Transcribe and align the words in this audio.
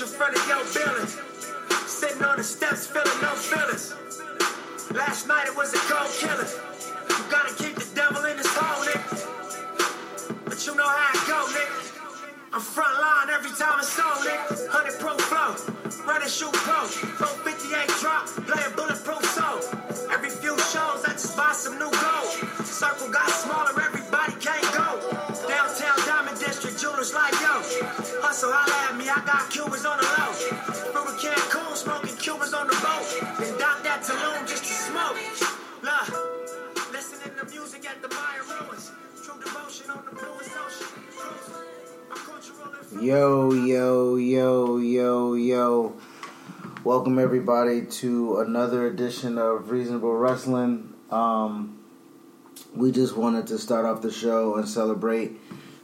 in 0.00 0.08
front 0.08 0.34
of 0.34 0.46
your 0.48 0.64
building. 0.74 1.06
Sitting 1.86 2.22
on 2.24 2.36
the 2.36 2.42
steps, 2.42 2.86
feeling 2.86 3.20
no 3.22 3.30
feelings. 3.36 3.94
Last 4.90 5.28
night 5.28 5.46
it 5.46 5.56
was 5.56 5.72
a 5.72 5.78
cold 5.86 6.10
killer. 6.18 6.48
You 7.10 7.24
gotta 7.30 7.54
keep 7.54 7.76
the 7.76 7.94
devil 7.94 8.24
in 8.24 8.36
his 8.36 8.46
hole, 8.48 8.84
nigga. 8.86 10.44
But 10.46 10.66
you 10.66 10.74
know 10.74 10.88
how 10.88 11.10
it 11.14 11.28
go, 11.28 11.46
nigga. 11.54 12.52
I'm 12.52 12.60
front 12.60 12.98
line 13.00 13.30
every 13.30 13.50
time 13.50 13.78
it's 13.78 13.98
on, 14.00 14.16
nigga. 14.26 14.66
100 14.72 14.98
pro 14.98 15.16
flow. 15.18 16.06
Run 16.06 16.22
and 16.22 16.30
shoot 16.30 16.52
pro. 16.52 17.33
Yo. 27.32 27.54
Hustle, 28.20 28.52
holla 28.52 28.92
at 28.92 28.98
me, 28.98 29.08
I 29.08 29.24
got 29.24 29.48
Cubans 29.48 29.86
on 29.86 29.96
the 29.96 30.04
low. 30.04 30.64
Cancun, 31.24 31.74
smoking 31.74 32.16
Cubans 32.16 32.52
on 32.52 32.66
the 32.66 32.74
boat. 32.74 33.06
That 33.58 34.02
Tulum 34.02 34.46
just 34.46 34.64
to 34.64 34.72
smoke. 34.72 35.16
Listening 36.92 37.34
to 37.38 37.46
music 37.46 37.88
at 37.88 38.02
the 38.02 38.08
ruins. 38.08 38.92
True 39.24 39.40
devotion 39.40 39.90
on 39.90 40.04
the. 40.04 40.24
Yo, 43.00 43.52
yo, 43.52 44.16
yo, 44.16 44.76
yo, 44.76 45.34
yo. 45.34 45.96
Welcome 46.84 47.18
everybody 47.18 47.86
to 47.86 48.40
another 48.40 48.86
edition 48.86 49.38
of 49.38 49.70
Reasonable 49.70 50.12
Wrestling. 50.12 50.92
Um, 51.10 51.78
we 52.74 52.92
just 52.92 53.16
wanted 53.16 53.46
to 53.46 53.58
start 53.58 53.86
off 53.86 54.02
the 54.02 54.12
show 54.12 54.56
and 54.56 54.68
celebrate 54.68 55.32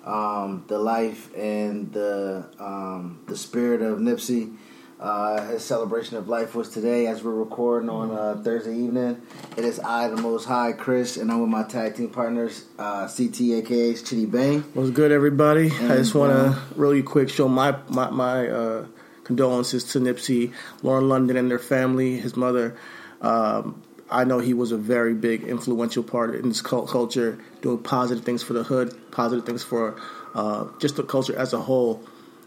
um, 0.05 0.65
the 0.69 0.79
life 0.79 1.34
and 1.34 1.93
the 1.93 2.47
um, 2.59 3.20
the 3.27 3.37
spirit 3.37 3.83
of 3.83 3.98
Nipsey. 3.98 4.57
Uh, 4.98 5.47
his 5.48 5.65
celebration 5.65 6.19
of 6.19 6.29
life 6.29 6.55
was 6.55 6.69
today 6.69 7.07
as 7.07 7.25
we're 7.25 7.33
recording 7.33 7.89
on 7.89 8.11
uh, 8.11 8.39
Thursday 8.45 8.77
evening. 8.77 9.23
It 9.57 9.65
is 9.65 9.81
I, 9.81 10.09
the 10.09 10.20
Most 10.20 10.45
High, 10.45 10.73
Chris, 10.73 11.17
and 11.17 11.33
I'm 11.33 11.41
with 11.41 11.48
my 11.48 11.62
tag 11.62 11.97
team 11.97 12.11
partners, 12.11 12.67
uh, 12.79 13.09
CT, 13.09 13.41
aka 13.41 13.95
Chitty 13.95 14.27
Bang. 14.27 14.61
What's 14.75 14.91
good, 14.91 15.11
everybody? 15.11 15.70
I 15.70 15.97
just 15.97 16.14
want 16.14 16.33
uh, 16.33 16.53
to 16.53 16.61
really 16.77 17.03
quick 17.03 17.31
show 17.31 17.48
my 17.48 17.77
my, 17.89 18.11
my 18.11 18.48
uh, 18.48 18.87
condolences 19.25 19.85
to 19.92 20.01
Nipsey, 20.01 20.53
Lauren 20.83 21.09
London, 21.09 21.39
and 21.39 21.51
their 21.51 21.59
family, 21.59 22.19
his 22.19 22.37
mother. 22.37 22.77
Um, 23.23 23.83
I 24.11 24.25
know 24.25 24.41
he 24.41 24.55
was 24.55 24.73
a 24.73 24.77
very 24.77 25.14
big, 25.14 25.45
influential 25.45 26.03
part 26.03 26.35
in 26.35 26.48
this 26.48 26.61
cult 26.61 26.89
culture, 26.89 27.39
doing 27.62 27.78
positive 27.78 28.25
things 28.25 28.42
for 28.42 28.53
the 28.53 28.62
hood, 28.62 28.97
positive 29.11 29.44
things 29.44 29.62
for 29.62 30.00
uh, 30.34 30.66
just 30.78 30.97
the 30.97 31.03
culture 31.03 31.36
as 31.36 31.53
a 31.53 31.61
whole. 31.61 32.02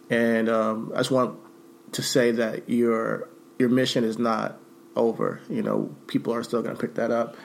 And 0.10 0.50
um, 0.50 0.92
I 0.94 1.00
just 1.00 1.12
want 1.12 1.40
to 1.94 2.02
say 2.02 2.32
that 2.32 2.70
your 2.70 3.30
your 3.60 3.70
mission 3.70 4.04
is 4.04 4.18
not 4.18 4.58
over. 4.96 5.42
You 5.50 5.62
know, 5.62 5.96
people 6.08 6.34
are 6.34 6.44
still 6.44 6.62
going 6.62 6.76
to 6.76 6.82
pick 6.82 6.96
that 6.96 7.12
up 7.12 7.36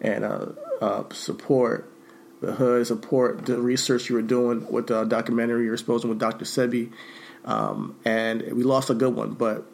and 0.00 0.24
uh, 0.24 0.46
uh, 0.80 1.04
support 1.12 1.90
the 2.40 2.52
hood, 2.52 2.86
support 2.86 3.46
the 3.46 3.58
research 3.58 4.08
you 4.08 4.16
were 4.16 4.22
doing 4.22 4.70
with 4.70 4.88
the 4.88 5.04
documentary 5.04 5.64
you're 5.64 5.74
exposing 5.74 6.10
with 6.10 6.18
Dr. 6.18 6.44
Sebi. 6.44 6.92
Um, 7.44 7.96
and 8.04 8.42
we 8.52 8.62
lost 8.62 8.90
a 8.90 8.94
good 8.94 9.14
one, 9.14 9.32
but 9.32 9.66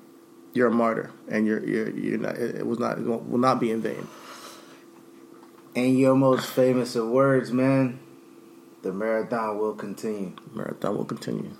you're 0.53 0.69
a 0.69 0.73
martyr, 0.73 1.11
and 1.29 1.47
you're 1.47 1.65
you're, 1.65 1.91
you're 1.91 2.19
not. 2.19 2.37
It 2.37 2.57
it 2.57 2.67
was 2.67 2.79
not. 2.79 2.99
It 2.99 3.07
will 3.07 3.39
not 3.39 3.61
be 3.61 3.71
in 3.71 3.81
vain. 3.81 4.07
And 5.75 5.99
your 5.99 6.17
most 6.17 6.47
famous 6.47 6.97
of 6.97 7.09
words, 7.09 7.53
man. 7.53 8.01
The 8.83 8.93
marathon 8.93 9.59
will 9.59 9.75
continue. 9.75 10.33
Marathon 10.53 10.97
will 10.97 11.05
continue. 11.05 11.51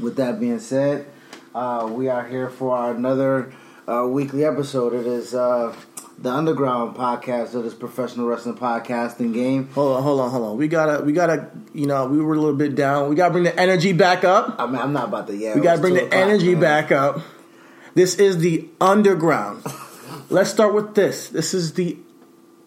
With 0.00 0.16
that 0.16 0.38
being 0.38 0.60
said, 0.60 1.06
uh, 1.54 1.88
we 1.90 2.08
are 2.08 2.26
here 2.26 2.48
for 2.48 2.76
our 2.76 2.94
another 2.94 3.52
uh, 3.88 4.06
weekly 4.06 4.44
episode. 4.44 4.94
It 4.94 5.06
is 5.06 5.34
uh, 5.34 5.74
the 6.18 6.30
Underground 6.30 6.94
podcast 6.94 7.54
of 7.54 7.64
this 7.64 7.74
professional 7.74 8.26
wrestling 8.26 8.56
podcasting 8.56 9.34
game. 9.34 9.68
Hold 9.68 9.96
on, 9.96 10.02
hold 10.02 10.20
on, 10.20 10.30
hold 10.30 10.44
on. 10.44 10.56
We 10.56 10.68
gotta, 10.68 11.02
we 11.02 11.12
gotta. 11.12 11.50
You 11.72 11.86
know, 11.86 12.06
we 12.06 12.20
were 12.20 12.34
a 12.34 12.38
little 12.38 12.54
bit 12.56 12.76
down. 12.76 13.08
We 13.08 13.16
gotta 13.16 13.32
bring 13.32 13.44
the 13.44 13.58
energy 13.58 13.92
back 13.92 14.22
up. 14.22 14.56
I 14.58 14.66
mean, 14.66 14.76
I'm 14.76 14.92
not 14.92 15.08
about 15.08 15.26
to. 15.28 15.36
Yeah, 15.36 15.54
We 15.54 15.62
gotta 15.62 15.80
bring 15.80 15.94
the 15.94 16.14
energy 16.14 16.54
back 16.54 16.92
up. 16.92 17.20
This 17.94 18.14
is 18.16 18.38
the 18.38 18.68
underground. 18.80 19.64
Let's 20.30 20.50
start 20.50 20.74
with 20.74 20.94
this. 20.94 21.30
This 21.30 21.54
is 21.54 21.72
the. 21.72 21.98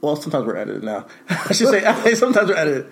Well, 0.04 0.18
sometimes 0.18 0.46
we're 0.46 0.58
edited 0.58 0.84
now. 0.84 1.08
I 1.30 1.54
should 1.54 1.70
say 1.70 2.14
sometimes 2.16 2.50
we're 2.50 2.58
edited. 2.58 2.88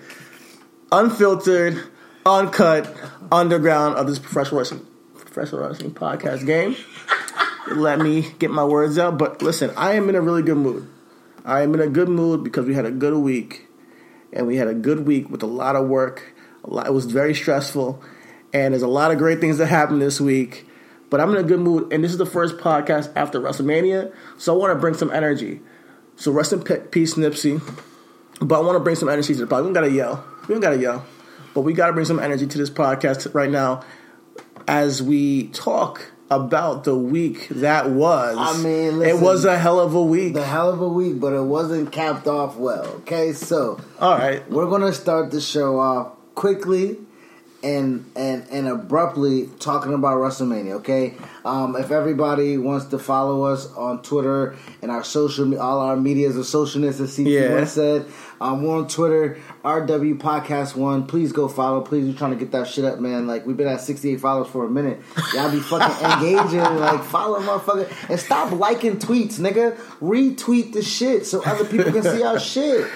Unfiltered, 0.90 1.78
uncut, 2.24 2.90
underground 3.30 3.96
of 3.96 4.06
this 4.06 4.18
professional 4.18 4.60
wrestling, 4.60 4.86
professional 5.14 5.60
wrestling 5.60 5.90
podcast 5.90 6.46
game. 6.46 6.74
Let 7.70 7.98
me 7.98 8.32
get 8.38 8.50
my 8.50 8.64
words 8.64 8.98
out. 8.98 9.18
But 9.18 9.42
listen, 9.42 9.72
I 9.76 9.92
am 9.92 10.08
in 10.08 10.14
a 10.14 10.22
really 10.22 10.40
good 10.40 10.56
mood. 10.56 10.88
I 11.44 11.60
am 11.60 11.74
in 11.74 11.80
a 11.80 11.86
good 11.86 12.08
mood 12.08 12.42
because 12.44 12.64
we 12.64 12.72
had 12.72 12.86
a 12.86 12.90
good 12.90 13.14
week, 13.14 13.68
and 14.32 14.46
we 14.46 14.56
had 14.56 14.68
a 14.68 14.74
good 14.74 15.06
week 15.06 15.28
with 15.28 15.42
a 15.42 15.46
lot 15.46 15.76
of 15.76 15.88
work. 15.88 16.32
A 16.64 16.70
lot, 16.70 16.86
it 16.86 16.94
was 16.94 17.04
very 17.04 17.34
stressful, 17.34 18.02
and 18.54 18.72
there's 18.72 18.82
a 18.82 18.88
lot 18.88 19.10
of 19.10 19.18
great 19.18 19.38
things 19.38 19.58
that 19.58 19.66
happened 19.66 20.00
this 20.00 20.18
week. 20.18 20.66
But 21.10 21.20
I'm 21.20 21.28
in 21.32 21.36
a 21.36 21.42
good 21.42 21.60
mood, 21.60 21.92
and 21.92 22.02
this 22.02 22.12
is 22.12 22.16
the 22.16 22.24
first 22.24 22.56
podcast 22.56 23.12
after 23.14 23.38
WrestleMania, 23.38 24.14
so 24.38 24.54
I 24.54 24.58
want 24.58 24.72
to 24.72 24.80
bring 24.80 24.94
some 24.94 25.10
energy. 25.10 25.60
So 26.16 26.30
rest 26.32 26.52
in 26.52 26.62
pe- 26.62 26.86
peace, 26.88 27.14
Nipsey. 27.14 27.60
But 28.40 28.58
I 28.58 28.62
want 28.62 28.76
to 28.76 28.80
bring 28.80 28.96
some 28.96 29.08
energy 29.08 29.34
to 29.34 29.44
the 29.44 29.46
podcast. 29.46 29.58
We 29.60 29.64
don't 29.64 29.72
gotta 29.72 29.90
yell. 29.90 30.24
We 30.48 30.54
don't 30.54 30.60
gotta 30.60 30.78
yell. 30.78 31.04
But 31.54 31.60
we 31.62 31.72
gotta 31.72 31.92
bring 31.92 32.06
some 32.06 32.18
energy 32.18 32.46
to 32.46 32.58
this 32.58 32.70
podcast 32.70 33.34
right 33.34 33.50
now 33.50 33.82
as 34.66 35.02
we 35.02 35.48
talk 35.48 36.10
about 36.30 36.84
the 36.84 36.96
week 36.96 37.48
that 37.50 37.90
was. 37.90 38.36
I 38.38 38.56
mean, 38.62 39.02
it 39.02 39.20
was 39.20 39.44
a 39.44 39.58
hell 39.58 39.78
of 39.78 39.94
a 39.94 40.02
week. 40.02 40.32
The 40.34 40.44
hell 40.44 40.70
of 40.72 40.80
a 40.80 40.88
week, 40.88 41.20
but 41.20 41.34
it 41.34 41.42
wasn't 41.42 41.92
capped 41.92 42.26
off 42.26 42.56
well. 42.56 42.86
Okay, 43.00 43.32
so 43.34 43.78
All 44.00 44.16
right. 44.16 44.48
we're 44.50 44.68
gonna 44.70 44.92
start 44.92 45.30
the 45.30 45.40
show 45.40 45.78
off 45.78 46.12
quickly 46.34 46.98
and 47.62 48.10
and 48.16 48.46
and 48.50 48.68
abruptly 48.68 49.48
talking 49.58 49.94
about 49.94 50.16
WrestleMania. 50.18 50.72
Okay, 50.76 51.14
um, 51.44 51.76
if 51.76 51.90
everybody 51.90 52.58
wants 52.58 52.86
to 52.86 52.98
follow 52.98 53.44
us 53.44 53.72
on 53.74 54.02
Twitter 54.02 54.56
and 54.82 54.90
our 54.90 55.04
social, 55.04 55.58
all 55.60 55.78
our 55.80 55.96
medias 55.96 56.36
of 56.36 56.44
socialness, 56.44 57.00
as 57.00 57.14
CT 57.16 57.28
Yeah. 57.28 57.64
said, 57.64 58.06
um, 58.40 58.62
we're 58.62 58.76
on 58.76 58.88
Twitter, 58.88 59.38
RW 59.64 60.18
Podcast 60.18 60.74
One. 60.74 61.06
Please 61.06 61.32
go 61.32 61.46
follow. 61.48 61.80
Please, 61.82 62.06
we're 62.06 62.18
trying 62.18 62.32
to 62.32 62.36
get 62.36 62.50
that 62.52 62.66
shit 62.66 62.84
up, 62.84 62.98
man. 62.98 63.26
Like 63.26 63.46
we've 63.46 63.56
been 63.56 63.68
at 63.68 63.80
sixty 63.80 64.12
eight 64.12 64.20
followers 64.20 64.48
for 64.48 64.64
a 64.64 64.70
minute. 64.70 65.00
Y'all 65.34 65.50
be 65.50 65.60
fucking 65.60 66.06
engaging, 66.10 66.60
like 66.60 67.02
follow 67.04 67.38
motherfucker, 67.40 68.10
and 68.10 68.18
stop 68.18 68.50
liking 68.52 68.96
tweets, 68.98 69.38
nigga. 69.38 69.76
Retweet 70.00 70.72
the 70.72 70.82
shit 70.82 71.26
so 71.26 71.42
other 71.44 71.64
people 71.64 71.92
can 71.92 72.02
see 72.02 72.22
our 72.22 72.38
shit. 72.40 72.88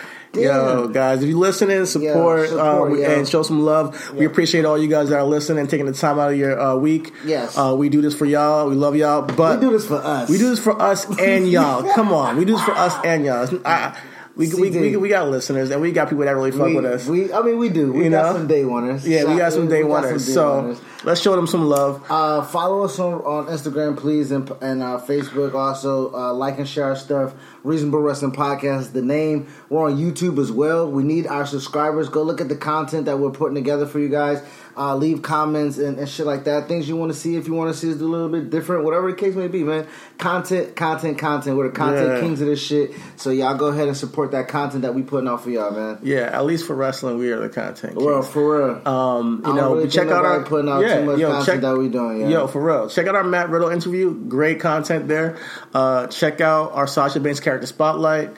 Yo, 0.45 0.89
guys, 0.89 1.23
if 1.23 1.29
you 1.29 1.39
listening, 1.39 1.87
support, 1.87 2.49
support, 2.49 2.93
um, 2.93 3.05
and 3.05 3.29
show 3.29 3.43
some 3.43 3.65
love. 3.65 4.13
We 4.13 4.27
appreciate 4.27 4.65
all 4.65 4.79
you 4.79 4.89
guys 4.89 5.09
that 5.09 5.17
are 5.19 5.25
listening 5.25 5.61
and 5.61 5.71
taking 5.71 5.87
the 5.87 5.93
time 5.93 6.19
out 6.19 6.33
of 6.33 6.39
your 6.39 6.59
uh, 6.61 6.77
week. 6.77 7.13
Yes. 7.25 7.57
uh, 7.57 7.75
we 7.77 7.89
do 7.89 8.01
this 8.03 8.15
for 8.15 8.27
y'all. 8.27 8.69
We 8.69 8.75
love 8.75 8.97
y'all, 8.97 9.23
but 9.23 9.61
We 9.61 9.67
do 9.67 9.73
this 9.73 9.87
for 9.87 9.97
us. 9.97 10.29
We 10.29 10.39
do 10.39 10.51
this 10.51 10.59
for 10.59 10.81
us 10.81 11.07
and 11.19 11.51
y'all. 11.51 11.93
Come 11.95 12.13
on, 12.13 12.37
we 12.37 12.45
do 12.45 12.53
this 12.55 12.65
for 12.65 12.73
us 12.73 12.95
and 13.05 13.25
y'all. 13.25 13.49
I, 13.65 13.99
we, 14.37 14.49
we, 14.49 14.71
CD. 14.71 14.81
we, 14.81 14.97
we 14.97 15.09
got 15.09 15.29
listeners 15.31 15.71
and 15.71 15.81
we 15.81 15.93
got 15.93 16.11
people 16.11 16.25
that 16.25 16.35
really 16.35 16.51
fuck 16.51 16.67
we, 16.67 16.77
with 16.77 16.85
us. 16.85 17.07
we, 17.07 17.33
I 17.33 17.41
mean, 17.41 17.57
we 17.57 17.71
do. 17.71 17.91
We 17.91 18.05
You 18.05 18.11
got 18.11 18.27
know? 18.27 18.39
some 18.39 18.47
day 18.47 18.65
oneers. 18.65 19.07
yeah, 19.07 19.25
we 19.25 19.39
got 19.39 19.55
some 19.55 19.67
day 19.67 19.81
oneers. 19.81 20.21
some 20.21 20.67
day 20.67 20.75
So 20.75 20.81
let's 21.05 21.23
show 21.23 21.35
them 21.35 21.47
some 21.47 21.65
love. 21.65 22.05
Uh, 22.11 22.43
follow 22.43 22.85
us 22.85 22.99
on, 22.99 23.15
on 23.23 23.47
Instagram, 23.47 23.97
please, 23.97 24.31
and, 24.33 24.51
and 24.61 24.83
uh, 24.83 25.01
Facebook. 25.01 25.55
Also, 25.55 26.15
uh, 26.15 26.35
like 26.35 26.59
and 26.59 26.69
share 26.69 26.85
our 26.85 26.97
stuff. 26.97 27.33
Reasonable 27.65 28.01
Wrestling 28.01 28.33
Podcast 28.33 28.81
is 28.81 28.93
the 28.93 29.03
name. 29.03 29.49
We're 29.71 29.87
on 29.87 29.97
YouTube 29.97 30.39
as 30.39 30.53
well. 30.53 30.91
We 30.91 31.03
need 31.03 31.27
our 31.27 31.47
subscribers. 31.47 32.11
Go 32.11 32.23
look 32.23 32.41
at 32.43 32.51
the 32.51 32.57
content 32.57 33.07
that 33.07 33.19
we're 33.19 33.31
putting 33.31 33.55
together 33.55 33.87
for 33.87 33.99
you 33.99 34.11
guys. 34.11 34.43
Uh, 34.79 34.95
leave 34.95 35.23
comments 35.23 35.79
and, 35.79 35.99
and 35.99 36.07
shit 36.07 36.27
like 36.27 36.45
that. 36.45 36.69
Things 36.69 36.87
you 36.87 36.97
want 36.97 37.11
to 37.11 37.19
see. 37.19 37.37
If 37.37 37.47
you 37.47 37.55
want 37.55 37.73
to 37.73 37.79
see 37.79 37.91
us 37.91 37.97
do 37.97 38.07
a 38.07 38.13
little 38.13 38.29
bit 38.29 38.51
different, 38.51 38.85
whatever 38.85 39.11
the 39.11 39.17
case 39.17 39.35
may 39.35 39.49
be, 39.49 39.65
man. 39.65 39.87
Content, 40.19 40.77
content, 40.77 41.19
content. 41.19 41.57
We're 41.57 41.69
the 41.69 41.75
content 41.75 42.13
Yeah. 42.13 42.21
kings 42.21 42.43
of 42.43 42.47
this 42.47 42.63
shit. 42.63 42.91
So 43.17 43.31
y'all 43.31 43.57
go 43.57 43.69
ahead 43.69 43.89
and 43.89 43.97
support 43.97 44.33
that 44.33 44.49
content 44.49 44.83
that 44.83 44.95
we 44.95 45.03
putting 45.03 45.29
out 45.29 45.43
for 45.43 45.49
y'all, 45.49 45.71
man. 45.71 45.99
Yeah, 46.03 46.29
at 46.31 46.45
least 46.45 46.67
for 46.67 46.75
wrestling, 46.75 47.17
we 47.17 47.33
are 47.33 47.41
the 47.41 47.49
content. 47.49 47.95
Well, 47.97 48.21
for 48.21 48.59
real. 48.69 48.87
Um, 48.87 49.43
you 49.47 49.55
know, 49.55 49.77
really 49.77 49.89
check 49.89 50.09
out 50.09 50.27
our 50.27 50.43
putting 50.45 50.69
out 50.69 50.83
yeah, 50.83 50.99
too 50.99 51.07
much 51.07 51.19
yo, 51.21 51.29
content 51.29 51.47
check, 51.47 51.61
that 51.63 51.79
we 51.79 51.89
doing. 51.89 52.21
Yeah. 52.21 52.29
Yo, 52.29 52.47
for 52.47 52.61
real. 52.61 52.91
Check 52.91 53.07
out 53.07 53.15
our 53.15 53.25
Matt 53.25 53.49
Riddle 53.49 53.71
interview. 53.71 54.13
Great 54.29 54.61
content 54.61 55.09
there. 55.09 55.39
Uh, 55.73 56.07
check 56.09 56.43
out 56.43 56.73
our 56.73 56.87
Sasha 56.87 57.19
Banks 57.19 57.41
character 57.41 57.67
spotlight, 57.67 58.31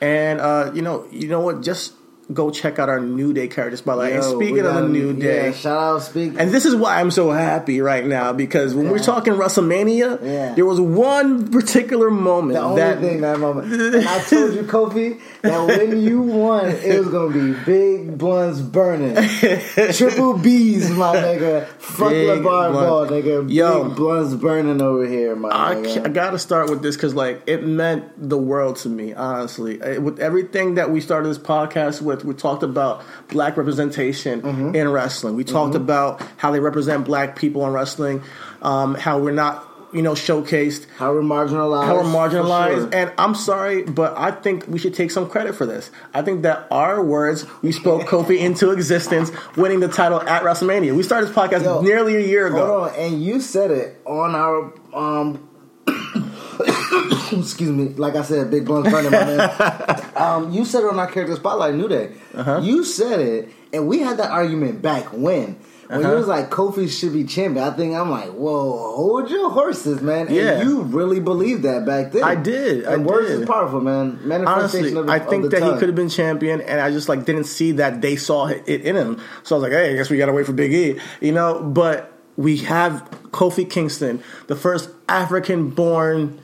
and 0.00 0.40
uh, 0.40 0.72
you 0.74 0.82
know, 0.82 1.06
you 1.12 1.28
know 1.28 1.40
what? 1.40 1.62
Just 1.62 1.92
go 2.32 2.50
check 2.50 2.78
out 2.78 2.88
our 2.88 3.00
New 3.00 3.32
Day 3.32 3.48
character 3.48 3.76
spotlight. 3.76 4.12
and 4.14 4.22
Yo, 4.22 4.34
speaking 4.36 4.60
of 4.64 4.74
the 4.74 4.88
New 4.88 5.12
Day, 5.12 5.46
yeah, 5.46 5.52
shout 5.52 5.76
out 5.76 5.98
speak. 6.02 6.34
and 6.38 6.50
this 6.50 6.64
is 6.64 6.74
why 6.74 7.00
I'm 7.00 7.10
so 7.10 7.30
happy 7.30 7.80
right 7.80 8.04
now 8.06 8.32
because 8.32 8.74
when 8.74 8.88
we're 8.90 8.98
talking 8.98 9.34
WrestleMania, 9.34 10.20
Yeah. 10.22 10.54
there 10.54 10.64
was 10.64 10.80
one 10.80 11.48
particular 11.50 12.10
moment 12.10 12.54
the 12.58 12.62
only 12.62 12.80
that 12.80 13.00
thing 13.00 13.20
that 13.20 13.38
moment, 13.38 13.72
and 13.72 14.08
I 14.08 14.20
told 14.22 14.54
you, 14.54 14.62
Kofi, 14.62 15.20
that 15.42 15.66
when 15.66 16.00
you 16.00 16.22
won, 16.22 16.66
it 16.70 16.98
was 16.98 17.08
gonna 17.08 17.32
be 17.32 17.52
big 17.64 18.16
blunts 18.16 18.60
burning, 18.60 19.14
triple 19.92 20.38
B's, 20.38 20.90
my 20.90 21.16
nigga. 21.16 21.66
Fuck 21.78 22.10
Big 22.10 22.28
LaVar. 22.28 22.72
Ball, 22.72 23.06
nigga. 23.06 23.50
Yo. 23.52 23.84
big 23.88 23.96
blunts 23.96 24.34
burning 24.34 24.80
over 24.80 25.06
here, 25.06 25.36
my 25.36 25.48
I, 25.50 25.74
nigga. 25.74 26.06
I 26.06 26.08
gotta 26.08 26.38
start 26.38 26.70
with 26.70 26.82
this 26.82 26.96
because 26.96 27.14
like 27.14 27.42
it 27.46 27.66
meant 27.66 28.04
the 28.16 28.38
world 28.38 28.76
to 28.76 28.88
me 28.88 29.12
honestly 29.14 29.80
Uh, 29.82 30.00
with 30.00 30.18
everything 30.20 30.74
that 30.74 30.90
we 30.90 31.00
started 31.00 31.28
this 31.28 31.38
podcast 31.38 32.00
with 32.00 32.13
we 32.22 32.34
talked 32.34 32.62
about 32.62 33.02
black 33.28 33.56
representation 33.56 34.42
Mm-hmm. 34.42 34.74
in 34.76 34.88
wrestling 34.88 35.34
we 35.36 35.44
talked 35.44 35.74
about 35.74 36.20
how 36.36 36.50
they 36.50 36.60
represent 36.60 37.04
black 37.04 37.34
people 37.36 37.66
in 37.66 37.72
wrestling 37.72 38.22
um, 38.62 38.94
how 38.94 39.18
we're 39.18 39.32
not 39.32 39.66
you 39.92 40.02
know 40.02 40.12
showcased 40.12 40.86
How 40.98 41.12
we're 41.12 41.22
marginalized. 41.22 41.86
how 41.86 41.94
we're 41.96 42.02
marginalized 42.02 42.90
sure. 42.92 42.94
and 42.94 43.12
i'm 43.16 43.34
sorry 43.34 43.84
but 43.84 44.16
i 44.18 44.30
think 44.32 44.66
we 44.66 44.78
should 44.78 44.92
take 44.94 45.10
some 45.12 45.28
credit 45.30 45.54
for 45.54 45.66
this 45.66 45.90
i 46.12 46.20
think 46.20 46.42
that 46.42 46.66
our 46.70 47.02
words 47.02 47.46
we 47.62 47.70
spoke 47.72 48.02
kofi 48.08 48.38
into 48.38 48.70
existence 48.72 49.30
winning 49.56 49.80
the 49.80 49.88
title 49.88 50.20
at 50.22 50.42
wrestlemania 50.42 50.94
we 50.96 51.02
started 51.04 51.28
this 51.28 51.36
podcast 51.36 51.62
Yo, 51.64 51.80
nearly 51.80 52.16
a 52.16 52.26
year 52.26 52.48
ago 52.48 52.66
Hold 52.66 52.90
on, 52.90 52.94
and 52.98 53.22
you 53.22 53.40
said 53.40 53.70
it 53.70 54.00
on 54.04 54.34
our 54.34 54.72
um. 54.92 55.48
excuse 57.32 57.70
me, 57.70 57.88
like 57.90 58.14
I 58.16 58.22
said, 58.22 58.50
big 58.50 58.64
blunts 58.64 58.90
burning, 58.90 59.10
my 59.10 59.24
man. 59.24 60.10
Um, 60.16 60.52
you 60.52 60.64
said 60.64 60.84
it 60.84 60.90
on 60.90 60.98
our 60.98 61.10
character 61.10 61.34
spotlight, 61.36 61.74
New 61.74 61.88
Day. 61.88 62.12
Uh-huh. 62.34 62.60
You 62.62 62.84
said 62.84 63.20
it, 63.20 63.48
and 63.72 63.86
we 63.88 64.00
had 64.00 64.18
that 64.18 64.30
argument 64.30 64.82
back 64.82 65.06
when. 65.12 65.56
When 65.88 66.00
Uh-huh. 66.00 66.12
you 66.12 66.16
was 66.18 66.26
like 66.26 66.48
Kofi 66.50 66.88
should 66.88 67.12
be 67.12 67.24
champion, 67.24 67.62
I 67.62 67.70
think 67.70 67.94
I'm 67.94 68.10
like, 68.10 68.30
whoa, 68.30 68.94
hold 68.96 69.30
your 69.30 69.50
horses, 69.50 70.00
man. 70.00 70.28
And 70.28 70.36
Yeah. 70.36 70.62
you 70.62 70.80
really 70.80 71.20
believed 71.20 71.62
that 71.64 71.84
back 71.84 72.12
then. 72.12 72.24
I 72.24 72.34
did, 72.36 72.86
I 72.86 72.94
And 72.94 73.04
words 73.04 73.28
did. 73.28 73.42
is 73.42 73.46
powerful, 73.46 73.82
man. 73.82 74.18
Manifestation 74.24 74.48
Honestly, 74.48 74.98
of 74.98 75.06
the, 75.06 75.12
I 75.12 75.16
of 75.18 75.28
think 75.28 75.50
that 75.50 75.62
he 75.62 75.70
could 75.78 75.88
have 75.90 75.94
been 75.94 76.08
champion, 76.08 76.62
and 76.62 76.80
I 76.80 76.90
just 76.90 77.10
like 77.10 77.26
didn't 77.26 77.44
see 77.44 77.72
that 77.72 78.00
they 78.00 78.16
saw 78.16 78.46
it 78.46 78.66
in 78.66 78.96
him. 78.96 79.20
So 79.42 79.56
I 79.56 79.58
was 79.58 79.62
like, 79.64 79.72
hey, 79.72 79.92
I 79.92 79.94
guess 79.94 80.08
we 80.08 80.16
gotta 80.16 80.32
wait 80.32 80.46
for 80.46 80.54
Big 80.54 80.72
E, 80.72 80.98
you 81.20 81.32
know. 81.32 81.60
But 81.60 82.13
we 82.36 82.58
have 82.58 83.08
Kofi 83.30 83.68
Kingston, 83.68 84.22
the 84.48 84.56
first 84.56 84.90
African-born 85.08 86.40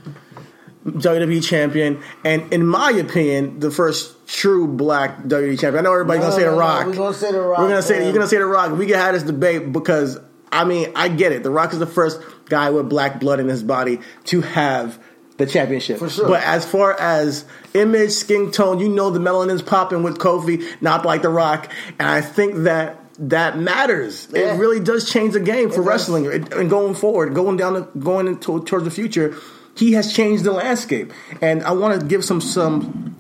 WWE 0.87 1.45
champion, 1.45 2.03
and 2.25 2.53
in 2.53 2.67
my 2.67 2.91
opinion, 2.91 3.61
the 3.61 3.71
first 3.71 4.27
true 4.27 4.67
black 4.67 5.23
WWE 5.25 5.59
champion. 5.59 5.79
I 5.79 5.81
know 5.83 5.93
everybody's 5.93 6.23
No, 6.23 6.29
gonna 6.31 6.37
say 6.41 6.45
no, 6.45 6.51
The 6.51 6.57
no, 6.57 6.61
Rock. 6.61 6.87
we're 6.87 6.95
gonna 6.95 7.15
say 7.15 7.33
The 7.33 7.41
Rock, 7.43 7.59
We're 7.59 7.69
gonna 7.69 7.83
say 7.83 7.95
man. 7.97 8.05
you're 8.05 8.13
gonna 8.15 8.27
say 8.29 8.39
The 8.39 8.47
Rock. 8.47 8.79
We 8.79 8.87
can 8.87 8.95
have 8.97 9.15
this 9.15 9.23
debate 9.23 9.73
because 9.73 10.19
I 10.51 10.65
mean 10.65 10.91
I 10.97 11.09
get 11.09 11.33
it. 11.33 11.43
The 11.43 11.51
Rock 11.51 11.73
is 11.75 11.79
the 11.81 11.87
first 11.87 12.21
guy 12.49 12.71
with 12.71 12.89
black 12.89 13.21
blood 13.21 13.41
in 13.41 13.49
his 13.49 13.63
body 13.63 14.01
to 14.25 14.41
have 14.41 14.99
the 15.37 15.47
championship. 15.47 15.99
For 15.99 16.09
sure. 16.09 16.29
But 16.29 16.43
as 16.45 16.65
far 16.65 16.99
as 16.99 17.45
image, 17.75 18.11
skin 18.13 18.51
tone, 18.51 18.79
you 18.79 18.89
know 18.89 19.11
the 19.11 19.21
melanin's 19.21 19.63
popping 19.63 20.03
with 20.03 20.19
Kofi, 20.19 20.65
not 20.81 21.05
like 21.05 21.23
The 21.23 21.29
Rock, 21.31 21.71
and 21.99 22.09
I 22.09 22.21
think 22.21 22.55
that 22.65 23.00
that 23.21 23.59
matters. 23.59 24.29
Yeah. 24.33 24.55
It 24.55 24.59
really 24.59 24.81
does 24.81 25.11
change 25.11 25.35
the 25.35 25.41
game 25.41 25.71
for 25.71 25.83
wrestling 25.83 26.25
It- 26.25 26.53
and 26.55 26.71
going 26.71 26.95
forward, 26.95 27.35
going 27.35 27.57
down, 27.57 27.75
the, 27.75 27.81
going 27.83 28.27
into, 28.27 28.65
towards 28.65 28.85
the 28.85 28.91
future. 28.91 29.37
He 29.77 29.93
has 29.93 30.13
changed 30.13 30.45
the 30.45 30.53
landscape, 30.53 31.13
and 31.41 31.63
I 31.63 31.73
want 31.73 32.01
to 32.01 32.07
give 32.07 32.25
some 32.25 32.41
some 32.41 33.15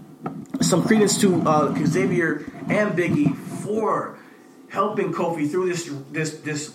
some 0.61 0.83
credence 0.85 1.19
to 1.21 1.41
uh, 1.43 1.75
Xavier 1.87 2.45
and 2.69 2.93
Biggie 2.93 3.37
for 3.63 4.19
helping 4.69 5.13
Kofi 5.13 5.51
through 5.51 5.69
this 5.69 5.91
this 6.11 6.31
this 6.41 6.73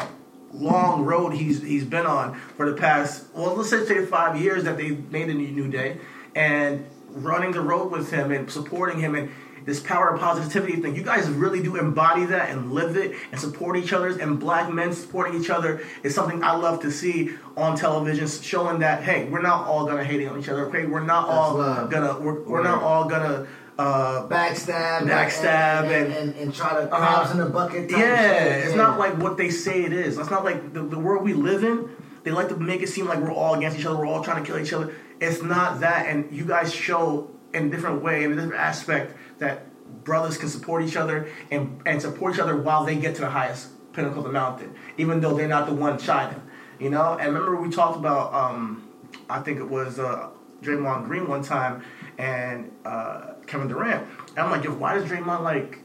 long 0.54 1.04
road 1.04 1.34
he's 1.34 1.62
he's 1.62 1.84
been 1.84 2.06
on 2.06 2.40
for 2.56 2.70
the 2.70 2.78
past 2.78 3.26
well 3.34 3.54
let's 3.56 3.70
say 3.70 4.06
five 4.06 4.40
years 4.40 4.64
that 4.64 4.78
they 4.78 4.92
made 4.92 5.30
a 5.30 5.34
new 5.34 5.52
New 5.52 5.68
Day 5.70 5.98
and 6.34 6.86
running 7.10 7.52
the 7.52 7.62
road 7.62 7.92
with 7.92 8.10
him 8.12 8.32
and 8.32 8.50
supporting 8.50 9.00
him 9.00 9.16
and 9.16 9.30
this 9.66 9.80
power 9.80 10.10
of 10.14 10.20
positivity 10.20 10.76
thing. 10.82 10.96
You 10.96 11.04
guys 11.04 11.28
really 11.30 11.62
do 11.64 11.76
embody 11.76 12.26
that 12.26 12.50
and 12.52 12.72
live 12.72 12.96
it 12.98 13.16
and 13.32 13.40
support 13.42 13.78
each 13.78 13.94
other. 13.94 14.08
And 14.20 14.40
black 14.40 14.72
men 14.72 14.94
supporting 14.94 15.42
each 15.42 15.50
other 15.50 15.82
is 16.04 16.14
something 16.14 16.44
I 16.44 16.56
love 16.56 16.82
to 16.82 16.92
see 16.92 17.32
on 17.58 17.76
television, 17.76 18.28
showing 18.28 18.80
that 18.80 19.04
hey, 19.04 19.26
we're 19.30 19.42
not 19.42 19.68
all 19.68 19.86
gonna 19.86 20.04
hate 20.04 20.26
on 20.28 20.40
each 20.40 20.50
other. 20.50 20.68
Okay, 20.68 20.86
we're 20.86 21.00
not 21.04 21.28
all 21.28 21.56
love. 21.56 21.90
gonna 21.90 22.20
we're, 22.20 22.42
we're 22.44 22.64
not 22.64 22.82
all 22.84 23.06
gonna. 23.06 23.48
Uh, 23.78 24.26
backstab, 24.30 25.02
Backstab 25.02 25.84
and, 25.84 25.92
and, 25.92 26.14
and- 26.14 26.30
and, 26.30 26.36
and 26.38 26.56
try 26.56 26.74
to 26.76 26.90
Uh-huh. 26.96 27.30
in 27.34 27.38
the 27.40 27.46
bucket. 27.50 27.92
Yeah, 27.92 28.44
it's 28.64 28.74
not 28.74 28.98
like 28.98 29.18
what 29.18 29.36
they 29.36 29.50
say 29.50 29.84
it 29.84 29.92
is. 29.92 30.18
It's 30.18 30.30
not 30.32 30.46
like 30.46 30.72
the, 30.74 30.82
the 30.82 30.98
world 30.98 31.26
we 31.26 31.34
live 31.34 31.62
in. 31.66 31.90
They 32.24 32.32
like 32.32 32.48
to 32.50 32.56
make 32.56 32.82
it 32.82 32.88
seem 32.88 33.06
like 33.06 33.20
we're 33.20 33.34
all 33.34 33.54
against 33.56 33.78
each 33.78 33.86
other. 33.86 33.98
We're 33.98 34.06
all 34.08 34.24
trying 34.24 34.42
to 34.42 34.50
kill 34.50 34.62
each 34.64 34.72
other. 34.72 34.94
It's 35.20 35.42
not 35.42 35.82
that, 35.82 36.08
and 36.08 36.32
you 36.32 36.46
guys 36.46 36.74
show 36.74 37.30
in 37.56 37.68
a 37.68 37.70
different 37.70 38.04
way, 38.04 38.24
in 38.24 38.32
a 38.34 38.36
different 38.36 38.62
aspect, 38.62 39.16
that 39.40 39.66
brothers 40.04 40.38
can 40.38 40.50
support 40.50 40.84
each 40.84 40.96
other 40.96 41.30
and 41.52 41.82
and 41.86 42.02
support 42.02 42.36
each 42.36 42.40
other 42.40 42.56
while 42.56 42.86
they 42.86 42.96
get 42.96 43.16
to 43.16 43.22
the 43.22 43.30
highest 43.30 43.70
pinnacle 43.94 44.20
of 44.20 44.26
the 44.26 44.32
mountain, 44.32 44.76
even 44.98 45.22
though 45.22 45.36
they're 45.36 45.48
not 45.48 45.66
the 45.66 45.74
one 45.74 45.98
shining. 45.98 46.42
You 46.80 46.90
know. 46.90 47.18
And 47.20 47.34
remember 47.34 47.56
we 47.56 47.70
talked 47.70 47.98
about, 47.98 48.34
um, 48.34 48.90
I 49.30 49.40
think 49.40 49.60
it 49.60 49.70
was 49.70 50.00
uh, 50.00 50.30
Draymond 50.62 51.06
Green 51.06 51.28
one 51.28 51.44
time 51.44 51.84
and 52.18 52.72
uh, 52.84 53.34
Kevin 53.48 53.68
Durant. 53.68 54.08
And 54.30 54.40
I'm 54.40 54.52
like, 54.52 54.66
why 54.80 54.96
does 54.96 55.10
Draymond 55.10 55.42
like 55.42 55.80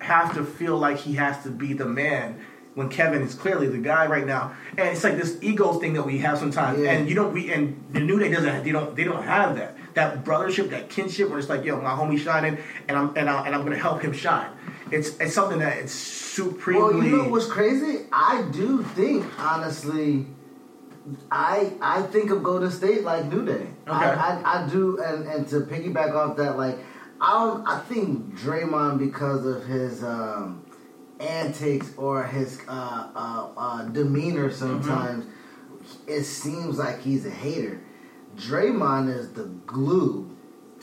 have 0.00 0.34
to 0.34 0.44
feel 0.44 0.76
like 0.76 0.98
he 0.98 1.14
has 1.14 1.42
to 1.44 1.50
be 1.50 1.72
the 1.72 1.86
man 1.86 2.40
when 2.74 2.88
Kevin 2.88 3.22
is 3.22 3.34
clearly 3.34 3.68
the 3.68 3.78
guy 3.78 4.06
right 4.06 4.26
now. 4.26 4.54
And 4.70 4.88
it's 4.88 5.04
like 5.04 5.16
this 5.16 5.38
ego 5.40 5.74
thing 5.74 5.94
that 5.94 6.04
we 6.04 6.18
have 6.18 6.38
sometimes. 6.38 6.80
Yeah. 6.80 6.92
And 6.92 7.08
you 7.08 7.14
don't 7.14 7.32
we 7.32 7.52
and 7.52 7.82
the 7.92 8.00
New 8.00 8.18
Day 8.18 8.30
doesn't 8.30 8.64
they 8.64 8.72
don't 8.72 8.94
they 8.94 9.04
don't 9.04 9.22
have 9.22 9.56
that. 9.56 9.76
That 9.94 10.24
brothership, 10.24 10.70
that 10.70 10.90
kinship 10.90 11.30
where 11.30 11.38
it's 11.38 11.48
like, 11.48 11.64
yo, 11.64 11.80
my 11.80 11.90
homie 11.90 12.18
shining 12.18 12.58
and 12.88 12.98
I'm 12.98 13.16
and, 13.16 13.30
I, 13.30 13.46
and 13.46 13.54
I'm 13.54 13.62
gonna 13.62 13.76
help 13.78 14.02
him 14.02 14.12
shine. 14.12 14.50
It's 14.90 15.16
it's 15.18 15.34
something 15.34 15.60
that 15.60 15.78
it's 15.78 15.92
supremely 15.92 16.82
Well, 16.82 17.04
you 17.04 17.16
know 17.16 17.28
what's 17.28 17.46
crazy? 17.46 18.06
I 18.12 18.48
do 18.52 18.82
think, 18.82 19.24
honestly, 19.38 20.26
I 21.30 21.72
I 21.80 22.02
think 22.02 22.30
of 22.30 22.42
Golden 22.42 22.70
State 22.70 23.02
like 23.02 23.26
New 23.26 23.44
Day. 23.44 23.66
I, 23.86 23.90
Okay. 23.90 24.20
I, 24.20 24.64
I 24.64 24.68
do, 24.68 25.02
and, 25.02 25.26
and 25.28 25.48
to 25.48 25.60
piggyback 25.60 26.14
off 26.14 26.36
that, 26.38 26.56
like 26.56 26.78
I 27.20 27.32
don't. 27.44 27.66
I 27.66 27.80
think 27.80 28.34
Draymond 28.38 28.98
because 28.98 29.46
of 29.46 29.64
his 29.66 30.02
um, 30.02 30.64
antics 31.20 31.92
or 31.96 32.24
his 32.24 32.60
uh, 32.68 33.10
uh, 33.14 33.48
uh, 33.56 33.82
demeanor 33.88 34.50
sometimes, 34.50 35.26
it 36.06 36.24
seems 36.24 36.78
like 36.78 37.00
he's 37.00 37.24
a 37.26 37.30
hater. 37.30 37.80
Draymond 38.36 39.14
is 39.16 39.32
the 39.32 39.44
glue 39.66 40.30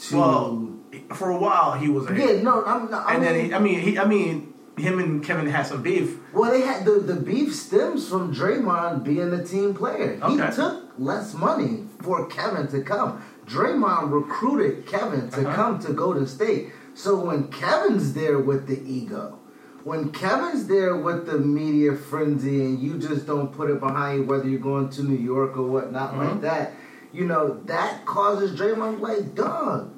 to. 0.07 0.15
well 0.17 0.67
for 1.15 1.29
a 1.29 1.37
while 1.37 1.73
he 1.73 1.87
was 1.87 2.09
a 2.09 2.13
yeah, 2.17 2.41
no, 2.41 2.63
I'm 2.65 2.91
not. 2.91 3.07
I 3.07 3.13
and 3.15 3.23
mean, 3.23 3.33
then 3.33 3.45
he, 3.45 3.53
I 3.53 3.59
mean 3.59 3.79
he 3.79 3.99
I 3.99 4.05
mean 4.05 4.53
him 4.77 4.99
and 4.99 5.23
Kevin 5.23 5.45
had 5.47 5.63
some 5.67 5.81
beef. 5.83 6.17
Well, 6.33 6.49
they 6.49 6.61
had 6.61 6.85
the, 6.85 6.93
the 6.93 7.15
beef 7.15 7.53
stems 7.55 8.07
from 8.09 8.33
Draymond 8.33 9.03
being 9.03 9.29
the 9.29 9.43
team 9.43 9.73
player. 9.73 10.15
He 10.27 10.37
took 10.37 10.93
less 10.97 11.33
money 11.33 11.83
for 12.01 12.25
Kevin 12.27 12.67
to 12.69 12.81
come. 12.81 13.21
Draymond 13.45 14.11
recruited 14.11 14.87
Kevin 14.87 15.29
to 15.31 15.41
Uh-huh. 15.41 15.55
come 15.55 15.79
to 15.79 15.93
Golden 15.93 16.25
State. 16.25 16.71
So 16.93 17.15
when 17.25 17.49
Kevin's 17.49 18.13
there 18.13 18.39
with 18.39 18.65
the 18.67 18.81
ego, 18.89 19.37
when 19.83 20.11
Kevin's 20.11 20.67
there 20.67 20.95
with 20.95 21.25
the 21.25 21.37
media 21.37 21.93
frenzy, 21.95 22.61
and 22.63 22.79
you 22.81 22.97
just 22.97 23.25
don't 23.27 23.51
put 23.51 23.69
it 23.69 23.79
behind 23.79 24.19
you, 24.19 24.23
whether 24.25 24.47
you're 24.47 24.59
going 24.59 24.89
to 24.91 25.03
New 25.03 25.17
York 25.17 25.57
or 25.57 25.63
whatnot 25.67 26.17
like 26.17 26.29
Mhm. 26.35 26.41
that, 26.41 26.73
you 27.13 27.25
know 27.25 27.59
that 27.65 28.05
causes 28.05 28.59
Draymond 28.59 28.99
like, 28.99 29.35
dog, 29.35 29.91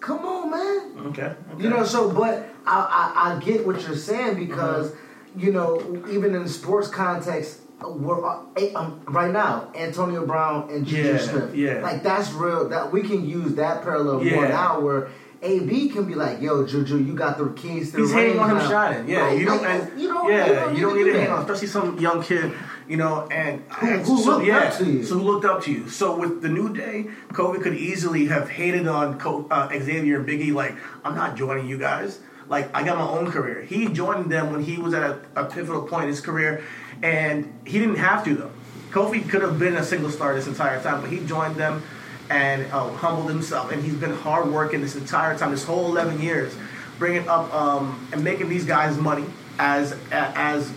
come 0.00 0.24
on, 0.24 0.50
man. 0.50 1.06
Okay. 1.08 1.22
okay. 1.22 1.62
You 1.62 1.70
know, 1.70 1.84
so 1.84 2.10
but 2.10 2.48
I, 2.66 3.12
I 3.14 3.36
I 3.36 3.40
get 3.40 3.66
what 3.66 3.80
you're 3.86 3.96
saying 3.96 4.36
because 4.36 4.92
you 5.36 5.52
know 5.52 5.80
even 6.10 6.34
in 6.34 6.46
sports 6.48 6.88
context, 6.88 7.60
we're 7.82 8.24
uh, 8.26 8.42
eh, 8.56 8.72
um, 8.74 9.00
right 9.08 9.32
now 9.32 9.70
Antonio 9.74 10.26
Brown 10.26 10.70
and 10.70 10.86
Juju 10.86 11.12
Yeah, 11.12 11.18
Smith. 11.18 11.54
yeah. 11.54 11.80
like 11.82 12.02
that's 12.02 12.30
real. 12.32 12.68
That 12.68 12.92
we 12.92 13.02
can 13.02 13.26
use 13.28 13.54
that 13.54 13.82
parallel 13.82 14.22
Yeah. 14.24 14.34
more 14.36 14.48
now 14.48 14.80
where. 14.80 15.08
AB 15.42 15.88
can 15.88 16.04
be 16.04 16.14
like, 16.14 16.42
"Yo, 16.42 16.66
Juju, 16.66 16.98
you 16.98 17.14
got 17.14 17.38
the 17.38 17.48
keys 17.52 17.92
to 17.92 17.96
He's 17.96 18.10
the 18.10 18.16
ring 18.16 18.38
on 18.38 18.50
him 18.50 18.58
now." 18.58 18.68
shining. 18.68 19.08
Yeah, 19.08 19.20
Right, 19.20 19.38
you 19.38 19.46
don't. 19.46 19.62
like, 19.62 19.82
And, 19.90 19.98
you 19.98 20.08
don't. 20.08 20.28
yeah, 20.30 20.46
you 20.46 20.54
don't, 20.54 20.76
you 20.76 20.80
don't 20.82 20.96
need 20.98 21.12
to 21.14 21.18
hang 21.18 21.30
on, 21.30 21.40
especially 21.40 21.68
some 21.68 21.98
young 21.98 22.22
kid. 22.22 22.52
You 22.90 22.96
know, 22.96 23.28
and 23.30 23.62
Who- 23.78 23.98
who 23.98 24.18
so, 24.18 24.30
looked 24.30 24.46
yeah, 24.46 24.58
up 24.58 24.76
to 24.78 24.84
you. 24.84 25.04
So 25.04 25.14
who 25.14 25.20
looked 25.22 25.44
up 25.44 25.62
to 25.62 25.70
you? 25.70 25.88
So 25.88 26.16
with 26.18 26.42
the 26.42 26.48
new 26.48 26.74
day, 26.74 27.06
Kobe 27.32 27.60
could 27.60 27.74
easily 27.76 28.26
have 28.26 28.48
hated 28.50 28.88
on 28.88 29.16
Co- 29.16 29.46
uh, 29.48 29.68
Xavier 29.70 30.18
and 30.18 30.28
Biggie. 30.28 30.52
Like, 30.52 30.74
I'm 31.04 31.14
not 31.14 31.36
joining 31.36 31.68
you 31.68 31.78
guys. 31.78 32.18
Like, 32.48 32.68
I 32.76 32.82
got 32.82 32.98
my 32.98 33.06
own 33.08 33.30
career. 33.30 33.62
He 33.62 33.86
joined 33.86 34.28
them 34.32 34.50
when 34.52 34.64
he 34.64 34.76
was 34.76 34.92
at 34.92 35.04
a, 35.08 35.20
a 35.36 35.44
pivotal 35.44 35.82
point 35.82 36.02
in 36.04 36.08
his 36.08 36.20
career, 36.20 36.64
and 37.00 37.52
he 37.64 37.78
didn't 37.78 37.98
have 37.98 38.24
to 38.24 38.34
though. 38.34 38.50
Kofi 38.90 39.20
could 39.30 39.42
have 39.42 39.56
been 39.56 39.76
a 39.76 39.84
single 39.84 40.10
star 40.10 40.34
this 40.34 40.48
entire 40.48 40.82
time, 40.82 41.00
but 41.00 41.10
he 41.10 41.20
joined 41.20 41.54
them 41.54 41.84
and 42.28 42.66
uh, 42.72 42.88
humbled 42.94 43.28
himself, 43.30 43.70
and 43.70 43.84
he's 43.84 43.94
been 43.94 44.14
hard 44.14 44.48
working 44.50 44.80
this 44.80 44.96
entire 44.96 45.38
time, 45.38 45.52
this 45.52 45.62
whole 45.62 45.86
11 45.86 46.20
years. 46.20 46.52
bringing 46.98 47.28
up 47.28 47.54
um, 47.54 48.08
and 48.12 48.24
making 48.24 48.48
these 48.48 48.64
guys 48.64 48.98
money 48.98 49.26
as 49.60 49.94
as 50.10 50.72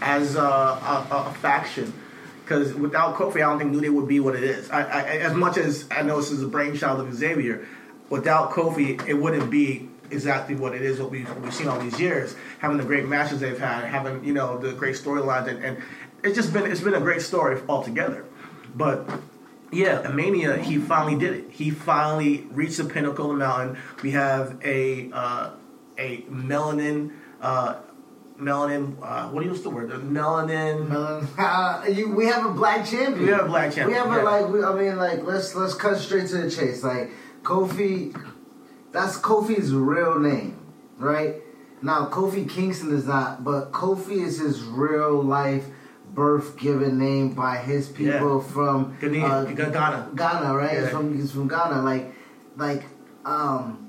as 0.00 0.36
a, 0.36 0.40
a, 0.40 1.06
a 1.10 1.34
faction. 1.40 1.92
Because 2.44 2.72
without 2.74 3.16
Kofi, 3.16 3.36
I 3.36 3.40
don't 3.40 3.58
think 3.58 3.72
New 3.72 3.80
Day 3.80 3.90
would 3.90 4.08
be 4.08 4.20
what 4.20 4.34
it 4.34 4.42
is. 4.42 4.70
I, 4.70 4.80
I, 4.80 5.02
as 5.18 5.34
much 5.34 5.58
as 5.58 5.86
I 5.90 6.00
know 6.00 6.16
this 6.16 6.30
is 6.30 6.42
a 6.42 6.48
brainchild 6.48 7.00
of 7.00 7.12
Xavier, 7.14 7.66
without 8.08 8.52
Kofi, 8.52 9.06
it 9.06 9.14
wouldn't 9.14 9.50
be 9.50 9.88
exactly 10.10 10.54
what 10.54 10.74
it 10.74 10.80
is. 10.80 10.98
What 10.98 11.10
we've, 11.10 11.28
what 11.28 11.40
we've 11.40 11.52
seen 11.52 11.68
all 11.68 11.78
these 11.78 12.00
years, 12.00 12.34
having 12.58 12.78
the 12.78 12.84
great 12.84 13.06
matches 13.06 13.40
they've 13.40 13.58
had, 13.58 13.84
having 13.84 14.24
you 14.24 14.32
know 14.32 14.58
the 14.58 14.72
great 14.72 14.96
storylines, 14.96 15.48
and, 15.48 15.62
and 15.62 15.82
it's 16.22 16.34
just 16.34 16.52
been 16.52 16.70
it's 16.70 16.80
been 16.80 16.94
a 16.94 17.00
great 17.00 17.22
story 17.22 17.60
altogether. 17.68 18.24
But 18.74 19.08
yeah, 19.70 20.08
Mania, 20.08 20.56
he 20.56 20.78
finally 20.78 21.18
did 21.18 21.34
it. 21.34 21.50
He 21.50 21.70
finally 21.70 22.46
reached 22.50 22.78
the 22.78 22.84
pinnacle 22.84 23.30
of 23.30 23.38
the 23.38 23.44
mountain. 23.44 23.78
We 24.02 24.12
have 24.12 24.58
a 24.64 25.10
uh, 25.12 25.50
a 25.98 26.22
melanin. 26.22 27.12
Uh, 27.40 27.76
melanin. 28.40 28.96
Uh, 29.02 29.28
what 29.28 29.40
do 29.40 29.46
you 29.46 29.52
use 29.52 29.62
the 29.62 29.70
word? 29.70 29.90
The 29.90 29.96
melanin. 29.96 30.88
Melanin. 30.88 31.28
Uh, 31.38 31.86
you, 31.88 32.14
we 32.14 32.26
have 32.26 32.46
a 32.46 32.50
black 32.50 32.86
champion. 32.86 33.26
We 33.26 33.32
have 33.32 33.46
a 33.46 33.48
black 33.48 33.72
champion. 33.72 33.88
We 33.88 33.94
have 33.94 34.06
yeah. 34.08 34.22
a 34.22 34.24
like. 34.24 34.48
We, 34.48 34.62
I 34.62 34.74
mean, 34.74 34.96
like 34.96 35.24
let's 35.24 35.54
let's 35.54 35.74
cut 35.74 35.98
straight 35.98 36.28
to 36.28 36.38
the 36.38 36.50
chase. 36.50 36.82
Like 36.82 37.10
Kofi, 37.42 38.18
that's 38.92 39.18
Kofi's 39.18 39.72
real 39.72 40.18
name, 40.18 40.58
right? 40.98 41.36
Now 41.82 42.06
Kofi 42.06 42.48
Kingston 42.48 42.94
is 42.94 43.06
not, 43.06 43.44
but 43.44 43.72
Kofi 43.72 44.24
is 44.24 44.40
his 44.40 44.62
real 44.62 45.22
life 45.22 45.64
birth 46.14 46.56
given 46.56 46.98
name 46.98 47.34
by 47.34 47.58
his 47.58 47.88
people 47.88 48.38
Yeah. 48.38 48.52
from 48.52 48.96
Ghana- 49.00 49.24
uh, 49.24 49.44
Ghana. 49.44 50.10
Ghana, 50.14 50.56
right? 50.56 50.72
Yeah. 50.74 50.80
He's 50.80 50.90
from 50.90 51.16
he's 51.16 51.32
from 51.32 51.48
Ghana. 51.48 51.82
Like, 51.82 52.12
like, 52.56 52.84
um, 53.24 53.87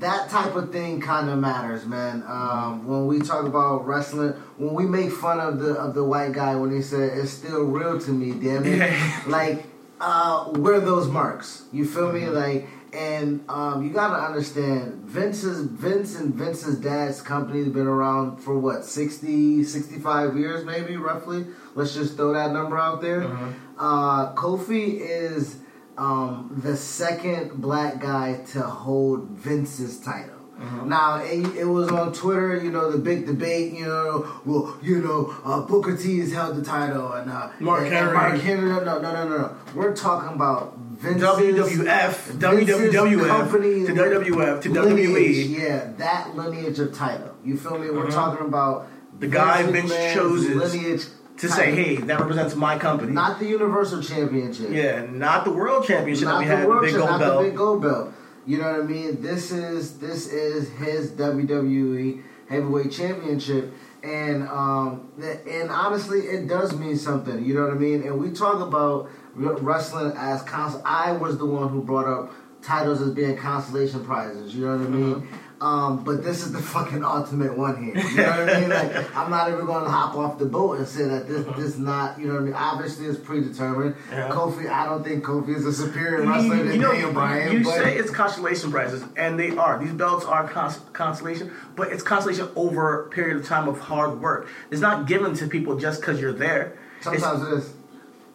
that 0.00 0.30
type 0.30 0.54
of 0.56 0.72
thing 0.72 1.00
kind 1.00 1.28
of 1.28 1.38
matters, 1.38 1.86
man. 1.86 2.24
Um, 2.26 2.86
when 2.86 3.06
we 3.06 3.20
talk 3.20 3.46
about 3.46 3.86
wrestling, 3.86 4.32
when 4.56 4.74
we 4.74 4.86
make 4.86 5.12
fun 5.12 5.40
of 5.40 5.58
the 5.60 5.74
of 5.74 5.94
the 5.94 6.04
white 6.04 6.32
guy 6.32 6.56
when 6.56 6.72
he 6.72 6.82
said 6.82 7.16
it's 7.18 7.30
still 7.30 7.64
real 7.64 8.00
to 8.00 8.10
me, 8.10 8.32
damn 8.32 8.64
it. 8.64 8.78
Yeah. 8.78 9.22
Like, 9.26 9.66
uh, 10.00 10.46
where 10.46 10.80
those 10.80 11.08
marks? 11.08 11.64
You 11.72 11.84
feel 11.84 12.12
me? 12.12 12.22
Mm-hmm. 12.22 12.34
Like, 12.34 12.68
and 12.92 13.44
um, 13.48 13.84
you 13.84 13.90
gotta 13.90 14.20
understand, 14.20 14.94
Vince's 15.04 15.66
Vince 15.66 16.16
and 16.18 16.34
Vince's 16.34 16.78
dad's 16.80 17.20
company 17.22 17.60
has 17.60 17.68
been 17.68 17.86
around 17.86 18.38
for 18.38 18.58
what 18.58 18.84
60, 18.84 19.62
65 19.62 20.36
years, 20.36 20.64
maybe 20.64 20.96
roughly. 20.96 21.46
Let's 21.74 21.94
just 21.94 22.16
throw 22.16 22.32
that 22.32 22.52
number 22.52 22.78
out 22.78 23.00
there. 23.00 23.20
Mm-hmm. 23.20 23.50
Uh, 23.78 24.34
Kofi 24.34 24.98
is 24.98 25.59
um, 26.00 26.60
the 26.64 26.76
second 26.76 27.60
black 27.60 28.00
guy 28.00 28.40
to 28.52 28.60
hold 28.62 29.28
Vince's 29.30 30.00
title. 30.00 30.36
Mm-hmm. 30.58 30.88
Now 30.90 31.16
it, 31.22 31.56
it 31.56 31.64
was 31.64 31.90
on 31.90 32.12
Twitter, 32.12 32.56
you 32.56 32.70
know, 32.70 32.90
the 32.90 32.98
big 32.98 33.26
debate. 33.26 33.72
You 33.72 33.86
know, 33.86 34.40
well, 34.44 34.76
you 34.82 34.98
know, 35.00 35.34
uh, 35.44 35.60
Booker 35.62 35.96
T 35.96 36.18
has 36.20 36.32
held 36.32 36.56
the 36.56 36.64
title, 36.64 37.12
and 37.12 37.30
uh, 37.30 37.50
Mark 37.60 37.84
and- 37.84 37.92
Henry. 37.92 38.12
Mark 38.14 38.40
Henry. 38.40 38.68
No, 38.68 38.84
no, 38.84 39.00
no, 39.00 39.12
no, 39.12 39.28
no. 39.38 39.56
We're 39.74 39.94
talking 39.96 40.34
about 40.34 40.76
Vince's 40.76 41.22
WWF, 41.22 42.12
Vince's 42.12 42.94
WWF, 42.94 43.26
company 43.26 43.86
to 43.86 43.92
WWF, 43.92 44.62
to 44.62 44.68
E. 44.68 44.72
lineage, 44.72 45.46
WWE. 45.48 45.58
Yeah, 45.58 45.92
that 45.96 46.36
lineage 46.36 46.78
of 46.78 46.92
title. 46.94 47.34
You 47.44 47.56
feel 47.56 47.78
me? 47.78 47.88
We're 47.90 48.06
Mhm. 48.06 48.12
talking 48.12 48.46
about 48.46 48.86
The 49.18 49.28
guy 49.28 49.62
Vince 49.62 49.90
McMahon's 49.92 50.12
chooses 50.14 50.56
lineage 50.74 51.04
To 51.40 51.48
say, 51.48 51.74
hey, 51.74 51.96
that 51.96 52.20
represents 52.20 52.54
my 52.54 52.78
company. 52.78 53.12
not 53.12 53.38
the 53.38 53.46
Universal 53.46 54.02
Championship. 54.02 54.70
yeah, 54.70 55.06
not 55.10 55.44
the 55.44 55.50
world 55.50 55.86
championship 55.86 56.26
not 56.26 56.32
that 56.34 56.38
we 56.40 56.44
the 56.46 56.56
had, 56.56 56.64
the 56.64 56.68
world 56.68 56.82
big 56.82 56.94
gold 56.94 57.10
not 57.10 57.20
belt. 57.20 57.42
the 57.42 57.48
big 57.48 57.56
gold 57.56 57.82
belt. 57.82 58.12
You 58.46 58.58
know 58.58 58.72
what 58.72 58.80
I 58.80 58.84
mean? 58.84 59.22
This 59.22 59.50
is 59.50 59.98
this 59.98 60.26
is 60.28 60.68
his 60.70 61.12
WWE 61.12 62.22
Heavyweight 62.48 62.90
Championship, 62.92 63.72
and 64.02 64.46
um, 64.48 65.10
and 65.48 65.70
honestly, 65.70 66.20
it 66.20 66.46
does 66.48 66.74
mean 66.76 66.96
something. 66.96 67.44
You 67.44 67.54
know 67.54 67.62
what 67.62 67.72
I 67.72 67.78
mean? 67.78 68.02
And 68.02 68.18
we 68.20 68.30
talk 68.32 68.60
about 68.60 69.08
wrestling 69.34 70.12
as 70.16 70.42
cons. 70.42 70.76
I 70.84 71.12
was 71.12 71.38
the 71.38 71.46
one 71.46 71.68
who 71.68 71.82
brought 71.82 72.06
up 72.06 72.32
titles 72.62 73.00
as 73.00 73.10
being 73.14 73.36
consolation 73.36 74.04
prizes. 74.04 74.54
You 74.54 74.66
know 74.66 74.76
what 74.76 74.86
I 74.86 74.90
mean? 74.90 75.14
Mm-hmm. 75.14 75.36
Um, 75.60 76.04
but 76.04 76.24
this 76.24 76.42
is 76.42 76.52
the 76.52 76.62
fucking 76.74 77.04
ultimate 77.04 77.56
one 77.56 77.82
here. 77.82 77.96
You 77.96 78.16
know 78.16 78.30
what 78.30 78.56
I 78.56 78.60
mean? 78.60 78.70
Like 78.70 79.16
I'm 79.16 79.30
not 79.30 79.50
even 79.52 79.66
going 79.66 79.84
to 79.84 79.90
hop 79.90 80.14
off 80.16 80.38
the 80.38 80.46
boat 80.46 80.78
and 80.78 80.88
say 80.88 81.04
that 81.04 81.28
this 81.28 81.46
this 81.56 81.78
not. 81.78 82.18
You 82.18 82.28
know 82.28 82.34
what 82.34 82.42
I 82.42 82.44
mean? 82.44 82.54
Obviously, 82.54 83.06
it's 83.06 83.18
predetermined. 83.18 83.94
Yeah. 84.10 84.30
Kofi, 84.30 84.70
I 84.70 84.86
don't 84.86 85.04
think 85.04 85.22
Kofi 85.22 85.54
is 85.54 85.66
a 85.66 85.72
superior 85.72 86.26
wrestler 86.26 86.56
you, 86.56 86.62
than 86.64 86.72
you 86.72 86.80
know, 86.80 86.92
Daniel 86.92 87.12
Bryan. 87.12 87.52
you 87.52 87.64
but 87.64 87.74
say 87.76 87.96
it's 87.98 88.10
consolation 88.10 88.70
prizes, 88.70 89.04
and 89.16 89.38
they 89.38 89.56
are. 89.56 89.78
These 89.78 89.92
belts 89.92 90.24
are 90.24 90.48
cons- 90.48 90.80
consolation, 90.94 91.52
but 91.76 91.92
it's 91.92 92.02
consolation 92.02 92.48
over 92.56 93.04
a 93.04 93.10
period 93.10 93.36
of 93.36 93.46
time 93.46 93.68
of 93.68 93.80
hard 93.80 94.20
work. 94.20 94.48
It's 94.70 94.80
not 94.80 95.06
given 95.06 95.34
to 95.34 95.46
people 95.46 95.76
just 95.78 96.00
because 96.00 96.20
you're 96.20 96.32
there. 96.32 96.78
It's 96.96 97.04
sometimes 97.04 97.42
it 97.42 97.52
is. 97.52 97.72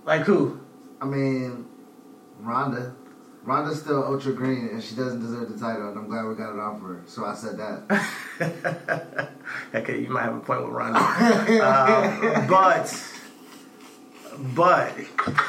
like 0.05 0.21
who? 0.21 0.59
I 1.01 1.05
mean, 1.05 1.65
Ronda. 2.39 2.95
Ronda's 3.45 3.79
still 3.79 4.03
ultra 4.03 4.33
green, 4.33 4.69
and 4.69 4.83
she 4.83 4.95
doesn't 4.95 5.21
deserve 5.21 5.51
the 5.51 5.59
title. 5.59 5.89
And 5.89 5.99
I'm 5.99 6.07
glad 6.07 6.25
we 6.25 6.35
got 6.35 6.53
it 6.53 6.59
off 6.59 6.81
her. 6.81 7.03
So 7.05 7.25
I 7.25 7.35
said 7.35 7.57
that. 7.57 9.29
okay, 9.75 10.01
you 10.01 10.09
might 10.09 10.23
have 10.23 10.35
a 10.35 10.39
point 10.39 10.63
with 10.63 10.71
Ronda, 10.71 10.99
uh, 10.99 12.47
but 12.49 13.11
but 14.53 14.91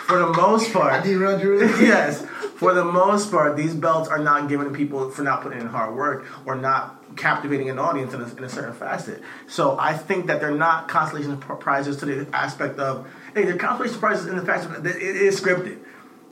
for 0.07 0.19
the 0.19 0.29
most 0.29 0.73
part, 0.73 0.93
I 0.93 1.03
derailed 1.03 1.41
you. 1.41 1.61
yes, 1.81 2.25
for 2.57 2.75
the 2.75 2.85
most 2.85 3.31
part, 3.31 3.57
these 3.57 3.75
belts 3.75 4.09
are 4.09 4.19
not 4.19 4.49
given 4.49 4.67
to 4.67 4.73
people 4.73 5.11
for 5.11 5.23
not 5.23 5.43
putting 5.43 5.61
in 5.61 5.67
hard 5.67 5.97
work 5.97 6.27
or 6.45 6.55
not 6.55 7.03
captivating 7.17 7.71
an 7.71 7.79
audience 7.79 8.13
in 8.13 8.21
a, 8.21 8.27
in 8.37 8.45
a 8.45 8.49
certain 8.49 8.75
facet. 8.75 9.23
So 9.49 9.79
I 9.79 9.95
think 9.95 10.27
that 10.27 10.41
they're 10.41 10.51
not 10.51 10.89
consolation 10.89 11.39
prizes 11.39 11.97
to 11.99 12.07
the 12.07 12.37
aspect 12.37 12.79
of 12.79 13.09
hey, 13.35 13.45
they're 13.45 13.57
consolation 13.57 13.99
prizes 13.99 14.27
in 14.27 14.37
the 14.37 14.45
fact 14.45 14.71
that 14.83 14.97
it 14.97 15.03
is 15.03 15.41
scripted. 15.41 15.79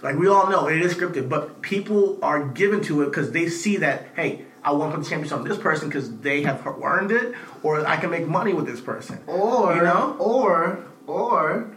Like 0.02 0.16
we 0.16 0.28
all 0.28 0.48
know, 0.50 0.66
it 0.68 0.80
is 0.82 0.94
scripted, 0.94 1.28
but 1.28 1.62
people 1.62 2.18
are 2.22 2.44
given 2.48 2.82
to 2.82 3.02
it 3.02 3.06
because 3.06 3.32
they 3.32 3.48
see 3.48 3.76
that 3.78 4.08
hey. 4.16 4.46
I 4.66 4.72
want 4.72 4.92
to 4.92 4.96
put 4.96 5.04
the 5.04 5.10
championship 5.10 5.36
on 5.40 5.44
this 5.46 5.58
person 5.58 5.90
because 5.90 6.20
they 6.20 6.40
have 6.44 6.66
earned 6.66 7.12
it, 7.12 7.34
or 7.62 7.86
I 7.86 7.98
can 7.98 8.08
make 8.08 8.26
money 8.26 8.54
with 8.54 8.64
this 8.64 8.80
person. 8.80 9.18
Or, 9.26 9.74
You 9.76 9.82
know? 9.82 10.16
or, 10.18 10.86
or, 11.06 11.76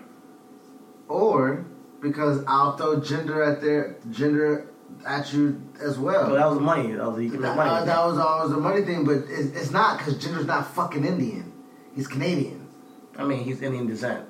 or, 1.09 1.65
because 2.01 2.45
I'll 2.47 2.77
throw 2.77 3.01
Jinder 3.01 3.45
at 3.45 3.59
their 3.61 3.97
Jinder 4.09 4.67
at 5.05 5.33
you 5.33 5.61
as 5.81 5.97
well. 5.97 6.31
That 6.33 6.49
was 6.49 6.61
money. 6.61 6.93
That 6.93 7.11
was 7.11 7.21
you 7.21 7.29
can 7.29 7.41
make 7.41 7.49
That, 7.49 7.57
money. 7.57 7.69
uh, 7.69 7.79
that 7.81 7.85
that. 7.87 8.05
was 8.05 8.17
always 8.17 8.51
the 8.51 8.57
money 8.57 8.83
thing, 8.83 9.03
but 9.03 9.17
it's, 9.27 9.53
it's 9.55 9.71
not 9.71 9.97
because 9.97 10.15
Jinder's 10.15 10.45
not 10.45 10.73
fucking 10.73 11.03
Indian. 11.03 11.51
He's 11.93 12.07
Canadian. 12.07 12.67
I 13.17 13.25
mean, 13.25 13.43
he's 13.43 13.61
Indian 13.61 13.87
descent. 13.87 14.25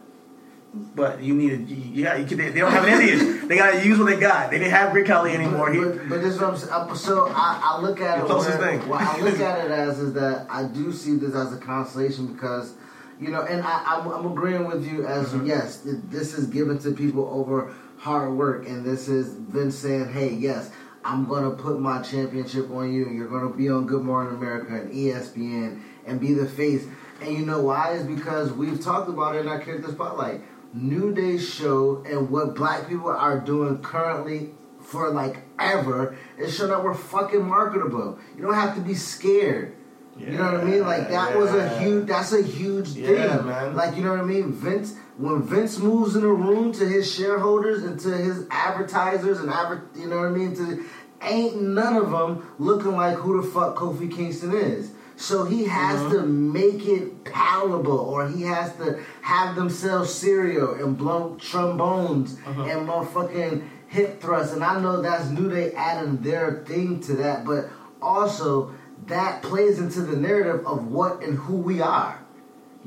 But 0.74 1.24
you 1.24 1.34
need 1.34 1.68
to, 1.68 1.74
you 1.74 2.04
got, 2.04 2.20
you 2.20 2.26
can, 2.26 2.38
they, 2.38 2.50
they 2.50 2.60
don't 2.60 2.72
have 2.72 2.84
an 2.84 3.02
Indian. 3.02 3.48
they 3.48 3.58
gotta 3.58 3.84
use 3.86 3.98
what 3.98 4.06
they 4.06 4.20
got. 4.20 4.52
They 4.52 4.60
didn't 4.60 4.74
have 4.74 4.92
Great 4.92 5.08
Khali 5.08 5.32
anymore. 5.34 5.72
He, 5.72 5.80
But, 5.80 6.10
but 6.10 6.22
this 6.22 6.36
is 6.36 6.42
what 6.42 6.52
I'm 6.52 6.58
saying. 6.58 6.96
So 6.96 7.28
I, 7.30 7.60
I 7.64 7.82
look 7.82 8.00
at 8.02 8.18
The 8.20 8.26
it. 8.26 8.28
closest 8.28 8.60
where- 8.60 8.78
thing. 8.80 8.88
What 8.90 9.02
I 9.02 9.20
look 9.22 9.40
at 9.40 9.66
it 9.66 9.72
as 9.72 10.00
is 10.00 10.14
that 10.14 10.46
I 10.50 10.64
do 10.66 10.92
see 10.92 11.16
this 11.16 11.34
as 11.34 11.54
a 11.54 11.58
consolation 11.58 12.34
because, 12.34 12.74
you 13.20 13.30
know, 13.30 13.42
and 13.44 13.64
I, 13.64 13.84
I'm, 13.86 14.08
I'm 14.08 14.26
agreeing 14.32 14.68
with 14.68 14.86
you 14.86 15.06
as 15.08 15.28
Mm-hmm. 15.30 15.48
yes, 15.48 15.82
this 15.86 16.38
is 16.38 16.48
given 16.48 16.78
to 16.80 16.92
people 16.92 17.28
over 17.32 17.74
hard 17.98 18.34
work, 18.34 18.68
and 18.68 18.86
this 18.86 19.08
is 19.08 19.34
Vince 19.34 19.76
saying, 19.76 20.12
hey, 20.12 20.30
yes. 20.34 20.70
I'm 21.04 21.26
gonna 21.26 21.52
put 21.52 21.80
my 21.80 22.02
championship 22.02 22.70
on 22.70 22.92
you. 22.92 23.08
You're 23.10 23.30
gonna 23.30 23.50
be 23.56 23.70
on 23.70 23.86
Good 23.88 24.04
Morning 24.04 24.36
America 24.36 24.76
and 24.76 24.92
ESPN 24.92 25.82
and 26.06 26.20
be 26.20 26.34
the 26.34 26.46
face. 26.46 26.86
And 27.22 27.32
you 27.32 27.46
know 27.46 27.62
why? 27.62 27.94
Is 27.94 28.04
because 28.04 28.52
we've 28.52 28.82
talked 28.82 29.08
about 29.08 29.36
it 29.38 29.40
in 29.40 29.48
our 29.48 29.60
character 29.60 29.90
spotlight. 29.90 30.42
New 30.74 31.14
Day 31.14 31.38
show 31.38 32.04
and 32.08 32.30
what 32.30 32.56
black 32.56 32.88
people 32.88 33.10
are 33.10 33.40
doing 33.40 33.82
currently 33.82 34.52
for 34.82 35.10
like 35.12 35.40
ever 35.60 36.18
is 36.38 36.56
showing 36.56 36.72
that 36.72 36.84
we're 36.84 36.94
fucking 36.94 37.46
marketable. 37.46 38.20
You 38.36 38.44
don't 38.44 38.54
have 38.54 38.76
to 38.76 38.82
be 38.82 38.94
scared. 38.94 39.76
you 40.18 40.32
know 40.32 40.46
what 40.52 40.62
I 40.62 40.64
mean? 40.64 40.82
Like 40.86 41.10
that 41.10 41.38
was 41.38 41.54
a 41.54 41.80
huge. 41.80 42.08
That's 42.08 42.32
a 42.34 42.42
huge 42.42 42.90
Yeah, 42.90 43.38
thing, 43.38 43.48
man. 43.48 43.76
Like 43.76 43.96
you 43.96 44.04
know 44.04 44.12
what 44.12 44.20
I 44.20 44.24
mean? 44.24 44.52
Vince 44.54 44.96
when 45.18 45.42
Vince 45.42 45.78
moves 45.80 46.16
in 46.16 46.24
a 46.24 46.28
room 46.34 46.72
to 46.74 46.86
his 46.88 47.12
shareholders 47.14 47.84
and 47.84 48.00
to 48.02 48.10
his 48.10 48.46
advertisers 48.52 49.40
and 49.40 49.50
adver- 49.50 49.88
you 49.96 50.08
know 50.08 50.18
what 50.18 50.28
I 50.28 50.30
mean? 50.30 50.56
To 50.56 50.86
ain't 51.22 51.60
none 51.62 51.96
of 51.98 52.12
them 52.12 52.48
looking 52.60 52.92
like 52.96 53.16
who 53.18 53.42
the 53.42 53.48
fuck 53.48 53.76
Kofi 53.76 54.14
Kingston 54.16 54.54
is. 54.56 54.92
So 55.20 55.46
he 55.46 55.66
has 55.66 56.00
Mhm. 56.00 56.12
to 56.12 56.22
make 56.22 56.88
it 56.88 57.24
palatable, 57.26 57.98
or 57.98 58.28
he 58.28 58.44
has 58.44 58.72
to 58.76 59.00
have 59.22 59.56
them 59.56 59.70
sell 59.70 60.06
cereal 60.06 60.76
and 60.76 60.96
blow 60.96 61.36
trombones 61.40 62.36
Mhm. 62.36 62.70
and 62.72 62.88
motherfucking 62.88 63.64
hip 63.88 64.22
thrusts. 64.22 64.54
And 64.54 64.64
I 64.64 64.80
know 64.80 65.02
that's 65.02 65.30
New 65.30 65.50
Day 65.50 65.74
adding 65.76 66.20
their 66.22 66.64
thing 66.68 67.00
to 67.02 67.14
that, 67.16 67.46
but 67.46 67.68
also 68.02 68.70
that 69.08 69.42
plays 69.42 69.80
into 69.80 70.02
the 70.02 70.16
narrative 70.16 70.66
of 70.68 70.88
what 70.88 71.24
and 71.24 71.36
who 71.36 71.56
we 71.56 71.82
are. 71.82 72.20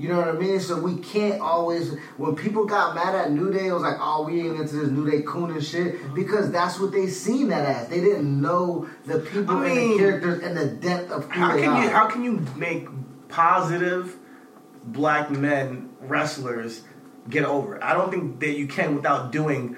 You 0.00 0.08
know 0.08 0.16
what 0.16 0.28
I 0.28 0.32
mean? 0.32 0.58
So 0.60 0.80
we 0.80 0.96
can't 0.96 1.42
always. 1.42 1.94
When 2.16 2.34
people 2.34 2.64
got 2.64 2.94
mad 2.94 3.14
at 3.14 3.32
New 3.32 3.52
Day, 3.52 3.66
it 3.66 3.72
was 3.72 3.82
like, 3.82 3.96
"Oh, 4.00 4.24
we 4.26 4.40
ain't 4.40 4.58
into 4.58 4.76
this 4.76 4.88
New 4.90 5.08
Day 5.10 5.20
coon 5.26 5.50
and 5.50 5.62
shit," 5.62 5.96
Mm-hmm. 6.00 6.14
because 6.14 6.50
that's 6.50 6.80
what 6.80 6.90
they 6.90 7.06
seen 7.06 7.48
that 7.48 7.66
as. 7.66 7.88
They 7.88 8.00
didn't 8.00 8.40
know 8.40 8.88
the 9.04 9.18
people 9.18 9.56
I 9.58 9.68
and 9.68 9.92
the 9.92 9.98
characters 9.98 10.42
and 10.42 10.56
the 10.56 10.66
depth 10.68 11.10
of 11.10 11.24
who 11.24 11.30
How 11.40 11.54
they 11.54 11.62
can 11.62 11.70
are. 11.74 11.84
you 11.84 11.90
how 11.90 12.06
can 12.06 12.24
you 12.24 12.42
make 12.56 12.88
positive 13.28 14.16
black 14.84 15.30
men 15.30 15.90
wrestlers 16.00 16.82
get 17.28 17.44
over? 17.44 17.82
I 17.84 17.92
don't 17.92 18.10
think 18.10 18.40
that 18.40 18.56
you 18.56 18.66
can 18.68 18.96
without 18.96 19.30
doing 19.32 19.76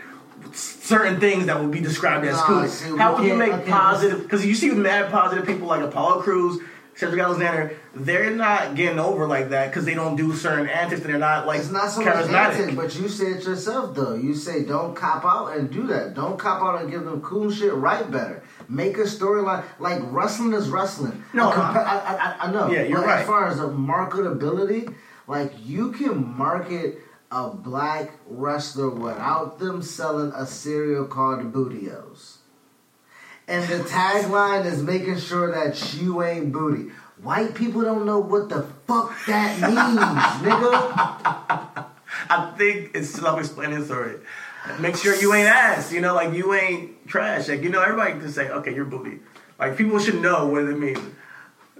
certain 0.52 1.18
things 1.18 1.46
that 1.46 1.60
would 1.60 1.72
be 1.72 1.80
described 1.80 2.24
as 2.26 2.36
Nah, 2.36 2.46
cool. 2.46 2.68
see, 2.68 2.96
How 2.96 3.16
would 3.16 3.24
you 3.26 3.34
make 3.34 3.66
positive? 3.66 4.22
Because 4.22 4.46
you 4.46 4.54
see 4.54 4.70
mad 4.70 5.10
positive 5.10 5.46
people 5.46 5.66
like 5.66 5.82
Apollo 5.82 6.22
Crews. 6.22 6.60
Cedric 6.94 7.20
Alexander, 7.20 7.76
they're 7.94 8.30
not 8.30 8.74
getting 8.74 8.98
over 8.98 9.26
like 9.26 9.48
that 9.48 9.70
because 9.70 9.84
they 9.86 9.94
don't 9.94 10.14
do 10.14 10.34
certain 10.34 10.68
antics 10.68 11.00
and 11.00 11.10
they're 11.10 11.18
not 11.18 11.46
like 11.46 11.60
It's 11.60 11.70
not 11.70 11.90
so 11.90 12.02
much 12.02 12.14
charismatic. 12.14 12.76
but 12.76 12.94
you 12.94 13.08
say 13.08 13.26
it 13.32 13.44
yourself 13.44 13.94
though. 13.94 14.14
You 14.14 14.34
say 14.34 14.64
don't 14.64 14.94
cop 14.94 15.24
out 15.24 15.56
and 15.56 15.70
do 15.70 15.86
that. 15.86 16.14
Don't 16.14 16.38
cop 16.38 16.62
out 16.62 16.82
and 16.82 16.90
give 16.90 17.04
them 17.04 17.22
cool 17.22 17.50
shit. 17.50 17.72
Write 17.72 18.10
better. 18.10 18.42
Make 18.68 18.98
a 18.98 19.02
storyline 19.04 19.64
like 19.78 20.00
wrestling 20.04 20.52
is 20.52 20.68
wrestling. 20.68 21.24
No, 21.32 21.50
compa- 21.50 21.76
uh-huh. 21.76 22.16
I, 22.40 22.46
I, 22.46 22.48
I 22.48 22.52
know. 22.52 22.70
Yeah, 22.70 22.82
you're 22.82 23.02
right. 23.02 23.20
As 23.20 23.26
far 23.26 23.48
as 23.48 23.56
the 23.58 23.68
marketability, 23.68 24.94
like 25.26 25.52
you 25.64 25.92
can 25.92 26.36
market 26.36 26.98
a 27.30 27.48
black 27.48 28.12
wrestler 28.26 28.90
without 28.90 29.58
them 29.58 29.82
selling 29.82 30.30
a 30.36 30.44
cereal 30.46 31.06
called 31.06 31.52
Booty-O's. 31.52 32.38
And 33.48 33.68
the 33.68 33.78
tagline 33.84 34.64
is 34.66 34.82
making 34.82 35.18
sure 35.18 35.50
that 35.52 35.94
you 35.94 36.22
ain't 36.22 36.52
booty. 36.52 36.90
White 37.22 37.54
people 37.54 37.82
don't 37.82 38.06
know 38.06 38.18
what 38.18 38.48
the 38.48 38.62
fuck 38.86 39.14
that 39.26 39.60
means, 39.60 40.52
nigga. 40.52 41.86
I 42.28 42.54
think 42.56 42.92
it's 42.94 43.10
self-explanatory. 43.10 44.20
Make 44.80 44.96
sure 44.96 45.14
you 45.14 45.34
ain't 45.34 45.48
ass. 45.48 45.92
You 45.92 46.00
know, 46.00 46.14
like 46.14 46.32
you 46.34 46.54
ain't 46.54 47.06
trash. 47.08 47.48
Like 47.48 47.62
you 47.62 47.68
know, 47.68 47.82
everybody 47.82 48.12
can 48.12 48.30
say, 48.30 48.48
"Okay, 48.48 48.74
you're 48.74 48.84
booty." 48.84 49.18
Like 49.58 49.76
people 49.76 49.98
should 49.98 50.20
know 50.20 50.46
what 50.46 50.64
it 50.64 50.78
means. 50.78 51.00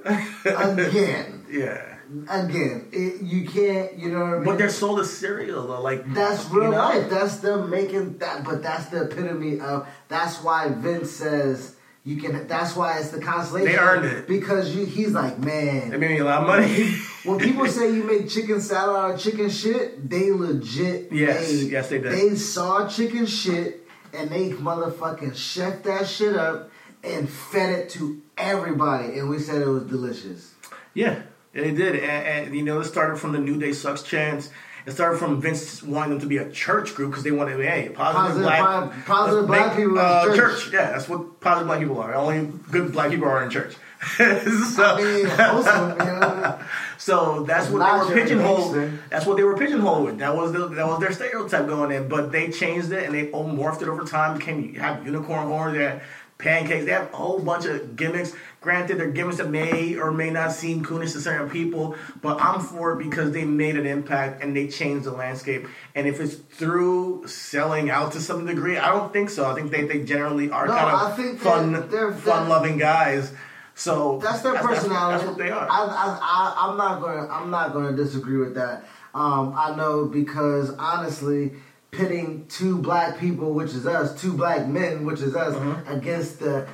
Again, 0.04 1.44
Yeah, 1.50 1.91
Mm-hmm. 2.12 2.46
again, 2.48 2.88
it, 2.92 3.22
you 3.22 3.48
can't. 3.48 3.98
You 3.98 4.10
know 4.12 4.20
what 4.20 4.28
I 4.28 4.34
mean? 4.36 4.44
but 4.44 4.58
they're 4.58 4.70
sold 4.70 5.00
as 5.00 5.10
cereal 5.16 5.66
though. 5.66 5.80
Like 5.80 6.12
That's 6.12 6.50
you 6.50 6.60
real 6.60 6.70
know? 6.72 6.76
life. 6.78 7.08
That's 7.10 7.38
them 7.38 7.70
making 7.70 8.18
that. 8.18 8.44
But 8.44 8.62
that's 8.62 8.86
the 8.86 9.04
epitome 9.04 9.60
of. 9.60 9.86
That's 10.08 10.42
why 10.42 10.68
Vince 10.68 11.10
says 11.10 11.74
you 12.04 12.20
can. 12.20 12.46
That's 12.46 12.76
why 12.76 12.98
it's 12.98 13.10
the 13.10 13.20
consolation. 13.20 13.72
They 13.72 13.78
earned 13.78 14.04
it. 14.04 14.26
because 14.28 14.74
you. 14.74 14.84
He's 14.84 15.12
like, 15.12 15.38
man. 15.38 15.90
They 15.90 15.96
made 15.96 16.10
me 16.10 16.18
a 16.18 16.24
lot 16.24 16.42
of 16.42 16.46
money. 16.48 16.94
When 17.24 17.38
people 17.38 17.68
say 17.68 17.94
you 17.94 18.02
make 18.02 18.28
chicken 18.28 18.60
salad 18.60 18.96
out 18.96 19.14
of 19.14 19.20
chicken 19.20 19.48
shit, 19.48 20.10
they 20.10 20.32
legit. 20.32 21.12
Yes, 21.12 21.52
made- 21.52 21.70
yes, 21.70 21.88
they 21.88 22.00
did. 22.00 22.10
They 22.12 22.34
saw 22.34 22.88
chicken 22.88 23.26
shit 23.26 23.86
and 24.12 24.28
they 24.28 24.50
motherfucking 24.50 25.30
chefed 25.30 25.84
that 25.84 26.08
shit 26.08 26.34
up 26.34 26.68
and 27.04 27.28
fed 27.30 27.70
it 27.78 27.90
to 27.90 28.20
everybody, 28.36 29.18
and 29.20 29.28
we 29.30 29.38
said 29.38 29.62
it 29.62 29.68
was 29.68 29.84
delicious. 29.84 30.52
yeah, 30.94 31.22
they 31.52 31.70
did, 31.72 31.96
and, 31.96 32.46
and 32.46 32.54
you 32.54 32.62
know, 32.62 32.80
it 32.80 32.84
started 32.84 33.16
from 33.16 33.32
the 33.32 33.38
New 33.38 33.58
Day 33.58 33.72
sucks 33.72 34.02
chants. 34.02 34.50
It 34.84 34.90
started 34.92 35.18
from 35.18 35.40
Vince 35.40 35.80
wanting 35.82 36.10
them 36.10 36.20
to 36.20 36.26
be 36.26 36.38
a 36.38 36.50
church 36.50 36.94
group 36.96 37.10
because 37.10 37.22
they 37.22 37.30
wanted, 37.30 37.60
hey, 37.60 37.88
positive, 37.94 37.94
Positive 37.94 38.42
black, 38.42 38.60
black- 38.90 39.06
positive 39.06 39.46
black 39.46 39.76
people 39.76 39.92
in 39.92 39.98
uh, 39.98 40.34
church. 40.34 40.72
Yeah, 40.72 40.90
that's 40.90 41.08
what 41.08 41.40
positive 41.40 41.68
black 41.68 41.78
people 41.80 42.00
are. 42.00 42.14
Only 42.14 42.50
good 42.70 42.90
black 42.92 43.10
people 43.10 43.28
are 43.28 43.44
in 43.44 43.50
church. 43.50 43.76
so, 44.16 44.24
I 44.24 45.00
mean, 45.00 45.26
most 45.28 45.68
of 45.68 45.98
you 45.98 46.04
know. 46.04 46.58
So 46.98 47.44
that's 47.44 47.68
what 47.68 47.78
they 47.78 48.14
were 48.14 48.20
pigeonholed. 48.20 48.92
That's 49.10 49.24
what 49.26 49.36
they 49.36 49.44
were 49.44 49.56
pigeonholed 49.56 50.04
with. 50.04 50.18
That 50.18 50.34
was 50.34 50.52
the, 50.52 50.66
that 50.66 50.86
was 50.86 50.98
their 50.98 51.12
stereotype 51.12 51.68
going 51.68 51.92
in. 51.92 52.08
But 52.08 52.32
they 52.32 52.50
changed 52.50 52.90
it 52.90 53.04
and 53.04 53.14
they 53.14 53.26
morphed 53.26 53.82
it 53.82 53.88
over 53.88 54.02
time. 54.04 54.38
Became 54.38 54.74
have 54.74 55.06
unicorn 55.06 55.46
horns, 55.46 55.76
they 55.76 55.84
have 55.84 56.02
pancakes, 56.38 56.84
they 56.86 56.90
have 56.90 57.12
a 57.12 57.16
whole 57.16 57.38
bunch 57.38 57.66
of 57.66 57.94
gimmicks. 57.94 58.32
Granted, 58.62 58.98
they're 58.98 59.10
gimmicks 59.10 59.38
that 59.38 59.50
may 59.50 59.96
or 59.96 60.12
may 60.12 60.30
not 60.30 60.52
seem 60.52 60.84
coonish 60.84 61.12
to 61.12 61.20
certain 61.20 61.50
people, 61.50 61.96
but 62.20 62.40
I'm 62.40 62.60
for 62.60 62.92
it 62.92 63.04
because 63.04 63.32
they 63.32 63.44
made 63.44 63.76
an 63.76 63.86
impact 63.86 64.42
and 64.42 64.56
they 64.56 64.68
changed 64.68 65.04
the 65.04 65.10
landscape. 65.10 65.66
And 65.96 66.06
if 66.06 66.20
it's 66.20 66.34
through 66.36 67.26
selling 67.26 67.90
out 67.90 68.12
to 68.12 68.20
some 68.20 68.46
degree, 68.46 68.78
I 68.78 68.90
don't 68.90 69.12
think 69.12 69.30
so. 69.30 69.50
I 69.50 69.54
think 69.54 69.72
they, 69.72 69.84
they 69.84 70.04
generally 70.04 70.48
are 70.50 70.66
No, 70.68 70.72
kind 70.74 71.20
of 71.34 71.40
fun, 71.40 71.72
that 71.72 71.90
they're- 71.90 72.12
fun 72.12 72.48
loving 72.48 72.78
guys. 72.78 73.32
So 73.74 74.20
That's 74.22 74.42
their 74.42 74.54
personality. 74.54 75.16
That's, 75.24 75.28
what 75.28 75.38
they 75.38 75.50
are. 75.50 75.66
I, 75.68 76.54
I'm 76.68 76.76
not 76.76 77.00
gonna. 77.00 77.26
I'm 77.28 77.50
not 77.50 77.72
gonna 77.72 77.96
disagree 77.96 78.36
with 78.36 78.54
that. 78.54 78.84
Um, 79.14 79.54
I 79.56 79.74
know 79.74 80.04
because 80.04 80.70
honestly, 80.78 81.54
pitting 81.90 82.46
two 82.48 82.78
black 82.78 83.18
people, 83.18 83.54
which 83.54 83.70
is 83.72 83.86
us, 83.86 84.20
two 84.20 84.34
black 84.34 84.68
men, 84.68 85.04
which 85.06 85.20
is 85.20 85.34
us, 85.34 85.54
Mm-hmm. 85.54 85.90
against 85.90 86.38
the 86.40 86.68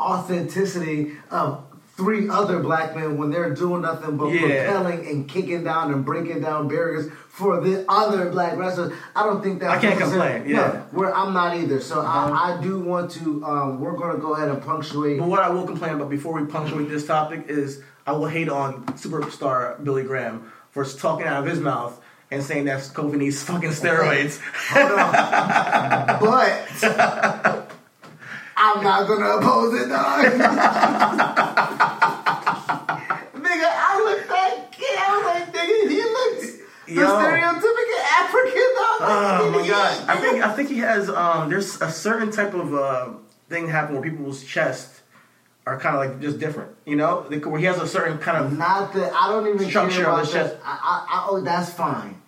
authenticity 0.00 1.12
of 1.30 1.62
three 1.96 2.28
other 2.28 2.58
black 2.60 2.94
men 2.94 3.16
when 3.16 3.30
they're 3.30 3.54
doing 3.54 3.80
nothing 3.82 4.16
but 4.18 4.26
Yeah. 4.26 4.40
propelling 4.66 5.06
and 5.06 5.26
kicking 5.26 5.64
down 5.64 5.92
and 5.92 6.04
breaking 6.04 6.42
down 6.42 6.68
barriers 6.68 7.10
for 7.30 7.60
the 7.60 7.84
other 7.88 8.28
black 8.30 8.56
wrestlers. 8.58 8.92
I 9.14 9.22
don't 9.24 9.42
think 9.42 9.60
that's 9.60 9.72
I 9.72 9.80
can't 9.80 9.98
complain, 9.98 10.46
yeah. 10.46 10.60
Uh-huh. 10.60 10.72
No, 10.72 10.78
where 10.98 11.14
I'm 11.16 11.32
not 11.32 11.56
either. 11.56 11.80
So 11.80 12.00
I, 12.02 12.58
I 12.58 12.62
do 12.62 12.78
want 12.80 13.10
to. 13.12 13.42
Um, 13.44 13.80
we're 13.80 13.96
going 13.96 14.14
to 14.14 14.20
go 14.20 14.34
ahead 14.34 14.48
and 14.48 14.62
punctuate. 14.62 15.18
But 15.18 15.28
what 15.28 15.40
I 15.42 15.48
will 15.48 15.66
complain 15.66 15.94
about 15.94 16.10
before 16.10 16.38
we 16.38 16.46
punctuate 16.46 16.88
this 16.90 17.06
topic 17.06 17.46
is 17.48 17.80
I 18.06 18.12
will 18.12 18.26
hate 18.28 18.50
on 18.50 18.84
superstar 18.88 19.82
Billy 19.82 20.02
Graham 20.02 20.52
for 20.70 20.84
talking 20.84 21.26
out 21.26 21.42
of 21.42 21.48
his 21.48 21.60
mouth 21.60 21.98
and 22.30 22.42
saying 22.42 22.66
that 22.66 22.80
Kofi 22.80 23.16
needs 23.16 23.42
fucking 23.42 23.70
steroids. 23.70 24.38
Hold 24.70 24.98
on. 24.98 26.20
but 26.20 27.65
I'm 28.56 28.82
not 28.82 29.06
gonna 29.06 29.36
oppose 29.36 29.74
it, 29.80 29.88
dog. 29.88 30.24
nigga, 33.34 33.68
I 33.70 34.02
looked 34.04 34.28
that 34.28 34.72
kid. 34.72 34.98
I 34.98 35.16
was 35.16 35.24
like, 35.26 35.54
nigga, 35.54 35.88
he 35.90 36.02
looks 36.02 36.56
the 36.86 37.02
stereotypical 37.02 38.00
African 38.18 38.68
dog. 38.76 38.98
oh 39.00 39.50
my 39.54 39.68
god! 39.68 40.08
I 40.08 40.16
think 40.20 40.42
I 40.44 40.52
think 40.54 40.68
he 40.70 40.78
has. 40.78 41.08
Um, 41.10 41.50
there's 41.50 41.80
a 41.80 41.90
certain 41.90 42.30
type 42.30 42.54
of 42.54 42.74
uh, 42.74 43.08
thing 43.48 43.68
happen 43.68 43.94
where 43.96 44.02
people's 44.10 44.42
chests 44.44 45.02
are 45.66 45.78
kind 45.78 45.96
of 45.96 46.00
like 46.10 46.20
just 46.20 46.38
different. 46.38 46.74
You 46.86 46.96
know, 46.96 47.22
where 47.28 47.58
he 47.58 47.66
has 47.66 47.78
a 47.78 47.86
certain 47.86 48.18
kind 48.18 48.44
of 48.44 48.56
Not 48.56 48.94
that 48.94 49.12
I 49.12 49.28
don't 49.28 49.46
even 49.48 49.68
Structure 49.68 49.96
care 50.02 50.06
of 50.08 50.14
about 50.14 50.26
the 50.26 50.32
chest. 50.32 50.52
chest. 50.54 50.62
I, 50.64 50.70
I, 50.70 51.06
I, 51.18 51.26
oh, 51.28 51.40
that's 51.42 51.70
fine. 51.72 52.22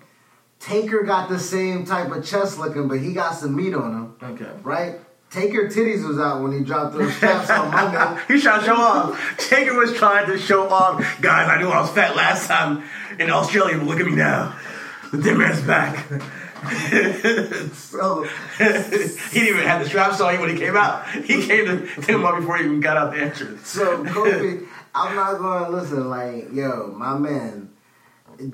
Taker 0.60 1.04
got 1.04 1.28
the 1.28 1.38
same 1.38 1.86
type 1.86 2.10
of 2.10 2.26
chest 2.26 2.58
looking, 2.58 2.88
but 2.88 2.98
he 2.98 3.12
got 3.12 3.30
some 3.36 3.54
meat 3.54 3.74
on 3.74 3.92
him. 3.92 4.16
okay. 4.32 4.50
Right? 4.62 4.96
Taker 5.30 5.68
titties 5.68 6.06
was 6.06 6.18
out 6.18 6.42
when 6.42 6.52
he 6.52 6.64
dropped 6.64 6.94
those 6.94 7.14
straps 7.14 7.50
on 7.50 7.70
Monday. 7.70 8.22
He's 8.28 8.42
trying 8.42 8.60
to 8.60 8.66
show 8.66 8.76
off. 8.76 9.36
Taker 9.38 9.74
was 9.74 9.92
trying 9.94 10.26
to 10.26 10.38
show 10.38 10.68
off. 10.68 11.20
Guys, 11.20 11.48
I 11.48 11.60
knew 11.60 11.68
I 11.68 11.82
was 11.82 11.90
fat 11.90 12.16
last 12.16 12.46
time 12.46 12.82
in 13.18 13.30
Australia, 13.30 13.76
but 13.76 13.86
look 13.86 14.00
at 14.00 14.06
me 14.06 14.14
now. 14.14 14.58
The 15.12 15.18
dead 15.18 15.36
man's 15.36 15.60
back. 15.62 16.06
So 16.58 17.98
oh. 18.00 18.30
he 18.58 19.40
didn't 19.40 19.54
even 19.54 19.66
have 19.66 19.82
the 19.82 19.88
straps 19.88 20.20
on 20.20 20.34
him 20.34 20.40
when 20.40 20.50
he 20.50 20.56
came 20.56 20.76
out. 20.76 21.08
He 21.08 21.46
came 21.46 21.66
to 21.66 21.86
take 21.86 22.08
him 22.08 22.24
out 22.24 22.40
before 22.40 22.56
he 22.58 22.64
even 22.64 22.80
got 22.80 22.96
out 22.96 23.12
the 23.12 23.20
entrance. 23.20 23.68
So 23.68 24.04
Kofi, 24.04 24.66
I'm 24.94 25.14
not 25.14 25.38
gonna 25.38 25.70
listen. 25.70 26.08
Like, 26.08 26.52
yo, 26.52 26.92
my 26.96 27.16
man, 27.16 27.70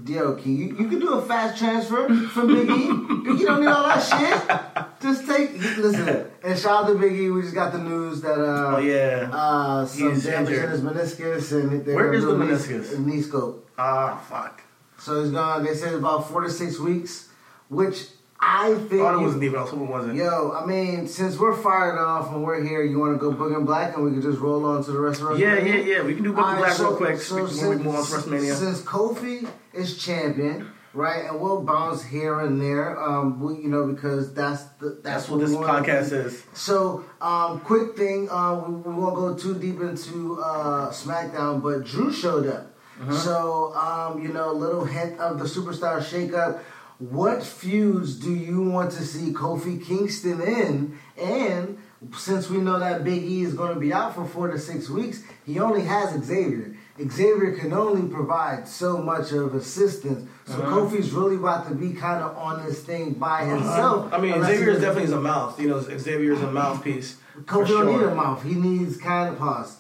yo, 0.07 0.35
can 0.35 0.57
you 0.57 0.66
you 0.79 0.88
can 0.88 0.99
do 0.99 1.14
a 1.14 1.23
fast 1.23 1.59
transfer 1.59 2.09
from 2.29 2.47
Big 2.49 2.68
E? 2.70 2.73
E 2.85 3.44
don't 3.44 3.61
need 3.61 3.66
all 3.68 3.85
that 3.85 4.01
shit. 4.03 4.90
Just 5.01 5.27
take 5.27 5.53
listen. 5.79 6.31
And 6.44 6.59
shout 6.59 6.85
out 6.85 6.88
to 6.88 6.94
Big 6.99 7.12
E. 7.14 7.31
We 7.31 7.40
just 7.40 7.55
got 7.55 7.73
the 7.73 7.79
news 7.79 8.20
that 8.20 8.38
uh, 8.38 8.77
Oh 8.77 8.79
yeah. 8.79 9.31
uh, 9.33 9.87
some 9.87 10.12
He's 10.12 10.25
damage 10.25 10.49
in 10.49 10.55
injured. 10.57 10.70
his 10.70 10.81
meniscus, 10.83 11.53
and 11.53 11.87
Where 11.87 12.12
is 12.12 12.25
the 12.25 12.37
knee- 12.37 12.47
meniscus? 12.47 12.94
a 12.97 13.01
knee 13.01 13.23
scope. 13.23 13.66
Ah, 13.79 14.16
fuck. 14.29 14.61
So 14.99 15.23
he's 15.23 15.33
gone. 15.33 15.64
They 15.64 15.75
said 15.75 15.94
about 15.94 16.29
four 16.29 16.42
to 16.42 16.51
six 16.51 16.79
weeks, 16.79 17.29
which 17.70 18.09
I 18.40 18.75
think. 18.75 19.01
Thought 19.03 19.23
it 19.23 19.25
was 19.25 19.37
deep. 19.37 19.55
I 19.55 19.62
was 19.62 19.70
hoping 19.70 19.88
wasn't. 19.88 20.16
Yo, 20.16 20.53
I 20.53 20.66
mean, 20.66 21.07
since 21.09 21.38
we're 21.38 21.57
fired 21.57 21.99
off 21.99 22.33
and 22.33 22.42
we're 22.44 22.62
here, 22.62 22.83
you 22.83 22.99
want 22.99 23.14
to 23.14 23.18
go 23.18 23.33
book 23.33 23.57
and 23.57 23.64
black, 23.64 23.94
and 23.94 24.05
we 24.05 24.11
can 24.11 24.23
just 24.23 24.38
roll 24.38 24.64
on 24.66 24.85
to 24.85 24.92
the 24.92 25.01
rest 25.01 25.20
of 25.23 25.38
Yeah, 25.38 25.59
yeah, 25.59 25.77
yeah. 25.77 26.03
We 26.03 26.14
can 26.14 26.25
do 26.25 26.33
Book 26.33 26.44
Alright, 26.44 26.59
Black 26.59 26.73
so- 26.73 26.88
real 26.88 26.97
quick 26.97 27.20
so 27.20 27.35
when 27.37 27.44
we 27.44 27.51
since- 27.51 27.83
move 27.85 27.94
on 27.94 28.05
to 28.05 28.11
WrestleMania. 28.12 28.55
Since 28.55 28.83
Kofi 28.83 29.49
is 29.73 29.97
champion, 29.97 30.68
right, 30.92 31.25
and 31.25 31.40
we'll 31.40 31.62
bounce 31.62 32.03
here 32.05 32.40
and 32.40 32.61
there, 32.61 33.01
um, 33.03 33.40
we, 33.40 33.55
you 33.62 33.68
know, 33.68 33.87
because 33.87 34.35
that's 34.35 34.62
the 34.79 34.90
that's, 34.90 35.03
That's 35.03 35.29
what 35.31 35.40
this 35.40 35.51
podcast 35.53 36.12
is. 36.12 36.42
So, 36.53 37.05
um, 37.23 37.61
quick 37.61 37.97
thing, 37.97 38.29
uh, 38.31 38.62
we, 38.68 38.75
we 38.75 38.92
won't 38.94 39.14
go 39.16 39.35
too 39.35 39.55
deep 39.59 39.81
into 39.81 40.40
uh, 40.42 40.90
SmackDown, 40.90 41.62
but 41.62 41.85
Drew 41.87 42.12
showed 42.12 42.47
up. 42.47 42.73
Uh-huh. 43.01 43.12
So, 43.12 43.75
um, 43.75 44.23
you 44.23 44.29
know, 44.29 44.53
a 44.53 44.55
little 44.55 44.85
hint 44.85 45.18
of 45.18 45.38
the 45.40 45.47
superstar 45.47 45.99
shakeup. 45.99 46.61
What 46.99 47.43
feuds 47.43 48.17
do 48.17 48.33
you 48.33 48.63
want 48.63 48.93
to 48.93 49.05
see 49.05 49.33
Kofi 49.33 49.85
Kingston 49.85 50.41
in? 50.41 50.99
And 51.21 51.79
since 52.17 52.49
we 52.49 52.59
know 52.59 52.79
that 52.79 53.03
Big 53.05 53.23
E 53.23 53.43
is 53.43 53.55
going 53.55 53.75
to 53.75 53.81
be 53.81 53.93
out 53.93 54.15
for 54.15 54.25
four 54.25 54.49
to 54.49 54.59
six 54.59 54.89
weeks, 54.89 55.23
he 55.45 55.59
only 55.59 55.83
has 55.83 56.23
Xavier. 56.25 56.77
Xavier 56.99 57.57
can 57.59 57.73
only 57.73 58.09
provide 58.09 58.69
so 58.69 58.99
much 58.99 59.33
of 59.33 59.55
assistance. 59.55 60.29
So 60.47 60.55
Uh-huh. 60.55 60.77
Kofi's 60.83 61.11
really 61.11 61.35
about 61.37 61.67
to 61.69 61.75
be 61.75 61.93
kind 61.93 62.23
of 62.23 62.37
on 62.37 62.65
this 62.65 62.81
thing 62.85 63.15
by 63.15 63.45
himself. 63.45 64.13
I 64.13 64.19
mean, 64.19 64.41
Xavier 64.45 64.71
is 64.71 64.81
definitely 64.81 65.05
is 65.05 65.13
a 65.13 65.21
mouth. 65.21 65.61
You 65.61 65.69
know, 65.71 65.81
Xavier 65.81 66.33
is 66.35 66.43
a 66.43 66.51
mouthpiece. 66.53 67.17
Kofi 67.43 67.47
for 67.47 67.65
don't 67.67 67.87
need 67.89 68.03
a 68.07 68.15
mouth. 68.15 68.43
He 68.45 68.55
needs 68.55 68.97
kind 68.99 69.31
of 69.33 69.39
pause. 69.39 69.79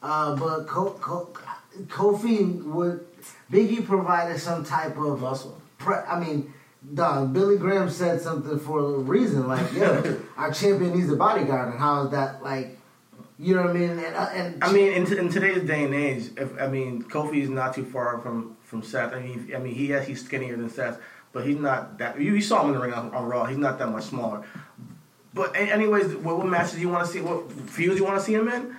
Uh, 0.00 0.36
but 0.36 0.66
Ko- 0.68 0.96
Ko- 1.00 1.30
Kofi 1.88 2.62
would 2.62 3.04
Biggie 3.50 3.84
provided 3.84 4.38
some 4.38 4.64
type 4.64 4.96
of 4.96 5.20
Muscle. 5.20 5.60
Pre- 5.84 5.96
I 5.96 6.18
mean, 6.18 6.52
dog. 6.92 7.32
Billy 7.32 7.56
Graham 7.56 7.90
said 7.90 8.20
something 8.20 8.58
for 8.58 8.78
a 8.78 8.98
reason. 8.98 9.46
Like, 9.46 9.72
yo, 9.72 10.20
our 10.36 10.52
champion 10.52 10.96
needs 10.96 11.10
a 11.10 11.16
bodyguard, 11.16 11.70
and 11.70 11.78
how 11.78 12.04
is 12.04 12.10
that 12.10 12.42
like? 12.42 12.78
You 13.36 13.56
know 13.56 13.62
what 13.62 13.70
I 13.70 13.74
mean? 13.74 13.90
And, 13.90 14.00
uh, 14.00 14.28
and 14.32 14.64
I 14.64 14.72
mean, 14.72 14.92
in, 14.92 15.06
t- 15.06 15.18
in 15.18 15.28
today's 15.28 15.66
day 15.66 15.82
and 15.82 15.92
age, 15.92 16.30
if, 16.36 16.60
I 16.60 16.68
mean, 16.68 17.02
Kofi 17.02 17.42
is 17.42 17.48
not 17.48 17.74
too 17.74 17.84
far 17.84 18.20
from 18.20 18.56
from 18.62 18.82
Seth. 18.82 19.12
I 19.12 19.20
mean, 19.20 19.52
I 19.54 19.58
mean, 19.58 19.74
he 19.74 19.88
yeah, 19.88 20.02
he's 20.02 20.24
skinnier 20.24 20.56
than 20.56 20.70
Seth, 20.70 21.00
but 21.32 21.46
he's 21.46 21.56
not 21.56 21.98
that. 21.98 22.20
You, 22.20 22.34
you 22.34 22.40
saw 22.40 22.62
him 22.62 22.68
in 22.68 22.74
the 22.74 22.80
ring 22.80 22.94
on, 22.94 23.12
on 23.12 23.26
Raw. 23.26 23.44
He's 23.44 23.58
not 23.58 23.78
that 23.78 23.88
much 23.88 24.04
smaller. 24.04 24.44
But 25.34 25.56
anyways, 25.56 26.14
what, 26.16 26.38
what 26.38 26.46
matches 26.46 26.74
do 26.74 26.80
you 26.80 26.88
want 26.88 27.06
to 27.06 27.12
see? 27.12 27.20
What 27.20 27.50
feuds 27.50 27.98
you 27.98 28.04
want 28.04 28.18
to 28.18 28.24
see 28.24 28.34
him 28.34 28.48
in? 28.48 28.76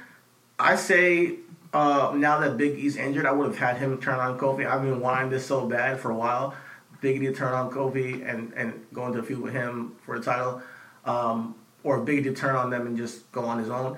I 0.58 0.78
say 0.78 1.36
uh, 1.74 2.14
now 2.16 2.40
that 2.40 2.56
Big 2.56 2.80
E's 2.80 2.96
injured, 2.96 3.26
I 3.26 3.34
would 3.34 3.48
have 3.48 3.58
had 3.58 3.78
him 3.78 4.00
turn 4.00 4.20
on 4.20 4.40
Kofi. 4.40 4.66
I've 4.66 4.82
been 4.82 5.02
wanting 5.02 5.30
this 5.30 5.46
so 5.46 5.68
bad 5.68 6.00
for 6.00 6.12
a 6.12 6.16
while. 6.16 6.56
Big 7.02 7.22
E 7.22 7.26
to 7.28 7.34
turn 7.34 7.54
on 7.54 7.72
Kofi 7.72 8.28
and, 8.28 8.54
and 8.54 8.86
go 8.94 9.08
into 9.08 9.20
a 9.20 9.24
feud 9.24 9.40
with 9.40 9.54
him 9.54 9.96
for 10.06 10.18
the 10.18 10.26
title, 10.26 10.62
um, 11.06 11.56
or 11.84 12.00
Big 12.00 12.24
to 12.24 12.34
turn 12.34 12.56
on 12.56 12.70
them 12.70 12.88
and 12.88 12.98
just 12.98 13.32
go 13.32 13.46
on 13.46 13.60
his 13.60 13.70
own. 13.70 13.98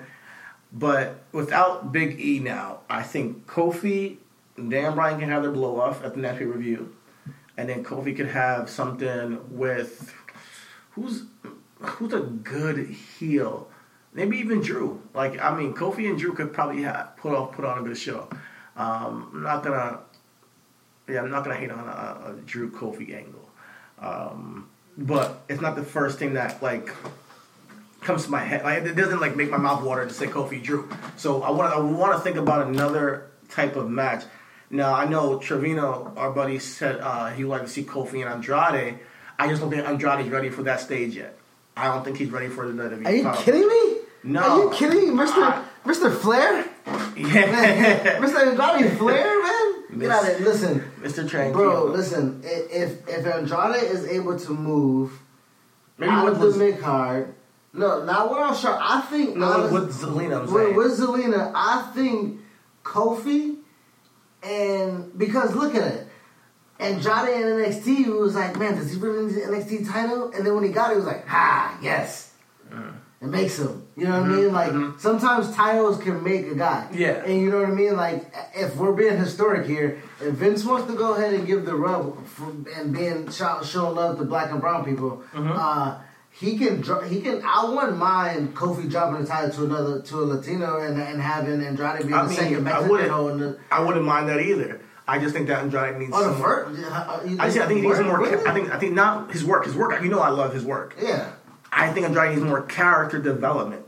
But 0.72 1.22
without 1.32 1.92
Big 1.92 2.20
E 2.20 2.40
now, 2.40 2.80
I 2.90 3.02
think 3.02 3.46
Kofi 3.46 4.18
and 4.56 4.70
Dan 4.70 4.94
Bryan 4.94 5.20
can 5.20 5.28
have 5.30 5.42
their 5.42 5.52
blow 5.52 5.80
off 5.80 6.04
at 6.04 6.14
the 6.14 6.20
next 6.20 6.38
pay 6.38 6.44
review, 6.44 6.94
and 7.56 7.68
then 7.68 7.84
Kofi 7.84 8.14
could 8.14 8.28
have 8.28 8.68
something 8.68 9.56
with 9.56 10.14
who's 10.90 11.24
who's 11.80 12.12
a 12.12 12.20
good 12.20 12.88
heel. 12.88 13.68
Maybe 14.12 14.38
even 14.38 14.60
Drew. 14.60 15.00
Like 15.14 15.40
I 15.40 15.56
mean, 15.56 15.74
Kofi 15.74 16.08
and 16.08 16.18
Drew 16.18 16.34
could 16.34 16.52
probably 16.52 16.82
have, 16.82 17.16
put 17.16 17.34
off 17.34 17.52
put 17.52 17.64
on 17.64 17.78
a 17.78 17.82
good 17.82 17.96
show. 17.96 18.28
Um, 18.76 19.30
I'm 19.34 19.42
not 19.42 19.64
gonna, 19.64 20.00
yeah, 21.08 21.22
I'm 21.22 21.30
not 21.30 21.44
gonna 21.44 21.56
hate 21.56 21.70
on 21.70 21.80
a, 21.80 22.32
a 22.32 22.34
Drew 22.44 22.70
Kofi 22.70 23.14
angle, 23.14 23.48
um, 24.00 24.68
but 24.96 25.42
it's 25.48 25.60
not 25.60 25.76
the 25.76 25.84
first 25.84 26.18
thing 26.18 26.34
that 26.34 26.62
like 26.62 26.90
comes 28.00 28.24
to 28.24 28.30
my 28.30 28.40
head. 28.40 28.64
Like 28.64 28.84
it 28.84 28.94
doesn't 28.94 29.20
like 29.20 29.36
make 29.36 29.50
my 29.50 29.56
mouth 29.56 29.82
water 29.82 30.06
to 30.06 30.12
say 30.12 30.26
Kofi 30.26 30.62
Drew. 30.62 30.88
So 31.16 31.42
I 31.42 31.50
want 31.50 31.72
I 31.74 31.78
want 31.80 32.16
to 32.16 32.20
think 32.20 32.36
about 32.36 32.66
another 32.66 33.26
type 33.48 33.76
of 33.76 33.88
match. 33.90 34.24
Now 34.70 34.94
I 34.94 35.06
know 35.06 35.38
Trevino, 35.38 36.12
our 36.16 36.30
buddy, 36.30 36.58
said 36.58 37.00
uh, 37.00 37.30
he 37.30 37.44
would 37.44 37.50
like 37.50 37.62
to 37.62 37.68
see 37.68 37.84
Kofi 37.84 38.20
and 38.22 38.30
Andrade. 38.32 38.98
I 39.38 39.48
just 39.48 39.60
don't 39.60 39.70
think 39.70 39.86
Andrade's 39.86 40.28
ready 40.30 40.50
for 40.50 40.64
that 40.64 40.80
stage 40.80 41.16
yet. 41.16 41.36
I 41.76 41.86
don't 41.86 42.04
think 42.04 42.18
he's 42.18 42.30
ready 42.30 42.48
for 42.48 42.66
the 42.70 42.82
WWE. 42.82 43.06
are 43.06 43.12
you 43.14 43.32
kidding 43.36 43.68
me? 43.68 43.98
No. 44.24 44.40
Are 44.40 44.64
you 44.64 44.70
kidding 44.72 45.08
me, 45.08 45.14
Mister 45.14 45.64
Mister 45.84 46.10
Flair? 46.10 46.64
Yeah, 47.16 48.18
Mister 48.20 48.38
Andrade 48.38 48.98
Flair. 48.98 49.37
Get 49.96 50.10
out 50.10 50.22
of 50.24 50.28
it. 50.30 50.40
Listen, 50.42 50.80
Mr. 51.00 51.28
Tranquilo. 51.28 51.52
bro. 51.52 51.84
Listen, 51.86 52.40
if 52.44 53.08
if 53.08 53.26
Andrade 53.26 53.82
is 53.84 54.04
able 54.06 54.38
to 54.38 54.52
move 54.52 55.12
Maybe 55.96 56.10
out 56.10 56.26
with, 56.26 56.42
of 56.42 56.52
the 56.54 56.58
mid 56.58 56.80
card, 56.80 57.34
no, 57.72 58.04
not 58.04 58.28
what 58.30 58.42
I'm 58.42 58.54
sure. 58.54 58.76
I 58.80 59.00
think 59.02 59.36
no, 59.36 59.46
honest- 59.46 59.72
with 59.72 59.94
Zelina, 59.94 60.40
I'm 60.46 60.52
with, 60.52 60.64
saying. 60.64 60.76
with 60.76 60.98
Zelina, 60.98 61.52
I 61.54 61.90
think 61.94 62.40
Kofi 62.84 63.56
and 64.42 65.16
because 65.18 65.54
look 65.54 65.74
at 65.74 65.86
it. 65.92 66.04
Andrade 66.80 67.28
in 67.40 67.42
NXT 67.42 68.06
was 68.20 68.36
like, 68.36 68.56
man, 68.56 68.76
does 68.76 68.92
he 68.92 69.00
really 69.00 69.26
need 69.26 69.34
the 69.34 69.40
NXT 69.40 69.90
title? 69.90 70.30
And 70.30 70.46
then 70.46 70.54
when 70.54 70.62
he 70.62 70.70
got 70.70 70.90
it, 70.90 70.94
he 70.94 70.96
was 70.98 71.06
like, 71.06 71.26
ha, 71.26 71.76
yes. 71.82 72.27
It 73.20 73.26
makes 73.26 73.58
him. 73.58 73.84
You 73.96 74.04
know 74.04 74.20
what 74.20 74.30
I 74.30 74.34
mean? 74.34 74.52
Like 74.52 74.72
sometimes 75.00 75.50
titles 75.54 75.98
can 76.00 76.22
make 76.22 76.46
a 76.46 76.54
guy. 76.54 76.86
Mm-hmm. 76.88 76.98
Yeah. 76.98 77.24
And 77.24 77.40
you 77.40 77.50
know 77.50 77.58
what 77.60 77.68
I 77.68 77.72
mean? 77.72 77.96
Like 77.96 78.32
if 78.54 78.76
we're 78.76 78.92
being 78.92 79.16
historic 79.16 79.66
here, 79.66 80.00
if 80.20 80.34
Vince 80.34 80.64
wants 80.64 80.86
to 80.90 80.96
go 80.96 81.14
ahead 81.14 81.34
and 81.34 81.44
give 81.46 81.64
the 81.64 81.74
rub 81.74 82.24
for, 82.26 82.50
and 82.76 82.92
being 82.92 83.28
show, 83.30 83.60
showing 83.64 83.96
love 83.96 84.18
to 84.18 84.24
black 84.24 84.52
and 84.52 84.60
brown 84.60 84.84
people, 84.84 85.24
Mm-hmm. 85.34 85.50
uh, 85.52 85.98
he 86.30 86.56
can 86.56 86.76
he 87.08 87.20
can. 87.20 87.42
I 87.44 87.64
wouldn't 87.68 87.96
mind 87.98 88.54
Kofi 88.54 88.88
dropping 88.88 89.22
the 89.22 89.26
title 89.26 89.50
to 89.50 89.64
another 89.64 90.00
to 90.02 90.16
a 90.20 90.24
Latino 90.24 90.78
and 90.80 91.00
and 91.02 91.20
having 91.20 91.60
Andrade 91.60 92.06
be 92.06 92.12
I 92.14 92.22
the 92.22 92.28
mean, 92.28 92.38
second 92.38 92.56
I 92.58 92.60
Mexican 92.60 92.88
wouldn't- 93.24 93.40
the. 93.40 93.58
I 93.72 93.80
wouldn't 93.80 94.04
mind 94.04 94.28
that 94.28 94.40
either. 94.40 94.80
I 95.08 95.18
just 95.18 95.34
think 95.34 95.48
that 95.48 95.62
Andrade 95.62 95.98
needs. 95.98 96.12
Oh, 96.14 96.30
the 96.32 96.38
first. 96.38 96.80
uh, 96.84 97.20
I 97.40 97.46
just 97.46 97.58
I 97.58 97.66
think 97.66 97.80
he 97.80 97.86
needs 97.88 97.98
more. 97.98 98.22
I 98.46 98.52
think 98.52 98.70
I 98.70 98.78
think 98.78 98.92
not 98.92 99.32
his 99.32 99.44
work. 99.44 99.64
His 99.64 99.74
work. 99.74 100.00
You 100.02 100.10
know, 100.10 100.20
I 100.20 100.28
love 100.28 100.52
his 100.54 100.64
work. 100.64 100.94
Yeah. 101.02 101.32
I 101.72 101.92
think 101.92 102.06
Andrade 102.06 102.36
needs 102.36 102.42
more 102.42 102.62
character 102.62 103.18
development. 103.18 103.84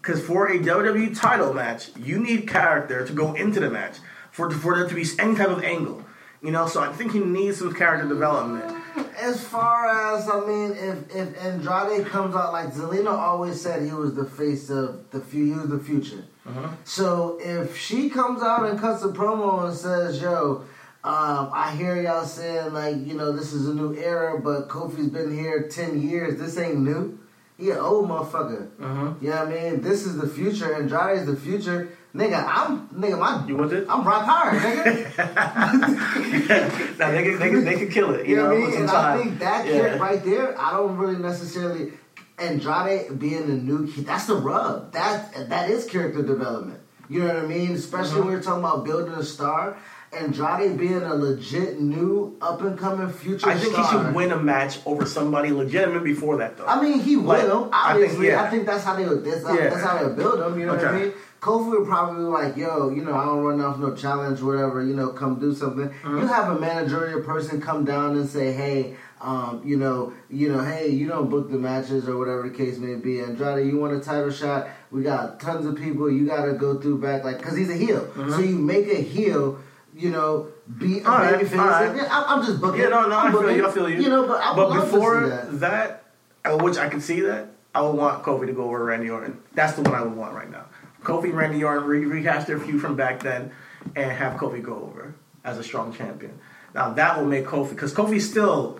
Because 0.00 0.24
for 0.24 0.48
a 0.48 0.58
WWE 0.58 1.18
title 1.18 1.52
match, 1.52 1.90
you 1.96 2.18
need 2.18 2.48
character 2.48 3.06
to 3.06 3.12
go 3.12 3.34
into 3.34 3.60
the 3.60 3.70
match 3.70 3.96
for 4.30 4.50
for 4.50 4.76
there 4.76 4.88
to 4.88 4.94
be 4.94 5.04
any 5.18 5.34
type 5.34 5.48
of 5.48 5.62
angle. 5.62 6.04
You 6.40 6.52
know, 6.52 6.66
so 6.66 6.80
I 6.80 6.92
think 6.92 7.12
he 7.12 7.18
needs 7.18 7.58
some 7.58 7.74
character 7.74 8.08
development. 8.08 8.64
As 9.20 9.42
far 9.44 10.14
as 10.14 10.28
I 10.30 10.40
mean, 10.46 10.70
if 10.72 11.14
if 11.14 11.44
Andrade 11.44 12.06
comes 12.06 12.36
out 12.36 12.52
like 12.52 12.72
Zelina 12.72 13.12
always 13.12 13.60
said, 13.60 13.82
he 13.82 13.92
was 13.92 14.14
the 14.14 14.24
face 14.24 14.70
of 14.70 15.10
the 15.10 15.20
few, 15.20 15.44
he 15.46 15.52
was 15.52 15.68
the 15.68 15.80
future. 15.80 16.24
Uh-huh. 16.46 16.68
So 16.84 17.38
if 17.40 17.76
she 17.76 18.08
comes 18.08 18.42
out 18.42 18.68
and 18.68 18.78
cuts 18.78 19.02
a 19.02 19.08
promo 19.08 19.68
and 19.68 19.76
says, 19.76 20.22
"Yo, 20.22 20.64
um, 21.04 21.50
I 21.54 21.74
hear 21.76 22.00
y'all 22.02 22.24
saying 22.24 22.72
like 22.72 22.96
you 23.06 23.14
know 23.14 23.32
this 23.32 23.52
is 23.52 23.68
a 23.68 23.74
new 23.74 23.94
era, 23.94 24.40
but 24.40 24.68
Kofi's 24.68 25.08
been 25.08 25.32
here 25.36 25.68
ten 25.68 26.00
years. 26.02 26.38
This 26.38 26.58
ain't 26.58 26.78
new. 26.80 27.18
He 27.56 27.70
an 27.70 27.78
old 27.78 28.08
motherfucker. 28.08 28.68
Mm-hmm. 28.76 29.24
You 29.24 29.30
know 29.30 29.44
what 29.44 29.48
I 29.48 29.70
mean? 29.70 29.80
This 29.80 30.04
is 30.06 30.16
the 30.16 30.28
future. 30.28 30.74
Andrade's 30.74 31.26
the 31.26 31.36
future." 31.36 31.90
Nigga, 32.14 32.42
I'm 32.48 32.88
nigga. 32.88 33.18
My 33.18 33.46
You 33.46 33.62
it? 33.64 33.86
I'm 33.88 34.02
rock 34.04 34.24
hard, 34.24 34.58
nigga. 34.60 35.18
now 36.98 37.10
they 37.10 37.22
can, 37.22 37.38
they 37.38 37.50
can 37.50 37.64
they 37.64 37.76
can 37.76 37.90
kill 37.90 38.14
it. 38.14 38.26
You, 38.26 38.30
You, 38.30 38.36
know, 38.36 38.48
what 38.48 38.56
I 38.56 38.60
mean? 38.60 38.74
And 38.80 38.88
time. 38.88 39.18
I 39.18 39.22
think 39.22 39.38
that 39.40 39.66
Yeah. 39.66 39.72
kid 39.90 40.00
right 40.00 40.24
there, 40.24 40.60
I 40.60 40.70
don't 40.72 40.96
really 40.96 41.16
necessarily 41.18 41.92
Andrade 42.38 43.18
being 43.18 43.46
the 43.46 43.54
new 43.54 43.92
kid. 43.92 44.06
That's 44.06 44.26
the 44.26 44.36
rub. 44.36 44.92
That 44.92 45.48
that 45.50 45.70
is 45.70 45.84
character 45.84 46.22
development. 46.22 46.80
You 47.10 47.20
know 47.20 47.28
what 47.34 47.36
I 47.36 47.46
mean? 47.46 47.72
Especially 47.72 48.10
Mm-hmm. 48.12 48.20
when 48.24 48.30
you're 48.32 48.42
talking 48.42 48.64
about 48.64 48.84
building 48.84 49.12
a 49.12 49.22
star. 49.22 49.76
Andrade 50.12 50.78
being 50.78 51.02
a 51.02 51.14
legit 51.14 51.80
new 51.80 52.36
up 52.40 52.62
and 52.62 52.78
coming 52.78 53.10
future. 53.10 53.48
I 53.48 53.58
think 53.58 53.72
star. 53.74 53.84
he 53.84 53.90
should 54.06 54.14
win 54.14 54.32
a 54.32 54.38
match 54.38 54.78
over 54.86 55.04
somebody 55.04 55.50
legitimate 55.50 56.02
before 56.02 56.38
that, 56.38 56.56
though. 56.56 56.66
I 56.66 56.80
mean, 56.80 57.00
he 57.00 57.16
Like, 57.16 57.42
will. 57.42 57.68
I 57.72 57.92
think, 57.94 58.04
Obviously, 58.04 58.34
I 58.34 58.50
think, 58.50 58.66
that's 58.66 58.84
how 58.84 58.96
they 58.96 59.06
would. 59.06 59.24
That's, 59.24 59.42
Yeah. 59.42 59.68
that's 59.68 59.82
how 59.82 60.02
they 60.02 60.14
build 60.14 60.40
him. 60.40 60.58
You 60.58 60.66
know 60.66 60.74
what 60.74 60.84
I 60.84 60.98
mean? 60.98 61.12
Kofi 61.40 61.70
would 61.78 61.86
probably 61.86 62.16
be 62.16 62.28
like, 62.28 62.56
"Yo, 62.56 62.90
you 62.90 63.04
know, 63.04 63.14
I 63.14 63.24
don't 63.26 63.44
run 63.44 63.60
off 63.60 63.78
no 63.78 63.94
challenge, 63.94 64.40
whatever. 64.42 64.82
You 64.82 64.96
know, 64.96 65.10
come 65.10 65.38
do 65.38 65.54
something." 65.54 65.88
Mm-hmm. 65.88 66.18
You 66.18 66.26
have 66.26 66.56
a 66.56 66.58
managerial 66.58 67.20
person 67.22 67.60
come 67.60 67.84
down 67.84 68.16
and 68.16 68.28
say, 68.28 68.52
"Hey, 68.52 68.96
um, 69.20 69.60
you 69.64 69.76
know, 69.76 70.12
you 70.28 70.48
know, 70.50 70.64
hey, 70.64 70.88
you 70.88 71.06
don't 71.06 71.30
book 71.30 71.48
the 71.48 71.58
matches 71.58 72.08
or 72.08 72.18
whatever 72.18 72.42
the 72.42 72.50
case 72.50 72.78
may 72.78 72.96
be. 72.96 73.20
Andrade, 73.20 73.66
you 73.68 73.78
want 73.78 73.92
a 73.92 74.00
title 74.00 74.32
shot? 74.32 74.66
We 74.90 75.04
got 75.04 75.38
tons 75.38 75.64
of 75.64 75.76
people. 75.76 76.10
You 76.10 76.26
got 76.26 76.46
to 76.46 76.54
go 76.54 76.76
through 76.80 76.98
back, 77.00 77.22
like, 77.22 77.38
because 77.38 77.56
he's 77.56 77.70
a 77.70 77.76
heel. 77.76 78.08
So 78.16 78.40
you 78.40 78.56
make 78.58 78.88
a 78.88 79.00
heel." 79.00 79.60
You 79.98 80.10
know, 80.10 80.48
be 80.78 80.98
a 80.98 81.00
Mm-hmm. 81.00 81.08
All 81.10 81.18
right, 81.18 81.34
babyface. 81.40 81.58
all 81.58 81.66
right. 81.66 81.96
Yeah, 81.96 82.08
I'm, 82.10 82.38
I'm 82.38 82.46
just 82.46 82.60
booking. 82.60 82.80
Yeah, 82.82 82.88
no, 82.88 83.08
no, 83.08 83.16
I'm 83.18 83.34
I 83.34 83.38
feel 83.40 83.56
you. 83.56 83.66
I 83.66 83.70
feel 83.72 83.90
you. 83.90 84.00
You 84.00 84.08
know, 84.08 84.26
but 84.28 84.40
I 84.40 84.54
but 84.54 84.80
before 84.80 85.28
that. 85.28 85.60
that, 85.60 86.04
uh, 86.44 86.56
which 86.58 86.76
I 86.78 86.88
can 86.88 87.00
see 87.00 87.20
that, 87.22 87.48
I 87.74 87.82
would 87.82 87.96
want 87.96 88.22
Kofi 88.22 88.46
to 88.46 88.52
go 88.52 88.64
over 88.64 88.84
Randy 88.84 89.10
Orton. 89.10 89.40
That's 89.54 89.72
the 89.74 89.82
one 89.82 89.94
I 89.94 90.02
would 90.02 90.14
want 90.16 90.34
right 90.34 90.50
now. 90.50 90.66
Kofi 91.02 91.24
and 91.24 91.34
Randy 91.36 91.64
Orton 91.64 91.84
re- 91.88 92.04
rehash 92.04 92.44
their 92.46 92.60
feud 92.60 92.80
from 92.80 92.94
back 92.94 93.20
then, 93.24 93.50
and 93.96 94.10
have 94.12 94.38
Kofi 94.38 94.62
go 94.62 94.74
over 94.74 95.14
as 95.44 95.58
a 95.58 95.64
strong 95.64 95.92
champion. 95.92 96.38
Now 96.74 96.92
that 96.92 97.18
will 97.18 97.26
make 97.26 97.46
Kofi 97.46 97.70
because 97.70 97.92
Kofi 97.92 98.20
still, 98.20 98.78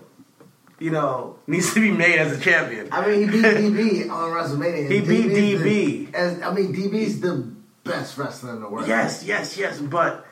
you 0.79 0.91
know, 0.91 1.37
needs 1.47 1.73
to 1.73 1.81
be 1.81 1.91
made 1.91 2.17
as 2.19 2.37
a 2.37 2.39
champion. 2.39 2.87
I 2.93 3.05
mean, 3.05 3.27
he 3.29 3.41
beat 3.41 3.43
DB 3.43 4.09
on 4.17 4.31
WrestleMania. 4.31 4.89
He 4.89 5.01
beat 5.01 5.31
DB's 5.31 5.61
DB. 5.61 6.11
The, 6.13 6.17
as, 6.17 6.41
I 6.41 6.53
mean, 6.53 6.73
DB's 6.73 7.19
the 7.19 7.51
best 7.83 8.17
wrestler 8.17 8.53
in 8.53 8.61
the 8.61 8.69
world. 8.69 8.87
Yes, 8.87 9.23
yes, 9.25 9.57
yes, 9.57 9.79
but 9.79 10.25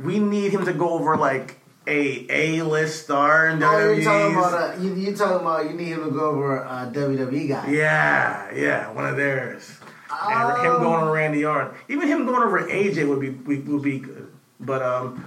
we 0.00 0.18
need 0.18 0.52
him 0.52 0.64
to 0.64 0.72
go 0.72 0.90
over 0.90 1.16
like 1.16 1.58
a 1.86 2.26
A 2.28 2.62
list 2.62 3.04
star 3.04 3.48
in 3.48 3.62
Oh, 3.62 3.92
you're 3.92 4.04
talking 4.04 4.36
about 4.36 4.52
uh, 4.78 4.80
you, 4.82 4.94
you're 4.94 5.16
talking 5.16 5.40
about 5.40 5.64
you 5.70 5.72
need 5.76 5.88
him 5.88 6.04
to 6.04 6.10
go 6.10 6.30
over 6.30 6.58
a 6.58 6.90
WWE 6.92 7.48
guy. 7.48 7.70
Yeah, 7.70 8.54
yeah, 8.54 8.92
one 8.92 9.06
of 9.06 9.16
theirs. 9.16 9.70
And 10.10 10.66
him 10.66 10.72
Oh. 10.72 10.78
going 10.80 11.02
over 11.02 11.12
Randy 11.12 11.44
Orton, 11.44 11.74
even 11.88 12.08
him 12.08 12.26
going 12.26 12.42
over 12.42 12.60
AJ 12.62 13.08
would 13.08 13.20
be 13.20 13.30
would 13.30 13.68
would 13.68 13.82
be 13.82 13.98
good. 14.00 14.30
But 14.60 14.82
um, 14.82 15.24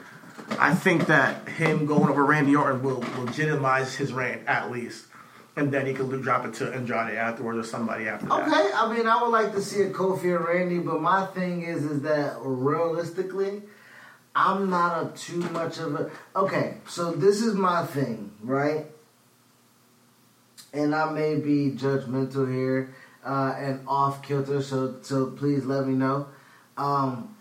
I 0.59 0.73
think 0.75 1.07
that 1.07 1.47
him 1.47 1.85
going 1.85 2.09
over 2.09 2.23
Randy 2.25 2.55
Orton 2.55 2.83
will 2.83 3.03
legitimize 3.19 3.95
his 3.95 4.11
reign 4.11 4.39
at 4.47 4.69
least, 4.71 5.05
and 5.55 5.71
then 5.71 5.85
he 5.85 5.93
could 5.93 6.21
drop 6.21 6.45
it 6.45 6.53
to 6.55 6.73
Andrade 6.73 7.15
afterwards 7.15 7.57
or 7.59 7.63
somebody 7.63 8.07
after 8.07 8.25
that. 8.27 8.47
Okay, 8.47 8.71
I 8.75 8.93
mean, 8.93 9.07
I 9.07 9.21
would 9.21 9.29
like 9.31 9.53
to 9.53 9.61
see 9.61 9.83
a 9.83 9.89
Kofi 9.91 10.35
and 10.35 10.45
Randy, 10.45 10.79
but 10.79 11.01
my 11.01 11.25
thing 11.27 11.61
is, 11.63 11.83
is 11.85 12.01
that 12.01 12.35
realistically, 12.41 13.61
I'm 14.35 14.69
not 14.69 15.03
a 15.03 15.17
too 15.17 15.39
much 15.51 15.77
of 15.79 15.95
a 15.95 16.11
okay. 16.35 16.77
So 16.87 17.11
this 17.11 17.41
is 17.41 17.53
my 17.53 17.85
thing, 17.85 18.31
right? 18.41 18.85
And 20.73 20.95
I 20.95 21.11
may 21.11 21.35
be 21.35 21.71
judgmental 21.71 22.49
here 22.49 22.93
uh, 23.25 23.55
and 23.57 23.81
off 23.87 24.23
kilter, 24.23 24.61
so 24.61 24.95
so 25.01 25.27
please 25.31 25.65
let 25.65 25.85
me 25.85 25.93
know. 25.93 26.27
Um, 26.77 27.35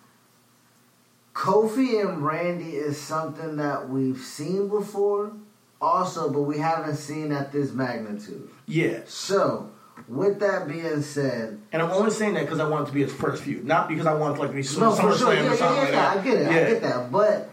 Kofi 1.33 2.01
and 2.05 2.25
Randy 2.25 2.77
is 2.77 3.01
something 3.01 3.57
that 3.57 3.89
we've 3.89 4.19
seen 4.19 4.69
before, 4.69 5.33
also, 5.81 6.31
but 6.31 6.43
we 6.43 6.59
haven't 6.59 6.97
seen 6.97 7.33
at 7.33 7.53
this 7.53 7.73
magnitude. 7.73 8.51
Yeah. 8.67 9.01
So, 9.07 9.70
with 10.11 10.41
that 10.41 10.67
being 10.67 11.03
said, 11.03 11.61
And 11.71 11.81
I'm 11.81 11.93
only 11.93 12.11
saying 12.11 12.35
that 12.35 12.41
because 12.41 12.59
I 12.59 12.69
want 12.69 12.85
it 12.85 12.87
to 12.89 12.93
be 12.93 13.03
his 13.03 13.13
first 13.13 13.45
feud, 13.45 13.65
not 13.65 13.89
because 13.89 14.07
I 14.07 14.15
want 14.15 14.35
it 14.35 14.37
to 14.39 14.43
like 14.43 14.55
be 14.55 14.65
Summer 14.65 14.87
no, 14.87 14.93
for 14.97 15.17
sure, 15.17 15.33
yeah, 15.33 15.53
or 15.53 15.57
something 15.57 15.77
yeah, 15.77 15.83
like 15.83 15.93
yeah, 15.93 16.01
that. 16.01 16.17
I 16.17 16.25
get 16.25 16.41
it, 16.41 16.49
I 16.49 16.71
get 16.71 16.83
that, 16.83 17.13
but 17.13 17.51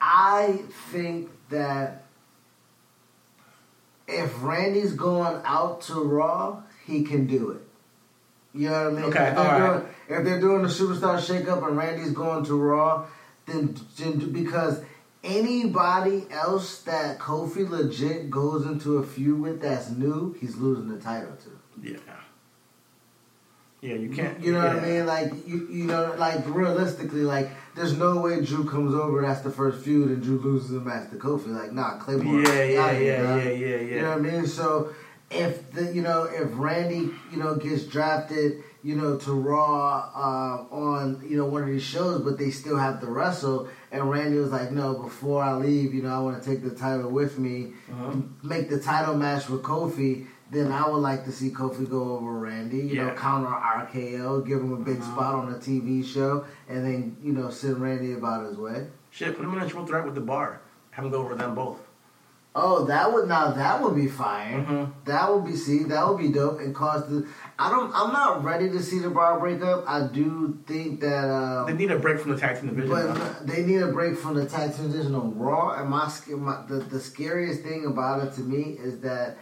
I 0.00 0.58
think 0.90 1.30
that 1.50 2.04
if 4.08 4.42
Randy's 4.42 4.94
going 4.94 5.40
out 5.44 5.82
to 5.82 6.02
Raw, 6.02 6.62
he 6.84 7.04
can 7.04 7.28
do 7.28 7.52
it. 7.52 7.62
You 8.58 8.70
know 8.70 8.90
what 8.90 8.92
I 8.92 8.96
mean? 8.96 9.04
Okay, 9.04 9.28
if, 9.28 9.36
they're 9.36 9.58
doing, 9.58 9.88
if 10.08 10.24
they're 10.24 10.40
doing 10.40 10.62
the 10.62 10.68
superstar 10.68 11.18
shakeup 11.18 11.64
and 11.64 11.76
Randy's 11.76 12.10
going 12.10 12.44
to 12.46 12.56
Raw, 12.56 13.06
then, 13.46 13.76
then 13.96 14.32
because 14.32 14.82
anybody 15.22 16.26
else 16.32 16.82
that 16.82 17.20
Kofi 17.20 17.70
legit 17.70 18.30
goes 18.30 18.66
into 18.66 18.98
a 18.98 19.06
feud 19.06 19.40
with 19.40 19.62
that's 19.62 19.90
new, 19.90 20.34
he's 20.40 20.56
losing 20.56 20.88
the 20.88 20.98
title 20.98 21.36
to. 21.44 21.59
Yeah. 21.82 21.96
Yeah, 23.82 23.94
you 23.94 24.10
can't. 24.10 24.38
You 24.40 24.52
know 24.52 24.58
what 24.58 24.76
I 24.76 24.80
mean? 24.80 25.06
Like 25.06 25.32
you, 25.46 25.66
you 25.70 25.84
know, 25.86 26.14
like 26.18 26.42
realistically, 26.46 27.22
like 27.22 27.48
there's 27.74 27.96
no 27.96 28.20
way 28.20 28.44
Drew 28.44 28.68
comes 28.68 28.94
over. 28.94 29.22
That's 29.22 29.40
the 29.40 29.50
first 29.50 29.82
feud, 29.82 30.08
and 30.10 30.22
Drew 30.22 30.38
loses 30.38 30.70
the 30.70 30.80
match 30.80 31.08
to 31.10 31.16
Kofi. 31.16 31.46
Like, 31.48 31.72
nah, 31.72 31.96
Claymore. 31.96 32.40
Yeah, 32.42 32.62
yeah, 32.64 32.90
yeah, 32.92 33.36
yeah, 33.36 33.42
yeah, 33.42 33.50
yeah. 33.52 33.76
You 33.78 34.02
know 34.02 34.10
what 34.10 34.18
I 34.18 34.20
mean? 34.32 34.46
So 34.46 34.92
if 35.30 35.72
the, 35.72 35.94
you 35.94 36.02
know, 36.02 36.24
if 36.24 36.48
Randy, 36.52 37.10
you 37.32 37.38
know, 37.38 37.54
gets 37.54 37.84
drafted, 37.84 38.62
you 38.82 38.96
know, 38.96 39.16
to 39.16 39.32
Raw 39.32 40.10
uh, 40.14 40.74
on, 40.74 41.24
you 41.26 41.38
know, 41.38 41.46
one 41.46 41.62
of 41.62 41.68
these 41.68 41.82
shows, 41.82 42.20
but 42.20 42.36
they 42.36 42.50
still 42.50 42.76
have 42.76 43.00
to 43.00 43.06
wrestle, 43.06 43.68
and 43.92 44.10
Randy 44.10 44.36
was 44.38 44.50
like, 44.50 44.72
no, 44.72 44.92
before 44.94 45.42
I 45.42 45.54
leave, 45.54 45.94
you 45.94 46.02
know, 46.02 46.14
I 46.14 46.20
want 46.20 46.42
to 46.42 46.46
take 46.46 46.62
the 46.62 46.70
title 46.74 47.08
with 47.10 47.38
me, 47.38 47.72
Uh-huh. 47.90 48.16
make 48.42 48.68
the 48.68 48.78
title 48.80 49.14
match 49.16 49.48
with 49.48 49.62
Kofi. 49.62 50.26
Then 50.50 50.72
I 50.72 50.88
would 50.88 50.98
like 50.98 51.24
to 51.26 51.32
see 51.32 51.50
Kofi 51.50 51.88
go 51.88 52.16
over 52.16 52.32
Randy, 52.32 52.78
you 52.78 52.96
know, 52.96 53.06
Yeah. 53.06 53.14
counter 53.14 53.46
RKO, 53.48 54.40
give 54.44 54.60
him 54.60 54.72
a 54.72 54.76
big 54.78 54.98
Uh-huh. 55.00 55.12
spot 55.12 55.34
on 55.36 55.52
a 55.52 55.58
TV 55.58 56.02
show, 56.02 56.44
and 56.68 56.84
then 56.84 57.16
you 57.22 57.32
know 57.32 57.50
send 57.50 57.80
Randy 57.80 58.14
about 58.14 58.44
his 58.46 58.56
way. 58.56 58.88
Shit, 59.10 59.36
put 59.36 59.44
him 59.44 59.52
in 59.54 59.62
a 59.62 59.66
triple 59.68 59.86
threat 59.86 60.04
with 60.04 60.14
the 60.16 60.20
bar. 60.20 60.60
Have 60.90 61.04
him 61.04 61.12
go 61.12 61.18
over 61.18 61.34
them 61.36 61.54
both. 61.54 61.78
Oh, 62.52 62.84
that 62.86 63.12
would 63.12 63.28
now 63.28 63.52
that 63.52 63.80
would 63.80 63.94
be 63.94 64.08
fine. 64.08 64.66
Mhm. 64.66 64.90
That 65.04 65.32
would 65.32 65.44
be 65.44 65.54
see 65.54 65.84
that 65.84 66.08
would 66.08 66.18
be 66.18 66.30
dope 66.32 66.58
and 66.58 66.74
cause 66.74 67.06
the. 67.08 67.24
I 67.60 67.70
don't. 67.70 67.92
I'm 67.94 68.12
not 68.12 68.42
ready 68.42 68.68
to 68.70 68.82
see 68.82 68.98
the 68.98 69.08
bar 69.10 69.38
break 69.38 69.62
up. 69.62 69.84
I 69.86 70.08
do 70.08 70.58
think 70.66 70.98
that. 71.00 71.28
Uh, 71.30 71.64
They 71.66 71.74
need 71.74 71.92
a 71.92 71.98
break 72.00 72.18
from 72.18 72.32
the 72.32 72.36
tag 72.36 72.56
team 72.60 72.70
division. 72.70 72.90
But 72.90 73.46
they 73.46 73.64
need 73.64 73.82
a 73.82 73.92
break 73.92 74.16
from 74.18 74.34
the 74.34 74.46
tag 74.46 74.74
team 74.74 74.90
division 74.90 75.14
on 75.14 75.38
Raw. 75.38 75.74
And 75.78 75.88
my, 75.88 76.10
my 76.38 76.56
the, 76.66 76.78
the 76.80 76.98
scariest 76.98 77.62
thing 77.62 77.86
about 77.86 78.24
it 78.24 78.32
to 78.34 78.40
me 78.40 78.76
is 78.82 78.98
that 79.02 79.36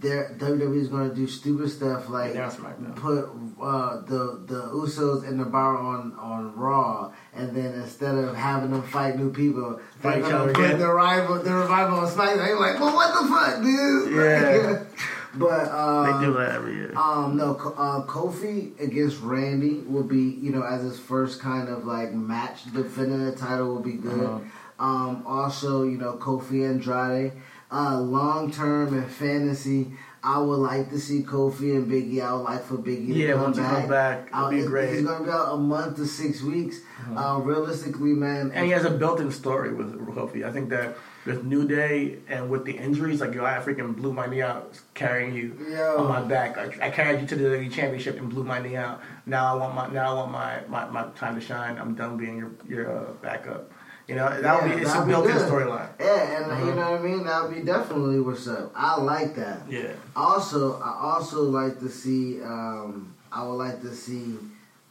they're, 0.00 0.34
WWE 0.38 0.80
is 0.80 0.88
going 0.88 1.08
to 1.08 1.14
do 1.14 1.26
stupid 1.26 1.70
stuff 1.70 2.08
like 2.08 2.32
they're 2.32 2.50
put 2.96 3.24
uh, 3.62 4.00
the 4.02 4.42
the 4.46 4.70
Usos 4.72 5.26
and 5.26 5.38
the 5.38 5.44
Bar 5.44 5.76
on 5.76 6.12
on 6.18 6.54
Raw, 6.56 7.12
and 7.34 7.54
then 7.56 7.74
instead 7.74 8.14
of 8.16 8.34
having 8.34 8.70
them 8.70 8.82
fight 8.82 9.16
new 9.16 9.32
people, 9.32 9.80
Fight 10.00 10.02
they're 10.02 10.18
each 10.18 10.24
going 10.24 10.34
other 10.34 10.52
to 10.52 10.58
put 10.58 10.78
the 10.78 10.88
rival 10.88 11.42
the 11.42 11.54
revival 11.54 12.00
on 12.00 12.08
SmackDown. 12.08 12.46
You're 12.46 12.60
like, 12.60 12.80
well, 12.80 12.94
what 12.94 13.22
the 13.22 13.28
fuck, 13.28 13.62
dude? 13.62 14.12
Yeah. 14.12 14.84
but 15.34 15.68
um, 15.70 16.20
they 16.20 16.26
do 16.26 16.32
that 16.34 16.52
every 16.52 16.74
year. 16.74 16.92
um, 16.96 17.36
no, 17.36 17.54
uh, 17.54 18.04
Kofi 18.06 18.78
against 18.80 19.20
Randy 19.20 19.80
will 19.86 20.04
be, 20.04 20.38
you 20.40 20.50
know, 20.50 20.62
as 20.62 20.82
his 20.82 20.98
first 20.98 21.40
kind 21.40 21.68
of 21.68 21.84
like 21.84 22.12
match 22.12 22.64
defending 22.72 23.24
the 23.24 23.32
title 23.32 23.68
will 23.68 23.82
be 23.82 23.92
good. 23.92 24.24
Uh-huh. 24.24 24.40
Um, 24.78 25.22
also, 25.26 25.84
you 25.84 25.98
know, 25.98 26.14
Kofi 26.14 26.68
Andrade. 26.68 27.32
Uh, 27.74 27.98
long 28.00 28.52
term 28.52 28.94
and 28.96 29.10
fantasy, 29.10 29.92
I 30.22 30.38
would 30.38 30.60
like 30.60 30.90
to 30.90 30.98
see 30.98 31.22
Kofi 31.22 31.74
and 31.76 31.90
Biggie. 31.90 32.22
I 32.24 32.32
would 32.32 32.42
like 32.44 32.64
for 32.64 32.76
Biggie 32.76 33.08
to 33.08 33.12
Yeah, 33.14 33.32
come 33.32 33.42
once 33.42 33.56
he 33.56 33.62
back. 33.62 33.72
comes 33.72 33.88
back, 33.90 34.28
it'll 34.28 34.44
Uh, 34.44 34.50
be 34.50 34.62
great. 34.62 34.84
Uh-huh. 34.84 34.94
He's 34.96 35.04
gonna 35.06 35.24
be 35.24 35.30
out 35.30 35.54
a 35.54 35.56
month 35.56 35.96
to 35.96 36.06
six 36.06 36.40
weeks. 36.42 36.76
Uh, 37.14 37.40
realistically, 37.42 38.12
man, 38.14 38.50
And 38.54 38.64
he 38.64 38.70
has 38.72 38.84
a 38.84 38.90
built-in 38.90 39.30
story 39.30 39.74
with 39.74 39.92
Kofi. 40.14 40.46
I 40.46 40.52
think 40.52 40.70
that 40.70 40.96
with 41.26 41.44
New 41.44 41.66
Day 41.66 42.18
and 42.28 42.48
with 42.48 42.64
the 42.64 42.72
injuries, 42.72 43.20
like 43.20 43.34
yo, 43.34 43.44
I 43.44 43.54
freaking 43.58 43.96
blew 43.96 44.12
my 44.12 44.26
knee 44.26 44.40
out 44.42 44.78
carrying 44.94 45.34
you 45.34 45.56
Yo. 45.70 45.96
on 45.98 46.08
my 46.08 46.22
back. 46.22 46.56
Like, 46.56 46.80
I 46.80 46.90
carried 46.90 47.20
you 47.22 47.26
to 47.26 47.34
the 47.36 47.44
WWE 47.44 47.70
championship 47.70 48.18
and 48.20 48.28
blew 48.30 48.44
my 48.44 48.60
knee 48.60 48.76
out. 48.76 49.00
Now 49.26 49.52
I 49.52 49.54
want 49.60 49.74
my 49.74 49.88
now 49.88 50.12
I 50.12 50.14
want 50.20 50.32
my, 50.32 50.60
my, 50.68 50.82
my 50.90 51.02
time 51.16 51.34
to 51.34 51.40
shine. 51.40 51.76
I'm 51.78 51.94
done 51.94 52.16
being 52.16 52.36
your 52.38 52.52
your 52.68 52.84
uh, 52.96 53.12
backup. 53.20 53.70
You 54.06 54.16
know 54.16 54.28
that 54.28 54.62
would 54.62 54.70
Yeah, 54.70 54.76
be 54.76 54.82
it's 54.82 54.90
a 54.90 54.94
that'd 54.94 55.08
built-in 55.08 55.32
good. 55.36 55.50
storyline. 55.50 55.88
Yeah, 55.98 56.36
and 56.42 56.52
Uh-huh. 56.52 56.66
you 56.66 56.74
know 56.74 56.90
what 56.92 57.00
I 57.00 57.02
mean. 57.02 57.24
That 57.24 57.42
would 57.42 57.54
be 57.54 57.62
definitely 57.62 58.20
what's 58.20 58.46
up. 58.46 58.70
I 58.76 59.00
like 59.00 59.34
that. 59.36 59.62
Yeah. 59.68 59.92
Also, 60.14 60.78
I 60.80 60.92
also 61.14 61.42
like 61.44 61.78
to 61.80 61.88
see. 61.88 62.42
Um, 62.42 63.14
I 63.32 63.42
would 63.46 63.54
like 63.54 63.80
to 63.82 63.94
see 63.94 64.36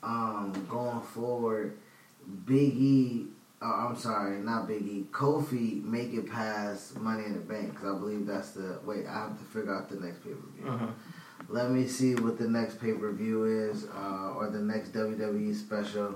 um, 0.01 0.51
going 0.69 1.01
forward, 1.01 1.77
Big 2.45 2.73
E. 2.75 3.27
Uh, 3.61 3.87
I'm 3.87 3.95
sorry, 3.95 4.39
not 4.39 4.67
Big 4.67 4.81
E. 4.81 5.05
Kofi 5.11 5.81
make 5.83 6.13
it 6.13 6.29
past 6.29 6.99
Money 6.99 7.23
in 7.25 7.33
the 7.33 7.39
Bank 7.39 7.69
because 7.75 7.95
I 7.95 7.99
believe 7.99 8.25
that's 8.25 8.51
the. 8.51 8.79
Wait, 8.83 9.05
I 9.07 9.13
have 9.13 9.37
to 9.37 9.43
figure 9.45 9.73
out 9.73 9.89
the 9.89 9.95
next 9.95 10.23
pay 10.23 10.31
per 10.31 10.35
view. 10.57 10.69
Uh-huh. 10.71 10.87
Let 11.49 11.69
me 11.71 11.87
see 11.87 12.15
what 12.15 12.37
the 12.39 12.47
next 12.49 12.81
pay 12.81 12.93
per 12.93 13.11
view 13.11 13.45
is, 13.45 13.85
uh, 13.95 14.33
or 14.35 14.49
the 14.49 14.59
next 14.59 14.91
WWE 14.93 15.53
special. 15.55 16.15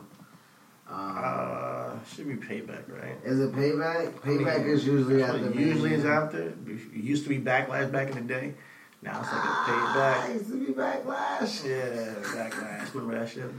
Um, 0.89 1.17
Uh, 1.17 1.89
should 2.05 2.27
be 2.27 2.35
payback, 2.35 2.83
right? 2.89 3.17
is 3.25 3.39
it 3.39 3.51
payback? 3.51 4.13
I 4.23 4.29
mean, 4.29 4.39
Payback 4.39 4.65
is 4.65 4.85
usually 4.85 5.21
the 5.21 5.51
usually 5.53 5.93
is 5.93 6.05
after. 6.05 6.53
It 6.65 6.79
used 6.93 7.23
to 7.23 7.29
be 7.29 7.39
backlash 7.39 7.91
back 7.91 8.09
in 8.09 8.15
the 8.15 8.21
day. 8.33 8.53
Now 9.01 9.19
it's 9.21 9.31
like 9.31 9.43
a 9.43 9.47
Ah, 9.47 10.23
payback. 10.25 10.33
used 10.33 10.49
to 10.51 10.65
be 10.65 10.73
backlash. 10.73 11.65
Yeah, 11.67 12.13
backlash. 12.23 12.93
Remember 12.93 13.19
that 13.19 13.29
shit? 13.29 13.51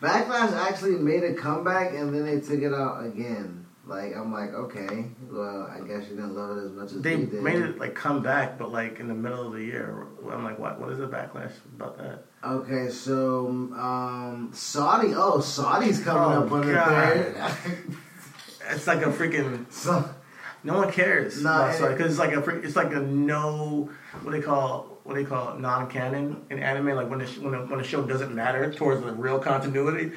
Backlash 0.00 0.52
actually 0.54 0.96
made 0.96 1.22
a 1.22 1.34
comeback 1.34 1.92
and 1.94 2.14
then 2.14 2.24
they 2.24 2.40
took 2.40 2.62
it 2.62 2.72
out 2.72 3.04
again. 3.04 3.59
Like 3.86 4.14
I'm 4.14 4.32
like, 4.32 4.50
okay, 4.52 5.06
well, 5.30 5.62
I 5.72 5.78
guess 5.80 6.02
you 6.08 6.16
didn't 6.16 6.34
love 6.36 6.56
it 6.58 6.64
as 6.64 6.70
much 6.72 6.92
as 6.92 7.02
They 7.02 7.16
did. 7.16 7.42
made 7.42 7.56
it 7.60 7.78
like 7.78 7.94
come 7.94 8.22
back, 8.22 8.58
but 8.58 8.70
like 8.70 9.00
in 9.00 9.08
the 9.08 9.14
middle 9.14 9.46
of 9.46 9.52
the 9.54 9.64
year. 9.64 10.06
I'm 10.30 10.44
like, 10.44 10.58
what? 10.58 10.78
What 10.80 10.90
is 10.92 10.98
the 10.98 11.08
backlash 11.08 11.52
about 11.76 11.96
that? 11.98 12.24
Okay, 12.44 12.88
so 12.90 13.48
um, 13.48 14.50
Saudi. 14.52 15.12
Oh, 15.14 15.40
Saudi's 15.40 16.00
coming 16.02 16.22
Oh, 16.38 16.44
up 16.44 16.52
on 16.52 16.66
the 16.66 16.72
God. 16.74 16.88
third. 16.88 17.36
It's 18.72 18.86
like 18.86 19.00
a 19.02 19.10
freaking. 19.10 19.70
so 19.72 20.08
No 20.62 20.74
one 20.76 20.92
cares. 20.92 21.42
Nah, 21.42 21.72
No, 21.78 21.86
it- 21.86 21.96
because 21.96 22.12
it's 22.12 22.18
like 22.20 22.32
a. 22.32 22.42
freak- 22.42 22.62
It's 22.64 22.76
like 22.76 22.92
a 22.92 23.00
no. 23.00 23.90
What 24.22 24.32
they 24.32 24.40
call. 24.42 24.98
What 25.02 25.14
they 25.14 25.24
call 25.24 25.56
non-canon 25.58 26.44
in 26.50 26.58
anime, 26.60 26.94
like 26.94 27.08
when 27.10 27.18
the 27.20 27.26
sh- 27.26 27.38
when 27.38 27.52
the, 27.52 27.58
when 27.66 27.78
the 27.78 27.84
show 27.84 28.02
doesn't 28.02 28.32
matter 28.32 28.70
towards 28.72 29.02
the 29.02 29.12
real 29.12 29.40
continuity, 29.40 30.12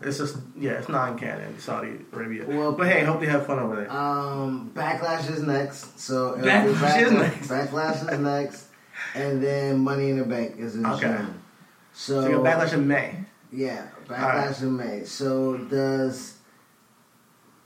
it's 0.00 0.18
just 0.18 0.36
yeah, 0.56 0.72
it's 0.72 0.88
non-canon 0.88 1.58
Saudi 1.58 1.98
Arabia. 2.12 2.44
Well, 2.46 2.72
but 2.72 2.86
hey, 2.88 3.04
hope 3.04 3.20
they 3.20 3.26
have 3.26 3.46
fun 3.46 3.58
over 3.58 3.76
there. 3.76 3.90
um, 3.92 4.70
Backlash 4.74 5.30
is 5.30 5.42
next. 5.42 5.98
So 5.98 6.34
it'll 6.38 6.46
Backlash 6.48 7.02
is 7.02 7.12
next. 7.12 7.48
Backlash 7.48 8.12
is 8.12 8.18
next, 8.20 8.66
and 9.14 9.42
then 9.42 9.78
Money 9.80 10.10
in 10.10 10.18
the 10.18 10.24
Bank 10.24 10.56
is 10.58 10.76
in 10.76 10.86
Okay. 10.86 11.00
June. 11.08 11.42
So, 11.92 12.20
so 12.22 12.28
you 12.28 12.36
got 12.42 12.60
backlash 12.60 12.74
in 12.74 12.86
May. 12.86 13.24
Yeah, 13.52 13.86
Backlash 14.06 14.20
Alright. 14.22 14.60
in 14.60 14.76
May. 14.76 15.04
So 15.04 15.56
does 15.56 16.34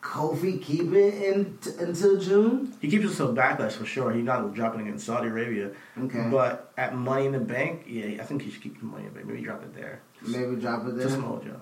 Kofi 0.00 0.60
keep 0.62 0.92
it 0.92 1.14
in 1.22 1.58
t- 1.58 1.70
until 1.78 2.18
June? 2.18 2.74
He 2.80 2.88
keeps 2.88 3.04
us 3.06 3.16
to 3.18 3.24
backlash 3.26 3.72
for 3.72 3.84
sure. 3.84 4.10
He's 4.12 4.24
not 4.24 4.54
dropping 4.54 4.86
it 4.86 4.90
in 4.90 4.98
Saudi 4.98 5.28
Arabia. 5.28 5.70
Okay. 5.98 6.28
But 6.30 6.72
at 6.76 6.94
Money 6.94 7.26
in 7.26 7.32
the 7.32 7.38
Bank, 7.40 7.84
yeah, 7.86 8.20
I 8.22 8.24
think 8.24 8.42
he 8.42 8.50
should 8.50 8.62
keep 8.62 8.78
the 8.80 8.84
Money 8.86 9.04
in 9.06 9.10
the 9.12 9.14
Bank. 9.16 9.26
Maybe 9.28 9.42
drop 9.42 9.62
it 9.62 9.74
there. 9.74 10.00
Maybe 10.26 10.56
drop 10.56 10.86
it 10.86 10.96
there. 10.96 11.04
Just. 11.04 11.14
Samoa 11.16 11.44
Joe. 11.44 11.60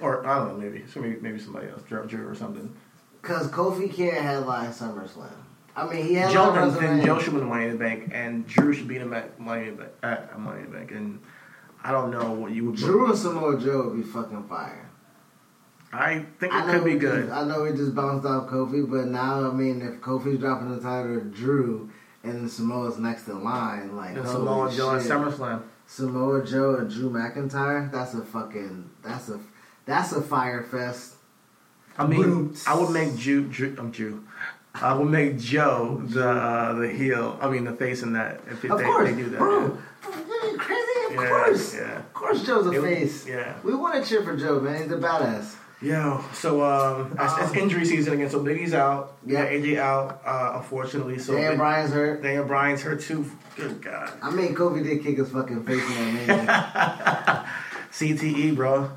Or 0.00 0.26
I 0.26 0.38
don't 0.38 0.48
know, 0.48 0.56
maybe 0.58 0.84
so 0.86 1.00
maybe 1.00 1.20
maybe 1.20 1.38
somebody 1.38 1.68
else, 1.68 1.82
Drew, 1.82 2.06
Drew 2.06 2.28
or 2.28 2.34
something. 2.34 2.74
Because 3.22 3.48
Kofi 3.48 3.92
can't 3.92 4.16
headline 4.16 4.70
SummerSlam. 4.70 5.32
I 5.74 5.86
mean, 5.86 6.06
he 6.06 6.14
had 6.14 6.30
Joe 6.30 6.52
then, 6.52 6.74
then 6.74 7.04
Joe 7.04 7.18
should 7.18 7.34
win 7.34 7.42
the 7.42 7.48
Money 7.48 7.64
in 7.66 7.72
the 7.72 7.78
Bank, 7.78 8.10
and 8.12 8.46
Drew 8.46 8.72
should 8.72 8.88
beat 8.88 9.02
him 9.02 9.12
at 9.12 9.38
Money 9.38 9.68
in 9.68 9.76
the 9.76 9.82
Bank. 9.82 9.92
At 10.02 10.38
Money 10.38 10.60
in 10.60 10.70
the 10.70 10.78
Bank, 10.78 10.90
and 10.92 11.20
I 11.82 11.92
don't 11.92 12.10
know 12.10 12.32
what 12.32 12.52
you 12.52 12.66
would. 12.66 12.76
Drew 12.76 13.06
and 13.10 13.18
Samoa 13.18 13.60
Joe 13.60 13.88
would 13.88 13.96
be 13.96 14.02
fucking 14.02 14.48
fire. 14.48 14.90
I 15.92 16.24
think 16.40 16.52
it 16.52 16.66
know 16.66 16.72
could 16.72 16.84
be 16.84 16.96
good. 16.96 17.26
Just, 17.26 17.36
I 17.36 17.44
know 17.44 17.62
we 17.62 17.70
just 17.70 17.94
bounced 17.94 18.26
off 18.26 18.48
Kofi, 18.48 18.88
but 18.88 19.06
now 19.06 19.48
I 19.48 19.52
mean, 19.52 19.82
if 19.82 20.00
Kofi's 20.00 20.40
dropping 20.40 20.74
the 20.74 20.80
title 20.80 21.20
to 21.20 21.24
Drew 21.24 21.90
and 22.22 22.50
Samoa's 22.50 22.98
next 22.98 23.28
in 23.28 23.42
line, 23.44 23.96
like 23.96 24.16
And 24.16 24.26
Samoa 24.26 24.70
Joe 24.72 24.96
at. 24.96 25.02
SummerSlam. 25.02 25.62
Samoa 25.86 26.44
Joe 26.44 26.76
and 26.76 26.90
Drew 26.90 27.10
McIntyre, 27.10 27.90
that's 27.92 28.14
a 28.14 28.24
fucking 28.24 28.90
that's 29.02 29.28
a 29.28 29.38
that's 29.86 30.12
a 30.12 30.20
fire 30.20 30.62
fest. 30.62 31.14
I 31.98 32.06
mean, 32.06 32.22
Boots. 32.22 32.66
I 32.66 32.74
would 32.78 32.90
make 32.90 33.16
Jew, 33.16 33.48
Jew 33.48 33.74
I'm 33.78 33.90
Jew. 33.92 34.22
I 34.74 34.92
would 34.92 35.08
make 35.08 35.38
Joe 35.38 36.02
the 36.04 36.28
uh, 36.28 36.74
the 36.74 36.88
heel. 36.92 37.38
I 37.40 37.48
mean, 37.48 37.64
the 37.64 37.72
face 37.72 38.02
in 38.02 38.12
that. 38.12 38.40
If 38.50 38.62
Of 38.64 38.78
they, 38.78 38.84
course, 38.84 39.08
they 39.10 39.16
do 39.16 39.30
that, 39.30 39.38
bro. 39.38 39.66
yeah. 39.68 40.56
Crazy? 40.58 41.06
Of 41.06 41.12
Yeah, 41.14 41.28
course. 41.28 41.74
yeah. 41.74 41.96
Of 41.98 42.12
course, 42.12 42.44
Joe's 42.44 42.66
a 42.66 42.72
It 42.72 42.82
face. 42.82 43.26
yeah. 43.26 43.54
We 43.64 43.74
want 43.74 43.94
to 44.02 44.06
cheer 44.08 44.22
for 44.22 44.36
Joe, 44.36 44.60
man. 44.60 44.82
He's 44.82 44.92
a 44.92 44.96
badass. 44.98 45.54
Yo, 45.82 46.22
so 46.32 46.62
um, 46.64 47.16
it's, 47.20 47.38
it's 47.38 47.50
Um, 47.52 47.56
injury 47.56 47.84
season 47.84 48.14
again. 48.14 48.28
So 48.30 48.40
Biggie's 48.42 48.72
out. 48.74 49.16
Yeah. 49.26 49.44
Yeah, 49.44 49.50
AJ 49.52 49.78
out. 49.78 50.20
Uh, 50.24 50.52
unfortunately, 50.56 51.18
so 51.18 51.34
Dan 51.34 51.52
Big- 51.52 51.58
Bryan's 51.58 51.92
hurt. 51.92 52.22
Daniel 52.22 52.44
Bryan's 52.44 52.82
hurt 52.82 53.00
too. 53.00 53.24
Good 53.56 53.80
God. 53.82 54.10
I 54.22 54.30
mean, 54.30 54.54
Kobe 54.54 54.82
did 54.82 55.02
kick 55.02 55.16
his 55.18 55.30
fucking 55.30 55.64
face 55.64 55.82
in 55.98 56.26
that 56.26 56.66
man. 57.36 57.46
CTE, 57.92 58.54
bro. 58.54 58.90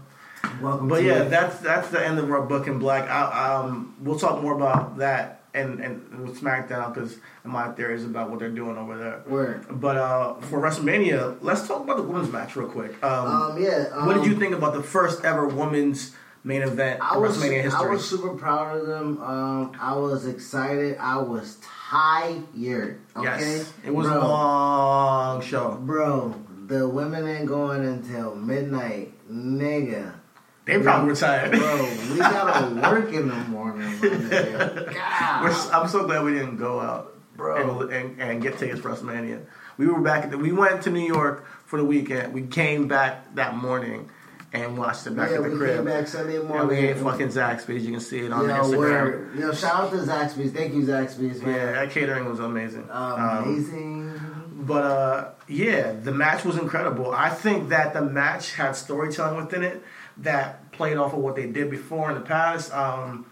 Welcome 0.61 0.87
But 0.87 1.03
yeah, 1.03 1.23
it. 1.23 1.29
that's 1.29 1.59
that's 1.59 1.89
the 1.89 2.05
end 2.05 2.19
of 2.19 2.29
our 2.31 2.41
Booking 2.41 2.79
Black. 2.79 3.09
I, 3.09 3.53
um, 3.55 3.95
we'll 4.01 4.19
talk 4.19 4.41
more 4.41 4.55
about 4.55 4.97
that 4.97 5.41
and 5.53 5.79
and 5.79 6.19
with 6.21 6.39
SmackDown 6.41 6.93
because 6.93 7.17
my 7.43 7.71
theories 7.71 8.05
about 8.05 8.29
what 8.29 8.39
they're 8.39 8.49
doing 8.49 8.77
over 8.77 8.97
there. 8.97 9.23
Word. 9.27 9.65
But 9.69 9.97
uh, 9.97 10.33
for 10.41 10.59
WrestleMania, 10.61 11.37
let's 11.41 11.67
talk 11.67 11.81
about 11.83 11.97
the 11.97 12.03
women's 12.03 12.31
match 12.31 12.55
real 12.55 12.67
quick. 12.69 13.01
Um, 13.03 13.27
Um, 13.27 13.61
yeah. 13.61 13.87
Um, 13.91 14.05
what 14.05 14.15
did 14.15 14.25
you 14.25 14.35
think 14.37 14.53
about 14.53 14.73
the 14.73 14.83
first 14.83 15.23
ever 15.23 15.47
women's 15.47 16.15
main 16.43 16.61
event 16.61 17.01
I 17.01 17.17
was, 17.17 17.37
WrestleMania 17.37 17.63
history. 17.63 17.87
I 17.87 17.89
was 17.91 18.09
super 18.09 18.29
proud 18.35 18.77
of 18.77 18.87
them. 18.87 19.21
Um, 19.21 19.71
I 19.79 19.95
was 19.95 20.25
excited. 20.25 20.97
I 20.99 21.17
was 21.17 21.57
tired. 21.89 23.01
Okay, 23.15 23.25
Yes, 23.25 23.73
it 23.85 23.93
was 23.93 24.07
bro, 24.07 24.17
a 24.17 24.23
long 24.23 25.41
show. 25.41 25.75
Bro, 25.81 26.35
the 26.67 26.87
women 26.87 27.27
ain't 27.27 27.47
going 27.47 27.85
until 27.85 28.35
midnight, 28.35 29.13
nigga. 29.31 30.13
They 30.65 30.77
probably 30.79 31.09
were 31.09 31.15
tired. 31.15 31.51
Bro, 31.51 31.89
we 32.11 32.19
gotta 32.19 32.75
work 32.93 33.11
in 33.11 33.27
the 33.27 33.35
morning, 33.35 33.87
my 33.87 34.07
nigga. 34.07 34.85
We're 34.87 34.93
God, 34.93 35.45
s- 35.49 35.69
I'm 35.71 35.87
so 35.87 36.05
glad 36.05 36.23
we 36.23 36.33
didn't 36.33 36.57
go 36.57 36.79
out 36.79 37.15
Bro. 37.35 37.81
and, 37.81 37.91
and, 37.93 38.21
and 38.21 38.41
get 38.41 38.57
tickets 38.59 38.79
for 38.81 38.89
WrestleMania. 38.91 39.45
We 39.77 39.87
were 39.87 39.99
back. 40.01 40.25
At 40.25 40.31
the, 40.31 40.37
we 40.37 40.51
went 40.51 40.83
to 40.83 40.89
New 40.91 41.05
York 41.05 41.45
for 41.65 41.77
the 41.79 41.85
weekend. 41.85 42.33
We 42.33 42.43
came 42.43 42.87
back 42.87 43.33
that 43.35 43.55
morning 43.55 44.09
and 44.53 44.77
watched 44.77 45.07
it 45.07 45.15
back 45.15 45.29
yeah, 45.31 45.37
at 45.37 45.43
the 45.43 45.49
we 45.49 45.57
crib. 45.57 45.75
came 45.77 45.85
back 45.85 46.07
Sunday 46.07 46.37
morning. 46.39 46.59
and 46.59 46.69
we 46.69 46.75
ate 46.77 46.97
fucking 46.97 47.27
Zaxby's. 47.29 47.85
You 47.85 47.91
can 47.91 47.99
see 48.01 48.19
it 48.19 48.31
on 48.33 48.47
Yo, 48.47 48.55
Instagram. 48.55 48.77
word. 48.77 49.35
Yo, 49.39 49.53
shout 49.53 49.75
out 49.85 49.91
to 49.91 49.97
Zaxby's. 49.97 50.51
Thank 50.51 50.73
you, 50.75 50.81
Zaxby's, 50.81 51.41
Yeah, 51.41 51.71
that 51.71 51.91
catering 51.91 52.25
was 52.25 52.39
amazing. 52.39 52.87
Um, 52.91 53.43
Amazing. 53.43 54.19
but 54.67 54.83
uh, 54.83 55.29
yeah, 55.47 55.93
the 55.93 56.11
match 56.11 56.43
was 56.45 56.57
incredible. 56.57 57.11
I 57.11 57.29
think 57.29 57.69
that 57.69 57.93
the 57.93 58.01
match 58.01 58.53
had 58.53 58.73
storytelling 58.75 59.37
within 59.37 59.63
it 59.63 59.81
that 60.23 60.71
played 60.71 60.97
off 60.97 61.13
of 61.13 61.19
what 61.19 61.35
they 61.35 61.47
did 61.47 61.69
before 61.69 62.09
in 62.09 62.15
the 62.15 62.21
past. 62.21 62.73
Um, 62.73 63.25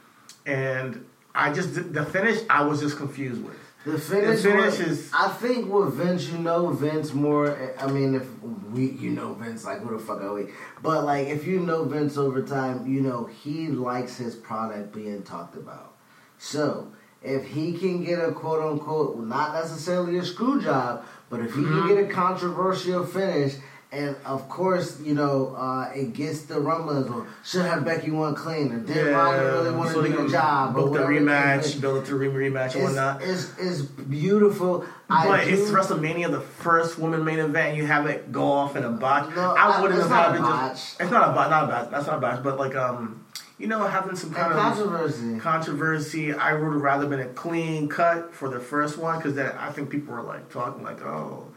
and 0.46 1.06
I 1.36 1.54
just 1.54 1.94
the 1.94 2.06
finish, 2.06 2.40
I 2.50 2.64
was 2.64 2.80
just 2.80 2.98
confused 2.98 3.44
with. 3.44 3.56
The 3.86 3.98
finish, 3.98 4.42
The 4.42 4.50
finish 4.50 4.80
was- 4.80 4.80
is- 4.82 5.12
I 5.14 5.30
think 5.30 5.72
with 5.72 5.94
Vince, 5.94 6.30
you 6.30 6.40
know 6.40 6.70
Vince 6.72 7.14
more. 7.14 7.56
I 7.80 7.88
mean, 7.88 8.16
if 8.16 8.26
we, 8.74 8.88
you 8.92 9.12
know 9.12 9.34
Vince, 9.34 9.64
like 9.66 9.80
who 9.82 9.96
the 9.98 10.04
fuck 10.04 10.22
are 10.22 10.34
we? 10.34 10.48
But 10.82 11.06
like, 11.06 11.28
if 11.28 11.48
you 11.48 11.60
know 11.62 11.84
Vince 11.86 12.18
over 12.18 12.42
time, 12.42 12.86
you 12.86 13.00
know 13.02 13.26
he 13.44 13.68
likes 13.68 14.18
his 14.18 14.36
product 14.36 14.94
being 14.94 15.24
talked 15.24 15.56
about. 15.56 15.94
So 16.38 16.88
if 17.24 17.46
he 17.46 17.78
can 17.78 18.04
get 18.04 18.20
a 18.20 18.32
quote 18.34 18.62
unquote, 18.62 19.20
not 19.26 19.54
necessarily 19.54 20.18
a 20.18 20.26
screw 20.26 20.62
job, 20.62 21.06
but 21.30 21.40
if 21.40 21.56
he 21.56 21.62
Mm-hmm. 21.62 21.88
can 21.88 21.96
get 21.96 22.10
a 22.10 22.14
controversial 22.14 23.06
finish. 23.06 23.56
And 23.90 24.18
of 24.26 24.50
course, 24.50 25.00
you 25.00 25.14
know, 25.14 25.56
uh, 25.56 25.90
it 25.96 26.12
gets 26.12 26.42
the 26.42 26.60
rumblings 26.60 27.08
or 27.10 27.26
should 27.46 27.64
have 27.66 27.86
Becky 27.86 28.12
won 28.12 28.36
clean 28.36 28.74
or 28.74 28.80
did 28.80 29.14
Ronda 29.14 29.44
really 29.44 29.72
want 29.72 29.96
to 29.96 30.04
do 30.04 30.24
the 30.24 30.30
job 30.30 30.74
book 30.74 30.86
the 30.88 30.92
whatever 30.92 31.14
the 31.14 31.20
case 31.20 31.26
rematch, 31.30 31.64
is. 31.64 31.76
build 31.76 32.04
it 32.04 32.06
to 32.08 32.16
re- 32.18 32.50
rematch 32.50 32.76
and 32.76 32.84
whatnot. 32.84 33.22
It's, 33.22 33.54
it's, 33.58 33.82
beautiful. 33.84 34.86
I 35.10 35.26
But 35.28 35.46
do- 35.46 35.52
it's 35.52 35.72
WrestleMania, 35.72 36.30
the 36.32 36.42
first 36.42 36.98
woman 37.00 37.24
main 37.24 37.40
event, 37.40 37.78
you 37.78 37.86
have 37.86 38.08
it 38.08 38.30
go 38.32 38.44
off 38.52 38.76
in 38.76 38.84
a 38.84 38.90
botch. 38.90 39.34
No, 39.34 39.56
I 39.58 39.82
wouldn't 39.82 40.00
it's 40.02 40.10
have 40.10 40.18
not 40.18 40.32
had 40.32 40.36
a 40.36 40.38
it 40.40 40.42
botch. 40.42 40.72
just. 40.74 41.02
It's 41.02 41.12
not 41.12 41.30
a 41.30 41.32
botch, 41.34 41.50
not 41.50 41.64
a 41.64 41.68
botch. 41.68 41.90
That's 41.92 42.08
not 42.08 42.18
a 42.18 42.20
botch, 42.22 42.44
but 42.44 42.58
like 42.58 42.76
um, 42.76 43.26
you 43.58 43.68
know, 43.68 43.88
having 43.88 44.18
some 44.18 44.34
kind 44.34 44.52
and 44.52 44.60
of 44.60 44.76
controversy. 44.76 45.40
controversy. 45.40 46.34
I 46.34 46.54
would 46.54 46.74
have 46.74 46.82
rather 46.82 47.08
been 47.08 47.22
a 47.22 47.30
clean 47.30 47.88
cut 47.88 48.34
for 48.34 48.50
the 48.50 48.60
first 48.60 48.98
one 48.98 49.18
because 49.18 49.36
then 49.36 49.52
I 49.58 49.72
think 49.72 49.90
people 49.90 50.14
were 50.14 50.24
like 50.24 50.50
talking 50.52 50.84
like, 50.84 51.02
oh, 51.04 51.48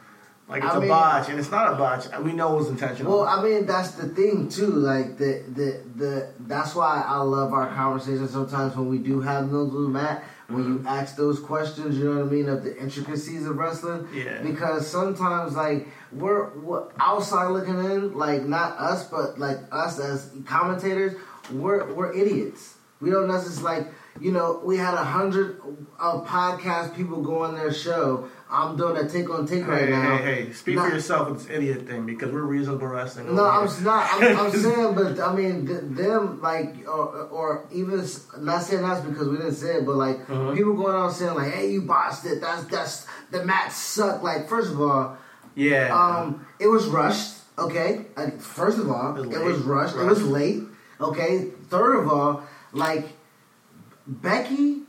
like 0.51 0.65
it's 0.65 0.73
I 0.73 0.77
a 0.77 0.81
mean- 0.81 0.89
botch, 0.89 1.29
and 1.29 1.39
it's 1.39 1.51
not 1.51 1.73
a 1.73 1.77
botch. 1.77 2.07
We 2.23 2.33
know 2.33 2.55
it 2.55 2.57
was 2.59 2.69
intentional. 2.69 3.19
Well, 3.19 3.27
I 3.27 3.43
mean 3.43 3.67
that's 3.67 3.93
the 3.93 4.09
thing 4.09 4.49
too. 4.49 4.67
Like 4.67 5.17
the 5.17 5.45
the 5.49 5.83
the 5.97 6.33
that's 6.41 6.75
why 6.75 7.03
I 7.07 7.19
love 7.19 7.53
our 7.53 7.69
conversations. 7.69 8.31
Sometimes 8.33 8.77
when 8.77 8.89
we 8.89 8.99
do 8.99 9.21
have 9.21 9.51
those 9.51 9.73
with 9.73 9.89
Matt, 9.89 10.25
when 10.51 10.65
you 10.65 10.79
mm-hmm. 10.79 10.87
ask 10.87 11.17
those 11.17 11.39
questions, 11.39 11.97
you 11.97 12.05
know 12.05 12.17
what 12.21 12.27
I 12.27 12.31
mean 12.31 12.49
of 12.49 12.65
the 12.65 12.77
intricacies 12.77 13.47
of 13.47 13.57
wrestling. 13.57 14.09
Yeah. 14.13 14.43
Because 14.43 14.87
sometimes 14.87 15.55
like 15.55 15.89
we're, 16.13 16.59
we're 16.59 16.89
outside 16.99 17.49
looking 17.49 17.79
in, 17.79 18.17
like 18.17 18.43
not 18.43 18.77
us, 18.77 19.05
but 19.09 19.39
like 19.39 19.59
us 19.71 19.99
as 19.99 20.33
commentators, 20.47 21.15
we're 21.53 21.93
we're 21.95 22.13
idiots. 22.13 22.77
We 23.01 23.11
don't 23.11 23.29
necessarily 23.29 23.83
like 23.83 23.93
you 24.21 24.33
know 24.33 24.61
we 24.65 24.77
had 24.77 24.95
a 24.95 25.05
hundred 25.05 25.61
of 25.99 26.27
podcast 26.27 26.97
people 26.97 27.23
go 27.23 27.45
on 27.45 27.55
their 27.55 27.73
show. 27.73 28.29
I'm 28.53 28.77
doing 28.77 28.97
a 28.97 29.09
take 29.09 29.31
on 29.31 29.47
take 29.47 29.67
right 29.67 29.85
hey, 29.85 29.91
now. 29.91 30.17
hey, 30.19 30.45
hey, 30.47 30.53
speak 30.53 30.75
Not- 30.77 30.89
for 30.89 30.95
yourself 30.97 31.29
with 31.31 31.39
this 31.47 31.51
idiot 31.57 31.87
thing 31.87 32.05
because 32.05 32.33
we're 32.33 32.43
reasonable 32.43 32.89
wrestling. 32.89 33.35
No, 33.35 33.45
I'm 33.45 33.69
here. 33.69 33.85
not. 33.85 34.09
I'm, 34.13 34.37
I'm 34.39 34.51
saying, 34.67 34.95
but 34.95 35.21
I 35.21 35.33
mean, 35.35 35.67
th- 35.67 35.83
them 35.85 36.41
like, 36.43 36.77
or, 36.89 37.29
or 37.31 37.67
even 37.73 38.05
not 38.39 38.63
saying 38.63 38.85
us 38.85 39.05
because 39.05 39.29
we 39.29 39.37
didn't 39.37 39.55
say 39.55 39.77
it, 39.77 39.87
but 39.87 39.95
like 39.97 40.29
Uh-huh. 40.29 40.53
people 40.55 40.75
going 40.75 40.95
on 40.97 41.13
saying 41.13 41.35
like, 41.35 41.53
"Hey, 41.53 41.71
you 41.71 41.83
botched 41.83 42.25
it. 42.27 42.41
That's 42.41 42.65
that's 42.65 43.07
the 43.31 43.45
match 43.45 43.71
sucked." 43.73 44.25
Like, 44.25 44.49
first 44.49 44.73
of 44.73 44.81
all, 44.81 45.17
Yeah. 45.55 45.95
um, 45.95 46.45
it 46.59 46.67
was 46.67 46.87
rushed. 46.87 47.37
Okay, 47.59 48.07
Uh, 48.17 48.31
first 48.39 48.79
of 48.79 48.91
all, 48.91 49.17
It 49.17 49.27
was 49.29 49.37
it 49.37 49.45
was 49.45 49.59
late. 49.59 49.67
rushed. 49.67 49.97
It 49.97 50.05
was 50.05 50.23
late. 50.23 50.63
Okay. 51.01 51.51
Third 51.69 51.97
of 52.01 52.09
all, 52.09 52.43
like 52.73 53.07
Becky, 54.07 54.83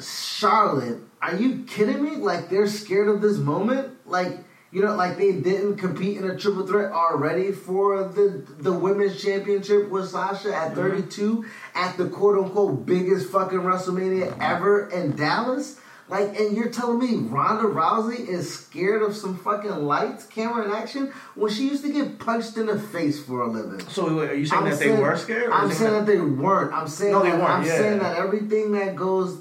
Charlotte. 0.00 1.00
Are 1.24 1.36
you 1.36 1.64
kidding 1.64 2.02
me? 2.02 2.16
Like 2.16 2.50
they're 2.50 2.66
scared 2.66 3.08
of 3.08 3.22
this 3.22 3.38
moment. 3.38 3.96
Like 4.06 4.38
you 4.70 4.82
know, 4.82 4.94
like 4.94 5.16
they 5.16 5.32
didn't 5.32 5.76
compete 5.76 6.16
in 6.18 6.28
a 6.28 6.36
triple 6.36 6.66
threat 6.66 6.92
already 6.92 7.52
for 7.52 8.08
the 8.08 8.44
the 8.58 8.72
women's 8.72 9.22
championship 9.22 9.88
with 9.88 10.08
Sasha 10.08 10.54
at 10.54 10.72
mm-hmm. 10.72 11.04
32 11.04 11.44
at 11.74 11.96
the 11.96 12.08
quote 12.08 12.36
unquote 12.38 12.84
biggest 12.84 13.30
fucking 13.30 13.60
WrestleMania 13.60 14.36
ever 14.40 14.90
in 14.90 15.16
Dallas. 15.16 15.80
Like, 16.06 16.38
and 16.38 16.54
you're 16.54 16.68
telling 16.68 16.98
me 16.98 17.28
Ronda 17.28 17.64
Rousey 17.64 18.28
is 18.28 18.52
scared 18.52 19.00
of 19.00 19.16
some 19.16 19.38
fucking 19.38 19.70
lights, 19.70 20.26
camera, 20.26 20.64
and 20.64 20.74
action 20.74 21.10
when 21.34 21.50
she 21.50 21.66
used 21.66 21.82
to 21.84 21.90
get 21.90 22.18
punched 22.18 22.58
in 22.58 22.66
the 22.66 22.78
face 22.78 23.24
for 23.24 23.40
a 23.40 23.48
living. 23.48 23.80
so 23.88 24.14
wait, 24.14 24.30
are 24.30 24.34
you 24.34 24.44
saying 24.44 24.64
I'm 24.64 24.70
that 24.70 24.76
saying- 24.76 24.96
they 24.96 25.00
were 25.02 25.16
scared? 25.16 25.50
I'm 25.50 25.72
saying 25.72 25.92
that 25.92 26.06
they 26.06 26.20
weren't. 26.20 26.74
I'm 26.74 26.88
saying 26.88 27.12
No, 27.12 27.22
they 27.22 27.30
weren't, 27.30 27.44
I'm 27.44 27.64
yeah. 27.64 27.76
saying 27.78 27.98
that 28.00 28.18
everything 28.18 28.72
that 28.72 28.94
goes, 28.96 29.40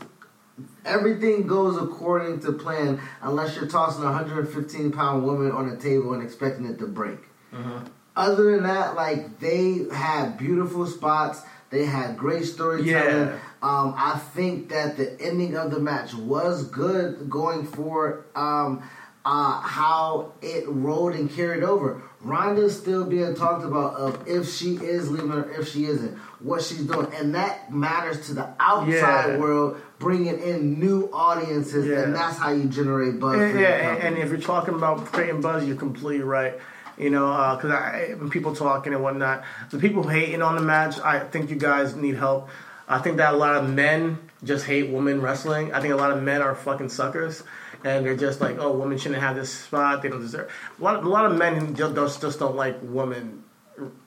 everything 0.86 1.48
goes 1.48 1.82
according 1.82 2.39
to 2.41 2.52
plan, 2.52 3.02
unless 3.22 3.56
you're 3.56 3.67
tossing 3.67 4.04
a 4.04 4.08
115 4.08 4.91
pound 4.91 5.24
woman 5.24 5.52
on 5.52 5.69
a 5.69 5.78
table 5.78 6.13
and 6.13 6.24
expecting 6.24 6.65
it 6.65 6.80
to 6.80 6.88
break. 6.88 7.19
Mm-hmm. 7.54 7.86
Other 8.15 8.52
than 8.52 8.63
that, 8.63 8.96
like 8.96 9.39
they 9.39 9.86
had 9.91 10.38
beautiful 10.38 10.86
spots. 10.86 11.41
They 11.69 11.86
had 11.86 12.17
great 12.17 12.46
storytelling. 12.46 13.30
Yeah. 13.30 13.39
Um, 13.63 13.96
I 13.98 14.19
think 14.36 14.69
that 14.69 14.96
the 14.96 15.19
ending 15.19 15.56
of 15.56 15.72
the 15.72 15.80
match 15.80 16.13
was 16.13 16.67
good 16.67 17.30
going 17.30 17.65
for 17.65 18.26
um, 18.36 18.84
uh, 19.26 19.60
how 19.62 20.34
it 20.42 20.66
rolled 20.68 21.14
and 21.16 21.30
carried 21.32 21.64
over. 21.64 22.02
Ronda's 22.22 22.78
still 22.78 23.04
being 23.06 23.36
talked 23.36 23.66
about 23.66 23.96
of 23.96 24.28
if 24.28 24.50
she 24.54 24.76
is 24.76 25.12
leaving 25.12 25.32
or 25.32 25.50
if 25.52 25.70
she 25.70 25.86
isn't, 25.86 26.18
what 26.40 26.62
she's 26.62 26.84
doing, 26.86 27.08
and 27.16 27.36
that 27.36 27.74
matters 27.74 28.28
to 28.28 28.34
the 28.34 28.48
outside 28.60 29.32
Yeah. 29.34 29.38
world, 29.38 29.78
bringing 30.00 30.40
in 30.42 30.80
new 30.80 31.10
audiences, 31.12 31.86
Yeah. 31.86 32.00
and 32.04 32.16
that's 32.16 32.38
how 32.38 32.52
you 32.52 32.66
generate 32.66 33.20
buzz. 33.20 33.40
And, 33.40 33.60
yeah, 33.60 33.68
and, 33.96 34.04
and 34.04 34.18
if 34.18 34.30
you're 34.30 34.38
talking 34.40 34.74
about 34.74 35.06
creating 35.12 35.42
buzz, 35.42 35.66
you're 35.66 35.76
completely 35.76 36.24
right. 36.24 36.58
You 36.98 37.10
know, 37.10 37.56
because 37.56 37.72
I 37.72 38.14
when 38.20 38.30
people 38.30 38.56
talking 38.56 38.94
and 38.94 39.02
whatnot, 39.02 39.44
the 39.72 39.80
people 39.80 40.04
hating 40.08 40.42
on 40.42 40.56
the 40.56 40.62
match, 40.62 41.00
I 41.00 41.20
think 41.20 41.50
you 41.50 41.56
guys 41.56 41.95
need 41.95 42.16
help. 42.16 42.50
I 42.88 43.00
think 43.00 43.18
that 43.18 43.34
a 43.34 43.38
lot 43.38 43.56
of 43.56 43.70
men 43.70 44.20
just 44.43 44.66
hate 44.66 44.89
women 44.91 45.20
wrestling. 45.22 45.74
I 45.74 45.82
think 45.82 45.91
a 45.93 45.97
lot 45.97 46.12
of 46.12 46.22
men 46.22 46.41
are 46.41 46.54
fucking 46.54 46.89
suckers, 46.89 47.41
and 47.84 48.06
they're 48.06 48.16
just 48.18 48.40
like, 48.42 48.58
oh, 48.60 48.72
women 48.72 48.98
shouldn't 48.98 49.22
have 49.22 49.36
this 49.36 49.52
spot. 49.54 50.02
They 50.02 50.10
don't 50.10 50.22
deserve. 50.22 50.52
A 50.80 50.84
lot, 50.84 51.04
a 51.04 51.08
lot 51.10 51.26
of 51.26 51.38
men 51.38 51.76
just, 51.76 51.96
just 51.96 52.22
just 52.22 52.40
don't 52.40 52.56
like 52.56 52.78
women 52.82 53.44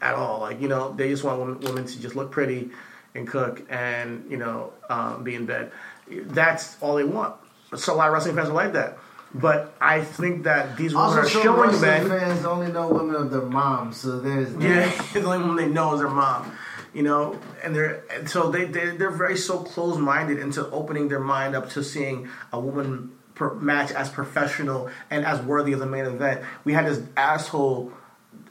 at 0.01 0.14
all. 0.14 0.41
Like 0.41 0.61
you 0.61 0.68
know, 0.68 0.93
they 0.93 1.09
just 1.09 1.24
want 1.24 1.39
women, 1.41 1.61
women 1.61 1.85
to 1.87 2.01
just 2.01 2.16
look 2.16 2.31
pretty 2.31 2.70
and 3.14 3.27
cook 3.27 3.62
and 3.70 4.31
you 4.31 4.37
know 4.37 4.72
um, 4.91 5.24
be 5.24 5.35
in 5.35 5.47
bed. 5.47 5.72
That's 6.11 6.77
all 6.81 6.97
they 6.97 7.05
want. 7.05 7.35
So 7.77 7.93
a 7.93 7.97
lot 7.97 8.09
of 8.09 8.14
wrestling 8.14 8.37
fans 8.37 8.49
are 8.49 8.53
like 8.55 8.72
that. 8.74 8.99
But 9.35 9.74
I 9.81 10.03
think 10.03 10.45
that 10.45 10.77
these 10.77 10.95
women 10.95 11.09
Also, 11.11 11.20
are 11.20 11.29
showing 11.29 11.61
wrestling 11.61 12.09
men. 12.09 12.20
fans 12.20 12.45
only 12.47 12.70
know 12.72 12.89
women 12.89 13.16
of 13.16 13.31
their 13.31 13.43
mom, 13.43 13.93
so 13.93 14.20
there's 14.20 14.53
that. 14.55 14.62
Yeah, 14.62 15.03
the 15.20 15.27
only 15.27 15.47
one 15.47 15.57
they 15.57 15.66
know 15.68 15.93
is 15.95 16.01
their 16.01 16.09
mom. 16.09 16.57
you 16.95 17.03
know, 17.03 17.39
and 17.62 17.74
they're 17.74 18.05
and 18.11 18.31
so 18.31 18.51
they 18.51 18.64
they 18.64 18.97
they're 18.97 19.11
very 19.11 19.37
so 19.37 19.59
close 19.59 19.99
minded 19.99 20.39
into 20.39 20.66
opening 20.70 21.09
their 21.09 21.20
mind 21.20 21.55
up 21.55 21.68
to 21.70 21.83
seeing 21.85 22.29
a 22.53 22.61
woman 22.61 23.11
per 23.37 23.55
match 23.55 23.93
as 23.93 24.11
professional 24.11 24.91
and 25.11 25.24
as 25.24 25.41
worthy 25.43 25.72
of 25.72 25.78
the 25.78 25.87
main 25.87 26.07
event. 26.07 26.43
We 26.64 26.72
had 26.72 26.87
this 26.87 27.01
asshole 27.16 27.93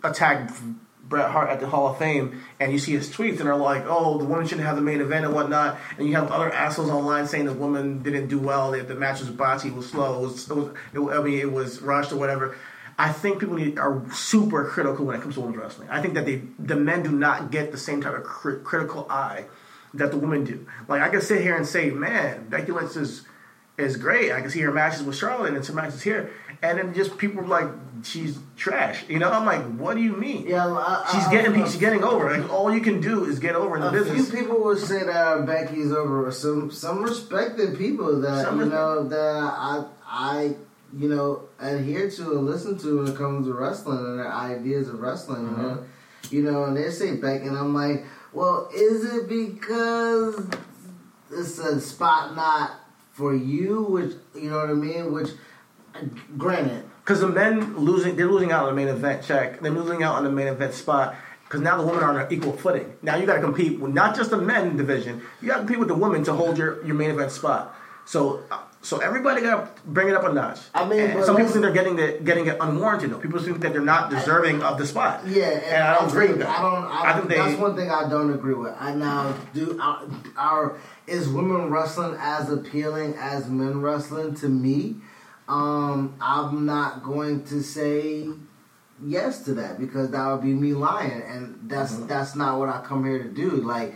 attack 0.04 0.50
Bret 1.08 1.30
Hart 1.30 1.50
at 1.50 1.60
the 1.60 1.68
Hall 1.68 1.88
of 1.88 2.00
Fame, 2.00 2.42
and 2.60 2.72
you 2.72 2.80
see 2.80 2.94
his 2.94 3.10
tweets, 3.10 3.40
and 3.40 3.48
they're 3.48 3.56
like, 3.56 3.84
"Oh, 3.88 4.18
the 4.18 4.26
woman 4.26 4.48
shouldn't 4.48 4.66
have 4.66 4.76
the 4.76 4.82
main 4.82 5.02
event 5.02 5.26
and 5.26 5.36
whatnot." 5.36 5.78
And 5.98 6.08
you 6.08 6.16
have 6.16 6.32
other 6.32 6.52
assholes 6.52 6.90
online 6.90 7.28
saying 7.28 7.46
the 7.46 7.54
woman 7.54 8.02
didn't 8.02 8.28
do 8.28 8.40
well, 8.40 8.72
that 8.72 8.88
the 8.88 8.96
match 8.96 9.20
was 9.20 9.30
botchy, 9.30 9.74
was 9.74 9.90
slow, 9.90 10.20
it 10.20 10.22
was, 10.22 10.50
it 10.50 10.56
was 10.56 10.70
it, 10.94 11.00
I 11.00 11.22
mean, 11.22 11.40
it 11.40 11.52
was 11.52 11.82
rushed 11.82 12.12
or 12.12 12.16
whatever. 12.16 12.56
I 12.98 13.12
think 13.12 13.40
people 13.40 13.56
need, 13.56 13.78
are 13.78 14.02
super 14.14 14.66
critical 14.66 15.06
when 15.06 15.16
it 15.16 15.22
comes 15.22 15.36
to 15.36 15.42
women's 15.42 15.60
wrestling. 15.60 15.90
I 15.90 16.02
think 16.02 16.14
that 16.14 16.26
they 16.26 16.42
the 16.58 16.76
men 16.76 17.04
do 17.04 17.12
not 17.12 17.52
get 17.52 17.72
the 17.72 17.78
same 17.78 18.02
type 18.02 18.16
of 18.16 18.24
cri- 18.24 18.60
critical 18.64 19.06
eye 19.10 19.46
that 19.94 20.12
the 20.12 20.18
women 20.18 20.44
do. 20.44 20.66
Like 20.88 21.02
I 21.02 21.10
can 21.10 21.22
sit 21.22 21.42
here 21.42 21.56
and 21.56 21.68
say, 21.68 21.90
"Man, 21.92 22.48
Becky 22.50 22.72
Lynch 22.72 22.96
is." 22.96 23.24
Is 23.78 23.98
great. 23.98 24.32
I 24.32 24.40
can 24.40 24.50
see 24.50 24.62
her 24.62 24.72
matches 24.72 25.04
with 25.04 25.18
Charlotte 25.18 25.54
and 25.54 25.66
some 25.66 25.76
matches 25.76 26.02
here, 26.02 26.32
and 26.62 26.78
then 26.78 26.94
just 26.94 27.18
people 27.18 27.42
are 27.42 27.48
like, 27.48 27.68
she's 28.04 28.40
trash. 28.56 29.04
You 29.10 29.20
know, 29.20 29.30
I'm 29.30 29.46
like, 29.46 29.64
what 29.78 29.96
do 29.98 30.02
you 30.02 30.16
mean? 30.16 30.48
Yeah, 30.48 30.66
I, 30.66 31.10
She's 31.14 31.28
I- 31.28 31.32
getting 31.32 31.62
I- 31.62 31.66
she's 31.66 31.76
getting 31.76 32.02
over. 32.02 32.40
Like 32.40 32.50
all 32.50 32.74
you 32.74 32.80
can 32.80 33.02
do 33.02 33.26
is 33.26 33.38
get 33.40 33.54
over 33.56 33.76
in 33.76 33.82
the 33.82 33.90
A 33.90 33.92
business. 33.92 34.30
few 34.32 34.40
people 34.40 34.64
would 34.64 34.78
say 34.78 35.04
that 35.04 35.46
Becky's 35.46 35.92
over. 35.92 36.32
Some 36.32 36.72
some 36.72 37.04
respected 37.04 37.78
people 37.78 38.22
that 38.22 38.46
Some 38.46 38.60
you 38.62 38.68
know 38.68 39.04
that 39.10 39.36
I 39.44 39.84
I 40.08 40.56
you 40.98 41.10
know 41.10 41.50
adhere 41.60 42.10
to 42.12 42.32
and 42.32 42.46
listen 42.46 42.78
to 42.78 43.00
when 43.00 43.08
it 43.12 43.18
comes 43.18 43.46
to 43.48 43.54
wrestling 43.54 43.98
and 44.00 44.20
their 44.20 44.32
ideas 44.32 44.88
of 44.88 45.02
wrestling. 45.02 45.42
You 45.50 45.58
know, 45.58 45.70
mm-hmm. 45.76 46.36
you 46.36 46.44
know, 46.44 46.64
and 46.64 46.78
they 46.78 46.90
say 46.92 47.18
Becky, 47.18 47.48
and 47.48 47.58
I'm 47.58 47.74
like, 47.74 48.06
well, 48.32 48.70
is 48.74 49.04
it 49.04 49.28
because 49.28 50.48
it's 51.30 51.60
a 51.60 51.82
spot 51.82 52.38
not 52.38 52.72
for 53.16 53.34
you? 53.34 53.84
Which 53.84 54.14
you 54.36 54.50
know 54.50 54.58
what 54.58 54.70
I 54.70 54.74
mean? 54.74 55.14
Which, 55.14 55.30
granted, 56.38 56.84
Because 57.04 57.22
the 57.22 57.30
men 57.30 57.78
losing, 57.78 58.16
they're 58.16 58.30
losing 58.30 58.52
out 58.52 58.68
on 58.68 58.76
the 58.76 58.82
main 58.82 58.90
event 58.90 59.24
check. 59.24 59.62
They're 59.62 59.72
losing 59.72 60.04
out 60.04 60.16
on 60.16 60.26
the 60.26 60.32
main 60.32 60.48
event 60.48 60.74
spot. 60.74 61.16
Because 61.46 61.62
now 61.62 61.78
the 61.78 61.86
women 61.86 62.04
are 62.04 62.10
on 62.10 62.18
an 62.18 62.34
equal 62.34 62.54
footing. 62.54 62.94
Now 63.02 63.16
you 63.16 63.26
got 63.26 63.36
to 63.36 63.42
compete 63.42 63.80
with 63.80 63.94
not 63.94 64.16
just 64.16 64.32
the 64.32 64.38
men 64.38 64.76
division. 64.78 65.22
You 65.42 65.48
got 65.48 65.56
to 65.56 65.60
compete 65.62 65.80
with 65.80 65.88
the 65.88 65.96
women 65.96 66.24
to 66.26 66.34
hold 66.34 66.58
your, 66.58 66.84
your 66.86 66.96
main 66.96 67.12
event 67.12 67.32
spot. 67.32 67.76
So 68.06 68.44
uh, 68.52 68.60
so 68.86 69.00
everybody 69.00 69.42
got 69.42 69.76
to 69.76 69.82
bring 69.90 70.10
it 70.10 70.16
up 70.16 70.24
a 70.24 70.32
notch. 70.32 70.60
I 70.76 70.88
mean, 70.88 71.00
And 71.00 71.26
some 71.26 71.36
people 71.36 71.52
think 71.52 71.64
they're 71.64 71.74
getting 71.74 71.98
it 71.98 72.24
getting 72.24 72.46
it 72.46 72.58
unwarranted. 72.62 73.10
though. 73.10 73.18
People 73.18 73.40
think 73.40 73.60
that 73.62 73.74
they're 73.74 73.82
not 73.82 74.12
deserving 74.12 74.62
of 74.62 74.78
the 74.78 74.86
spot. 74.86 75.26
Yeah, 75.26 75.46
and, 75.46 75.84
I 75.84 75.96
don't 75.96 76.10
agree 76.10 76.28
with 76.28 76.40
that. 76.40 76.50
I 76.50 76.62
don't. 76.62 76.86
I, 76.86 77.14
think 77.14 77.30
they. 77.30 77.36
that's 77.36 77.60
one 77.60 77.76
thing 77.76 77.90
I 77.90 78.08
don't 78.08 78.32
agree 78.32 78.54
with. 78.54 78.76
I 78.80 78.94
now 78.94 79.36
do. 79.56 79.80
Our, 79.82 80.08
our 80.38 80.78
is 81.08 81.30
women 81.30 81.70
wrestling 81.70 82.16
as 82.20 82.52
appealing 82.52 83.14
as 83.16 83.48
men 83.50 83.82
wrestling 83.82 84.36
to 84.36 84.50
me. 84.50 84.96
Um, 85.48 86.16
I'm 86.20 86.66
not 86.66 87.04
going 87.04 87.44
to 87.46 87.62
say 87.62 88.28
yes 89.06 89.44
to 89.46 89.54
that 89.56 89.80
because 89.80 90.10
that 90.12 90.32
would 90.32 90.42
be 90.42 90.54
me 90.54 90.74
lying, 90.74 91.22
and 91.22 91.60
that's 91.70 91.94
Mm-hmm. 91.94 92.08
that's 92.08 92.36
not 92.36 92.58
what 92.60 92.70
I 92.70 92.82
come 92.82 93.06
here 93.06 93.22
to 93.22 93.30
do. 93.30 93.52
Like, 93.52 93.94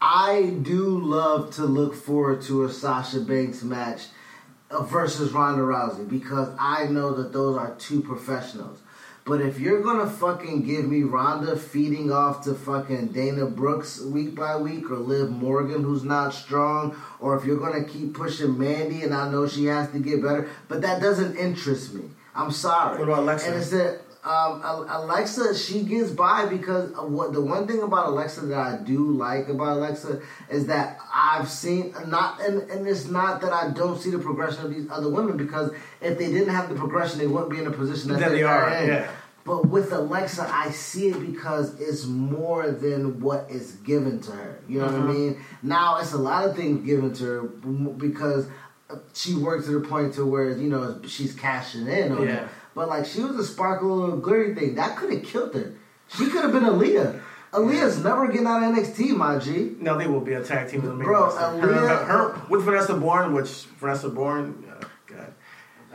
I 0.00 0.56
do 0.62 0.98
love 0.98 1.52
to 1.54 1.64
look 1.64 1.94
forward 1.94 2.42
to 2.42 2.64
a 2.64 2.70
Sasha 2.70 3.20
Banks 3.20 3.62
match 3.64 4.06
versus 4.82 5.32
Ronda 5.32 5.62
Rousey 5.62 6.08
because 6.08 6.48
I 6.58 6.86
know 6.86 7.14
that 7.14 7.32
those 7.32 7.56
are 7.56 7.74
two 7.76 8.00
professionals. 8.02 8.80
But 9.28 9.42
if 9.42 9.60
you're 9.60 9.82
gonna 9.82 10.08
fucking 10.08 10.62
give 10.62 10.86
me 10.86 11.02
Ronda 11.02 11.54
feeding 11.54 12.10
off 12.10 12.42
to 12.44 12.54
fucking 12.54 13.08
Dana 13.08 13.44
Brooks 13.44 14.00
week 14.00 14.34
by 14.34 14.56
week, 14.56 14.90
or 14.90 14.96
Liv 14.96 15.28
Morgan 15.30 15.84
who's 15.84 16.02
not 16.02 16.32
strong, 16.32 16.96
or 17.20 17.36
if 17.36 17.44
you're 17.44 17.58
gonna 17.58 17.84
keep 17.84 18.14
pushing 18.14 18.58
Mandy 18.58 19.02
and 19.02 19.12
I 19.14 19.30
know 19.30 19.46
she 19.46 19.66
has 19.66 19.90
to 19.90 19.98
get 19.98 20.22
better, 20.22 20.48
but 20.68 20.80
that 20.80 21.02
doesn't 21.02 21.36
interest 21.36 21.92
me. 21.92 22.04
I'm 22.34 22.50
sorry. 22.50 22.98
What 22.98 23.08
about 23.08 23.18
Alexa? 23.24 23.48
And 23.48 23.56
it's 23.58 23.70
that 23.70 24.00
um, 24.24 24.62
Alexa, 24.64 25.56
she 25.56 25.84
gets 25.84 26.10
by 26.10 26.46
because 26.46 26.90
what 26.96 27.32
the 27.32 27.40
one 27.40 27.66
thing 27.66 27.82
about 27.82 28.08
Alexa 28.08 28.42
that 28.46 28.58
I 28.58 28.76
do 28.82 29.12
like 29.12 29.48
about 29.48 29.76
Alexa 29.76 30.20
is 30.50 30.66
that 30.66 30.98
I've 31.14 31.48
seen 31.48 31.94
not 32.08 32.40
and, 32.40 32.62
and 32.70 32.86
it's 32.86 33.06
not 33.06 33.40
that 33.42 33.52
I 33.52 33.70
don't 33.70 33.98
see 33.98 34.10
the 34.10 34.18
progression 34.18 34.64
of 34.66 34.74
these 34.74 34.90
other 34.90 35.08
women 35.08 35.36
because 35.36 35.70
if 36.00 36.18
they 36.18 36.30
didn't 36.32 36.52
have 36.52 36.68
the 36.68 36.74
progression, 36.74 37.18
they 37.18 37.26
wouldn't 37.26 37.50
be 37.50 37.58
in 37.58 37.66
a 37.66 37.70
position 37.70 38.10
that 38.10 38.20
That 38.20 38.32
they 38.32 38.42
are, 38.42 38.68
in. 38.70 38.88
yeah. 38.88 39.10
But 39.48 39.66
with 39.68 39.92
Alexa, 39.94 40.46
I 40.52 40.70
see 40.70 41.08
it 41.08 41.18
because 41.20 41.80
it's 41.80 42.04
more 42.04 42.70
than 42.70 43.18
what 43.18 43.46
is 43.50 43.72
given 43.76 44.20
to 44.20 44.32
her. 44.32 44.58
You 44.68 44.80
know 44.80 44.84
what 44.86 44.94
I 44.94 44.98
Mhm. 44.98 45.14
mean? 45.14 45.40
Now 45.62 45.96
it's 45.96 46.12
a 46.12 46.18
lot 46.18 46.44
of 46.44 46.54
things 46.54 46.84
given 46.84 47.14
to 47.14 47.24
her 47.24 47.42
because 47.96 48.46
she 49.14 49.34
works 49.36 49.64
to 49.64 49.72
the 49.80 49.88
point 49.88 50.12
to 50.14 50.26
where 50.26 50.50
you 50.50 50.68
know 50.68 50.96
she's 51.06 51.32
cashing 51.34 51.86
in 51.86 52.12
on 52.12 52.22
Yeah. 52.24 52.34
it. 52.42 52.48
But 52.74 52.88
like 52.90 53.06
she 53.06 53.22
was 53.24 53.36
a 53.38 53.44
sparkle 53.44 53.96
little 53.96 54.18
glittery 54.18 54.54
thing 54.54 54.74
that 54.74 54.96
could 54.98 55.10
have 55.14 55.22
killed 55.22 55.54
her. 55.54 55.72
She 56.08 56.26
could 56.28 56.42
have 56.42 56.52
been 56.52 56.64
Aliyah. 56.64 57.18
Aliyah's 57.54 58.04
never 58.04 58.26
getting 58.28 58.46
out 58.46 58.62
of 58.62 58.68
NXT, 58.76 59.16
my 59.16 59.38
G. 59.38 59.76
No, 59.80 59.96
they 59.96 60.06
will 60.06 60.20
be 60.20 60.34
a 60.34 60.42
tag 60.44 60.68
team 60.68 60.82
Bro, 60.82 60.96
roster. 61.22 61.40
Her, 61.40 61.68
Aliyah- 61.68 62.06
her- 62.06 62.34
with 62.50 62.62
Vanessa 62.64 62.92
Borne, 62.94 63.32
which 63.32 63.66
Vanessa 63.80 64.10
Borne, 64.10 64.62
uh, 64.70 64.84
God, 65.06 65.32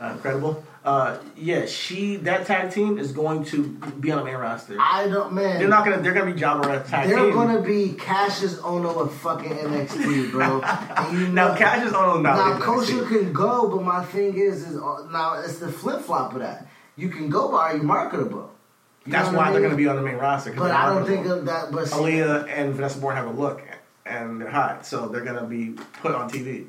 uh, 0.02 0.12
incredible. 0.14 0.64
Uh, 0.84 1.16
yeah, 1.34 1.64
she 1.64 2.16
that 2.16 2.44
tag 2.46 2.70
team 2.70 2.98
is 2.98 3.10
going 3.12 3.42
to 3.42 3.62
be 4.00 4.12
on 4.12 4.18
the 4.18 4.24
main 4.24 4.34
roster. 4.34 4.76
I 4.78 5.08
don't 5.08 5.32
man. 5.32 5.58
They're 5.58 5.66
not 5.66 5.82
gonna. 5.86 6.02
They're 6.02 6.12
gonna 6.12 6.30
be 6.34 6.38
jobber 6.38 6.68
at 6.68 6.86
tag 6.86 7.06
team. 7.08 7.16
They're 7.16 7.32
gonna 7.32 7.62
be 7.62 7.92
Kassius 7.92 8.56
Ohno 8.58 8.94
of 9.00 9.14
fucking 9.14 9.50
NXT, 9.50 10.30
bro. 10.30 10.60
And 10.96 11.18
you 11.18 11.28
now 11.28 11.48
know- 11.48 11.54
Kassius 11.54 11.92
Ohno 11.92 12.20
not. 12.20 12.36
Now, 12.36 12.58
Kosher 12.58 13.06
can 13.06 13.32
go, 13.32 13.68
but 13.70 13.82
my 13.82 14.04
thing 14.04 14.36
is, 14.36 14.62
is 14.68 14.76
uh, 14.76 15.06
now 15.10 15.40
it's 15.42 15.58
the 15.58 15.72
flip 15.72 16.02
flop 16.02 16.34
of 16.34 16.40
that. 16.40 16.66
You 16.96 17.08
can 17.08 17.30
go, 17.30 17.50
but 17.50 17.56
are 17.56 17.76
you 17.78 17.82
marketable? 17.82 18.50
You 19.06 19.12
That's 19.12 19.34
why 19.34 19.48
I 19.48 19.52
they're 19.52 19.62
gonna 19.62 19.76
be 19.76 19.88
on 19.88 19.96
the 19.96 20.02
main 20.02 20.16
roster. 20.16 20.52
But 20.52 20.70
I 20.70 20.92
don't 20.92 21.06
think 21.06 21.24
of 21.24 21.46
that. 21.46 21.72
But 21.72 21.86
Aliyah 21.86 22.46
and 22.48 22.74
Vanessa 22.74 22.98
Borne 22.98 23.16
have 23.16 23.26
a 23.26 23.30
look, 23.30 23.62
and 24.04 24.38
they're 24.38 24.50
hot, 24.50 24.84
so 24.84 25.08
they're 25.08 25.24
gonna 25.24 25.46
be 25.46 25.70
put 26.02 26.14
on 26.14 26.28
TV. 26.28 26.66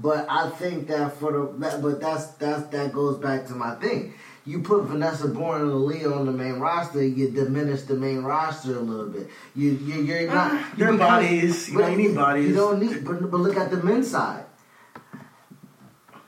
But 0.00 0.26
I 0.28 0.50
think 0.50 0.88
that 0.88 1.16
for 1.18 1.32
the 1.32 1.40
but 1.80 2.00
that's 2.00 2.26
that's 2.32 2.66
that 2.68 2.92
goes 2.92 3.18
back 3.18 3.46
to 3.46 3.54
my 3.54 3.74
thing. 3.76 4.14
You 4.44 4.60
put 4.60 4.84
Vanessa 4.84 5.26
Borne 5.26 5.62
and 5.62 5.70
Aliyah 5.70 6.16
on 6.16 6.26
the 6.26 6.32
main 6.32 6.60
roster, 6.60 7.04
you 7.04 7.30
diminish 7.30 7.82
the 7.82 7.94
main 7.94 8.22
roster 8.22 8.76
a 8.76 8.80
little 8.80 9.08
bit. 9.08 9.28
You 9.54 9.70
you 9.70 10.02
you're 10.02 10.26
not 10.28 10.52
Ah, 10.52 10.70
you 10.72 10.78
become- 10.84 10.98
bodies. 10.98 11.68
You 11.70 11.84
you 11.88 11.96
need 11.96 12.14
bodies. 12.14 12.48
You 12.50 12.54
don't 12.54 12.78
need, 12.80 13.04
but, 13.04 13.28
but 13.30 13.38
look 13.40 13.56
at 13.56 13.70
the 13.70 13.78
men's 13.82 14.10
side. 14.10 14.44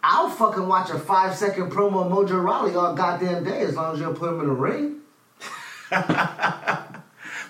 I'll 0.02 0.30
fucking 0.30 0.66
watch 0.66 0.90
a 0.90 0.98
five 0.98 1.36
second 1.36 1.70
promo 1.70 2.06
of 2.06 2.10
Mojo 2.12 2.42
Rawley 2.42 2.74
all 2.74 2.94
goddamn 2.94 3.44
day 3.44 3.60
as 3.60 3.76
long 3.76 3.92
as 3.94 4.00
you 4.00 4.06
don't 4.06 4.16
put 4.18 4.30
him 4.32 4.40
in 4.40 4.46
the 4.46 4.52
ring. 4.54 4.94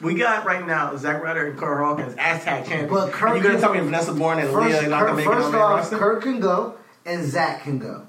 We 0.01 0.15
got 0.15 0.45
right 0.47 0.67
now 0.67 0.95
Zack 0.97 1.23
Ryder 1.23 1.47
and 1.49 1.59
Curt 1.59 1.79
Hawkins 1.79 2.15
as 2.19 2.45
tag 2.45 2.65
champions. 2.67 2.91
But 2.91 3.13
Curt 3.13 3.35
you're 3.35 3.43
gonna 3.43 3.61
tell 3.61 3.75
me 3.75 3.81
Vanessa 3.81 4.13
Borne 4.13 4.39
and 4.39 4.49
First, 4.51 4.77
Aliyah 4.79 4.87
are 4.87 4.89
not 4.91 5.01
gonna 5.07 5.17
make 5.17 5.27
it 5.27 5.33
on 5.33 5.43
first 5.43 5.55
off, 5.55 5.77
roster? 5.79 5.99
Curt 5.99 6.23
can 6.23 6.41
go 6.41 6.75
and 7.05 7.25
Zack 7.25 7.63
can 7.65 7.79
go. 7.79 8.07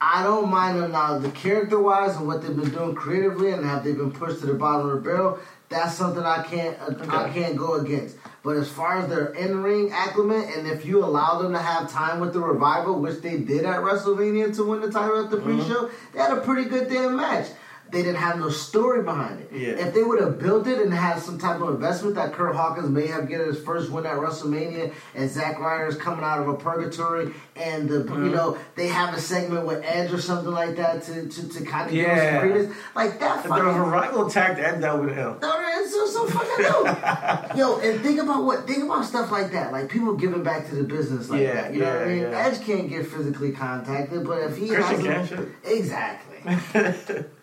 I 0.00 0.22
don't 0.24 0.50
mind 0.50 0.80
them 0.82 0.90
now. 0.92 1.16
The 1.18 1.30
character 1.30 1.78
wise 1.78 2.16
and 2.16 2.26
what 2.26 2.42
they've 2.42 2.56
been 2.56 2.70
doing 2.70 2.94
creatively 2.94 3.52
and 3.52 3.64
have 3.64 3.84
they 3.84 3.92
been 3.92 4.10
pushed 4.10 4.40
to 4.40 4.46
the 4.46 4.54
bottom 4.54 4.88
of 4.90 4.96
the 4.96 5.00
barrel, 5.00 5.38
that's 5.68 5.94
something 5.94 6.22
I 6.22 6.42
can't 6.42 6.76
I 6.80 6.86
Okay. 7.28 7.40
can't 7.42 7.56
go 7.56 7.74
against. 7.74 8.16
But 8.42 8.56
as 8.56 8.68
far 8.68 8.98
as 8.98 9.08
their 9.08 9.26
in 9.26 9.62
ring 9.62 9.90
acclimate, 9.92 10.48
and 10.56 10.66
if 10.66 10.84
you 10.84 11.04
allow 11.04 11.40
them 11.40 11.52
to 11.52 11.58
have 11.60 11.88
time 11.90 12.18
with 12.18 12.32
the 12.32 12.40
revival, 12.40 12.98
which 13.00 13.20
they 13.22 13.38
did 13.38 13.64
at 13.64 13.78
WrestleMania 13.80 14.54
to 14.56 14.64
win 14.64 14.80
the 14.80 14.90
title 14.90 15.24
at 15.24 15.30
the 15.30 15.36
Mm-hmm. 15.36 15.60
pre-show, 15.60 15.88
they 16.12 16.18
had 16.18 16.36
a 16.36 16.40
pretty 16.40 16.68
good 16.68 16.88
damn 16.90 17.16
match. 17.16 17.46
They 17.92 18.02
didn't 18.02 18.16
have 18.16 18.38
no 18.38 18.48
story 18.48 19.02
behind 19.02 19.40
it. 19.40 19.50
Yeah. 19.52 19.68
If 19.86 19.92
they 19.94 20.02
would 20.02 20.18
have 20.20 20.38
built 20.40 20.66
it 20.66 20.78
and 20.80 20.92
had 20.92 21.18
some 21.20 21.38
type 21.38 21.60
of 21.60 21.68
investment 21.74 22.14
that 22.16 22.32
Curt 22.32 22.56
Hawkins 22.56 22.88
may 22.88 23.06
have 23.06 23.28
get 23.28 23.40
his 23.46 23.60
first 23.62 23.90
win 23.90 24.06
at 24.06 24.14
WrestleMania, 24.16 24.92
and 25.14 25.28
Zack 25.30 25.60
Ryder 25.60 25.86
is 25.88 25.96
coming 25.96 26.24
out 26.24 26.40
of 26.40 26.48
a 26.48 26.54
purgatory, 26.54 27.32
and 27.54 27.88
the 27.88 28.02
Mm-hmm. 28.02 28.24
you 28.26 28.30
know 28.32 28.56
they 28.76 28.88
have 28.88 29.14
a 29.14 29.20
segment 29.20 29.66
with 29.66 29.84
Edge 29.84 30.10
or 30.12 30.20
something 30.20 30.50
like 30.52 30.74
that 30.76 31.02
to 31.04 31.28
to, 31.28 31.48
to 31.50 31.64
kind 31.64 31.86
of 31.86 31.92
give 31.92 32.08
us 32.08 32.74
like 32.94 33.20
that. 33.20 33.36
If 33.36 33.42
the 33.44 33.48
Fucking, 33.50 33.64
revival 33.80 34.26
attacked 34.26 34.58
Ed, 34.58 34.80
that 34.80 34.98
would 34.98 35.12
help. 35.12 35.42
no, 35.42 35.84
so, 35.86 36.06
so 36.06 36.26
fucking 36.26 36.64
dope. 36.64 37.56
Yo, 37.58 37.78
and 37.80 38.00
think 38.00 38.20
about 38.20 38.44
what 38.44 38.66
think 38.66 38.84
about 38.84 39.04
stuff 39.04 39.30
like 39.30 39.52
that, 39.52 39.70
like 39.70 39.90
people 39.90 40.14
giving 40.14 40.42
back 40.42 40.66
to 40.70 40.74
the 40.76 40.82
business 40.84 41.28
like 41.28 41.42
Yeah, 41.42 41.54
that. 41.54 41.74
You 41.74 41.80
know 41.80 41.92
what 41.92 42.02
I 42.02 42.06
yeah, 42.06 42.22
mean? 42.22 42.22
yeah. 42.32 42.46
Edge 42.46 42.64
can't 42.64 42.88
get 42.88 43.06
physically 43.06 43.52
contacted, 43.52 44.24
but 44.26 44.38
if 44.42 44.56
he 44.56 44.68
Christian 44.68 45.04
has 45.04 45.32
a- 45.32 45.48
exactly. 45.64 46.38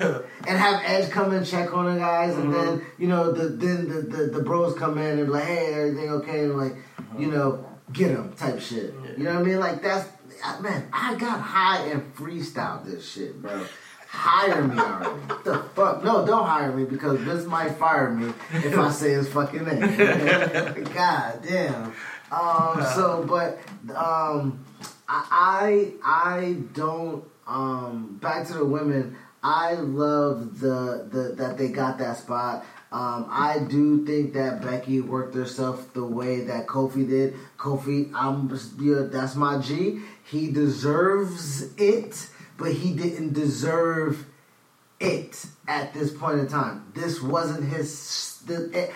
and 0.00 0.58
have 0.58 0.82
Edge 0.84 1.10
come 1.10 1.32
and 1.32 1.46
check 1.46 1.72
on 1.74 1.86
the 1.94 1.98
guys, 2.00 2.34
and 2.34 2.52
Mm-hmm. 2.52 2.78
then 2.78 2.86
you 2.98 3.06
know 3.08 3.32
the 3.32 3.48
then 3.48 3.88
the, 3.88 4.00
the 4.02 4.22
the 4.38 4.42
bros 4.42 4.74
come 4.78 4.98
in 4.98 5.18
and 5.18 5.30
like, 5.30 5.44
hey, 5.44 5.74
everything 5.74 6.10
okay, 6.10 6.44
and 6.44 6.56
like 6.56 6.72
Mm-hmm. 6.72 7.22
you 7.22 7.30
know 7.30 7.64
get 7.92 8.14
them 8.14 8.32
type 8.34 8.60
shit. 8.60 8.92
You 9.16 9.24
know 9.24 9.34
what 9.34 9.40
I 9.40 9.44
mean? 9.44 9.60
Like 9.60 9.82
that's 9.82 10.08
man, 10.60 10.88
I 10.92 11.14
got 11.16 11.40
high 11.40 11.86
and 11.86 12.14
freestyle 12.14 12.84
this 12.84 13.08
shit, 13.10 13.40
bro. 13.40 13.64
hire 14.08 14.62
me 14.62 14.78
already. 14.78 15.10
What 15.28 15.44
the 15.44 15.58
fuck? 15.74 16.04
No, 16.04 16.26
don't 16.26 16.44
hire 16.46 16.72
me 16.72 16.84
because 16.84 17.24
this 17.24 17.44
might 17.46 17.72
fire 17.72 18.10
me 18.10 18.32
if 18.52 18.76
I 18.78 18.90
say 18.90 19.12
his 19.12 19.28
fucking 19.28 19.64
name. 19.64 19.80
God 20.94 21.40
damn. 21.46 21.92
Um, 22.30 22.84
so, 22.94 23.24
but 23.26 23.58
um, 23.96 24.62
I 25.08 25.24
I 25.30 25.92
I 26.04 26.56
don't. 26.74 27.24
Um, 27.46 28.18
back 28.20 28.46
to 28.48 28.52
the 28.54 28.64
women. 28.66 29.16
I 29.42 29.74
love 29.74 30.60
the 30.60 31.06
the 31.10 31.34
that 31.36 31.58
they 31.58 31.68
got 31.68 31.98
that 31.98 32.16
spot. 32.16 32.64
Um, 32.90 33.26
I 33.30 33.58
do 33.58 34.04
think 34.06 34.32
that 34.32 34.62
Becky 34.62 35.00
worked 35.00 35.34
herself 35.34 35.92
the 35.92 36.04
way 36.04 36.40
that 36.44 36.66
Kofi 36.66 37.06
did. 37.06 37.34
Kofi, 37.58 38.10
I'm 38.14 38.50
yeah, 38.80 39.06
that's 39.10 39.34
my 39.34 39.58
G. 39.58 40.00
He 40.24 40.50
deserves 40.50 41.74
it, 41.76 42.28
but 42.56 42.72
he 42.72 42.94
didn't 42.94 43.34
deserve 43.34 44.26
it 45.00 45.44
at 45.66 45.92
this 45.92 46.12
point 46.12 46.40
in 46.40 46.48
time. 46.48 46.90
This 46.94 47.22
wasn't 47.22 47.64
his. 47.64 48.37
The, 48.48 48.70
it, 48.72 48.90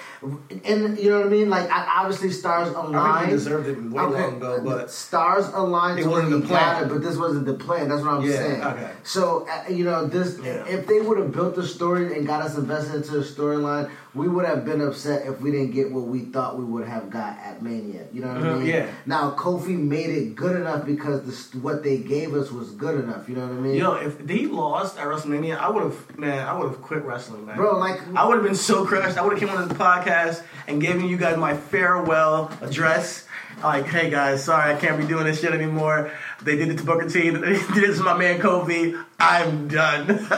and 0.64 0.98
you 0.98 1.10
know 1.10 1.18
what 1.18 1.26
I 1.26 1.30
mean? 1.30 1.50
Like, 1.50 1.70
I, 1.70 2.00
obviously, 2.00 2.30
stars 2.30 2.68
aligned. 2.68 2.96
I 2.96 3.18
think 3.20 3.26
he 3.30 3.32
deserved 3.36 3.68
it 3.68 3.76
way 3.82 4.02
Okay, 4.02 4.22
long 4.22 4.36
ago, 4.38 4.60
but 4.64 4.90
stars 4.90 5.46
aligned 5.48 5.98
It 6.00 6.06
wasn't 6.06 6.32
he 6.34 6.40
the 6.40 6.46
plan. 6.46 6.84
it, 6.84 6.88
but 6.88 7.02
this 7.02 7.16
wasn't 7.16 7.46
the 7.46 7.54
plan. 7.54 7.88
That's 7.88 8.02
what 8.02 8.14
I'm 8.14 8.22
Yeah, 8.24 8.36
saying. 8.36 8.62
okay. 8.62 8.90
So 9.04 9.46
uh, 9.48 9.68
you 9.70 9.84
know, 9.84 10.06
this 10.06 10.38
Yeah. 10.42 10.64
if 10.66 10.86
they 10.86 11.00
would 11.00 11.18
have 11.18 11.32
built 11.32 11.54
the 11.54 11.66
story 11.66 12.16
and 12.16 12.26
got 12.26 12.42
us 12.42 12.56
invested 12.56 12.96
into 12.96 13.12
the 13.12 13.24
storyline, 13.24 13.90
we 14.14 14.28
would 14.28 14.44
have 14.44 14.64
been 14.64 14.80
upset 14.82 15.26
if 15.26 15.40
we 15.40 15.50
didn't 15.50 15.70
get 15.70 15.90
what 15.90 16.04
we 16.04 16.20
thought 16.20 16.58
we 16.58 16.64
would 16.64 16.86
have 16.86 17.08
got 17.08 17.38
at 17.38 17.62
Mania. 17.62 18.02
You 18.12 18.20
know 18.20 18.28
what 18.28 18.36
I 18.36 18.40
Mhm, 18.40 18.58
mean? 18.58 18.66
yeah. 18.66 18.86
Now 19.06 19.30
Kofi 19.30 19.78
made 19.78 20.10
it 20.10 20.36
good 20.36 20.54
enough 20.56 20.84
because 20.84 21.22
the, 21.50 21.58
what 21.60 21.82
they 21.82 21.96
gave 21.98 22.34
us 22.34 22.52
was 22.52 22.70
good 22.72 23.02
enough. 23.02 23.28
You 23.28 23.36
know 23.36 23.46
what 23.46 23.52
I 23.56 23.60
mean? 23.60 23.76
Yo, 23.76 23.94
if 23.94 24.18
they 24.26 24.44
lost 24.46 24.98
at 24.98 25.06
WrestleMania, 25.06 25.58
I 25.58 25.70
would 25.70 25.82
have, 25.84 26.18
man, 26.18 26.46
I 26.46 26.52
would 26.58 26.68
have 26.68 26.82
quit 26.82 27.04
wrestling, 27.04 27.46
man. 27.46 27.56
Bro, 27.56 27.78
like- 27.78 28.00
I 28.14 28.26
would 28.26 28.34
have 28.34 28.44
been 28.44 28.54
so 28.54 28.84
crushed. 28.84 29.16
I 29.16 29.22
would 29.22 29.38
have 29.38 29.40
came 29.40 29.56
on 29.56 29.66
this 29.68 29.78
podcast 29.78 30.42
and 30.68 30.80
given 30.80 31.06
you 31.06 31.16
guys 31.16 31.38
my 31.38 31.56
farewell 31.56 32.50
address. 32.60 33.26
Like, 33.62 33.86
hey 33.86 34.10
guys, 34.10 34.44
sorry 34.44 34.74
I 34.74 34.78
can't 34.78 34.98
be 34.98 35.06
doing 35.06 35.24
this 35.24 35.40
shit 35.40 35.52
anymore. 35.52 36.10
They 36.42 36.56
did 36.56 36.68
it 36.68 36.78
to 36.78 36.84
Booker 36.84 37.08
T. 37.08 37.30
They 37.30 37.52
did 37.74 37.84
it 37.90 37.96
to 37.96 38.02
my 38.02 38.16
man 38.16 38.40
Kofi. 38.40 39.00
I'm 39.20 39.68
done. 39.68 40.08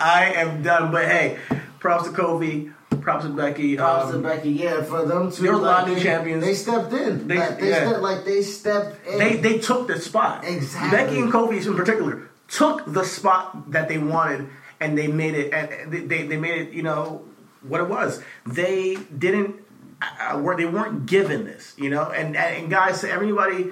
I 0.00 0.32
am 0.36 0.62
done. 0.62 0.90
But 0.92 1.06
hey, 1.06 1.38
props 1.82 2.04
to 2.04 2.14
Kofi. 2.14 2.72
Props 3.00 3.24
to 3.24 3.30
Becky. 3.30 3.76
Props 3.76 4.14
Um, 4.14 4.22
to 4.22 4.28
Becky, 4.28 4.50
yeah, 4.50 4.82
for 4.82 5.04
them 5.04 5.30
to 5.30 5.42
there 5.42 5.52
were 5.52 5.58
a 5.58 5.62
lot 5.62 5.82
of 5.82 5.88
like, 5.88 5.88
new 5.88 5.94
they, 5.96 6.02
champions. 6.02 6.44
They 6.44 6.54
stepped 6.54 6.92
in. 6.92 7.26
They- 7.26 7.38
like, 7.38 7.58
they 7.58 7.68
yeah. 7.70 7.86
stepped, 7.88 8.02
like 8.02 8.24
they 8.24 8.42
stepped 8.42 9.06
in. 9.06 9.18
they 9.18 9.36
they 9.36 9.58
took 9.58 9.88
the 9.88 10.00
spot. 10.00 10.44
Exactly. 10.44 10.90
Becky 10.96 11.18
and 11.18 11.32
Kofi 11.32 11.66
in 11.66 11.76
particular 11.76 12.30
took 12.48 12.84
the 12.86 13.04
spot 13.04 13.72
that 13.72 13.88
they 13.88 13.98
wanted, 13.98 14.48
and 14.80 14.96
they 14.96 15.08
made 15.08 15.34
it. 15.34 15.52
And 15.52 15.92
they 15.92 16.22
they, 16.22 16.36
made 16.36 16.68
it. 16.68 16.72
You 16.72 16.84
know 16.84 17.24
what 17.62 17.80
it 17.80 17.88
was. 17.88 18.22
They 18.46 18.96
didn't. 18.96 19.56
Uh, 20.00 20.38
were 20.38 20.56
they 20.56 20.66
weren't 20.66 21.06
given 21.06 21.44
this. 21.44 21.74
You 21.76 21.90
know, 21.90 22.04
and 22.10 22.36
and 22.36 22.70
guys, 22.70 23.00
to 23.00 23.10
everybody 23.10 23.70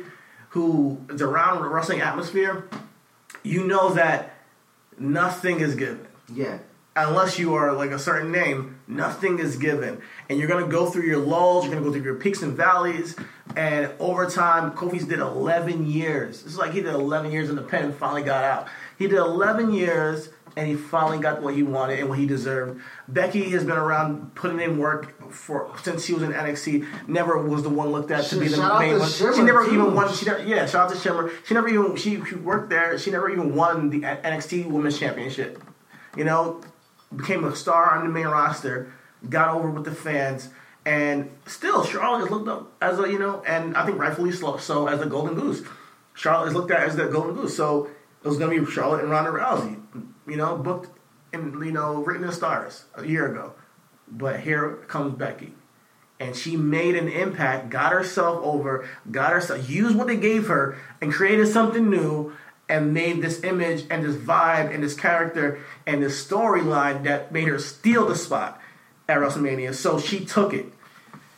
who 0.50 0.98
is 1.08 1.22
around 1.22 1.62
the 1.62 1.68
wrestling 1.68 2.00
atmosphere, 2.00 2.68
you 3.44 3.66
know 3.66 3.94
that 3.94 4.34
nothing 4.98 5.60
is 5.60 5.76
given 5.76 6.06
yeah. 6.34 6.58
Unless 6.96 7.38
you 7.38 7.54
are 7.54 7.72
like 7.72 7.90
a 7.90 7.98
certain 7.98 8.32
name, 8.32 8.80
nothing 8.86 9.38
is 9.38 9.56
given. 9.56 10.00
And 10.28 10.38
you're 10.38 10.48
gonna 10.48 10.66
go 10.66 10.90
through 10.90 11.04
your 11.04 11.18
lulls, 11.18 11.64
you're 11.64 11.74
gonna 11.74 11.84
go 11.84 11.92
through 11.92 12.02
your 12.02 12.16
peaks 12.16 12.42
and 12.42 12.56
valleys, 12.56 13.16
and 13.56 13.92
over 13.98 14.28
time, 14.28 14.72
Kofi's 14.72 15.06
did 15.06 15.18
11 15.18 15.86
years. 15.86 16.44
It's 16.44 16.56
like 16.56 16.72
he 16.72 16.80
did 16.80 16.94
11 16.94 17.32
years 17.32 17.50
in 17.50 17.56
the 17.56 17.62
pen 17.62 17.84
and 17.84 17.94
finally 17.94 18.22
got 18.22 18.44
out. 18.44 18.68
He 18.98 19.06
did 19.06 19.18
11 19.18 19.72
years 19.72 20.30
and 20.56 20.66
he 20.66 20.74
finally 20.74 21.18
got 21.18 21.42
what 21.42 21.54
he 21.54 21.62
wanted 21.62 22.00
and 22.00 22.08
what 22.08 22.18
he 22.18 22.26
deserved. 22.26 22.80
Becky 23.06 23.50
has 23.50 23.64
been 23.64 23.76
around 23.76 24.34
putting 24.34 24.60
in 24.60 24.78
work 24.78 25.30
for 25.32 25.72
since 25.82 26.04
she 26.04 26.12
was 26.12 26.22
in 26.24 26.32
NXT. 26.32 27.08
Never 27.08 27.38
was 27.38 27.62
the 27.62 27.68
one 27.68 27.90
looked 27.90 28.10
at 28.10 28.24
to 28.26 28.36
be 28.38 28.48
the 28.48 28.56
Shout 28.56 28.72
out 28.72 28.80
main 28.80 28.94
to 28.94 28.98
one. 28.98 29.08
Shimmer, 29.08 29.34
she 29.34 29.42
never 29.42 29.64
too. 29.64 29.74
even 29.74 29.94
won. 29.94 30.12
She 30.12 30.26
never, 30.26 30.44
yeah, 30.44 30.66
shout 30.66 30.90
out 30.90 30.94
to 30.94 31.00
Shimmer. 31.00 31.30
She 31.44 31.54
never 31.54 31.68
even 31.68 31.94
she, 31.96 32.22
she 32.24 32.34
worked 32.34 32.70
there. 32.70 32.98
She 32.98 33.10
never 33.12 33.30
even 33.30 33.54
won 33.54 33.90
the 33.90 34.00
NXT 34.00 34.66
Women's 34.66 34.98
Championship 34.98 35.62
you 36.16 36.24
know, 36.24 36.60
became 37.14 37.44
a 37.44 37.54
star 37.54 37.96
on 37.96 38.06
the 38.06 38.12
main 38.12 38.26
roster, 38.26 38.92
got 39.28 39.54
over 39.54 39.70
with 39.70 39.84
the 39.84 39.94
fans, 39.94 40.50
and 40.84 41.30
still 41.46 41.84
Charlotte 41.84 42.24
is 42.24 42.30
looked 42.30 42.48
up 42.48 42.72
as 42.80 42.98
a 42.98 43.10
you 43.10 43.18
know, 43.18 43.42
and 43.46 43.76
I 43.76 43.84
think 43.84 43.98
rightfully 43.98 44.32
so, 44.32 44.56
so 44.56 44.86
as 44.86 45.00
the 45.00 45.06
Golden 45.06 45.34
Goose. 45.34 45.62
Charlotte 46.14 46.48
is 46.48 46.54
looked 46.54 46.70
at 46.70 46.80
as 46.80 46.96
the 46.96 47.06
Golden 47.06 47.34
Goose, 47.34 47.56
so 47.56 47.88
it 48.22 48.28
was 48.28 48.36
going 48.36 48.54
to 48.54 48.64
be 48.64 48.70
Charlotte 48.70 49.02
and 49.02 49.10
Ronda 49.10 49.30
Rousey, 49.30 49.80
you 50.26 50.36
know, 50.36 50.56
booked 50.56 50.90
and 51.32 51.64
you 51.64 51.72
know 51.72 52.02
written 52.02 52.24
in 52.24 52.32
stars 52.32 52.84
a 52.94 53.06
year 53.06 53.30
ago, 53.30 53.54
but 54.08 54.40
here 54.40 54.76
comes 54.88 55.16
Becky. 55.16 55.54
And 56.18 56.36
she 56.36 56.54
made 56.54 56.96
an 56.96 57.08
impact, 57.08 57.70
got 57.70 57.92
herself 57.92 58.44
over, 58.44 58.86
got 59.10 59.32
herself, 59.32 59.70
used 59.70 59.96
what 59.96 60.06
they 60.06 60.18
gave 60.18 60.48
her, 60.48 60.76
and 61.00 61.10
created 61.10 61.48
something 61.48 61.88
new, 61.88 62.34
and 62.70 62.94
made 62.94 63.20
this 63.20 63.42
image 63.44 63.84
and 63.90 64.04
this 64.04 64.16
vibe 64.16 64.72
and 64.72 64.82
this 64.82 64.94
character 64.94 65.58
and 65.86 66.02
this 66.02 66.24
storyline 66.26 67.02
that 67.04 67.32
made 67.32 67.48
her 67.48 67.58
steal 67.58 68.06
the 68.06 68.14
spot 68.14 68.60
at 69.08 69.18
WrestleMania. 69.18 69.74
So 69.74 69.98
she 69.98 70.24
took 70.24 70.54
it. 70.54 70.66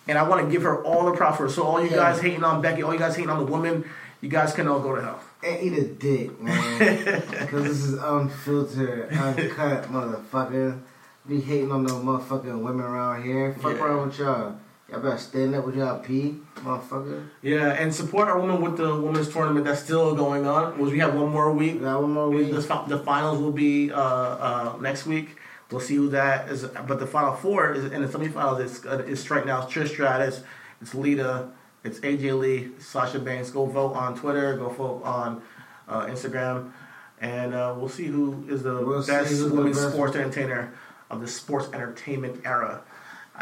And 0.06 0.18
I 0.18 0.24
want 0.28 0.44
to 0.44 0.50
give 0.52 0.62
her 0.62 0.82
all 0.84 1.06
the 1.06 1.12
props 1.12 1.38
for. 1.38 1.48
So 1.48 1.62
all 1.62 1.80
you 1.82 1.88
Yeah. 1.90 1.96
guys 1.96 2.20
hating 2.20 2.44
on 2.44 2.60
Becky, 2.60 2.82
all 2.82 2.92
you 2.92 2.98
guys 2.98 3.14
hating 3.16 3.30
on 3.30 3.38
the 3.38 3.50
woman, 3.50 3.84
you 4.20 4.28
guys 4.28 4.52
can 4.52 4.68
all 4.68 4.80
go 4.80 4.94
to 4.94 5.00
hell. 5.02 5.20
And 5.44 5.62
eat 5.62 5.72
a 5.78 5.84
dick, 5.86 6.40
man. 6.40 7.22
Because 7.30 7.64
this 7.64 7.82
is 7.84 7.94
unfiltered, 7.94 9.12
uncut, 9.12 9.84
motherfucker. 9.90 10.78
Be 11.26 11.40
hating 11.40 11.70
on 11.72 11.84
no 11.84 11.94
motherfucking 12.00 12.62
women 12.62 12.84
around 12.84 13.22
here. 13.22 13.54
Fuck 13.60 13.76
Yeah. 13.76 13.84
around 13.84 14.06
with 14.08 14.18
y'all. 14.18 14.56
Y'all 14.92 15.00
better 15.00 15.16
stand 15.16 15.54
up 15.54 15.64
with 15.64 15.74
y'all 15.74 15.98
pee, 16.00 16.36
motherfucker. 16.56 17.26
Yeah, 17.40 17.70
and 17.70 17.94
support 17.94 18.28
our 18.28 18.38
woman 18.38 18.60
with 18.60 18.76
the 18.76 18.94
women's 18.94 19.32
tournament 19.32 19.64
that's 19.64 19.82
still 19.82 20.14
going 20.14 20.46
on. 20.46 20.78
We 20.78 20.98
have 20.98 21.14
one 21.14 21.30
more 21.30 21.50
week. 21.50 21.74
We 21.74 21.80
got 21.80 22.02
one 22.02 22.12
more 22.12 22.28
week. 22.28 22.50
The, 22.50 22.84
the 22.86 22.98
finals 22.98 23.40
will 23.40 23.52
be 23.52 23.90
uh, 23.90 23.98
uh, 23.98 24.76
next 24.82 25.06
week. 25.06 25.38
We'll 25.70 25.80
see 25.80 25.94
who 25.94 26.10
that 26.10 26.50
is. 26.50 26.64
But 26.64 26.98
the 26.98 27.06
final 27.06 27.34
four 27.34 27.72
is 27.72 27.90
in 27.90 28.02
the 28.02 28.08
semifinals. 28.08 28.60
It's 28.60 28.84
uh, 28.84 29.02
it's 29.06 29.30
right 29.30 29.46
now. 29.46 29.62
It's 29.62 29.72
Trish 29.72 29.88
Stratus. 29.88 30.42
It's 30.82 30.94
Lita. 30.94 31.48
It's 31.84 31.98
AJ 32.00 32.38
Lee. 32.38 32.72
Sasha 32.78 33.18
Banks. 33.18 33.50
Go 33.50 33.64
vote 33.64 33.94
on 33.94 34.14
Twitter. 34.14 34.58
Go 34.58 34.68
vote 34.68 35.02
on 35.04 35.40
uh, 35.88 36.04
Instagram, 36.04 36.70
and 37.18 37.54
uh, 37.54 37.74
we'll 37.78 37.88
see 37.88 38.08
who 38.08 38.44
is 38.46 38.62
the 38.62 38.74
We'll 38.74 39.06
best 39.06 39.50
women's 39.50 39.80
sports 39.80 40.14
entertainer 40.16 40.74
of 41.08 41.22
the 41.22 41.28
sports 41.28 41.70
entertainment 41.72 42.42
era. 42.44 42.82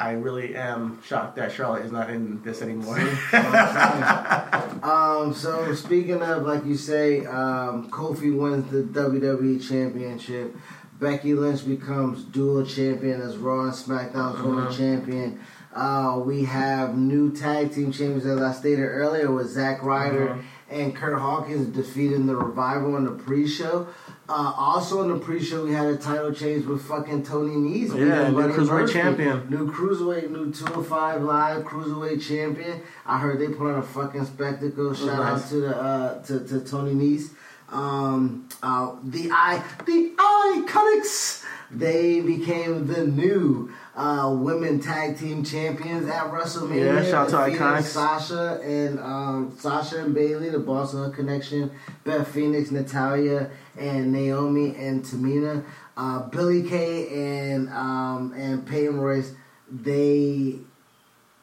I 0.01 0.13
really 0.13 0.57
am 0.57 1.03
shocked 1.03 1.37
that 1.37 1.53
Charlotte 1.53 1.85
is 1.85 1.93
not 1.93 2.09
in 2.09 2.43
this 2.43 2.63
anymore. 2.63 2.99
Um, 4.83 5.35
so 5.35 5.75
speaking 5.75 6.23
of, 6.23 6.45
like 6.45 6.65
you 6.65 6.75
say, 6.75 7.27
um, 7.27 7.91
Kofi 7.91 8.35
wins 8.35 8.71
the 8.71 8.83
WWE 8.83 9.69
Championship. 9.69 10.57
Becky 10.99 11.35
Lynch 11.35 11.67
becomes 11.67 12.25
dual 12.25 12.65
champion 12.65 13.21
as 13.21 13.37
Raw 13.37 13.65
and 13.65 13.73
SmackDown's 13.73 14.41
women's 14.41 14.79
champion. 14.79 15.41
Uh, 15.75 16.23
we 16.25 16.45
have 16.45 16.97
new 16.97 17.31
tag 17.31 17.75
team 17.75 17.93
champions, 17.93 18.25
as 18.25 18.41
I 18.41 18.53
stated 18.53 18.85
earlier, 18.85 19.31
with 19.31 19.49
Zack 19.49 19.83
Ryder 19.83 20.43
and 20.71 20.97
Curt 20.97 21.19
Hawkins 21.19 21.67
defeating 21.77 22.27
the 22.27 22.37
Revival 22.37 22.97
in 22.97 23.05
the 23.05 23.13
pre-show. 23.13 23.87
Uh, 24.31 24.55
also 24.57 25.03
in 25.03 25.09
the 25.09 25.19
pre-show, 25.19 25.65
we 25.65 25.73
had 25.73 25.87
a 25.87 25.97
title 25.97 26.33
change 26.33 26.65
with 26.65 26.81
fucking 26.87 27.25
Tony 27.25 27.57
Nese. 27.57 27.89
Yeah, 27.99 28.29
new 28.29 28.37
Buddy 28.37 28.53
Cruiserweight 28.53 28.69
Murphy. 28.69 28.93
champion. 28.93 29.51
New 29.51 29.73
cruiserweight, 29.73 30.31
new 30.31 30.53
205 30.53 31.23
live 31.23 31.65
cruiserweight 31.65 32.23
champion. 32.23 32.81
I 33.05 33.19
heard 33.19 33.41
they 33.41 33.49
put 33.49 33.73
on 33.73 33.81
a 33.81 33.83
fucking 33.83 34.25
spectacle. 34.27 34.95
Shout 34.95 35.21
out 35.21 35.49
to 35.49 35.57
the 35.57 35.77
uh, 35.77 36.23
to, 36.23 36.47
to 36.47 36.61
Tony 36.61 36.95
Nese. 36.95 37.31
Um, 37.71 38.49
uh, 38.63 38.95
the 39.03 39.31
I 39.33 39.65
the 39.85 40.15
Iconics. 40.17 41.45
They 41.73 42.21
became 42.21 42.87
the 42.87 43.07
new 43.07 43.73
uh, 44.01 44.31
women 44.35 44.81
tag 44.81 45.19
team 45.19 45.45
champions 45.45 46.09
at 46.09 46.25
WrestleMania. 46.33 47.03
Yeah, 47.05 47.11
shout 47.11 47.35
out 47.35 47.51
to 47.51 47.57
Iconics. 47.59 47.83
Sasha 47.83 48.59
and 48.65 48.99
um, 48.99 49.55
Sasha 49.59 50.03
and 50.05 50.15
Bayley, 50.15 50.49
the 50.49 50.59
Boston 50.59 51.13
Connection, 51.13 51.71
Beth 52.05 52.27
Phoenix, 52.29 52.71
Natalya, 52.71 53.51
and 53.79 54.11
Naomi 54.11 54.75
and 54.75 55.05
Tamina. 55.05 55.65
Uh, 55.99 56.21
Billy 56.29 56.63
Kay 56.67 57.09
and 57.53 57.69
um, 57.69 58.33
and 58.35 58.67
Peyton 58.67 58.99
Royce, 58.99 59.33
they 59.71 60.57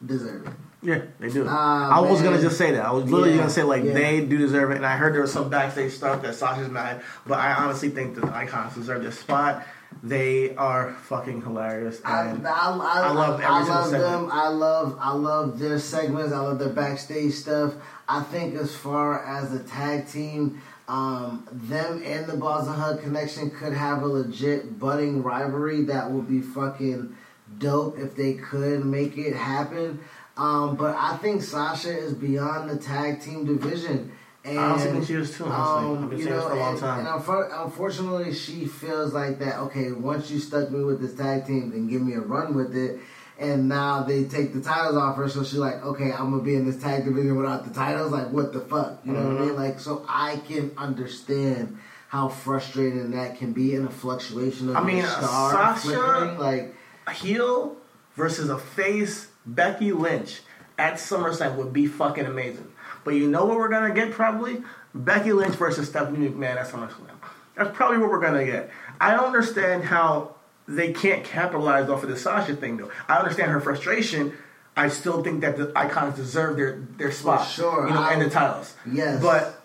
deserve 0.03 0.47
it. 0.47 0.53
Yeah, 0.81 1.01
they 1.19 1.29
do. 1.29 1.45
Ah, 1.47 1.95
I 1.95 1.99
was 2.09 2.21
gonna 2.23 2.41
just 2.41 2.57
say 2.57 2.71
that. 2.71 2.85
I 2.85 2.91
was 2.91 3.03
literally 3.05 3.31
Yeah, 3.31 3.37
gonna 3.37 3.49
say 3.51 3.63
like 3.63 3.83
yeah. 3.83 3.93
they 3.93 4.25
do 4.25 4.37
deserve 4.37 4.71
it, 4.71 4.77
and 4.77 4.85
I 4.85 4.95
heard 4.97 5.13
there 5.13 5.21
was 5.21 5.33
some 5.33 5.49
backstage 5.49 5.91
stuff 5.91 6.23
that 6.23 6.33
Sasha's 6.33 6.69
mad, 6.69 7.03
but 7.27 7.37
I 7.37 7.53
honestly 7.53 7.89
think 7.89 8.15
that 8.15 8.21
the 8.21 8.35
Icons 8.35 8.73
deserve 8.73 9.03
this 9.03 9.19
spot. 9.19 9.63
They 10.03 10.55
are 10.55 10.93
fucking 10.93 11.41
hilarious, 11.41 12.01
I, 12.05 12.27
and 12.27 12.47
I, 12.47 12.51
I, 12.51 13.07
I 13.07 13.11
love 13.11 13.33
every 13.41 13.45
I 13.45 13.63
love 13.63 13.89
segment. 13.89 14.03
them. 14.03 14.29
I 14.31 14.47
love 14.49 14.97
I 14.99 15.13
love 15.13 15.59
their 15.59 15.79
segments. 15.79 16.33
I 16.33 16.39
love 16.39 16.59
their 16.59 16.73
backstage 16.73 17.33
stuff. 17.33 17.73
I 18.07 18.21
think 18.23 18.55
as 18.55 18.75
far 18.75 19.25
as 19.25 19.51
the 19.51 19.59
tag 19.59 20.07
team, 20.07 20.61
um, 20.87 21.47
them 21.51 22.01
and 22.05 22.25
the 22.27 22.33
and 22.33 22.67
Hug 22.67 23.01
Connection 23.01 23.49
could 23.51 23.73
have 23.73 24.03
a 24.03 24.07
legit 24.07 24.79
budding 24.79 25.23
rivalry 25.23 25.83
that 25.85 26.09
would 26.09 26.27
be 26.29 26.41
fucking 26.41 27.15
dope 27.57 27.97
if 27.97 28.15
they 28.15 28.33
could 28.35 28.85
make 28.85 29.17
it 29.17 29.35
happen. 29.35 29.99
Um, 30.37 30.75
but 30.75 30.95
I 30.95 31.17
think 31.17 31.41
Sasha 31.41 31.89
is 31.89 32.13
beyond 32.13 32.69
the 32.69 32.77
tag 32.77 33.21
team 33.21 33.45
division. 33.45 34.11
And, 34.47 34.59
I 34.59 35.03
she 35.03 35.13
is 35.15 35.35
too, 35.35 35.45
honestly. 35.45 35.51
I've 35.51 36.03
Um, 36.03 36.09
been 36.09 36.17
you 36.19 36.23
saying 36.25 36.35
this 36.35 36.43
know, 36.43 36.49
for 36.49 36.55
a 36.55 36.59
long 36.59 36.71
and, 36.71 36.79
time. 36.79 36.99
and 36.99 37.07
unfor- 37.07 37.65
unfortunately, 37.65 38.33
she 38.33 38.65
feels 38.65 39.13
like 39.13 39.39
that. 39.39 39.59
Okay, 39.59 39.91
once 39.91 40.31
you 40.31 40.39
stuck 40.39 40.71
me 40.71 40.83
with 40.83 41.01
this 41.01 41.13
tag 41.15 41.45
team, 41.45 41.71
then 41.71 41.87
give 41.87 42.01
me 42.01 42.13
a 42.13 42.21
run 42.21 42.55
with 42.55 42.75
it. 42.75 42.99
And 43.39 43.67
now 43.69 44.01
they 44.03 44.23
take 44.23 44.53
the 44.53 44.61
titles 44.61 44.95
off 44.97 45.15
her, 45.17 45.29
so 45.29 45.43
she's 45.43 45.59
like, 45.59 45.83
okay, 45.85 46.11
I'm 46.11 46.31
gonna 46.31 46.41
be 46.41 46.55
in 46.55 46.65
this 46.65 46.81
tag 46.81 47.05
division 47.05 47.35
without 47.35 47.65
the 47.65 47.73
titles. 47.73 48.11
Like, 48.11 48.31
what 48.31 48.51
the 48.53 48.61
fuck? 48.61 48.99
You 49.05 49.13
know 49.13 49.27
what 49.27 49.37
I 49.37 49.39
Mhm. 49.41 49.45
mean? 49.47 49.55
Like, 49.55 49.79
so 49.79 50.03
I 50.09 50.37
can 50.47 50.71
understand 50.77 51.77
how 52.07 52.29
frustrating 52.29 53.11
that 53.11 53.37
can 53.37 53.51
be 53.53 53.75
in 53.75 53.85
a 53.85 53.89
fluctuation 53.91 54.69
of 54.69 54.75
I 54.77 54.81
mean, 54.83 55.03
star 55.05 55.77
Sasha-. 55.77 56.35
Like, 56.39 56.73
A 57.05 57.11
heel 57.11 57.75
versus 58.15 58.49
a 58.49 58.57
face, 58.57 59.27
Becky 59.45 59.91
Lynch 59.91 60.41
at 60.79 60.95
SummerSlam 60.95 61.55
would 61.57 61.71
be 61.73 61.85
fucking 61.85 62.25
amazing. 62.25 62.67
But 63.07 63.15
you 63.15 63.29
know 63.29 63.45
what 63.45 63.57
we're 63.57 63.69
gonna 63.69 63.93
get 63.93 64.11
probably? 64.11 64.61
Becky 64.93 65.31
Lynch 65.31 65.55
versus 65.55 65.87
Stephanie 65.87 66.27
McMahon 66.27 66.57
at 66.57 66.67
SummerSlam. 66.67 67.15
That's 67.55 67.73
probably 67.73 67.99
what 67.99 68.09
we're 68.09 68.19
gonna 68.19 68.43
get. 68.43 68.69
I 68.99 69.11
don't 69.11 69.27
understand 69.27 69.85
how 69.85 70.35
they 70.67 70.91
can't 70.91 71.23
capitalize 71.23 71.87
off 71.87 72.03
of 72.03 72.09
the 72.09 72.17
Sasha 72.17 72.53
thing 72.57 72.75
though. 72.75 72.91
I 73.07 73.15
understand 73.15 73.51
her 73.51 73.61
frustration. 73.61 74.33
I 74.75 74.89
still 74.89 75.23
think 75.23 75.39
that 75.39 75.55
the 75.55 75.71
icons 75.73 76.17
deserve 76.17 76.57
their 76.57 76.85
their 76.97 77.13
spot, 77.13 77.47
sure. 77.47 77.87
you 77.87 77.93
know, 77.93 78.03
and 78.03 78.21
the 78.21 78.29
titles. 78.29 78.75
yes, 78.85 79.21
But 79.21 79.57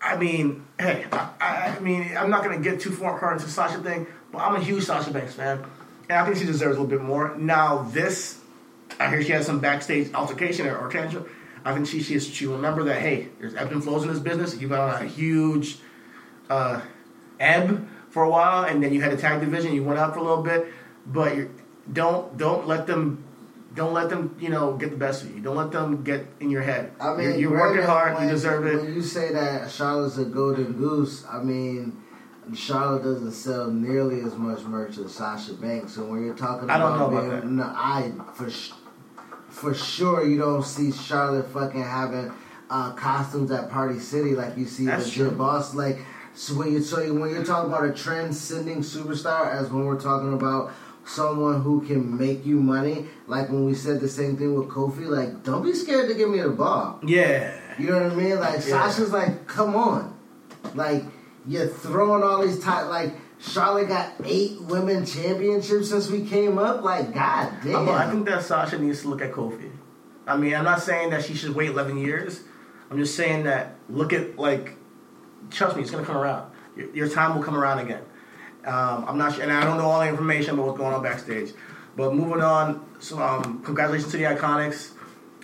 I 0.00 0.16
mean, 0.16 0.64
hey, 0.78 1.06
I, 1.10 1.74
I 1.76 1.80
mean, 1.80 2.16
I'm 2.16 2.30
not 2.30 2.44
gonna 2.44 2.60
get 2.60 2.78
too 2.78 2.92
far 2.92 3.32
into 3.32 3.48
Sasha 3.48 3.78
thing, 3.80 4.06
but 4.30 4.38
I'm 4.38 4.54
a 4.54 4.60
huge 4.60 4.84
Sasha 4.84 5.10
Banks 5.10 5.34
fan, 5.34 5.64
and 6.08 6.16
I 6.16 6.24
think 6.26 6.36
she 6.36 6.44
deserves 6.44 6.76
a 6.76 6.80
little 6.80 6.96
bit 6.96 7.02
more. 7.02 7.36
Now, 7.36 7.88
this, 7.90 8.38
I 9.00 9.08
hear 9.08 9.20
she 9.20 9.32
had 9.32 9.42
some 9.42 9.58
backstage 9.58 10.14
altercation 10.14 10.68
or, 10.68 10.78
or 10.78 10.88
tantrum. 10.92 11.28
I 11.64 11.74
think 11.74 11.86
she 11.86 12.02
she 12.02 12.18
she 12.20 12.46
will 12.46 12.56
remember 12.56 12.84
that. 12.84 13.00
Hey, 13.00 13.28
there's 13.38 13.54
ebbs 13.54 13.72
and 13.72 13.82
flows 13.82 14.02
in 14.02 14.08
this 14.08 14.18
business. 14.18 14.60
You 14.60 14.68
got 14.68 14.96
on 14.96 15.02
a 15.04 15.08
huge 15.08 15.78
uh, 16.48 16.80
ebb 17.38 17.86
for 18.10 18.22
a 18.24 18.30
while, 18.30 18.64
and 18.64 18.82
then 18.82 18.92
you 18.92 19.00
had 19.00 19.12
a 19.12 19.16
tag 19.16 19.40
division. 19.40 19.74
You 19.74 19.84
went 19.84 19.98
out 19.98 20.14
for 20.14 20.20
a 20.20 20.22
little 20.22 20.42
bit, 20.42 20.66
but 21.06 21.34
don't 21.92 22.36
don't 22.36 22.66
let 22.66 22.86
them. 22.86 23.24
Don't 23.72 23.92
let 23.92 24.10
them, 24.10 24.34
you 24.40 24.48
know, 24.48 24.72
get 24.72 24.90
the 24.90 24.96
best 24.96 25.22
of 25.22 25.32
you. 25.32 25.40
Don't 25.40 25.54
let 25.54 25.70
them 25.70 26.02
get 26.02 26.26
in 26.40 26.50
your 26.50 26.62
head. 26.62 26.90
I 27.00 27.14
mean, 27.14 27.28
you're, 27.30 27.38
you're 27.38 27.50
working 27.52 27.84
hard. 27.84 28.14
when- 28.14 28.24
you 28.24 28.30
deserve 28.30 28.66
it. 28.66 28.82
When 28.82 28.92
you 28.94 29.00
say 29.00 29.32
that 29.32 29.70
Charlotte's 29.70 30.18
a 30.18 30.24
golden 30.24 30.72
goose, 30.72 31.24
I 31.30 31.40
mean, 31.40 31.96
Charlotte 32.52 33.04
doesn't 33.04 33.30
sell 33.30 33.70
nearly 33.70 34.22
as 34.22 34.34
much 34.34 34.62
merch 34.64 34.98
as 34.98 35.12
Sasha 35.14 35.54
Banks. 35.54 35.96
And 35.98 36.10
when 36.10 36.24
you're 36.26 36.34
talking 36.34 36.68
I 36.68 36.78
about, 36.78 36.98
don't 36.98 36.98
know 37.12 37.16
about 37.18 37.42
being, 37.42 37.56
that. 37.58 37.64
no, 37.64 37.72
I 37.72 38.10
for 38.34 38.50
sh- 38.50 38.72
for 39.50 39.74
sure 39.74 40.24
you 40.26 40.38
don't 40.38 40.64
see 40.64 40.92
Charlotte 40.92 41.48
fucking 41.50 41.82
having 41.82 42.32
uh, 42.70 42.92
costumes 42.92 43.50
at 43.50 43.68
Party 43.70 43.98
City 43.98 44.34
like 44.34 44.56
you 44.56 44.64
see 44.66 44.86
That's 44.86 45.04
legit 45.06 45.28
true. 45.28 45.36
boss. 45.38 45.74
Like 45.74 45.98
so 46.34 46.54
when 46.54 46.72
you 46.72 46.82
so 46.82 46.96
when 47.12 47.30
you're 47.30 47.44
talking 47.44 47.72
about 47.72 47.84
a 47.84 47.92
transcending 47.92 48.78
superstar, 48.78 49.52
as 49.52 49.68
when 49.70 49.84
we're 49.84 50.00
talking 50.00 50.32
about 50.32 50.72
someone 51.04 51.60
who 51.62 51.80
can 51.86 52.16
make 52.16 52.46
you 52.46 52.60
money, 52.60 53.06
like 53.26 53.48
when 53.48 53.64
we 53.64 53.74
said 53.74 54.00
the 54.00 54.08
same 54.08 54.36
thing 54.36 54.54
with 54.54 54.68
Kofi, 54.68 55.06
like 55.06 55.42
don't 55.42 55.62
be 55.64 55.72
scared 55.72 56.08
to 56.08 56.14
give 56.14 56.30
me 56.30 56.40
the 56.40 56.50
ball. 56.50 57.00
Yeah. 57.04 57.52
You 57.78 57.86
know 57.86 58.02
what 58.02 58.12
I 58.12 58.14
mean? 58.14 58.38
Like 58.38 58.54
Yeah. 58.54 58.60
Sasha's 58.88 59.10
like, 59.10 59.46
come 59.46 59.74
on, 59.74 60.16
like 60.74 61.02
you're 61.46 61.66
throwing 61.68 62.22
all 62.22 62.46
these 62.46 62.58
ti 62.62 62.70
Like 62.70 63.12
Charlotte 63.40 63.88
got 63.88 64.12
eight 64.24 64.60
women 64.62 65.06
championships 65.06 65.88
since 65.88 66.10
we 66.10 66.24
came 66.26 66.58
up. 66.58 66.82
Like 66.82 67.14
god 67.14 67.52
damn. 67.64 67.88
I 67.88 68.10
think 68.10 68.26
that 68.26 68.42
Sasha 68.44 68.78
needs 68.78 69.02
to 69.02 69.08
look 69.08 69.22
at 69.22 69.32
Kofi. 69.32 69.70
I 70.26 70.36
mean, 70.36 70.54
I'm 70.54 70.64
not 70.64 70.82
saying 70.82 71.10
that 71.10 71.24
she 71.24 71.34
should 71.34 71.54
wait 71.54 71.70
11 71.70 71.98
years. 71.98 72.42
I'm 72.90 72.98
just 72.98 73.16
saying 73.16 73.44
that 73.44 73.74
look 73.88 74.12
at 74.12 74.38
like, 74.38 74.76
trust 75.50 75.76
me, 75.76 75.82
it's 75.82 75.90
gonna 75.90 76.04
come 76.04 76.16
around. 76.16 76.52
Your, 76.76 76.94
your 76.94 77.08
time 77.08 77.34
will 77.34 77.42
come 77.42 77.56
around 77.56 77.78
again. 77.78 78.02
Um, 78.64 79.06
I'm 79.08 79.16
not 79.16 79.34
sure, 79.34 79.42
and 79.42 79.52
I 79.52 79.64
don't 79.64 79.78
know 79.78 79.86
all 79.86 80.00
the 80.00 80.08
information 80.08 80.54
about 80.54 80.66
what's 80.66 80.78
going 80.78 80.92
on 80.94 81.02
backstage. 81.02 81.52
But 81.96 82.14
moving 82.14 82.42
on, 82.42 82.86
so 83.00 83.20
um, 83.20 83.62
congratulations 83.62 84.10
to 84.12 84.18
the 84.18 84.24
Iconics. 84.24 84.92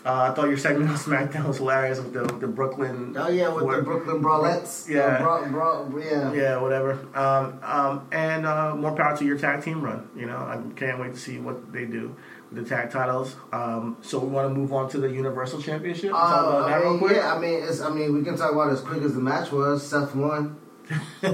Uh, 0.06 0.30
I 0.30 0.34
thought 0.34 0.46
your 0.48 0.56
segment 0.56 0.88
on 0.88 0.96
SmackDown 0.96 1.48
was 1.48 1.56
hilarious 1.56 1.98
with 1.98 2.12
the, 2.12 2.22
the 2.38 2.46
Brooklyn. 2.46 3.16
oh 3.18 3.28
yeah, 3.28 3.48
with 3.48 3.64
what- 3.64 3.76
the 3.78 3.82
Brooklyn 3.82 4.22
Brawlettes. 4.22 4.88
Yeah. 4.88 5.00
Uh, 5.00 5.18
bra, 5.22 5.48
bra, 5.48 5.98
yeah. 5.98 6.32
Yeah, 6.32 6.56
whatever. 6.58 6.92
Um, 7.14 7.58
um, 7.64 8.08
and 8.12 8.46
uh, 8.46 8.76
more 8.76 8.92
power 8.94 9.16
to 9.16 9.24
your 9.24 9.36
tag 9.36 9.64
team 9.64 9.82
run. 9.82 10.08
You 10.14 10.26
know, 10.26 10.36
I 10.36 10.60
can't 10.76 11.00
wait 11.00 11.14
to 11.14 11.18
see 11.18 11.38
what 11.38 11.72
they 11.72 11.86
do 11.86 12.14
with 12.52 12.62
the 12.62 12.68
tag 12.68 12.92
titles. 12.92 13.34
Um, 13.52 13.96
so 14.00 14.20
we 14.20 14.28
want 14.28 14.48
to 14.48 14.54
move 14.54 14.72
on 14.72 14.88
to 14.90 14.98
the 14.98 15.10
Universal 15.10 15.60
Championship. 15.62 16.12
Talk 16.12 16.44
Uh, 16.54 16.58
I 16.66 16.76
real 16.76 16.90
mean, 16.90 16.98
quick. 17.00 17.16
yeah, 17.16 17.34
I 17.34 17.38
mean, 17.40 17.64
it's, 17.64 17.80
I 17.80 17.90
mean, 17.90 18.14
we 18.14 18.22
can 18.22 18.36
talk 18.36 18.52
about 18.52 18.68
it 18.68 18.74
as 18.74 18.80
quick 18.82 19.02
as 19.02 19.12
the 19.14 19.20
match 19.20 19.50
was. 19.50 19.84
Seth 19.84 20.14
won. 20.14 20.56
All 21.24 21.32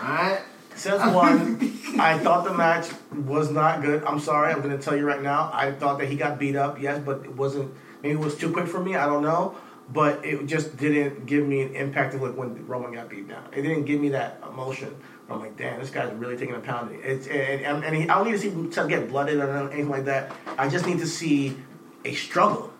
right. 0.00 0.40
Seth 0.74 1.14
won. 1.14 1.56
I 2.00 2.18
thought 2.18 2.44
the 2.44 2.54
match 2.54 2.88
was 3.12 3.50
not 3.50 3.80
good. 3.82 4.02
I'm 4.04 4.18
sorry. 4.20 4.52
I'm 4.52 4.60
going 4.60 4.76
to 4.76 4.82
tell 4.82 4.96
you 4.96 5.04
right 5.06 5.22
now. 5.22 5.50
I 5.52 5.70
thought 5.72 5.98
that 5.98 6.08
he 6.08 6.16
got 6.16 6.38
beat 6.38 6.56
up. 6.56 6.80
Yes, 6.80 7.00
but 7.04 7.24
it 7.24 7.36
wasn't. 7.36 7.72
Maybe 8.02 8.14
it 8.14 8.24
was 8.24 8.36
too 8.36 8.52
quick 8.52 8.66
for 8.66 8.80
me. 8.80 8.96
I 8.96 9.06
don't 9.06 9.22
know. 9.22 9.56
But 9.90 10.24
it 10.24 10.44
just 10.46 10.76
didn't 10.76 11.24
give 11.24 11.46
me 11.46 11.62
an 11.62 11.74
impact 11.74 12.14
of 12.14 12.20
like 12.20 12.36
when 12.36 12.66
Roman 12.66 12.92
got 12.92 13.08
beat 13.08 13.26
down. 13.26 13.44
It 13.56 13.62
didn't 13.62 13.84
give 13.84 14.00
me 14.00 14.10
that 14.10 14.38
emotion. 14.46 14.94
I'm 15.30 15.40
like, 15.40 15.56
damn, 15.56 15.80
this 15.80 15.90
guy's 15.90 16.12
really 16.14 16.36
taking 16.36 16.54
a 16.54 16.60
pounding. 16.60 17.00
It's 17.02 17.26
and, 17.26 17.62
and, 17.62 17.84
and 17.84 17.96
he, 17.96 18.02
I 18.02 18.16
don't 18.16 18.26
need 18.26 18.32
to 18.32 18.38
see 18.38 18.72
Seth 18.72 18.88
get 18.88 19.08
blooded 19.08 19.38
or 19.38 19.50
anything 19.50 19.88
like 19.88 20.04
that. 20.06 20.32
I 20.58 20.68
just 20.68 20.86
need 20.86 20.98
to 20.98 21.06
see 21.06 21.56
a 22.04 22.14
struggle. 22.14 22.72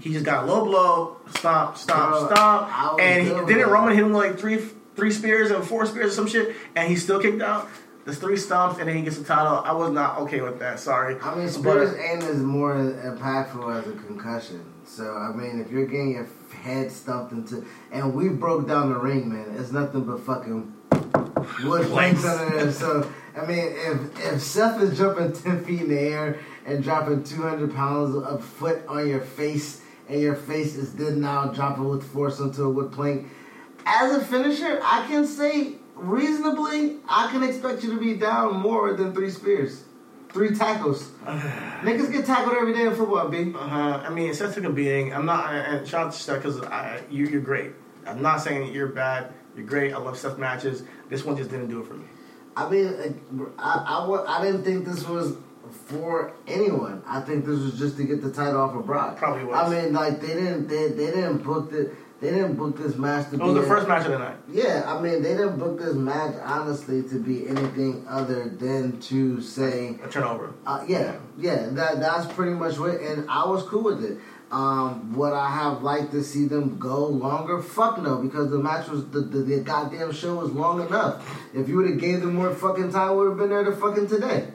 He 0.00 0.12
just 0.12 0.24
got 0.24 0.44
a 0.44 0.46
low 0.46 0.64
blow, 0.64 1.16
stomp, 1.36 1.76
stomp, 1.76 2.10
Bro, 2.10 2.28
I 2.30 2.34
stomp, 2.34 3.00
and 3.00 3.22
he, 3.22 3.54
didn't. 3.54 3.70
Roman 3.70 3.94
hit 3.94 4.04
him 4.04 4.12
with 4.12 4.24
like 4.24 4.38
three 4.38 4.58
three 4.94 5.10
spears 5.10 5.50
and 5.50 5.64
four 5.64 5.86
spears 5.86 6.12
or 6.12 6.14
some 6.14 6.26
shit, 6.26 6.54
and 6.74 6.88
he 6.88 6.96
still 6.96 7.20
kicked 7.20 7.42
out. 7.42 7.68
There's 8.06 8.18
three 8.18 8.36
stumps, 8.36 8.78
and 8.78 8.88
then 8.88 8.96
he 8.96 9.02
gets 9.02 9.18
the 9.18 9.24
title. 9.24 9.60
I 9.64 9.72
was 9.72 9.90
not 9.90 10.18
okay 10.20 10.40
with 10.40 10.60
that. 10.60 10.78
Sorry. 10.78 11.16
I 11.20 11.34
mean, 11.34 11.46
But- 11.46 11.50
Spears 11.50 11.96
aim 11.98 12.20
is 12.22 12.38
more 12.40 12.74
impactful 12.74 13.80
as 13.80 13.88
a 13.88 13.92
concussion. 14.06 14.64
So 14.84 15.12
I 15.16 15.34
mean, 15.34 15.58
if 15.60 15.72
you're 15.72 15.86
getting 15.86 16.12
your 16.12 16.28
head 16.62 16.92
stumped 16.92 17.32
into, 17.32 17.64
and 17.90 18.14
we 18.14 18.28
broke 18.28 18.68
down 18.68 18.92
the 18.92 18.98
ring, 19.00 19.28
man, 19.28 19.56
it's 19.58 19.72
nothing 19.72 20.04
but 20.04 20.20
fucking 20.20 20.72
wood 21.64 21.88
planks 21.88 22.24
under 22.24 22.56
there. 22.56 22.70
So 22.72 23.10
I 23.36 23.44
mean, 23.44 23.58
if 23.74 24.32
if 24.34 24.40
Seth 24.40 24.80
is 24.80 24.96
jumping 24.96 25.32
ten 25.42 25.64
feet 25.64 25.80
in 25.82 25.88
the 25.88 25.98
air 25.98 26.38
and 26.64 26.84
dropping 26.84 27.24
two 27.24 27.42
hundred 27.42 27.74
pounds 27.74 28.14
of 28.14 28.44
foot 28.44 28.86
on 28.86 29.08
your 29.08 29.20
face, 29.20 29.80
and 30.08 30.20
your 30.20 30.36
face 30.36 30.76
is 30.76 30.94
then 30.94 31.20
now 31.20 31.46
dropping 31.46 31.88
with 31.88 32.04
force 32.12 32.38
onto 32.38 32.62
a 32.62 32.70
wood 32.70 32.92
plank, 32.92 33.26
as 33.86 34.16
a 34.16 34.24
finisher, 34.24 34.80
I 34.82 35.06
can 35.06 35.26
say 35.26 35.76
reasonably, 35.94 36.96
I 37.08 37.30
can 37.30 37.42
expect 37.42 37.82
you 37.84 37.92
to 37.92 37.98
be 37.98 38.14
down 38.14 38.56
more 38.56 38.92
than 38.94 39.14
three 39.14 39.30
spears, 39.30 39.84
three 40.30 40.54
tackles. 40.54 41.08
Niggas 41.24 42.12
get 42.12 42.26
tackled 42.26 42.56
every 42.56 42.74
day 42.74 42.86
in 42.86 42.94
football, 42.94 43.28
B. 43.28 43.54
Uh-huh. 43.54 44.02
I 44.04 44.10
mean, 44.10 44.34
Seth 44.34 44.54
took 44.54 44.64
a 44.64 44.70
beating. 44.70 45.14
I'm 45.14 45.24
not, 45.24 45.54
and 45.54 45.86
shout 45.86 46.08
out 46.08 46.12
to 46.12 46.18
Seth 46.18 46.42
because 46.42 46.60
you, 47.10 47.26
you're 47.26 47.40
great. 47.40 47.72
I'm 48.06 48.20
not 48.20 48.38
saying 48.38 48.66
that 48.66 48.72
you're 48.72 48.88
bad. 48.88 49.32
You're 49.56 49.66
great. 49.66 49.94
I 49.94 49.98
love 49.98 50.18
Seth 50.18 50.36
matches. 50.36 50.82
This 51.08 51.24
one 51.24 51.36
just 51.36 51.50
didn't 51.50 51.68
do 51.68 51.80
it 51.80 51.86
for 51.86 51.94
me. 51.94 52.06
I 52.56 52.68
mean, 52.68 52.86
uh, 52.88 53.50
I, 53.58 54.04
I, 54.04 54.38
I 54.38 54.44
didn't 54.44 54.64
think 54.64 54.84
this 54.84 55.06
was 55.06 55.36
for 55.70 56.32
anyone. 56.46 57.02
I 57.06 57.20
think 57.20 57.44
this 57.44 57.58
was 57.58 57.78
just 57.78 57.96
to 57.96 58.04
get 58.04 58.22
the 58.22 58.30
title 58.30 58.60
off 58.60 58.74
of 58.74 58.86
Brock. 58.86 59.16
Probably 59.16 59.44
was. 59.44 59.56
I 59.56 59.82
mean, 59.82 59.92
like 59.92 60.20
they 60.20 60.28
didn't 60.28 60.68
they, 60.68 60.88
they 60.88 61.06
didn't 61.06 61.38
book 61.38 61.70
the 61.70 61.94
they 62.20 62.30
didn't 62.30 62.54
book 62.54 62.76
this 62.78 62.96
match 62.96 63.28
to 63.30 63.34
It 63.34 63.38
be 63.38 63.44
was 63.44 63.54
the 63.54 63.60
a- 63.60 63.66
first 63.66 63.86
match 63.88 64.06
of 64.06 64.12
the 64.12 64.18
night. 64.18 64.36
Yeah, 64.50 64.84
I 64.86 65.00
mean 65.00 65.22
they 65.22 65.34
didn't 65.36 65.58
book 65.58 65.78
this 65.78 65.94
match 65.94 66.34
honestly 66.42 67.02
to 67.04 67.18
be 67.18 67.46
anything 67.48 68.04
other 68.08 68.48
than 68.48 68.98
to 69.02 69.40
say 69.42 69.98
A 70.02 70.08
turnover. 70.08 70.54
Uh, 70.66 70.84
yeah, 70.88 71.16
yeah, 71.38 71.68
that 71.72 72.00
that's 72.00 72.32
pretty 72.32 72.52
much 72.52 72.78
what, 72.78 73.00
and 73.00 73.28
I 73.30 73.46
was 73.46 73.62
cool 73.64 73.82
with 73.84 74.02
it. 74.04 74.18
Um, 74.50 75.12
would 75.16 75.32
I 75.32 75.50
have 75.50 75.82
liked 75.82 76.12
to 76.12 76.22
see 76.22 76.46
them 76.46 76.78
go 76.78 77.04
longer? 77.06 77.60
Fuck 77.60 78.00
no, 78.00 78.18
because 78.22 78.48
the 78.48 78.58
match 78.60 78.86
was 78.88 79.04
the, 79.08 79.20
the, 79.20 79.38
the 79.40 79.58
goddamn 79.60 80.12
show 80.12 80.36
was 80.36 80.52
long 80.52 80.86
enough. 80.86 81.28
If 81.52 81.68
you 81.68 81.76
would 81.78 81.90
have 81.90 81.98
gave 81.98 82.20
them 82.20 82.34
more 82.36 82.54
fucking 82.54 82.92
time, 82.92 83.16
would 83.16 83.28
have 83.30 83.38
been 83.38 83.48
there 83.50 83.64
to 83.64 83.72
fucking 83.74 84.06
today. 84.06 84.48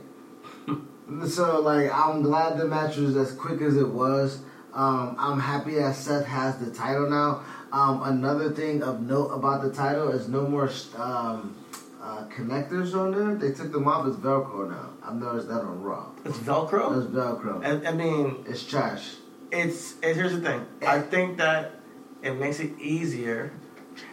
so 1.28 1.59
like, 1.59 1.91
I'm 1.93 2.22
glad 2.22 2.57
the 2.57 2.66
match 2.66 2.95
was 2.97 3.16
as 3.18 3.34
quick 3.34 3.62
as 3.62 3.76
it 3.76 3.88
was. 3.88 4.41
Um, 4.74 5.16
I'm 5.20 5.39
happy 5.41 5.76
that 5.76 5.95
Seth 5.95 6.26
has 6.26 6.57
the 6.57 6.72
title 6.72 7.09
now. 7.09 7.43
Um, 7.72 8.03
another 8.03 8.51
thing 8.51 8.84
of 8.84 9.01
note 9.01 9.28
about 9.30 9.61
the 9.61 9.72
title 9.72 10.09
is 10.09 10.28
no 10.28 10.45
more 10.47 10.69
um, 10.97 11.55
uh, 12.01 12.26
connectors 12.36 12.93
on 12.93 13.11
there. 13.11 13.36
They 13.36 13.55
took 13.55 13.72
them 13.72 13.88
off 13.88 14.05
as 14.07 14.15
Velcro 14.15 14.69
now. 14.69 14.89
I've 15.03 15.15
noticed 15.15 15.47
that 15.47 15.61
on 15.61 15.82
Raw. 15.82 16.07
It's 16.26 16.38
Velcro. 16.39 16.97
It's 16.97 17.09
Velcro. 17.13 17.63
I, 17.63 17.89
I 17.89 17.91
mean, 17.93 18.43
It's 18.47 18.63
trash. 18.65 19.15
it's, 19.51 19.95
it's 20.03 20.17
here's 20.17 20.34
the 20.34 20.41
thing. 20.41 20.65
I 20.86 20.99
think 20.99 21.38
that 21.38 21.80
it 22.22 22.34
makes 22.38 22.59
it 22.59 22.78
easier 22.80 23.51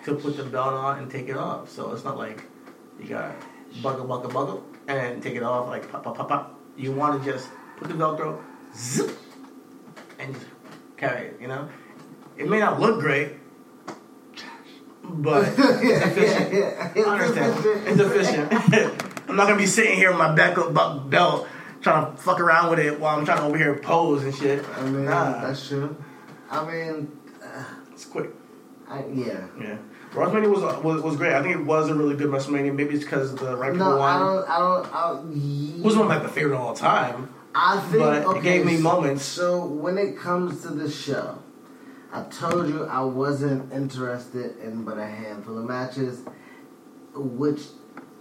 to 0.04 0.14
put 0.14 0.36
the 0.36 0.44
belt 0.44 0.74
on 0.74 0.98
and 1.00 1.11
take 1.11 1.28
it 1.28 1.36
off. 1.36 1.68
So 1.70 1.92
it's 1.92 2.04
not 2.04 2.16
like 2.16 2.44
you 3.00 3.09
got 3.09 3.34
buckle, 3.82 4.04
buckle, 4.06 4.30
buckle, 4.30 4.64
and 4.86 5.20
take 5.22 5.34
it 5.34 5.42
off 5.42 5.66
like 5.68 5.90
pop, 5.90 6.04
pop, 6.04 6.16
pop, 6.16 6.28
pop. 6.28 6.61
You 6.76 6.92
want 6.92 7.22
to 7.24 7.32
just 7.32 7.48
put 7.76 7.88
the 7.88 7.94
Velcro, 7.94 8.40
zip, 8.76 9.11
and 10.20 10.36
carry 10.96 11.26
it. 11.28 11.38
You 11.40 11.48
know, 11.48 11.68
it 12.36 12.48
may 12.48 12.61
not 12.61 12.80
look 12.80 13.00
great, 13.00 13.32
but 15.11 15.44
it's 15.48 15.59
efficient. 15.59 16.52
yeah, 16.52 16.92
yeah. 16.94 17.02
I 17.02 17.18
understand. 17.18 17.64
It's 17.86 18.00
efficient. 18.00 18.52
I'm 19.28 19.36
not 19.36 19.46
gonna 19.46 19.59
be 19.59 19.66
sitting 19.66 19.96
here 19.96 20.11
with 20.11 20.18
my 20.18 20.34
back 20.34 20.56
up 20.59 20.72
bu- 20.74 21.09
belt 21.09 21.46
trying 21.82 22.11
to 22.11 22.20
fuck 22.20 22.40
around 22.40 22.70
with 22.70 22.78
it 22.80 22.98
while 22.98 23.18
I'm 23.18 23.24
trying 23.24 23.38
to 23.38 23.44
over 23.44 23.56
here 23.59 23.74
pose 23.78 24.24
and 24.24 24.34
shit. 24.34 24.64
I 24.76 24.82
mean, 24.84 25.04
nah, 25.04 25.42
that's 25.42 25.68
true. 25.68 25.96
I 26.50 26.64
mean, 26.70 27.12
uh, 27.44 27.64
it's 27.92 28.04
quick. 28.04 28.30
I, 28.88 29.04
yeah. 29.12 29.46
Yeah. 29.61 29.76
WrestleMania 30.12 30.50
was, 30.50 30.82
was 30.82 31.02
was 31.02 31.16
great. 31.16 31.34
I 31.34 31.42
think 31.42 31.56
it 31.56 31.64
was 31.64 31.90
a 31.90 31.94
really 31.94 32.16
good 32.16 32.28
WrestleMania. 32.30 32.74
Maybe 32.74 32.94
it's 32.94 33.04
because 33.04 33.34
the 33.36 33.54
right 33.56 33.72
people 33.72 33.86
No, 33.86 34.00
I 34.00 34.18
won. 34.18 34.36
don't. 34.36 34.50
I 34.50 34.59
don't. 34.59 34.94
I 34.94 35.09
don't 35.09 35.76
It 35.78 35.84
was 35.84 35.94
one 35.96 36.11
of 36.11 36.22
my 36.22 36.26
favorite 36.30 36.54
of 36.54 36.61
all 36.61 36.74
time. 36.74 37.34
I 37.54 37.78
think. 37.80 37.98
but 38.02 38.36
it 38.38 38.42
gave 38.42 38.64
me 38.64 38.78
moments. 38.78 39.24
So 39.24 39.66
when 39.66 39.98
it 39.98 40.16
comes 40.16 40.62
to 40.62 40.68
the 40.68 40.90
show, 40.90 41.38
I 42.12 42.22
told 42.24 42.68
you 42.68 42.84
I 42.86 43.00
wasn't 43.02 43.72
interested 43.72 44.56
in 44.59 44.84
but 44.84 44.98
a 44.98 45.06
handful 45.06 45.59
of 45.59 45.64
matches, 45.64 46.22
which 47.14 47.61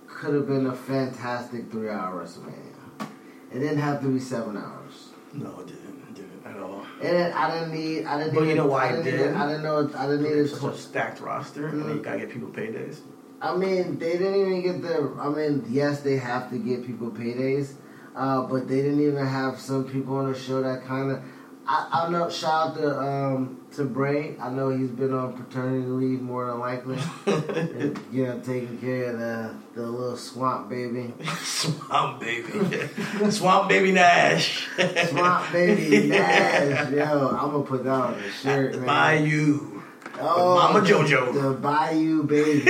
could 0.07 0.33
have 0.33 0.47
been 0.47 0.65
a 0.67 0.75
fantastic 0.75 1.71
three-hour 1.71 2.23
WrestleMania. 2.23 3.07
It 3.53 3.59
didn't 3.59 3.79
have 3.79 4.01
to 4.01 4.07
be 4.09 4.19
seven 4.19 4.57
hours. 4.57 5.09
No, 5.33 5.59
it 5.61 5.67
didn't. 5.67 6.03
It 6.09 6.15
didn't 6.15 6.45
at 6.45 6.57
all. 6.61 6.85
And 7.01 7.33
I 7.33 7.59
didn't 7.59 7.73
need. 7.73 8.05
I 8.05 8.17
didn't. 8.17 8.33
But 8.35 8.43
need 8.43 8.49
you 8.49 8.55
know 8.55 8.65
why 8.67 8.89
I 8.89 8.93
it 8.93 9.03
didn't 9.03 9.31
need- 9.33 9.37
I 9.41 9.47
didn't 9.47 9.63
know. 9.63 9.89
I 9.97 10.05
didn't 10.07 10.23
need 10.23 10.29
it. 10.31 10.47
such 10.49 10.73
a 10.73 10.77
stacked 10.77 11.21
roster, 11.21 11.67
and 11.67 11.81
Mm-hmm. 11.83 11.97
you 11.97 12.03
gotta 12.03 12.19
get 12.19 12.29
people 12.31 12.49
paydays. 12.49 12.99
I 13.41 13.55
mean, 13.55 13.99
they 13.99 14.13
didn't 14.17 14.35
even 14.35 14.61
get 14.63 14.81
the. 14.81 15.15
I 15.19 15.29
mean, 15.29 15.63
yes, 15.69 16.01
they 16.01 16.17
have 16.17 16.49
to 16.49 16.57
get 16.57 16.85
people 16.85 17.09
paydays, 17.11 17.73
uh, 18.15 18.41
but 18.43 18.67
they 18.67 18.81
didn't 18.81 18.99
even 19.01 19.25
have 19.25 19.59
some 19.59 19.85
people 19.85 20.15
on 20.17 20.31
the 20.31 20.37
show 20.37 20.61
that 20.61 20.83
kind 20.85 21.11
of. 21.11 21.21
I, 21.69 22.05
I 22.05 22.09
know. 22.09 22.29
Shout 22.29 22.69
out 22.69 22.75
to 22.77 22.99
um, 22.99 23.61
to 23.73 23.83
Bray. 23.83 24.35
I 24.39 24.49
know 24.49 24.69
he's 24.69 24.89
been 24.89 25.13
on 25.13 25.33
paternity 25.33 25.85
leave 25.87 26.21
more 26.21 26.45
than 26.47 26.59
likely. 26.59 26.97
you 28.11 28.25
know, 28.25 28.39
taking 28.39 28.77
care 28.79 29.11
of 29.11 29.19
the 29.19 29.53
the 29.75 29.85
little 29.87 30.15
swamp 30.15 30.69
baby. 30.69 31.13
Swamp 31.43 32.21
baby, 32.21 32.89
Swamp 33.29 33.67
baby 33.69 33.91
Nash, 33.91 34.67
Swamp 35.09 35.51
baby 35.51 36.07
Nash. 36.09 36.91
Yo, 36.91 37.29
I'm 37.29 37.51
gonna 37.51 37.63
put 37.63 37.83
that 37.83 37.91
on 37.91 38.13
the 38.21 38.29
shirt, 38.31 38.71
the 38.73 38.77
man. 38.79 38.87
Bayou. 38.87 39.81
Oh, 40.19 40.55
Mama 40.55 40.81
the- 40.81 40.87
JoJo. 40.93 41.33
The 41.33 41.53
Bayou 41.59 42.23
baby. 42.23 42.61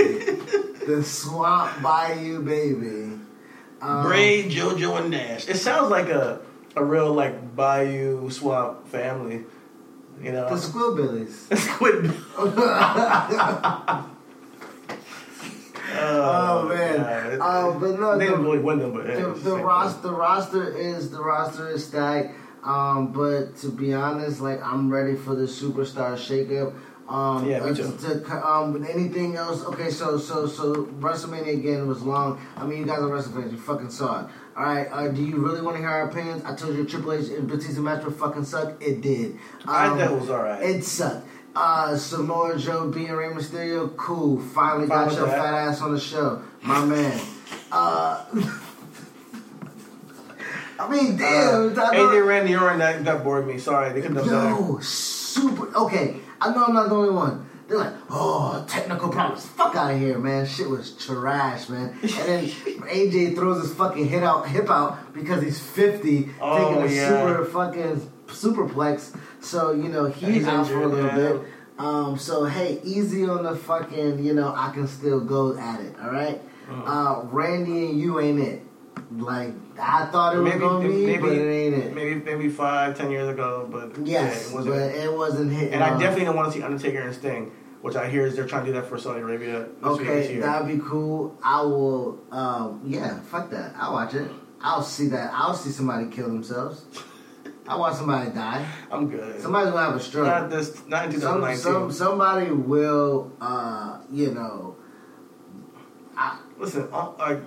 the 0.85 1.03
swamp 1.03 1.81
Bayou 1.83 2.41
baby. 2.41 3.19
Um, 3.79 4.03
Bray, 4.03 4.49
JoJo, 4.49 5.01
and 5.01 5.11
Nash. 5.11 5.47
It 5.47 5.57
sounds 5.57 5.91
like 5.91 6.09
a 6.09 6.41
a 6.77 6.83
real 6.83 7.11
like 7.13 7.55
Bayou 7.55 8.29
Swamp 8.29 8.87
family. 8.87 9.43
You 10.21 10.31
know, 10.31 10.49
The 10.49 10.55
Squidbillies. 10.55 11.57
Squid. 11.57 12.11
Oh, 15.99 16.67
man. 16.67 17.41
Uh, 17.41 17.71
but 17.79 17.99
no, 17.99 18.17
they 18.17 18.27
the- 18.27 18.37
really 18.37 18.59
win 18.59 18.79
them, 18.79 18.93
but 18.93 19.07
yeah, 19.07 19.21
the, 19.21 19.29
the 19.29 19.55
roster, 19.55 20.01
the 20.01 20.13
roster 20.13 20.77
is 20.77 21.09
the 21.11 21.21
roster 21.21 21.69
is 21.69 21.87
stacked. 21.87 22.35
Um, 22.63 23.13
but 23.13 23.55
to 23.57 23.69
be 23.69 23.93
honest, 23.93 24.41
like 24.41 24.61
I'm 24.61 24.91
ready 24.91 25.15
for 25.15 25.33
the 25.33 25.45
superstar 25.45 26.15
shakeup. 26.17 26.73
Um, 27.07 27.49
Yeah, 27.49 27.59
me 27.59 27.71
uh, 27.71 27.75
too. 27.75 27.97
To, 28.01 28.47
um, 28.47 28.73
with 28.73 28.89
anything 28.89 29.35
else, 29.35 29.63
okay. 29.65 29.89
So, 29.89 30.17
so, 30.17 30.45
so 30.45 30.85
WrestleMania 30.99 31.53
again 31.53 31.87
was 31.87 32.01
long. 32.01 32.39
I 32.57 32.65
mean, 32.65 32.79
you 32.79 32.85
guys 32.85 32.99
are 32.99 33.07
wrestling 33.07 33.41
fans. 33.41 33.53
You 33.53 33.59
fucking 33.59 33.89
saw 33.89 34.25
it. 34.25 34.31
All 34.57 34.63
right. 34.63 34.87
Uh, 34.91 35.07
do 35.09 35.23
you 35.23 35.37
really 35.37 35.61
want 35.61 35.75
to 35.77 35.81
hear 35.81 35.89
our 35.89 36.09
opinions? 36.09 36.43
I 36.43 36.55
told 36.55 36.75
you 36.75 36.85
Triple 36.85 37.13
H 37.13 37.29
and 37.29 37.47
Batista 37.47 37.81
match 37.81 38.03
would 38.03 38.15
fucking 38.15 38.43
suck. 38.43 38.81
It 38.81 39.01
did. 39.01 39.33
Um, 39.33 39.69
I 39.69 39.87
thought 39.89 40.11
it 40.11 40.19
was 40.19 40.29
alright. 40.29 40.63
It 40.63 40.83
sucked. 40.83 41.27
Uh, 41.55 41.95
Samoa 41.97 42.57
Joe 42.57 42.89
being 42.91 43.11
Rey 43.11 43.29
Mysterio, 43.29 43.95
cool. 43.97 44.39
Finally 44.39 44.87
got 44.87 45.11
your 45.13 45.27
fat 45.27 45.55
ass 45.55 45.81
on 45.81 45.91
the 45.91 45.99
show, 45.99 46.43
my 46.61 46.85
man. 46.85 47.19
Uh, 47.71 48.23
I 50.79 50.87
mean, 50.87 51.17
damn. 51.17 51.75
Uh, 51.77 51.81
I 51.81 51.95
AJ 51.95 52.27
Randy 52.27 52.55
Orton 52.55 52.77
that, 52.77 53.03
that 53.05 53.23
bored 53.23 53.47
me. 53.47 53.57
Sorry, 53.57 53.91
they 53.91 54.01
couldn't 54.01 54.17
have 54.17 54.27
done 54.27 54.55
Yo, 54.55 54.79
super. 54.81 55.75
Okay, 55.75 56.17
I 56.41 56.53
know 56.53 56.65
I'm 56.65 56.73
not 56.73 56.89
the 56.89 56.95
only 56.95 57.13
one. 57.13 57.45
They're 57.67 57.77
like, 57.77 57.93
oh, 58.09 58.65
technical 58.69 59.09
problems. 59.09 59.45
Fuck 59.45 59.75
out 59.75 59.93
of 59.93 59.99
here, 59.99 60.17
man. 60.17 60.45
Shit 60.45 60.69
was 60.69 60.91
trash, 60.95 61.67
man. 61.67 61.89
And 62.01 62.09
then 62.09 62.45
AJ 62.49 63.35
throws 63.35 63.61
his 63.61 63.73
fucking 63.75 64.07
hip 64.07 64.23
out, 64.23 64.47
hip 64.47 64.69
out 64.69 65.13
because 65.13 65.43
he's 65.43 65.59
50, 65.59 66.29
Oh, 66.39 66.57
taking 66.75 66.83
a 66.89 66.95
yeah. 66.95 67.09
super 67.09 67.45
fucking 67.45 68.11
superplex. 68.27 69.17
So 69.41 69.71
you 69.73 69.89
know 69.89 70.05
he's, 70.05 70.35
He's 70.35 70.47
out 70.47 70.67
for 70.67 70.81
a 70.83 70.87
little 70.87 71.07
yeah. 71.07 71.15
bit. 71.33 71.41
Um, 71.77 72.17
so 72.17 72.45
hey, 72.45 72.79
easy 72.83 73.25
on 73.27 73.43
the 73.43 73.55
fucking. 73.55 74.23
You 74.23 74.33
know 74.33 74.53
I 74.55 74.71
can 74.71 74.87
still 74.87 75.19
go 75.19 75.57
at 75.57 75.81
it. 75.81 75.93
All 76.01 76.09
right? 76.11 76.41
Uh-huh. 76.69 77.21
Uh, 77.21 77.23
Randy 77.25 77.87
and 77.89 77.99
you 77.99 78.19
ain't 78.19 78.39
it. 78.39 78.61
Like 79.11 79.53
I 79.79 80.05
thought 80.07 80.35
it 80.35 80.39
was 80.39 80.49
Maybe, 80.49 80.59
gonna 80.59 80.87
be, 80.87 81.05
maybe, 81.05 81.21
but 81.21 81.31
it 81.31 81.49
ain't 81.49 81.75
it. 81.75 81.95
maybe, 81.95 82.15
maybe 82.15 82.49
five, 82.49 82.97
ten 82.97 83.09
years 83.09 83.29
ago, 83.29 83.67
but 83.71 83.97
Yes, 84.05 84.43
yeah, 84.43 84.49
it 84.51 84.53
wasn't. 84.53 84.75
but 84.75 84.81
it 84.95 85.13
wasn't 85.13 85.51
hitting. 85.53 85.73
and 85.73 85.83
I 85.83 85.97
definitely 85.97 86.25
don't 86.25 86.35
want 86.35 86.51
to 86.51 86.57
see 86.59 86.63
Undertaker 86.63 86.99
and 86.99 87.15
Sting, 87.15 87.51
which 87.81 87.95
I 87.95 88.09
hear 88.09 88.25
is 88.25 88.35
they're 88.35 88.45
trying 88.47 88.65
to 88.65 88.71
do 88.73 88.79
that 88.81 88.87
for 88.89 88.97
Saudi 88.97 89.21
Arabia. 89.21 89.67
Okay, 89.81 90.39
that'd 90.39 90.67
be 90.67 90.83
cool. 90.83 91.37
I 91.41 91.61
will. 91.61 92.19
Um, 92.31 92.81
yeah, 92.85 93.19
fuck 93.21 93.49
that. 93.51 93.75
I'll 93.77 93.93
watch 93.93 94.13
it. 94.13 94.29
I'll 94.61 94.83
see 94.83 95.07
that. 95.09 95.31
I'll 95.33 95.53
see 95.53 95.69
somebody 95.71 96.09
kill 96.09 96.27
themselves. 96.27 96.85
I 97.69 97.75
want 97.77 97.95
somebody 97.95 98.31
die. 98.31 98.65
I'm 98.91 99.09
good. 99.09 99.39
Somebody's 99.41 99.71
gonna 99.71 99.85
have 99.85 99.95
a 99.95 99.99
stroke. 100.01 100.25
not 100.27 100.49
this, 100.49 100.85
not 100.87 101.05
in 101.05 101.11
Some, 101.13 101.41
2019. 101.41 101.57
some, 101.61 101.91
somebody 101.91 102.51
will. 102.51 103.31
Uh, 103.39 103.99
you 104.11 104.31
know. 104.33 104.75
I, 106.15 106.39
Listen, 106.57 106.89
like 106.91 107.39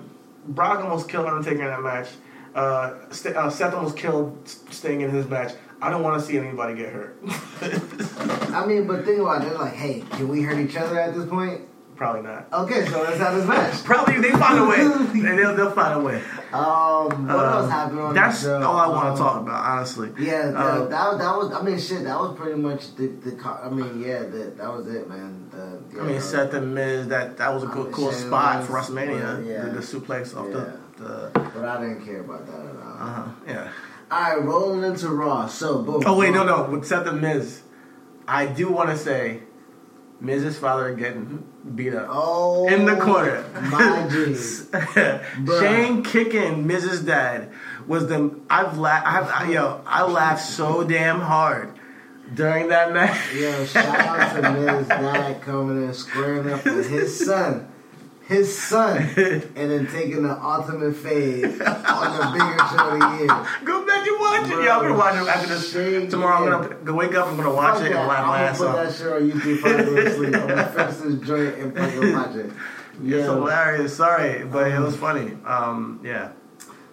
Brock 0.47 0.81
almost 0.81 1.09
killed 1.09 1.27
Undertaker 1.27 1.63
in 1.63 1.69
that 1.69 1.83
match. 1.83 2.09
Uh, 2.55 2.95
St- 3.11 3.37
uh, 3.37 3.49
Seth 3.51 3.75
almost 3.75 3.97
killed 3.97 4.37
Sting 4.71 5.03
in 5.03 5.11
his 5.11 5.27
match. 5.29 5.53
I 5.83 5.89
don't 5.91 6.03
want 6.03 6.21
to 6.21 6.27
see 6.27 6.37
anybody 6.37 6.75
get 6.75 6.93
hurt. 6.93 7.17
I 8.53 8.67
mean, 8.67 8.87
but 8.87 9.05
think 9.05 9.21
about 9.21 9.43
it. 9.43 9.49
They're 9.49 9.59
like, 9.59 9.73
hey, 9.73 10.05
can 10.11 10.29
we 10.29 10.43
hurt 10.43 10.59
each 10.59 10.77
other 10.77 10.99
at 10.99 11.15
this 11.15 11.27
point? 11.27 11.63
Probably 12.01 12.23
not. 12.23 12.47
Okay, 12.51 12.87
so 12.87 13.03
let's 13.03 13.19
have 13.19 13.35
this 13.37 13.47
match. 13.47 13.85
Probably 13.85 14.21
they 14.23 14.31
find 14.31 14.59
a 14.59 14.65
way. 14.65 14.79
They- 15.21 15.37
they'll, 15.37 15.55
they'll 15.55 15.71
find 15.71 16.01
a 16.01 16.03
way. 16.03 16.17
Um, 16.51 17.27
what 17.29 17.45
Uh, 17.45 17.59
else 17.59 17.71
happened 17.71 18.01
on 18.01 18.15
That's 18.15 18.41
the 18.41 18.47
show? 18.49 18.53
That's 18.55 18.65
all 18.65 18.77
I 18.79 18.87
want 18.89 19.09
Um, 19.09 19.17
to 19.17 19.23
talk 19.23 19.41
about, 19.43 19.65
honestly. 19.67 20.09
Yeah, 20.19 20.47
that, 20.47 20.57
Uh, 20.57 20.79
that, 20.87 21.19
that 21.19 21.37
was. 21.37 21.53
I 21.53 21.61
mean, 21.61 21.79
shit. 21.79 22.05
That 22.05 22.19
was 22.19 22.39
pretty 22.39 22.59
much 22.59 22.95
the. 22.97 23.09
the 23.09 23.33
co- 23.33 23.61
I 23.63 23.69
mean, 23.69 24.01
yeah, 24.01 24.21
that 24.21 24.57
that 24.57 24.73
was 24.75 24.87
it, 24.89 25.11
man. 25.11 25.47
The, 25.51 26.01
I 26.01 26.05
mean, 26.05 26.15
yeah, 26.15 26.21
Seth 26.21 26.55
and 26.55 26.75
Miz, 26.75 27.09
that 27.09 27.37
that 27.37 27.53
was 27.53 27.65
a 27.65 27.67
cool, 27.67 27.85
cool 27.93 28.13
spot 28.13 28.65
for 28.65 28.73
was- 28.79 28.89
WrestleMania. 28.89 29.47
yeah. 29.47 29.67
The, 29.67 29.71
the 29.73 29.81
suplex 29.81 30.35
off 30.35 30.47
Yeah. 30.49 30.73
the, 30.97 31.31
the 31.33 31.51
But 31.55 31.65
I 31.67 31.81
didn't 31.83 32.07
care 32.07 32.21
about 32.21 32.47
that 32.47 32.55
at 32.61 32.77
all. 32.83 33.09
uh-huh, 33.09 33.25
yeah. 33.47 33.69
All 34.11 34.21
right, 34.23 34.43
rolling 34.43 34.85
into 34.85 35.09
Raw. 35.11 35.47
So, 35.49 35.83
boom. 35.83 36.03
Oh 36.07 36.17
wait, 36.17 36.33
no, 36.33 36.45
no. 36.45 36.63
With 36.65 36.87
Seth 36.87 37.07
and 37.07 37.21
Miz, 37.21 37.61
I 38.27 38.47
do 38.47 38.71
want 38.71 38.89
to 38.89 38.97
say, 38.97 39.41
Miz's 40.21 40.59
father 40.59 40.95
getting 40.95 41.45
beat 41.75 41.95
up 41.95 42.07
Oh, 42.11 42.69
in 42.69 42.85
the 42.85 42.97
corner. 42.97 43.45
My. 43.71 44.09
Shane 45.61 46.03
kicking 46.03 46.67
Miz's 46.67 47.03
dad 47.03 47.51
was 47.87 48.07
the 48.09 48.39
I've 48.51 48.77
laughed. 48.79 49.07
I've, 49.07 49.49
I, 49.49 49.53
yo, 49.53 49.81
I 49.87 50.03
laughed 50.05 50.45
so 50.45 50.85
damn 50.85 51.21
hard 51.21 51.73
during 52.35 52.69
that 52.69 52.93
match. 52.93 53.35
Yo, 53.35 53.65
shout 53.65 53.87
out 53.99 54.37
to 54.43 54.53
Miz 54.77 54.89
dad 54.89 55.41
coming 55.43 55.85
in 55.85 55.95
squaring 55.95 56.51
up 56.53 56.65
with 56.65 56.89
his 56.89 57.25
son. 57.27 57.67
His 58.27 58.57
son, 58.57 58.97
and 59.17 59.71
then 59.73 59.89
taking 59.89 60.23
the 60.23 60.41
ultimate 60.41 60.95
fade 60.95 61.47
on 61.47 61.51
the 61.51 62.31
bigger 62.33 62.59
show 62.69 62.91
of 62.91 63.01
the 63.01 63.17
year. 63.19 63.47
Go 63.65 63.85
back 64.01 64.09
and 64.09 64.21
watch 64.21 64.51
it. 64.61 64.65
Yeah, 64.65 64.77
I'm 64.77 64.83
gonna 64.83 64.95
watch 64.99 65.15
it 65.15 65.29
after 65.29 65.47
this. 65.55 66.11
Tomorrow. 66.11 66.37
I'm 66.37 66.63
gonna 66.63 66.75
go 66.85 66.95
wake 66.95 67.15
up. 67.15 67.27
I'm 67.29 67.37
gonna 67.37 67.53
watch 67.55 67.81
it 67.83 67.93
and 67.93 68.09
laugh 68.09 68.27
my 68.27 68.39
I'm 68.43 68.49
ass 68.49 68.59
gonna 68.59 68.71
put 68.73 68.81
off. 68.81 68.87
that 68.89 68.97
shit 68.99 69.13
on 69.13 69.31
YouTube 69.31 69.45
before 69.45 69.71
I 69.75 69.83
go 69.83 69.95
to 69.97 70.15
sleep. 70.15 70.35
I'm 70.35 70.49
gonna 70.49 70.67
finish 70.69 70.97
this 70.97 71.27
joint 71.29 71.55
and 71.59 71.77
fucking 71.77 72.13
watch 72.13 72.37
it. 72.37 72.47
It's 72.47 72.55
Yeah. 73.03 73.23
hilarious. 73.25 73.97
Sorry, 73.97 74.45
but 74.45 74.67
it 74.71 74.79
was 74.81 74.97
funny. 74.97 75.37
Um, 75.47 76.01
yeah. 76.05 76.31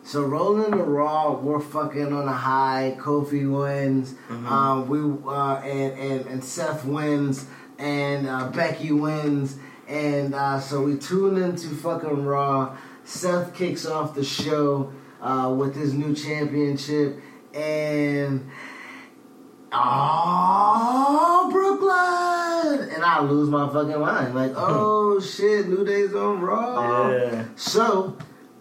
So 0.03 0.23
rolling 0.23 0.71
the 0.71 0.77
Raw, 0.77 1.33
we're 1.33 1.59
fucking 1.59 2.13
on 2.13 2.27
a 2.29 2.33
high. 2.33 2.95
Kofi 2.97 3.49
wins. 3.51 4.13
Mm-hmm. 4.29 4.47
Um, 4.47 4.87
we 4.87 4.99
uh, 5.29 5.55
and, 5.57 5.99
and 5.99 6.25
and 6.27 6.43
Seth 6.43 6.85
wins, 6.85 7.45
and 7.77 8.25
uh, 8.27 8.47
Becky 8.51 8.93
wins, 8.93 9.57
and 9.89 10.33
uh, 10.33 10.61
so 10.61 10.81
we 10.83 10.97
tune 10.97 11.35
into 11.41 11.67
fucking 11.69 12.23
Raw. 12.23 12.77
Seth 13.03 13.53
kicks 13.53 13.85
off 13.85 14.13
the 14.15 14.23
show 14.23 14.93
uh, 15.21 15.53
with 15.57 15.75
his 15.75 15.93
new 15.93 16.15
championship, 16.15 17.19
and 17.53 18.49
oh, 19.71 21.49
Brooklyn, 21.51 22.89
and 22.95 23.03
I 23.03 23.21
lose 23.21 23.49
my 23.49 23.67
fucking 23.67 23.99
mind. 23.99 24.35
Like, 24.35 24.53
oh 24.55 25.19
shit, 25.19 25.67
New 25.67 25.85
Day's 25.85 26.13
on 26.13 26.41
Raw. 26.41 27.09
Yeah. 27.09 27.45
So, 27.55 28.17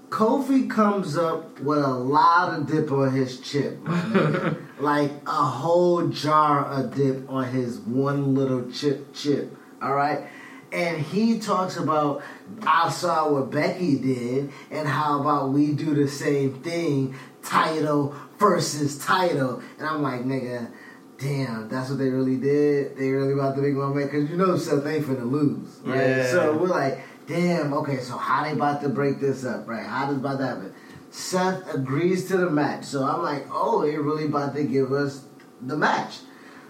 Kofi 0.09 0.71
comes 0.71 1.17
up 1.17 1.61
with 1.61 1.79
a 1.79 1.89
lot 1.89 2.55
of 2.55 2.67
dip 2.67 2.91
on 2.91 3.13
his 3.13 3.41
chip, 3.41 3.79
like 4.79 5.13
a 5.27 5.31
whole 5.31 6.09
jar 6.09 6.65
of 6.67 6.95
dip 6.95 7.29
on 7.31 7.49
his 7.49 7.79
one 7.81 8.35
little 8.35 8.71
chip 8.71 9.15
chip. 9.15 9.57
All 9.83 9.95
right. 9.95 10.27
And 10.73 11.01
he 11.01 11.39
talks 11.39 11.77
about 11.77 12.23
I 12.63 12.91
saw 12.91 13.33
what 13.33 13.51
Becky 13.51 13.99
did, 13.99 14.51
and 14.71 14.87
how 14.87 15.21
about 15.21 15.51
we 15.51 15.73
do 15.73 15.95
the 15.95 16.09
same 16.09 16.55
thing, 16.63 17.15
title 17.43 18.15
versus 18.39 18.99
title. 18.99 19.63
And 19.79 19.87
I'm 19.87 20.03
like, 20.03 20.23
nigga, 20.23 20.71
damn, 21.19 21.69
that's 21.69 21.89
what 21.89 21.99
they 21.99 22.11
really 22.11 22.37
did. 22.37 22.97
They 22.97 23.11
really 23.11 23.33
about 23.33 23.55
to 23.57 23.63
make 23.63 23.75
my 23.75 23.89
man, 23.89 24.07
because 24.07 24.29
you 24.29 24.37
know 24.37 24.57
Seth 24.57 24.87
ain't 24.87 25.07
finna 25.07 25.31
lose, 25.31 25.81
right? 25.85 26.01
Yeah. 26.01 26.31
So 26.31 26.57
we're 26.57 26.67
like, 26.67 27.01
damn, 27.27 27.73
okay, 27.73 27.99
so 27.99 28.17
how 28.17 28.45
they 28.45 28.53
about 28.53 28.83
to 28.83 28.89
break 28.89 29.21
this 29.21 29.45
up, 29.45 29.67
right? 29.67 29.87
How 29.87 30.07
this 30.07 30.19
about 30.19 30.39
to 30.39 30.47
happen? 30.47 30.75
Seth 31.11 31.73
agrees 31.75 32.27
to 32.29 32.37
the 32.37 32.51
match. 32.51 32.85
So 32.85 33.05
I'm 33.05 33.23
like, 33.23 33.47
oh, 33.51 33.83
they 33.83 33.97
really 33.97 34.27
about 34.27 34.55
to 34.55 34.65
give 34.65 34.93
us 34.93 35.25
the 35.63 35.77
match. 35.77 36.19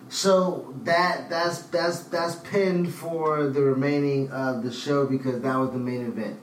So 0.09 0.75
that 0.85 1.29
that's 1.29 1.63
that's 1.63 2.05
that's 2.05 2.37
pinned 2.37 2.95
for 2.95 3.49
the 3.49 3.63
remaining 3.63 4.31
of 4.31 4.63
the 4.63 4.73
show 4.73 5.07
because 5.07 5.41
that 5.43 5.57
was 5.57 5.71
the 5.71 5.79
main 5.79 6.07
event. 6.07 6.41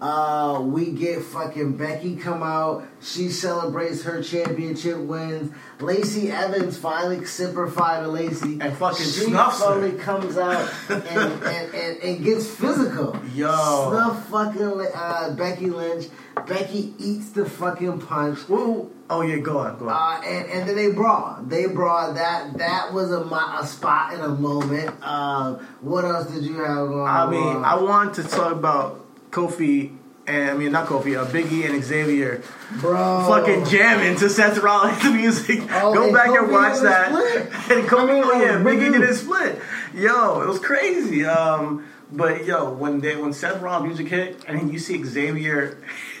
Uh, 0.00 0.60
we 0.60 0.90
get 0.90 1.22
fucking 1.22 1.76
Becky 1.76 2.16
come 2.16 2.42
out. 2.42 2.84
She 3.00 3.28
celebrates 3.28 4.02
her 4.02 4.22
championship 4.22 4.98
wins. 4.98 5.54
Lacey 5.80 6.30
Evans 6.30 6.76
finally 6.76 7.24
simplified 7.24 8.02
to 8.02 8.08
Lacey. 8.08 8.58
And 8.60 8.76
fucking 8.76 8.98
she 8.98 9.10
snuffs 9.10 9.60
her. 9.60 9.80
finally 9.80 9.92
comes 9.92 10.36
out 10.36 10.70
and, 10.90 11.04
and, 11.04 11.74
and, 11.74 12.02
and 12.02 12.24
gets 12.24 12.46
physical. 12.46 13.16
Yo. 13.34 13.90
Snuff 13.90 14.28
fucking 14.28 14.86
uh, 14.94 15.34
Becky 15.38 15.70
Lynch. 15.70 16.08
Becky 16.46 16.92
eats 16.98 17.30
the 17.30 17.48
fucking 17.48 18.00
punch. 18.00 18.46
Woo. 18.48 18.93
Oh 19.10 19.20
yeah, 19.20 19.36
go 19.36 19.58
on, 19.58 19.78
go 19.78 19.88
on. 19.88 19.92
Uh, 19.92 20.26
and, 20.26 20.46
and 20.50 20.68
then 20.68 20.76
they 20.76 20.90
brought, 20.90 21.48
They 21.48 21.66
brought 21.66 22.14
That 22.14 22.56
that 22.58 22.92
was 22.92 23.10
a, 23.12 23.20
a 23.20 23.66
spot 23.66 24.14
in 24.14 24.20
a 24.20 24.28
moment. 24.28 24.94
Uh, 25.02 25.54
what 25.82 26.04
else 26.04 26.30
did 26.32 26.42
you 26.44 26.54
have 26.54 26.88
going 26.88 27.06
I 27.06 27.22
on? 27.24 27.30
mean, 27.30 27.56
I 27.64 27.74
want 27.76 28.14
to 28.14 28.22
talk 28.22 28.52
about 28.52 29.04
Kofi 29.30 29.94
and 30.26 30.50
I 30.50 30.54
mean 30.54 30.72
not 30.72 30.86
Kofi, 30.86 31.20
uh, 31.20 31.26
Biggie 31.26 31.68
and 31.68 31.84
Xavier 31.84 32.42
bro, 32.80 33.26
fucking 33.28 33.66
jamming 33.66 34.16
to 34.16 34.30
Seth 34.30 34.56
Rollins 34.58 35.04
music. 35.12 35.60
Oh, 35.70 35.92
Go 35.92 36.04
and 36.04 36.14
back 36.14 36.28
and 36.28 36.50
watch 36.50 36.80
that. 36.80 37.12
And 37.70 37.86
Kofi, 37.86 38.08
I 38.08 38.14
mean, 38.14 38.24
oh 38.24 38.40
yeah, 38.40 38.58
Biggie 38.58 38.90
did 38.92 39.02
his 39.02 39.20
split. 39.20 39.60
Yo, 39.94 40.40
it 40.40 40.48
was 40.48 40.58
crazy. 40.58 41.26
Um, 41.26 41.84
but 42.10 42.46
yo, 42.46 42.72
when 42.72 43.00
they 43.00 43.16
when 43.16 43.34
Seth 43.34 43.60
Rollins 43.60 43.86
music 43.86 44.08
hit, 44.08 44.44
and 44.48 44.72
you 44.72 44.78
see 44.78 45.02
Xavier 45.04 45.76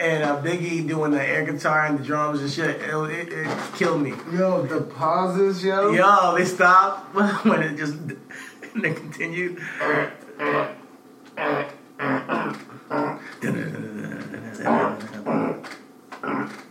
and 0.00 0.22
uh, 0.22 0.40
Biggie 0.42 0.86
doing 0.86 1.10
the 1.10 1.22
air 1.22 1.44
guitar 1.44 1.86
and 1.86 1.98
the 1.98 2.04
drums 2.04 2.40
and 2.40 2.50
shit, 2.50 2.80
it, 2.80 2.90
it, 2.90 3.32
it 3.32 3.58
killed 3.74 4.00
me. 4.00 4.12
Yo, 4.32 4.62
the 4.62 4.80
pauses, 4.80 5.64
yo. 5.64 5.92
Yo, 5.92 6.34
they 6.36 6.44
stopped 6.44 7.14
when 7.44 7.62
it 7.62 7.76
just 7.76 7.96
they 8.76 8.92
continued. 8.92 9.60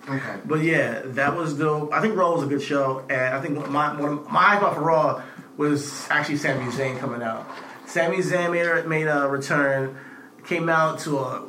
Okay. 0.09 0.39
But 0.45 0.61
yeah, 0.61 1.01
that 1.03 1.35
was 1.35 1.53
dope. 1.55 1.91
I 1.93 2.01
think 2.01 2.15
Raw 2.15 2.33
was 2.33 2.43
a 2.43 2.47
good 2.47 2.61
show, 2.61 3.05
and 3.09 3.35
I 3.35 3.41
think 3.41 3.69
my 3.69 3.91
of 3.91 4.31
my 4.31 4.39
hype 4.39 4.73
for 4.73 4.81
Raw 4.81 5.21
was 5.57 6.07
actually 6.09 6.37
Sami 6.37 6.71
Zayn 6.71 6.97
coming 6.97 7.21
out. 7.21 7.45
Sami 7.87 8.17
Zayn 8.17 8.51
made 8.51 8.65
a, 8.65 8.87
made 8.87 9.07
a 9.07 9.27
return, 9.27 9.97
came 10.45 10.69
out 10.69 10.99
to 10.99 11.19
a 11.19 11.43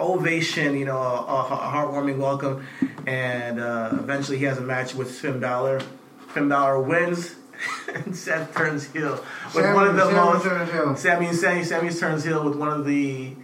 ovation, 0.00 0.76
you 0.76 0.84
know, 0.84 0.98
a, 0.98 1.22
a 1.24 1.56
heartwarming 1.72 2.18
welcome, 2.18 2.66
and 3.06 3.60
uh, 3.60 3.90
eventually 3.92 4.38
he 4.38 4.44
has 4.44 4.58
a 4.58 4.62
match 4.62 4.94
with 4.94 5.10
Finn 5.10 5.40
Balor. 5.40 5.80
Finn 6.28 6.48
Balor 6.48 6.80
wins, 6.82 7.34
and 7.94 8.16
Seth 8.16 8.54
turns 8.54 8.84
heel 8.92 9.12
with 9.54 9.64
Sami- 9.64 9.74
one 9.74 9.86
of 9.88 9.96
the 9.96 10.04
Sami 10.10 10.14
most. 10.14 10.44
turns 10.44 10.70
heel. 10.70 10.96
Sami 10.96 11.32
Sami 11.32 11.64
Sami 11.64 11.90
turns 11.90 12.24
heel 12.24 12.44
with 12.44 12.56
one 12.56 12.68
of 12.68 12.84
the 12.84 13.34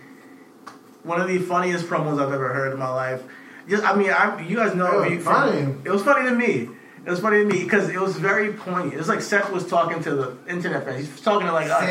one 1.03 1.21
of 1.21 1.29
the 1.29 1.39
funniest 1.39 1.87
promos 1.87 2.21
I've 2.21 2.33
ever 2.33 2.53
heard 2.55 2.73
in 2.73 2.79
my 2.79 2.89
life. 2.89 3.23
Just, 3.69 3.85
I 3.85 3.95
mean, 3.97 4.11
I, 4.11 4.43
you 4.43 4.57
guys 4.57 4.75
know 4.75 4.87
It 4.87 5.01
was 5.01 5.11
me 5.11 5.19
funny. 5.19 5.75
It 5.85 5.91
was 5.91 6.03
funny 6.03 6.29
to 6.29 6.35
me. 6.35 6.69
It 7.07 7.11
was 7.11 7.21
funny 7.21 7.39
to 7.39 7.45
me 7.45 7.63
because 7.65 7.89
it 7.91 8.01
was 8.01 8.17
very 8.17 8.53
poignant. 8.53 8.95
It 8.95 8.99
was 8.99 9.09
like 9.09 9.21
Seth 9.21 9.51
was 9.53 9.67
talking 9.67 10.03
to 10.03 10.15
the 10.15 10.37
internet 10.49 10.85
fans. 10.85 11.07
He's 11.07 11.21
talking 11.21 11.47
to 11.47 11.53
like 11.53 11.69
us. 11.71 11.83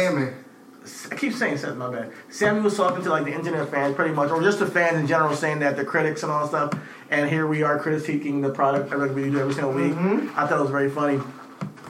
I 1.12 1.16
keep 1.16 1.34
saying 1.34 1.58
Seth, 1.58 1.76
my 1.78 1.90
bad. 1.90 2.12
Sami 2.30 2.60
was 2.60 2.76
talking 2.76 3.04
to 3.04 3.10
like 3.10 3.24
the 3.24 3.34
internet 3.34 3.70
fans, 3.70 3.96
pretty 3.96 4.14
much, 4.14 4.32
or 4.32 4.42
just 4.42 4.60
the 4.60 4.66
fans 4.66 4.98
in 4.98 5.08
general, 5.08 5.34
saying 5.34 5.60
that 5.60 5.76
they're 5.76 5.86
critics 5.86 6.24
and 6.24 6.32
all 6.32 6.42
that 6.42 6.50
stuff. 6.50 6.82
And 7.10 7.30
here 7.30 7.48
we 7.48 7.64
are 7.64 7.80
critiquing 7.80 8.42
the 8.42 8.50
product 8.50 8.92
like 8.92 9.16
we 9.16 9.30
do 9.30 9.40
every 9.40 9.54
single 9.54 9.72
week. 9.72 9.94
I 10.36 10.46
thought 10.48 10.60
it 10.60 10.62
was 10.62 10.72
very 10.72 10.90
funny, 10.90 11.22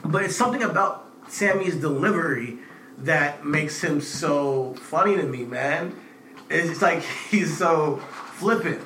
but 0.04 0.22
it's 0.22 0.36
something 0.36 0.62
about 0.62 1.10
Sami's 1.28 1.74
delivery 1.76 2.58
that 2.98 3.44
makes 3.44 3.82
him 3.82 4.00
so 4.00 4.74
funny 4.74 5.16
to 5.16 5.24
me, 5.24 5.44
man. 5.44 5.96
It's 6.48 6.80
like 6.80 7.02
he's 7.30 7.56
so 7.56 7.96
flippant, 8.34 8.80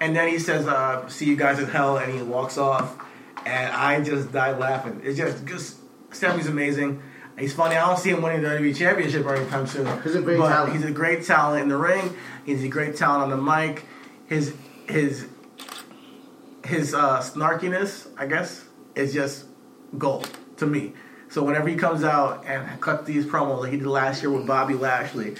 and 0.00 0.14
then 0.14 0.28
he 0.28 0.38
says, 0.38 0.66
uh, 0.66 1.08
"See 1.08 1.24
you 1.24 1.36
guys 1.36 1.58
in 1.58 1.66
hell," 1.66 1.96
and 1.96 2.12
he 2.12 2.22
walks 2.22 2.58
off, 2.58 2.98
and 3.46 3.72
I 3.72 4.02
just 4.02 4.30
died 4.30 4.58
laughing. 4.58 5.00
It's 5.02 5.16
just, 5.16 5.46
just 5.46 5.78
Sami's 6.10 6.48
amazing. 6.48 7.02
He's 7.38 7.54
funny. 7.54 7.76
I 7.76 7.86
don't 7.86 7.98
see 7.98 8.10
him 8.10 8.22
winning 8.22 8.42
the 8.42 8.48
WWE 8.48 8.76
Championship 8.76 9.24
or 9.24 9.36
anytime 9.36 9.66
soon. 9.66 9.86
He's 10.02 10.14
a 10.14 10.22
great 10.22 10.38
but 10.38 10.48
talent. 10.48 10.72
He's 10.72 10.84
a 10.84 10.90
great 10.90 11.24
talent 11.24 11.62
in 11.62 11.68
the 11.68 11.76
ring. 11.76 12.14
He's 12.44 12.64
a 12.64 12.68
great 12.68 12.96
talent 12.96 13.24
on 13.24 13.30
the 13.30 13.36
mic. 13.36 13.84
His 14.26 14.54
his 14.88 15.26
his 16.64 16.94
uh, 16.94 17.20
snarkiness, 17.20 18.08
I 18.18 18.26
guess, 18.26 18.64
is 18.94 19.14
just 19.14 19.46
gold 19.96 20.28
to 20.56 20.66
me. 20.66 20.92
So 21.30 21.42
whenever 21.42 21.68
he 21.68 21.76
comes 21.76 22.04
out 22.04 22.44
and 22.46 22.80
cut 22.80 23.06
these 23.06 23.26
promos 23.26 23.60
like 23.60 23.72
he 23.72 23.78
did 23.78 23.86
last 23.86 24.22
year 24.22 24.30
with 24.30 24.46
Bobby 24.46 24.74
Lashley, 24.74 25.36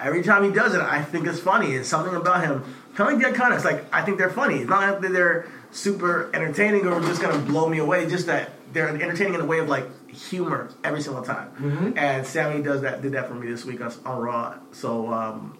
every 0.00 0.22
time 0.22 0.44
he 0.44 0.50
does 0.50 0.74
it, 0.74 0.80
I 0.80 1.02
think 1.02 1.26
it's 1.26 1.40
funny. 1.40 1.72
It's 1.72 1.88
something 1.88 2.14
about 2.14 2.42
him. 2.44 2.64
Kind 2.94 3.22
of 3.22 3.40
like. 3.40 3.64
Like 3.64 3.94
I 3.94 4.02
think 4.02 4.18
they're 4.18 4.30
funny. 4.30 4.56
It's 4.56 4.70
not 4.70 5.00
that 5.00 5.12
they're 5.12 5.46
super 5.70 6.30
entertaining 6.34 6.86
or 6.86 7.00
just 7.00 7.20
gonna 7.20 7.38
blow 7.38 7.68
me 7.68 7.78
away. 7.78 8.08
Just 8.08 8.26
that 8.26 8.50
they're 8.72 8.88
entertaining 8.88 9.34
in 9.34 9.40
a 9.40 9.46
way 9.46 9.58
of 9.58 9.68
like 9.68 9.86
humor 10.12 10.68
every 10.84 11.00
single 11.00 11.22
time. 11.22 11.94
And 11.96 12.26
Sami 12.26 12.62
does 12.62 12.82
that. 12.82 13.02
Did 13.02 13.12
that 13.12 13.28
for 13.28 13.34
me 13.34 13.48
this 13.50 13.64
week 13.64 13.80
on, 13.80 13.92
on 14.04 14.18
Raw. 14.20 14.54
So 14.72 15.12
um, 15.12 15.56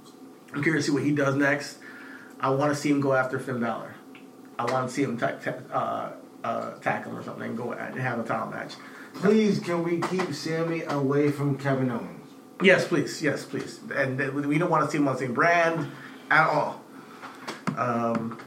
I'm 0.52 0.62
curious 0.62 0.84
to 0.86 0.90
see 0.90 0.94
what 0.94 1.02
he 1.04 1.12
does 1.12 1.34
next. 1.34 1.78
I 2.40 2.50
want 2.50 2.72
to 2.72 2.76
see 2.78 2.90
him 2.90 3.00
go 3.00 3.14
after 3.14 3.38
Finn 3.38 3.60
Balor. 3.60 3.94
I 4.58 4.64
want 4.70 4.88
to 4.88 4.94
see 4.94 5.02
him 5.02 5.16
ta- 5.16 5.36
ta- 5.42 5.62
uh, 5.72 6.12
uh, 6.46 6.70
tackle 6.80 7.12
him 7.12 7.18
or 7.18 7.22
something 7.22 7.44
and 7.50 7.56
go 7.56 7.72
and 7.72 7.96
have 7.96 8.18
a 8.18 8.22
title 8.24 8.48
match. 8.48 8.74
Please, 9.14 9.58
can 9.60 9.82
we 9.84 10.00
keep 10.00 10.32
Sami 10.34 10.82
away 10.82 11.30
from 11.30 11.56
Kevin 11.58 11.90
Owens? 11.90 12.28
Yes, 12.62 12.86
please. 12.86 13.22
Yes, 13.22 13.44
please. 13.44 13.80
And 13.94 14.20
uh, 14.20 14.30
we 14.32 14.58
don't 14.58 14.70
want 14.70 14.84
to 14.84 14.90
see 14.90 14.98
him 14.98 15.08
on 15.08 15.14
the 15.14 15.20
same 15.20 15.34
brand 15.34 15.90
at 16.30 16.48
all. 16.48 16.80
Um, 17.76 18.38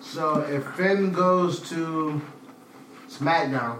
So 0.00 0.40
if 0.40 0.64
Finn 0.76 1.12
goes 1.12 1.60
to 1.70 2.20
SmackDown, 3.08 3.78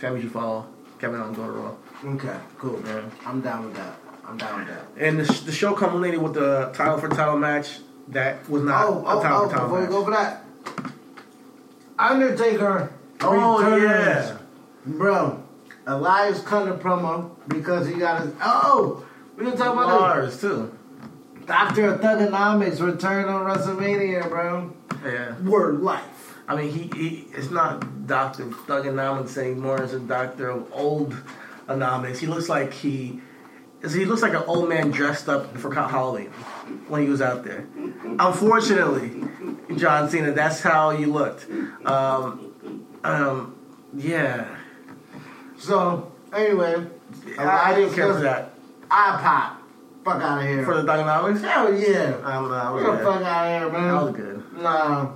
Sami 0.00 0.20
should 0.20 0.32
follow 0.32 0.66
Kevin 0.98 1.20
Owens 1.20 1.36
go 1.36 1.44
to 1.46 1.52
Raw. 1.52 1.74
okay, 2.14 2.36
cool, 2.58 2.78
man. 2.82 3.10
I'm 3.26 3.40
down 3.40 3.64
with 3.66 3.76
that. 3.76 3.94
I'm 4.26 4.36
down 4.36 4.58
with 4.60 4.68
that. 4.68 4.84
And 4.98 5.20
the, 5.20 5.32
sh- 5.32 5.40
the 5.40 5.52
show 5.52 5.74
culminated 5.74 6.20
with 6.20 6.34
the 6.34 6.70
title 6.74 6.98
for 6.98 7.08
title 7.08 7.38
match 7.38 7.78
that 8.08 8.48
was 8.48 8.62
not 8.62 8.84
Oh, 8.86 9.04
a 9.06 9.18
oh, 9.18 9.22
title 9.22 9.38
oh, 9.38 9.48
for 9.48 9.54
title 9.54 9.66
before 9.68 9.78
we 9.78 9.82
match. 9.84 9.90
go 9.90 10.04
for 10.04 10.10
that, 10.12 10.44
Undertaker 11.98 12.92
Oh, 13.20 13.58
returns. 13.58 13.82
yeah. 13.82 14.38
Bro, 14.86 15.42
Elias 15.86 16.40
cut 16.42 16.68
a 16.68 16.74
promo 16.74 17.30
because 17.48 17.88
he 17.88 17.94
got 17.94 18.22
his. 18.22 18.32
Oh, 18.42 19.04
we 19.36 19.44
gonna 19.44 19.56
talk 19.56 19.72
about 19.72 19.88
Lars 19.88 20.40
too. 20.40 20.72
this. 21.00 21.46
Doctor 21.46 21.96
Thuganomics 21.98 22.80
return 22.80 23.24
on 23.28 23.44
WrestleMania, 23.46 24.28
bro. 24.28 24.72
Yeah. 25.04 25.38
Word 25.40 25.80
life. 25.80 26.04
I 26.48 26.56
mean, 26.56 26.72
he, 26.72 26.90
he 26.98 27.26
it's 27.32 27.50
not 27.50 28.06
Doctor 28.06 28.46
Thuganomics 28.46 29.36
anymore. 29.36 29.82
It's 29.82 29.92
a 29.92 30.00
Doctor 30.00 30.48
of 30.48 30.72
old 30.72 31.14
anomics. 31.68 32.16
He 32.16 32.26
looks 32.26 32.48
like 32.48 32.72
he 32.72 33.20
he 33.82 34.04
looks 34.06 34.22
like 34.22 34.32
an 34.32 34.42
old 34.46 34.68
man 34.68 34.90
dressed 34.90 35.28
up 35.28 35.56
for 35.58 35.72
Halloween 35.72 36.30
when 36.88 37.02
he 37.02 37.08
was 37.08 37.20
out 37.20 37.44
there. 37.44 37.66
Unfortunately, 38.18 39.28
John 39.76 40.10
Cena, 40.10 40.32
that's 40.32 40.60
how 40.60 40.90
you 40.90 41.12
looked. 41.12 41.46
Um, 41.84 42.96
um, 43.04 43.54
yeah, 43.94 44.56
So 45.58 46.10
anyway, 46.32 46.86
I, 47.38 47.72
I 47.72 47.74
didn't 47.74 47.94
care 47.94 48.12
for 48.12 48.20
that 48.20 48.54
I 48.90 49.20
pop. 49.22 49.62
Fuck 50.04 50.22
out 50.22 50.42
of 50.42 50.48
here. 50.48 50.64
for 50.64 50.80
the 50.80 50.90
Thuganomics. 50.90 51.42
Hell 51.42 51.74
yeah. 51.74 52.16
Um, 52.24 52.50
I 52.50 52.70
was 52.70 52.82
Get 52.82 52.92
the 52.92 53.04
fuck 53.04 53.22
out 53.22 53.46
of 53.46 53.62
here, 53.62 53.72
man. 53.72 53.88
That 53.88 54.02
was 54.02 54.16
good. 54.16 54.62
Nah. 54.62 55.12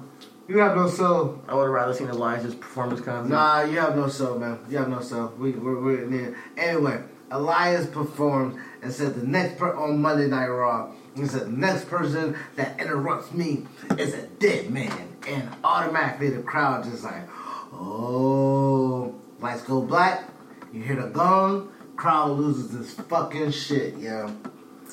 You 0.49 0.59
have 0.59 0.77
no 0.77 0.89
soul. 0.89 1.41
I 1.49 1.55
would 1.55 1.65
have 1.65 1.71
rather 1.71 1.95
seen 1.95 2.09
Elias's 2.09 2.55
performance 2.55 3.01
content. 3.01 3.31
Nah, 3.31 3.63
you 3.63 3.79
have 3.79 3.97
no 3.97 4.09
soul, 4.09 4.39
man. 4.39 4.59
You 4.69 4.79
have 4.79 4.89
no 4.89 5.01
soul. 5.01 5.33
We, 5.39 5.53
we're, 5.53 5.81
we're 5.81 6.07
near. 6.07 6.37
Anyway, 6.57 7.03
Elias 7.31 7.87
performed 7.87 8.61
and 8.83 8.93
said 8.93 9.15
the 9.15 9.27
next 9.27 9.59
per 9.59 9.75
on 9.75 10.03
Monday 10.03 10.27
Night 10.27 10.49
Raw. 10.49 10.93
He 11.17 11.27
said 11.27 11.43
the 11.43 11.53
next 11.53 11.89
person 11.89 12.37
that 12.57 12.81
interrupts 12.81 13.33
me 13.33 13.67
is 13.99 14.15
a 14.15 14.27
dead 14.27 14.71
man, 14.71 15.17
and 15.29 15.49
automatically 15.63 16.31
the 16.31 16.43
crowd 16.43 16.85
just 16.85 17.05
like, 17.05 17.29
oh, 17.73 19.15
lights 19.41 19.63
go 19.63 19.81
black. 19.83 20.29
You 20.73 20.83
hear 20.83 20.97
the 20.97 21.09
gong, 21.09 21.71
crowd 21.97 22.39
loses 22.39 22.71
this 22.71 22.95
fucking 23.07 23.51
shit, 23.51 23.97
Yeah, 23.99 24.31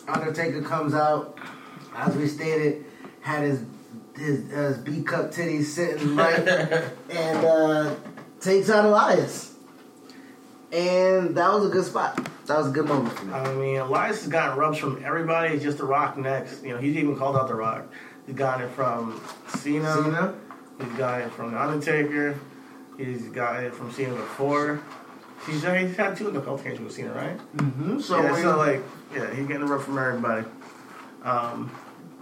Undertaker 0.07 0.61
comes 0.61 0.93
out, 0.93 1.37
as 1.95 2.15
we 2.15 2.27
stated, 2.27 2.85
had 3.21 3.43
his 3.43 3.63
his, 4.19 4.53
uh, 4.53 4.55
his 4.55 4.77
B 4.77 5.01
cup 5.03 5.31
titties 5.31 5.65
sitting 5.65 6.15
right, 6.15 6.47
and 7.09 7.45
uh, 7.45 7.95
takes 8.39 8.69
out 8.69 8.85
Elias. 8.85 9.55
And 10.71 11.35
that 11.35 11.51
was 11.51 11.65
a 11.65 11.69
good 11.69 11.85
spot. 11.85 12.15
That 12.45 12.57
was 12.59 12.67
a 12.67 12.71
good 12.71 12.85
moment 12.85 13.17
for 13.17 13.25
me. 13.25 13.33
I 13.33 13.53
mean, 13.53 13.77
Elias 13.77 14.21
has 14.21 14.27
gotten 14.27 14.57
rubs 14.57 14.77
from 14.77 15.03
everybody. 15.03 15.55
It's 15.55 15.63
just 15.63 15.79
The 15.79 15.85
Rock 15.85 16.17
next. 16.17 16.63
You 16.63 16.73
know, 16.73 16.77
he's 16.77 16.95
even 16.95 17.15
called 17.15 17.35
out 17.35 17.47
The 17.47 17.55
Rock. 17.55 17.91
He's 18.27 18.35
gotten 18.35 18.67
it 18.67 18.71
from 18.71 19.19
Cena. 19.47 20.03
Cena? 20.03 20.35
He's 20.79 20.97
got 20.97 21.21
it 21.21 21.31
from 21.31 21.51
The 21.51 21.61
Undertaker. 21.61 22.39
He's 22.97 23.29
got 23.29 23.63
it 23.63 23.73
from 23.73 23.91
Cena 23.91 24.13
before. 24.13 24.81
He's, 25.45 25.63
he's 25.63 25.95
had 25.95 26.17
two 26.17 26.35
altercations 26.35 26.81
with 26.81 26.93
Cena, 26.93 27.13
right? 27.13 27.37
Mm-hmm. 27.55 27.99
So, 27.99 28.21
yeah, 28.21 28.41
so 28.41 28.57
like, 28.57 28.81
yeah, 29.13 29.33
he's 29.33 29.47
getting 29.47 29.65
the 29.65 29.71
rub 29.71 29.81
from 29.81 29.97
everybody. 29.97 30.45
Um, 31.23 31.71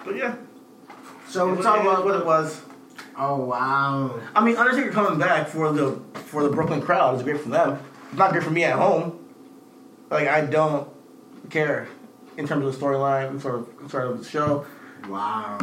but 0.05 0.15
yeah, 0.15 0.35
so 1.30 1.53
we 1.53 1.61
talk 1.61 1.82
about 1.82 2.05
what 2.05 2.15
it 2.15 2.25
was. 2.25 2.61
Oh 3.17 3.38
wow! 3.38 4.19
I 4.36 4.43
mean, 4.43 4.55
Undertaker 4.57 4.91
coming 4.91 5.19
back 5.19 5.47
for 5.47 5.71
the 5.71 5.99
for 6.13 6.43
the 6.43 6.49
Brooklyn 6.49 6.82
crowd 6.82 7.15
is 7.15 7.23
great 7.23 7.41
for 7.41 7.49
them. 7.49 7.80
It's 8.09 8.17
not 8.17 8.32
great 8.32 8.43
for 8.43 8.51
me 8.51 8.63
at 8.63 8.78
home. 8.78 9.25
Like 10.09 10.28
I 10.28 10.41
don't 10.41 10.88
care 11.49 11.88
in 12.38 12.47
terms 12.47 12.65
of 12.65 12.80
the 12.80 12.86
storyline, 12.86 13.41
sort 13.41 13.55
of 13.55 13.91
sort 13.91 14.07
of 14.07 14.19
the 14.19 14.30
show. 14.30 14.65
Wow! 15.09 15.59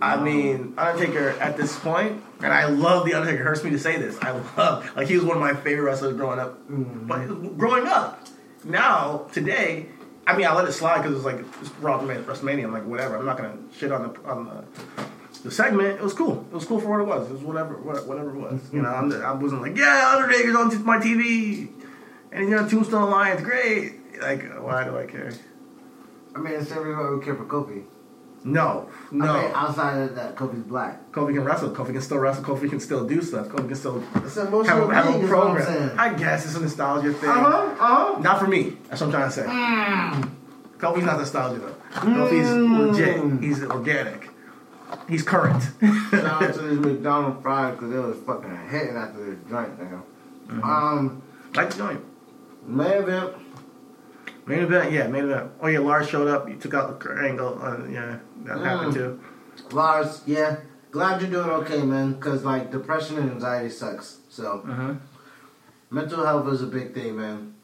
I 0.00 0.20
mean, 0.20 0.74
Undertaker 0.76 1.30
at 1.40 1.56
this 1.56 1.78
point, 1.78 2.22
and 2.40 2.52
I 2.52 2.66
love 2.66 3.06
the 3.06 3.14
Undertaker. 3.14 3.42
It 3.42 3.46
hurts 3.46 3.64
me 3.64 3.70
to 3.70 3.78
say 3.78 3.98
this. 3.98 4.18
I 4.20 4.32
love 4.56 4.90
like 4.96 5.08
he 5.08 5.14
was 5.14 5.24
one 5.24 5.36
of 5.36 5.42
my 5.42 5.54
favorite 5.54 5.84
wrestlers 5.84 6.16
growing 6.16 6.38
up. 6.38 6.58
But 6.68 7.56
growing 7.56 7.86
up, 7.86 8.26
now 8.64 9.26
today, 9.32 9.88
I 10.26 10.36
mean, 10.36 10.46
I 10.46 10.54
let 10.54 10.68
it 10.68 10.72
slide 10.72 10.98
because 10.98 11.12
it 11.12 11.16
was 11.16 11.24
like 11.24 11.40
it's 11.60 11.70
Raw 11.80 12.00
WrestleMania. 12.00 12.64
I'm 12.64 12.72
like, 12.72 12.86
whatever. 12.86 13.16
I'm 13.16 13.26
not 13.26 13.36
gonna 13.36 13.58
shit 13.76 13.90
on 13.90 14.12
the 14.12 14.28
on 14.28 14.44
the, 14.44 15.42
the 15.42 15.50
segment. 15.50 15.98
It 15.98 16.02
was 16.02 16.14
cool. 16.14 16.46
It 16.50 16.54
was 16.54 16.64
cool 16.64 16.80
for 16.80 16.88
what 16.88 17.00
it 17.00 17.06
was. 17.06 17.28
It 17.28 17.32
was 17.32 17.42
whatever 17.42 17.74
whatever 17.74 18.30
it 18.30 18.36
was. 18.36 18.60
You 18.72 18.82
know, 18.82 18.90
I'm, 18.90 19.12
I 19.12 19.32
wasn't 19.32 19.62
like, 19.62 19.76
yeah, 19.76 20.14
Undertaker's 20.14 20.54
on 20.54 20.84
my 20.84 20.98
TV, 20.98 21.68
and 22.30 22.44
he's 22.44 22.54
on 22.54 22.68
Tombstone 22.68 23.02
Alliance. 23.02 23.42
Great. 23.42 24.20
Like, 24.20 24.44
why 24.62 24.84
do 24.84 24.96
I 24.96 25.06
care? 25.06 25.32
I 26.34 26.38
mean, 26.38 26.54
it's 26.54 26.70
everybody 26.70 27.16
would 27.16 27.24
care 27.24 27.34
for 27.34 27.44
Kofi. 27.44 27.84
No, 28.44 28.88
no. 29.10 29.24
I 29.32 29.42
mean, 29.42 29.52
outside 29.54 29.98
of 29.98 30.14
that, 30.16 30.34
Kofi's 30.34 30.64
black. 30.64 31.12
Kofi 31.12 31.34
can 31.34 31.44
wrestle. 31.44 31.70
Kofi 31.70 31.92
can 31.92 32.00
still 32.00 32.18
wrestle. 32.18 32.42
Kofi 32.44 32.68
can 32.68 32.80
still 32.80 33.06
do 33.06 33.22
stuff. 33.22 33.48
Kofi 33.48 33.68
can 33.68 33.76
still 33.76 34.02
It's 34.16 34.36
an 34.36 34.48
emotional 34.48 34.88
have, 34.90 35.04
have 35.04 35.14
thing, 35.14 35.22
a 35.22 35.24
is 35.24 35.30
what 35.30 35.46
I'm 35.46 35.54
program. 35.56 35.98
I 35.98 36.14
guess 36.14 36.44
it's 36.44 36.56
a 36.56 36.60
nostalgia 36.60 37.12
thing. 37.12 37.30
Uh 37.30 37.34
huh. 37.34 37.48
Uh 37.48 37.76
huh. 37.78 38.18
Not 38.20 38.38
for 38.40 38.46
me. 38.48 38.76
That's 38.88 39.00
what 39.00 39.08
I'm 39.08 39.12
trying 39.12 39.28
to 39.28 39.34
say. 39.34 39.44
Mm. 39.44 40.30
Kofi's 40.78 41.04
not 41.04 41.18
nostalgia 41.18 41.60
though. 41.60 41.74
Kofi's 41.92 42.96
legit. 42.96 43.42
He's 43.42 43.62
organic. 43.62 44.28
He's 45.08 45.22
current. 45.22 45.62
Shout 46.10 46.24
out 46.24 46.54
to 46.54 46.60
this 46.60 46.78
McDonald's 46.78 47.42
fries 47.42 47.74
because 47.74 47.94
it 47.94 47.98
was 47.98 48.16
fucking 48.26 48.68
hitting 48.68 48.96
after 48.96 49.24
this 49.24 49.38
joint, 49.48 49.78
nigga. 49.78 50.02
Um, 50.62 51.22
like 51.54 51.70
the 51.70 51.76
joint. 51.78 52.04
main 52.66 52.92
event. 52.92 53.34
Main 54.46 54.60
event, 54.60 54.92
yeah, 54.92 55.06
main 55.06 55.24
event. 55.24 55.52
Oh 55.60 55.68
yeah, 55.68 55.78
Lars 55.78 56.08
showed 56.08 56.28
up. 56.28 56.48
You 56.48 56.56
took 56.56 56.74
out 56.74 56.98
the 57.00 57.10
angle. 57.28 57.58
Uh, 57.62 57.84
yeah, 57.88 58.18
that 58.44 58.58
Mm. 58.58 58.64
happened 58.64 58.94
too. 58.94 59.20
Lars, 59.70 60.22
yeah. 60.26 60.56
Glad 60.90 61.22
you're 61.22 61.30
doing 61.30 61.48
okay, 61.62 61.82
man. 61.82 62.12
Because, 62.14 62.44
like, 62.44 62.70
depression 62.70 63.16
and 63.18 63.30
anxiety 63.30 63.70
sucks. 63.70 64.18
So, 64.28 64.62
Uh-huh. 64.68 64.94
mental 65.90 66.24
health 66.26 66.48
is 66.52 66.60
a 66.62 66.66
big 66.66 66.92
thing, 66.92 67.16
man. 67.16 67.54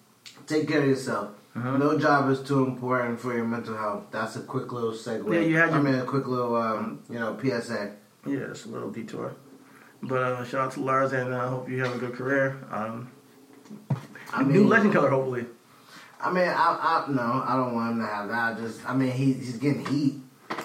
Take 0.46 0.68
care 0.68 0.80
of 0.82 0.88
yourself. 0.88 1.30
Uh-huh. 1.56 1.76
No 1.76 1.98
job 1.98 2.30
is 2.30 2.40
too 2.40 2.64
important 2.64 3.20
for 3.20 3.34
your 3.34 3.44
mental 3.44 3.76
health. 3.76 4.04
That's 4.12 4.36
a 4.36 4.40
quick 4.40 4.72
little 4.72 4.92
segue. 4.92 5.32
Yeah, 5.34 5.40
you 5.40 5.56
had 5.56 5.70
I 5.70 5.72
your- 5.74 5.82
mean, 5.82 5.96
a 5.96 6.04
quick 6.04 6.26
little, 6.26 6.54
um, 6.56 7.00
you 7.10 7.18
know, 7.18 7.36
PSA. 7.36 7.90
Yeah, 8.24 8.38
it's 8.50 8.64
a 8.64 8.68
little 8.68 8.90
detour. 8.90 9.32
But 10.02 10.22
uh, 10.22 10.44
shout 10.44 10.60
out 10.66 10.72
to 10.72 10.80
Lars 10.80 11.12
and 11.12 11.34
I 11.34 11.40
uh, 11.40 11.48
hope 11.48 11.68
you 11.68 11.82
have 11.84 11.94
a 11.94 11.98
good 11.98 12.14
career. 12.14 12.56
Um, 12.70 13.08
I 14.32 14.42
new 14.44 14.66
legend 14.66 14.92
killer, 14.92 15.10
hopefully. 15.10 15.46
I 16.20 16.32
mean, 16.32 16.48
I, 16.48 17.04
I, 17.06 17.10
no, 17.10 17.44
I 17.46 17.56
don't 17.56 17.74
want 17.74 17.92
him 17.92 17.98
to 18.00 18.06
have 18.06 18.28
that. 18.28 18.56
I 18.56 18.60
just, 18.60 18.88
I 18.88 18.94
mean, 18.94 19.12
he, 19.12 19.34
he's 19.34 19.56
getting 19.56 19.86
heat. 19.86 20.14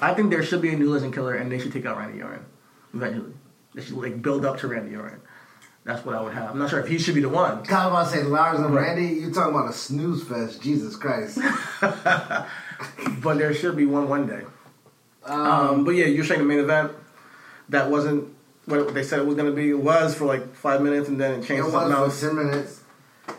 I 0.01 0.13
think 0.13 0.31
there 0.31 0.43
should 0.43 0.61
be 0.61 0.73
a 0.73 0.77
new 0.77 0.91
legend 0.91 1.13
killer, 1.13 1.35
and 1.35 1.51
they 1.51 1.59
should 1.59 1.71
take 1.71 1.85
out 1.85 1.97
Randy 1.97 2.21
Orton 2.21 2.45
eventually. 2.93 3.33
They 3.73 3.81
should 3.81 3.97
like 3.97 4.21
build 4.21 4.45
up 4.45 4.59
to 4.59 4.67
Randy 4.67 4.95
Orton. 4.95 5.21
That's 5.85 6.05
what 6.05 6.15
I 6.15 6.21
would 6.21 6.33
have. 6.33 6.51
I'm 6.51 6.59
not 6.59 6.69
sure 6.69 6.79
if 6.79 6.87
he 6.87 6.97
should 6.97 7.15
be 7.15 7.21
the 7.21 7.29
one, 7.29 7.59
was 7.59 7.67
about 7.67 8.05
to 8.05 8.09
say 8.09 8.23
Lars 8.23 8.59
and. 8.59 8.73
Randy. 8.73 9.15
You 9.15 9.33
talking 9.33 9.53
about 9.53 9.69
a 9.69 9.73
snooze 9.73 10.23
fest? 10.23 10.61
Jesus 10.61 10.95
Christ. 10.95 11.39
but 11.81 13.37
there 13.37 13.53
should 13.53 13.75
be 13.75 13.85
one 13.85 14.07
one 14.07 14.25
day. 14.25 14.43
Um, 15.25 15.39
Um, 15.39 15.83
but 15.83 15.91
yeah, 15.91 16.05
you're 16.05 16.23
saying 16.23 16.39
the 16.39 16.45
main 16.45 16.59
event 16.59 16.91
that 17.69 17.89
wasn't 17.89 18.33
what 18.65 18.93
they 18.93 19.03
said 19.03 19.19
it 19.19 19.25
was 19.25 19.35
going 19.35 19.49
to 19.49 19.55
be. 19.55 19.69
It 19.69 19.79
was 19.79 20.15
for 20.15 20.25
like 20.25 20.55
five 20.55 20.81
minutes, 20.81 21.09
and 21.09 21.19
then 21.19 21.33
it 21.33 21.37
it 21.39 21.47
changed 21.47 21.65
to 21.65 21.71
was 21.71 22.19
for 22.21 22.27
ten 22.27 22.35
minutes. 22.35 22.82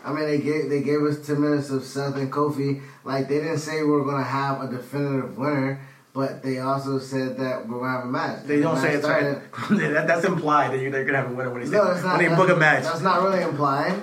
I 0.03 0.11
mean, 0.13 0.25
they 0.25 0.39
gave 0.39 0.69
they 0.69 0.81
gave 0.81 1.01
us 1.03 1.25
ten 1.25 1.41
minutes 1.41 1.69
of 1.69 1.83
Seth 1.83 2.15
and 2.15 2.31
Kofi. 2.31 2.81
Like 3.03 3.27
they 3.27 3.35
didn't 3.39 3.59
say 3.59 3.83
we're 3.83 4.03
gonna 4.03 4.23
have 4.23 4.61
a 4.61 4.67
definitive 4.67 5.37
winner, 5.37 5.79
but 6.13 6.41
they 6.43 6.59
also 6.59 6.97
said 6.99 7.37
that 7.37 7.67
we're 7.67 7.79
gonna 7.79 7.91
have 7.91 8.03
a 8.05 8.07
match. 8.07 8.43
They 8.45 8.61
don't 8.61 8.77
say 8.77 8.93
it's 8.95 9.03
started- 9.03 9.41
that, 9.69 10.07
That's 10.07 10.25
implied 10.25 10.71
that 10.71 10.79
you're, 10.79 10.91
going 10.91 11.05
to 11.07 11.15
have 11.15 11.31
a 11.31 11.33
winner 11.33 11.51
when 11.51 11.61
they, 11.61 11.67
say, 11.67 11.75
No, 11.75 11.85
that's 11.85 12.03
not. 12.03 12.17
when 12.17 12.29
they 12.29 12.35
book 12.35 12.49
a 12.49 12.55
match. 12.55 12.83
That's 12.83 13.01
not 13.01 13.21
really 13.21 13.43
implied. 13.43 14.01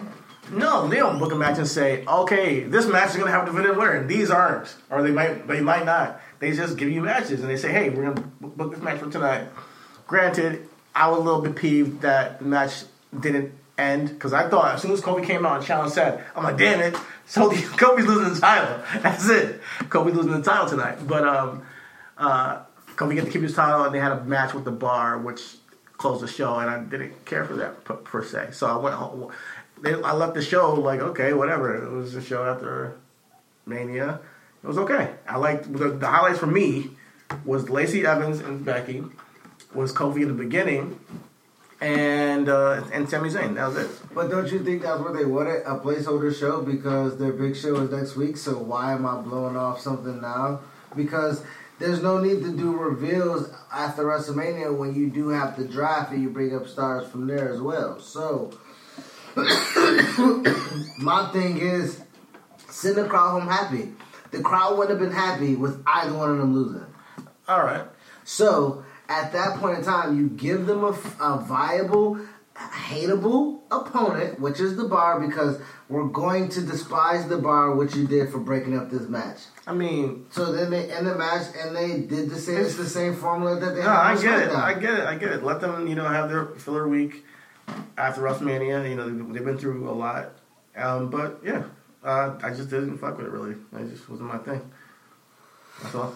No, 0.53 0.87
they 0.87 0.97
don't 0.97 1.19
book 1.19 1.33
a 1.33 1.37
match 1.37 1.57
and 1.57 1.67
say, 1.67 2.05
okay, 2.07 2.65
this 2.65 2.87
match 2.87 3.11
is 3.11 3.17
going 3.17 3.27
to 3.27 3.33
have 3.33 3.45
a 3.45 3.47
definitive 3.47 3.77
winner, 3.77 3.93
and 3.93 4.09
these 4.09 4.31
aren't, 4.31 4.75
or 4.91 5.03
they 5.03 5.11
might, 5.11 5.47
they 5.49 5.61
might 5.63 5.87
not. 5.87 6.21
They 6.41 6.53
just 6.53 6.77
give 6.77 6.91
you 6.91 7.01
matches, 7.01 7.41
and 7.41 7.49
they 7.49 7.57
say, 7.57 7.73
hey, 7.73 7.89
we're 7.89 8.03
going 8.03 8.17
to 8.17 8.23
book 8.49 8.73
this 8.75 8.83
match 8.83 8.99
for 8.99 9.09
tonight. 9.11 9.49
Granted, 10.07 10.69
I 10.95 11.09
was 11.09 11.21
a 11.21 11.23
little 11.23 11.41
bit 11.41 11.57
peeved 11.57 12.03
that 12.03 12.39
the 12.39 12.45
match 12.45 12.83
didn't 13.19 13.55
end 13.79 14.09
because 14.09 14.33
I 14.33 14.49
thought 14.49 14.75
as 14.75 14.83
soon 14.83 14.93
as 14.93 15.01
Kofi 15.01 15.25
came 15.25 15.47
out 15.47 15.59
and 15.59 15.67
challenge 15.67 15.93
said, 15.93 16.25
I'm 16.37 16.45
like, 16.45 16.59
damn 16.59 16.81
it, 16.81 16.97
so 17.27 17.51
Kofi's 17.51 18.07
losing 18.07 18.35
the 18.35 18.41
title. 18.41 18.83
That's 19.03 19.29
it. 19.29 19.61
Kofi's 19.83 20.15
losing 20.15 20.33
the 20.33 20.43
title 20.43 20.69
tonight. 20.69 21.07
But 21.07 21.27
um, 21.27 21.63
uh, 22.19 22.61
Kofi 22.97 23.15
get 23.15 23.25
to 23.25 23.31
keep 23.31 23.43
his 23.43 23.55
title, 23.55 23.85
and 23.85 23.95
they 23.95 24.01
had 24.01 24.13
a 24.13 24.25
match 24.25 24.55
with 24.55 24.65
the 24.65 24.73
bar, 24.73 25.19
which 25.19 25.41
closed 25.97 26.23
the 26.23 26.29
show, 26.29 26.59
and 26.59 26.69
I 26.69 26.81
didn't 26.81 27.25
care 27.25 27.45
for 27.45 27.55
that 27.55 27.85
per, 27.85 27.95
per 27.95 28.25
se. 28.25 28.51
So 28.53 28.67
I 28.67 28.77
went 28.77 28.95
home. 28.95 29.33
They, 29.81 29.95
I 29.95 30.13
left 30.13 30.35
the 30.35 30.43
show 30.43 30.75
like, 30.75 31.01
okay, 31.01 31.33
whatever. 31.33 31.75
It 31.75 31.91
was 31.91 32.15
a 32.15 32.23
show 32.23 32.45
after 32.45 32.97
Mania. 33.67 34.21
It 34.63 34.67
was 34.67 34.79
okay. 34.79 35.15
I 35.29 35.39
liked 35.39 35.73
the, 35.73 35.91
the 35.91 36.07
highlights 36.07 36.39
for 36.39 36.47
me 36.47 36.91
was 37.45 37.71
Lacey 37.71 38.05
Evans 38.05 38.41
and 38.41 38.65
Becky, 38.65 39.03
was 39.75 39.93
Kofi 39.93 40.23
in 40.23 40.29
the 40.29 40.35
beginning, 40.35 40.99
and 41.83 42.49
uh, 42.49 42.85
and 42.93 43.11
Sami 43.11 43.29
Zayn. 43.29 43.57
That 43.57 43.69
was 43.69 43.77
it. 43.77 43.91
But 44.15 44.31
don't 44.31 44.51
you 44.53 44.65
think 44.65 44.83
that's 44.83 45.01
what 45.01 45.15
they 45.15 45.25
wanted? 45.25 45.63
A 45.67 45.79
placeholder 45.79 46.33
show 46.35 46.63
because 46.63 47.19
their 47.19 47.33
big 47.33 47.57
show 47.57 47.77
is 47.77 47.91
next 47.91 48.15
week. 48.15 48.37
So 48.37 48.57
why 48.57 48.93
am 48.93 49.05
I 49.05 49.21
blowing 49.21 49.57
off 49.57 49.81
something 49.81 50.21
now? 50.21 50.61
Because 50.95 51.43
there's 51.81 52.01
no 52.01 52.19
need 52.19 52.45
to 52.45 52.57
do 52.57 52.77
reveals 52.77 53.53
after 53.73 54.05
WrestleMania 54.05 54.77
when 54.77 54.95
you 54.95 55.11
do 55.11 55.31
have 55.31 55.57
the 55.57 55.65
draft 55.65 56.13
and 56.13 56.23
you 56.23 56.31
bring 56.31 56.55
up 56.55 56.69
stars 56.69 57.09
from 57.11 57.27
there 57.27 57.53
as 57.53 57.61
well. 57.61 57.99
So 57.99 58.53
my 60.99 61.29
thing 61.33 61.59
is 61.59 62.01
send 62.69 62.95
the 62.95 63.09
crowd 63.09 63.41
home 63.41 63.49
happy. 63.49 63.93
The 64.31 64.41
crowd 64.41 64.79
wouldn't 64.79 65.01
have 65.01 65.09
been 65.11 65.17
happy 65.17 65.57
with 65.57 65.83
either 65.85 66.15
one 66.17 66.31
of 66.31 66.39
them 66.39 66.55
losing. 66.55 66.87
All 67.49 67.65
right. 67.65 67.85
So 68.25 68.82
at 69.09 69.33
that 69.33 69.59
point 69.59 69.79
in 69.79 69.85
time, 69.85 70.19
you 70.19 70.29
give 70.29 70.67
them 70.67 70.85
a, 70.85 70.97
a 71.21 71.39
viable, 71.39 72.19
hateable 72.57 73.61
opponent, 73.71 74.41
which 74.41 74.61
is 74.61 74.77
the 74.77 74.85
bar, 74.85 75.21
because 75.21 75.61
we're 75.89 76.09
going 76.09 76.49
to 76.51 76.63
despise 76.63 77.29
the 77.29 77.39
bar, 77.39 77.75
which 77.75 77.95
you 77.95 78.07
did 78.07 78.31
for 78.31 78.39
breaking 78.39 78.77
up 78.77 78.91
this 78.91 79.09
match. 79.09 79.39
I 79.67 79.73
mean, 79.75 80.27
So 80.31 80.53
then 80.53 80.71
they 80.71 80.91
end 80.91 81.07
the 81.07 81.15
match, 81.15 81.47
and 81.59 81.77
they 81.77 82.01
did 82.01 82.31
the 82.31 82.39
same. 82.39 82.59
It's 82.59 82.77
the 82.77 82.87
same 82.87 83.15
formula 83.15 83.61
that 83.61 83.75
they 83.75 83.83
no. 83.83 83.91
I 83.91 84.21
get 84.21 84.41
it. 84.41 84.51
I 84.51 84.75
get 84.75 84.95
it. 84.95 85.07
I 85.07 85.17
get 85.17 85.33
it. 85.33 85.45
Let 85.45 85.61
them, 85.61 85.87
you 85.87 85.95
know, 85.95 86.07
have 86.07 86.29
their 86.29 86.47
filler 86.47 86.89
week 86.89 87.25
after 87.97 88.23
WrestleMania. 88.23 88.89
You 88.89 88.97
know, 88.97 89.33
they've 89.33 89.45
been 89.45 89.59
through 89.59 89.89
a 89.89 89.93
lot. 89.93 90.31
Um, 90.77 91.11
but 91.11 91.41
yeah, 91.45 91.65
uh, 92.03 92.39
I 92.43 92.51
just 92.51 92.71
didn't 92.71 92.99
fuck 92.99 93.19
with 93.19 93.27
it 93.27 93.31
really. 93.31 93.53
It 93.53 93.91
just 93.91 94.09
wasn't 94.09 94.29
my 94.29 94.39
thing. 94.39 94.71
That's 95.83 95.95
all. 95.95 96.15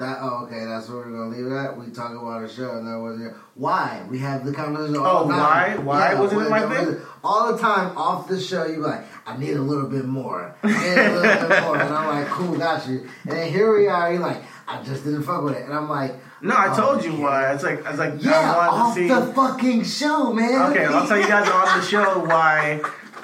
That 0.00 0.16
oh, 0.22 0.44
okay. 0.46 0.64
That's 0.64 0.88
where 0.88 0.98
we're 0.98 1.10
gonna 1.12 1.28
leave 1.28 1.46
it 1.46 1.52
at. 1.54 1.76
We 1.78 1.90
talk 1.92 2.12
about 2.12 2.42
a 2.42 2.48
show, 2.48 2.70
and 2.78 2.86
that 2.88 2.98
was 2.98 3.20
it. 3.20 3.34
Why 3.54 4.02
we 4.08 4.18
have 4.20 4.46
the 4.46 4.52
conversation? 4.54 4.96
Oh, 4.96 5.04
all 5.04 5.24
the 5.26 5.34
why? 5.34 5.74
time. 5.76 5.84
Why 5.84 6.14
wasn't 6.14 6.40
it 6.40 6.50
when- 6.50 6.50
my 6.50 6.64
when- 6.64 6.86
thing? 6.86 6.96
All 7.22 7.52
the 7.52 7.58
time 7.58 7.94
off 7.98 8.26
the 8.26 8.40
show, 8.40 8.64
you 8.64 8.78
like, 8.78 9.04
I 9.26 9.36
need 9.36 9.52
a 9.56 9.60
little 9.60 9.90
bit 9.90 10.06
more. 10.06 10.54
I 10.62 10.66
need 10.68 10.98
a 10.98 11.12
little 11.20 11.48
bit 11.48 11.62
more, 11.64 11.76
and 11.78 11.94
I'm 11.94 12.06
like, 12.08 12.28
cool, 12.28 12.56
got 12.56 12.88
you. 12.88 13.06
And 13.24 13.32
then 13.32 13.52
here 13.52 13.76
we 13.76 13.88
are. 13.88 14.10
You're 14.10 14.22
like, 14.22 14.42
I 14.66 14.82
just 14.82 15.04
didn't 15.04 15.24
fuck 15.24 15.42
with 15.44 15.54
it, 15.54 15.64
and 15.66 15.74
I'm 15.74 15.90
like, 15.90 16.14
No, 16.40 16.54
I 16.54 16.72
oh, 16.72 16.76
told 16.80 17.04
you 17.04 17.12
yeah. 17.12 17.22
why. 17.22 17.52
It's 17.52 17.62
like 17.62 17.84
I 17.84 17.90
was 17.90 17.98
like 18.00 18.14
Yeah, 18.24 18.56
I 18.56 18.68
off 18.68 18.94
to 18.94 19.00
see. 19.02 19.08
the 19.08 19.34
fucking 19.34 19.84
show, 19.84 20.32
man. 20.32 20.70
Okay, 20.70 20.86
I'll 20.86 21.06
tell 21.06 21.18
you 21.18 21.28
guys 21.28 21.46
on 21.46 21.78
the 21.78 21.84
show 21.84 22.20
why. 22.24 22.78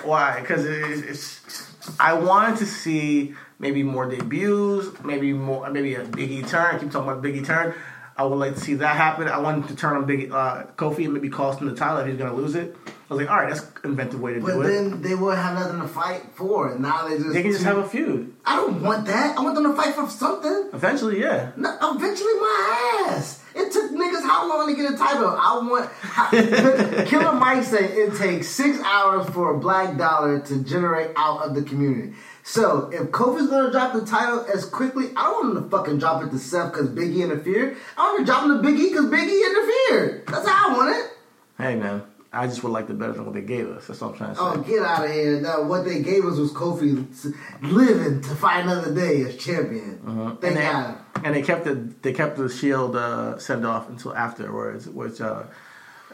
Why? 0.05 0.41
Because 0.43 0.67
it's, 0.67 1.01
it's. 1.41 1.97
I 1.99 2.13
wanted 2.13 2.59
to 2.59 2.67
see 2.67 3.35
maybe 3.59 3.83
more 3.83 4.09
debuts, 4.09 5.03
maybe 5.05 5.33
more, 5.33 5.69
maybe 5.71 5.95
a 5.95 6.05
Biggie 6.05 6.49
turn. 6.49 6.75
I 6.77 6.79
keep 6.79 6.91
talking 6.91 7.09
about 7.09 7.23
Biggie 7.23 7.45
turn. 7.45 7.75
I 8.19 8.25
would 8.25 8.37
like 8.37 8.55
to 8.55 8.61
see 8.61 8.75
that 8.77 8.97
happen. 8.97 9.29
I 9.29 9.39
wanted 9.39 9.69
to 9.69 9.77
turn 9.77 9.97
on 9.97 10.07
Big 10.07 10.33
uh, 10.33 10.65
Kofi 10.77 11.05
and 11.05 11.13
maybe 11.13 11.29
cost 11.29 11.61
him 11.61 11.67
the 11.69 11.75
title 11.75 11.99
if 11.99 12.07
he's 12.07 12.17
going 12.17 12.31
to 12.31 12.37
lose 12.37 12.55
it. 12.55 12.75
I 12.87 13.15
was 13.15 13.21
like, 13.21 13.31
all 13.31 13.37
right, 13.37 13.49
that's 13.51 13.61
an 13.85 13.91
inventive 13.91 14.21
way 14.21 14.35
to 14.35 14.41
But 14.41 14.47
do 14.47 14.53
it. 14.53 14.63
But 14.63 14.69
then 14.69 15.03
they 15.03 15.15
would 15.15 15.37
have 15.37 15.55
nothing 15.55 15.81
to 15.81 15.87
fight 15.87 16.23
for, 16.35 16.73
and 16.73 16.81
now 16.81 17.07
they 17.07 17.19
just 17.19 17.35
They 17.35 17.43
can 17.43 17.53
just 17.53 17.65
have 17.65 17.77
a 17.77 17.87
feud. 17.87 18.35
I 18.45 18.57
don't 18.57 18.83
want 18.83 19.07
that. 19.07 19.39
I 19.39 19.43
want 19.43 19.55
them 19.55 19.65
to 19.65 19.75
fight 19.75 19.95
for 19.95 20.09
something. 20.09 20.71
Eventually, 20.73 21.21
yeah. 21.21 21.53
No, 21.57 21.77
eventually, 21.83 22.33
my 22.35 23.07
ass. 23.11 23.43
It 23.55 23.73
took 23.73 23.93
niggas 23.93 24.23
how 24.23 24.49
long 24.49 24.69
to 24.69 24.75
get 24.75 24.93
a 24.93 24.97
title? 24.97 25.29
I 25.29 25.59
want. 25.59 27.07
Killer 27.09 27.33
Mike 27.33 27.65
said 27.65 27.91
it 27.91 28.17
takes 28.17 28.49
six 28.49 28.81
hours 28.81 29.29
for 29.31 29.55
a 29.55 29.59
black 29.59 29.97
dollar 29.97 30.41
to 30.41 30.65
generate 30.65 31.11
out 31.17 31.43
of 31.43 31.55
the 31.55 31.63
community. 31.63 32.15
So 32.49 32.89
if 32.93 33.11
Kofi's 33.11 33.49
gonna 33.49 33.73
drop 33.73 33.93
the 33.93 34.07
title 34.07 34.47
as 34.55 34.65
quickly, 34.65 35.07
I 35.17 35.25
don't 35.25 35.47
want 35.47 35.57
him 35.59 35.65
to 35.65 35.69
fucking 35.69 35.99
drop 35.99 36.23
it 36.23 36.31
to 36.31 36.39
Seth 36.39 36.73
because 36.73 36.89
Biggie 36.89 37.25
interfered. 37.25 37.77
I 37.99 38.05
want 38.05 38.21
to 38.21 38.25
drop 38.25 38.45
him 38.45 38.63
to 38.63 38.69
Biggie 38.69 38.91
because 38.91 39.07
Biggie 39.07 39.45
interfered. 39.45 40.27
That's 40.29 40.49
how 40.49 40.71
I 40.71 40.77
want 40.77 40.97
it. 40.97 41.11
Hey, 41.59 41.75
man. 41.75 42.05
I 42.33 42.47
just 42.47 42.63
would 42.63 42.71
like 42.71 42.87
the 42.87 42.95
better 42.95 43.15
than 43.15 43.25
what 43.25 43.35
they 43.35 43.41
gave 43.41 43.69
us. 43.69 43.89
That's 43.89 44.01
what 44.01 44.13
I'm 44.13 44.17
trying 44.17 44.31
to 44.31 44.37
say. 44.37 44.43
Oh, 44.43 44.57
get 44.59 44.83
out 44.85 45.05
of 45.07 45.11
here! 45.11 45.41
What 45.65 45.85
they 45.85 46.03
gave 46.03 46.25
us 46.25 46.37
was 46.39 46.53
Kofi 46.53 47.35
living 47.63 48.21
to 48.21 48.35
fight 48.37 48.61
another 48.61 48.95
day 48.95 49.23
as 49.23 49.37
champion. 49.37 50.01
and, 50.07 50.41
Thank 50.41 50.55
they, 50.55 50.63
God. 50.63 50.99
and 51.25 51.35
they 51.35 51.43
kept 51.43 51.65
the 51.65 51.75
they 52.03 52.13
kept 52.13 52.37
the 52.37 52.49
Shield 52.49 52.95
uh, 52.95 53.39
send 53.39 53.67
off 53.67 53.89
until 53.89 54.15
afterwards, 54.15 54.87
which 54.87 55.21
uh, 55.21 55.45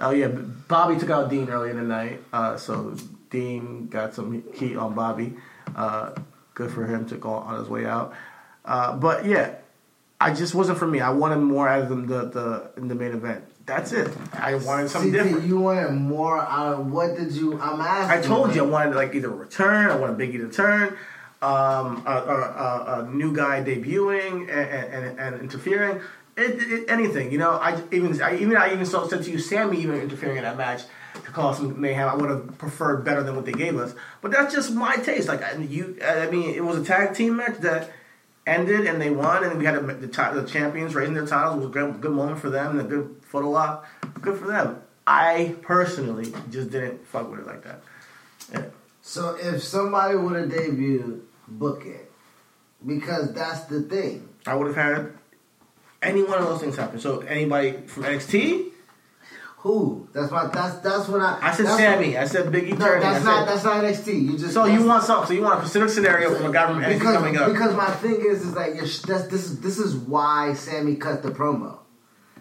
oh 0.00 0.10
yeah, 0.10 0.28
Bobby 0.28 0.96
took 0.98 1.10
out 1.10 1.28
Dean 1.28 1.50
earlier 1.50 1.72
in 1.72 1.76
the 1.76 1.82
night, 1.82 2.22
uh, 2.32 2.56
so 2.56 2.94
Dean 3.28 3.88
got 3.88 4.14
some 4.14 4.44
heat 4.54 4.76
on 4.76 4.94
Bobby. 4.94 5.34
Uh, 5.76 6.12
good 6.54 6.70
for 6.70 6.86
him 6.86 7.06
to 7.08 7.16
go 7.16 7.30
on 7.30 7.58
his 7.58 7.68
way 7.68 7.86
out, 7.86 8.14
uh, 8.64 8.96
but 8.96 9.24
yeah, 9.24 9.54
I 10.20 10.32
just 10.32 10.54
wasn't 10.54 10.78
for 10.78 10.86
me. 10.86 11.00
I 11.00 11.10
wanted 11.10 11.38
more 11.38 11.68
out 11.68 11.82
of 11.82 11.88
them 11.88 12.06
the 12.06 12.24
the 12.26 12.70
in 12.76 12.88
the 12.88 12.94
main 12.94 13.12
event. 13.12 13.44
That's 13.66 13.92
it. 13.92 14.10
I 14.32 14.54
wanted 14.56 14.88
something 14.88 15.12
CT, 15.12 15.24
different. 15.24 15.46
You 15.46 15.60
wanted 15.60 15.92
more 15.92 16.38
out 16.38 16.74
of 16.74 16.92
what 16.92 17.16
did 17.16 17.32
you? 17.32 17.60
I'm 17.60 17.80
asking. 17.80 18.18
I 18.18 18.22
told 18.22 18.54
you 18.54 18.64
I 18.64 18.66
wanted 18.66 18.94
like 18.94 19.14
either 19.14 19.30
a 19.30 19.34
return, 19.34 19.90
I 19.90 19.96
wanted 19.96 20.18
Biggie 20.18 20.38
to 20.38 20.50
turn, 20.50 20.96
um, 21.42 22.02
a, 22.06 22.10
a, 22.10 22.36
a, 22.36 23.04
a 23.04 23.10
new 23.10 23.34
guy 23.34 23.62
debuting 23.62 24.42
and, 24.42 24.50
and, 24.50 25.18
and 25.18 25.40
interfering, 25.40 26.00
it, 26.36 26.72
it, 26.72 26.90
anything. 26.90 27.30
You 27.32 27.38
know, 27.38 27.52
I 27.52 27.80
even 27.92 28.20
I 28.22 28.36
even 28.36 28.56
I 28.56 28.72
even 28.72 28.86
saw 28.86 29.06
said 29.06 29.22
to 29.24 29.30
you, 29.30 29.38
Sami 29.38 29.78
even 29.80 30.00
interfering 30.00 30.36
in 30.36 30.44
that 30.44 30.56
match 30.56 30.82
to 31.32 31.40
cause 31.40 31.58
some 31.58 31.80
mayhem. 31.80 32.08
I 32.08 32.14
would 32.14 32.30
have 32.30 32.58
preferred 32.58 33.04
better 33.04 33.22
than 33.22 33.36
what 33.36 33.44
they 33.44 33.52
gave 33.52 33.76
us, 33.76 33.94
but 34.20 34.30
that's 34.30 34.54
just 34.54 34.72
my 34.72 34.96
taste. 34.96 35.28
Like 35.28 35.42
I, 35.42 35.56
you, 35.56 35.98
I 36.04 36.30
mean, 36.30 36.54
it 36.54 36.64
was 36.64 36.78
a 36.78 36.84
tag 36.84 37.14
team 37.14 37.36
match 37.36 37.58
that 37.58 37.90
ended 38.46 38.86
and 38.86 39.00
they 39.00 39.10
won, 39.10 39.44
and 39.44 39.58
we 39.58 39.64
had 39.64 39.74
the, 39.74 39.94
the, 39.94 40.06
the 40.06 40.48
champions 40.48 40.94
raising 40.94 41.14
their 41.14 41.26
titles. 41.26 41.54
It 41.54 41.58
was 41.58 41.66
a 41.66 41.70
good, 41.70 42.00
good 42.00 42.12
moment 42.12 42.38
for 42.38 42.50
them, 42.50 42.78
and 42.78 42.80
a 42.80 42.88
good 42.88 43.16
photo 43.22 43.54
op. 43.54 43.86
Good 44.20 44.38
for 44.38 44.46
them. 44.46 44.82
I 45.06 45.56
personally 45.62 46.32
just 46.50 46.70
didn't 46.70 47.06
fuck 47.06 47.30
with 47.30 47.40
it 47.40 47.46
like 47.46 47.64
that. 47.64 47.82
Yeah. 48.52 48.64
So 49.00 49.36
if 49.40 49.62
somebody 49.62 50.16
would 50.16 50.36
have 50.36 50.48
debuted, 50.50 51.22
book 51.48 51.84
it, 51.84 52.10
because 52.86 53.32
that's 53.32 53.64
the 53.64 53.82
thing. 53.82 54.28
I 54.46 54.54
would 54.54 54.68
have 54.68 54.76
had 54.76 55.12
any 56.02 56.22
one 56.22 56.38
of 56.38 56.46
those 56.46 56.60
things 56.60 56.76
happen. 56.76 57.00
So 57.00 57.20
anybody 57.20 57.72
from 57.86 58.04
NXT, 58.04 58.71
Who? 59.62 60.08
That's 60.12 60.32
my. 60.32 60.46
That's 60.48 60.78
that's 60.78 61.06
what 61.06 61.20
I. 61.20 61.38
I 61.40 61.52
said 61.52 61.66
Sami, 61.66 62.16
I 62.16 62.24
said 62.24 62.46
Biggie 62.46 62.76
No, 62.76 62.98
that's 62.98 63.24
I 63.24 63.24
not. 63.24 63.48
said, 63.48 63.48
That's 63.48 63.64
not 63.64 63.84
NXT. 63.84 64.22
You 64.22 64.38
just. 64.38 64.54
so 64.54 64.64
you 64.64 64.84
want 64.84 65.04
something? 65.04 65.28
So 65.28 65.34
you 65.34 65.42
want 65.42 65.60
a 65.60 65.62
specific 65.62 65.90
scenario 65.90 66.34
from 66.34 66.46
a 66.46 66.52
guy 66.52 66.66
from 66.66 66.82
NXT 66.82 66.98
because, 66.98 67.16
coming 67.16 67.36
up? 67.36 67.52
Because 67.52 67.76
my 67.76 67.86
thing 67.86 68.24
is, 68.26 68.42
is 68.44 68.54
like 68.56 68.74
you're, 68.74 68.86
that's, 68.86 69.28
this 69.28 69.44
is 69.44 69.60
this 69.60 69.78
is 69.78 69.94
why 69.94 70.52
Sami 70.54 70.96
cut 70.96 71.22
the 71.22 71.30
promo. 71.30 71.78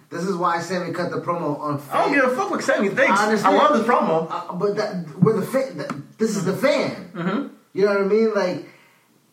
This 0.09 0.24
is 0.24 0.36
why 0.36 0.61
Sami 0.61 0.93
cut 0.93 1.11
the 1.11 1.22
promo 1.22 1.59
on. 1.59 1.80
I 1.91 2.05
don't 2.05 2.13
give 2.13 2.24
a 2.26 2.36
fuck 2.36 2.49
what 2.49 2.63
Sami 2.63 2.89
thinks. 2.89 3.19
I 3.19 3.32
I, 3.34 3.55
love 3.55 3.78
this 3.78 3.88
promo. 3.88 4.28
Uh, 4.28 4.53
but 4.53 4.76
that 4.78 5.19
we're 5.19 5.39
the 5.39 5.45
fan. 5.45 6.07
This 6.17 6.36
is 6.36 6.43
the 6.43 6.57
fan. 6.57 7.11
Mm-hmm. 7.13 7.47
You 7.74 7.86
know 7.86 7.93
what 7.93 8.01
I 8.01 8.05
mean? 8.05 8.34
Like 8.34 8.65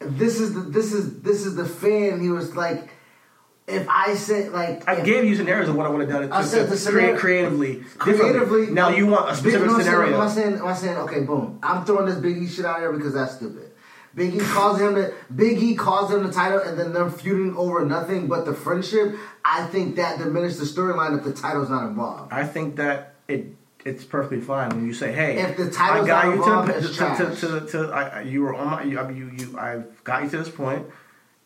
this 0.01 0.41
is 0.41 0.53
the 0.53 0.61
this 0.61 0.93
is 0.93 1.22
this 1.22 1.47
is 1.47 1.57
the 1.57 1.64
fan. 1.64 2.20
He 2.20 2.28
was 2.28 2.55
like, 2.55 2.91
if 3.69 3.89
I 3.89 4.14
said 4.14 4.53
like, 4.53 4.89
I 4.89 5.01
gave 5.01 5.25
you 5.25 5.35
scenarios 5.37 5.69
of 5.69 5.75
what 5.77 5.87
I 5.87 5.91
would 5.91 6.01
have 6.09 6.11
done 6.11 6.33
I 6.33 6.43
said 6.43 6.64
to 6.64 6.71
the 6.71 6.77
scenario- 6.77 7.16
create 7.19 7.21
creatively. 7.21 7.85
creatively. 7.99 8.66
Now 8.71 8.89
you 8.89 9.07
want 9.07 9.31
a 9.31 9.35
specific 9.37 9.69
I'm 9.69 9.75
saying- 9.75 9.85
scenario. 9.87 10.21
I'm 10.21 10.29
saying, 10.31 10.61
I'm 10.62 10.75
saying, 10.77 10.97
okay, 10.99 11.21
boom. 11.21 11.59
I'm 11.62 11.85
throwing 11.85 12.07
this 12.07 12.16
Biggie 12.16 12.49
shit 12.49 12.64
out 12.64 12.79
here 12.81 12.93
because 12.93 13.14
that's 13.14 13.35
stupid. 13.37 13.64
Biggie 14.16 14.41
calls 14.53 14.81
him 14.81 14.95
the 14.95 15.14
Biggie 15.33 15.77
calls 15.79 16.11
him 16.12 16.27
the 16.27 16.33
title, 16.33 16.59
and 16.61 16.79
then 16.79 16.93
them 16.93 17.11
feuding 17.12 17.55
over 17.57 17.85
nothing 17.85 18.27
but 18.27 18.47
the 18.47 18.55
friendship. 18.55 19.14
I 19.45 19.64
think 19.66 19.97
that 19.97 20.19
diminishes 20.19 20.59
the 20.59 20.81
storyline 20.81 21.16
if 21.19 21.25
the 21.25 21.33
title's 21.33 21.71
not 21.71 21.87
involved. 21.87 22.33
I 22.33 22.45
think 22.45 22.77
that 22.77 23.14
it 23.29 23.55
it's 23.85 24.03
perfectly 24.05 24.41
fine 24.41 24.71
when 24.71 24.87
you 24.87 24.93
say, 24.93 25.12
"Hey, 25.12 25.39
If 25.39 25.57
the 25.57 25.71
title's 25.71 26.05
I 26.05 26.07
got 26.09 26.25
not 26.25 26.35
you 26.35 26.43
involved, 26.43 26.69
to, 26.83 26.89
to, 26.89 27.37
to, 27.37 27.61
to, 27.61 27.66
to, 27.87 27.93
I, 27.93 28.03
I- 28.03 28.21
you 28.23 28.43
were 28.43 28.55
on 28.57 28.66
my 28.69 28.83
you, 28.83 28.99
you 29.14 29.31
you 29.37 29.59
I've 29.59 30.03
got 30.03 30.25
you 30.25 30.31
to 30.31 30.39
this 30.39 30.49
point, 30.51 30.85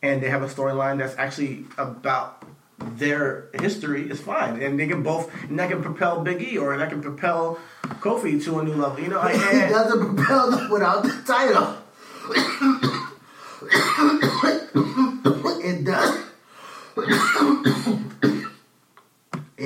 and 0.03 0.23
they 0.23 0.29
have 0.29 0.43
a 0.43 0.49
storyline 0.49 0.99
that's 0.99 1.17
actually 1.17 1.65
about 1.79 2.45
their 2.79 3.49
history 3.61 4.11
is 4.11 4.21
fine, 4.21 4.63
and 4.63 4.79
they 4.79 4.87
can 4.87 5.03
both 5.03 5.33
and 5.45 5.59
that 5.59 5.71
can 5.71 5.83
propel 5.83 6.23
Big 6.23 6.43
E 6.43 6.59
or 6.59 6.77
that 6.77 6.91
can 6.91 7.01
propel 7.01 7.59
Kofi 7.85 8.45
to 8.45 8.59
a 8.59 8.65
new 8.65 8.75
level. 8.75 9.01
You 9.01 9.09
know, 9.09 9.21
I, 9.21 9.33
he 9.33 9.73
doesn't 9.73 10.17
propel 10.17 10.51
them 10.51 10.69
without 10.71 11.05
the 11.05 11.23
title. 11.25 11.79
it 15.65 15.85
does. 15.85 16.19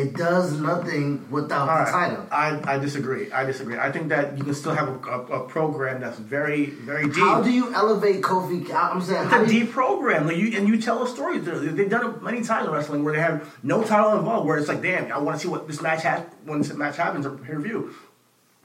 It 0.07 0.17
does 0.17 0.59
nothing 0.61 1.31
without 1.31 1.69
All 1.69 1.85
the 1.85 1.91
title. 1.91 2.27
I, 2.31 2.61
I 2.75 2.79
disagree. 2.79 3.31
I 3.33 3.45
disagree. 3.45 3.79
I 3.79 3.91
think 3.91 4.09
that 4.09 4.37
you 4.39 4.45
can 4.45 4.55
still 4.55 4.75
have 4.75 4.89
a, 4.89 5.11
a, 5.11 5.21
a 5.43 5.49
program 5.49 6.01
that's 6.01 6.19
very 6.19 6.67
very 6.67 7.05
deep. 7.05 7.15
How 7.17 7.43
do 7.43 7.51
you 7.51 7.75
elevate 7.75 8.23
Kofi? 8.23 8.73
I'm 8.73 9.01
saying, 9.03 9.25
It's 9.25 9.33
how 9.33 9.43
a 9.43 9.47
do 9.47 9.55
you, 9.55 9.65
deep 9.65 9.73
program. 9.73 10.27
Like 10.27 10.37
you 10.37 10.57
and 10.57 10.69
you 10.69 10.81
tell 10.81 11.03
a 11.03 11.09
story. 11.09 11.39
They've 11.39 11.91
done 11.91 12.15
it 12.15 12.23
many 12.23 12.43
times 12.43 12.67
in 12.67 12.73
wrestling 12.73 13.05
where 13.05 13.15
they 13.15 13.21
have 13.21 13.49
no 13.63 13.83
title 13.83 14.19
involved. 14.19 14.47
Where 14.47 14.59
it's 14.59 14.69
like, 14.69 14.83
damn, 14.83 15.11
I 15.13 15.19
want 15.19 15.37
to 15.39 15.43
see 15.43 15.49
what 15.49 15.67
this 15.67 15.81
match 15.83 16.03
has 16.03 16.23
when 16.45 16.59
this 16.61 16.73
match 16.75 16.97
happens 16.97 17.27
or 17.27 17.31
pay 17.37 17.55
view. 17.57 17.95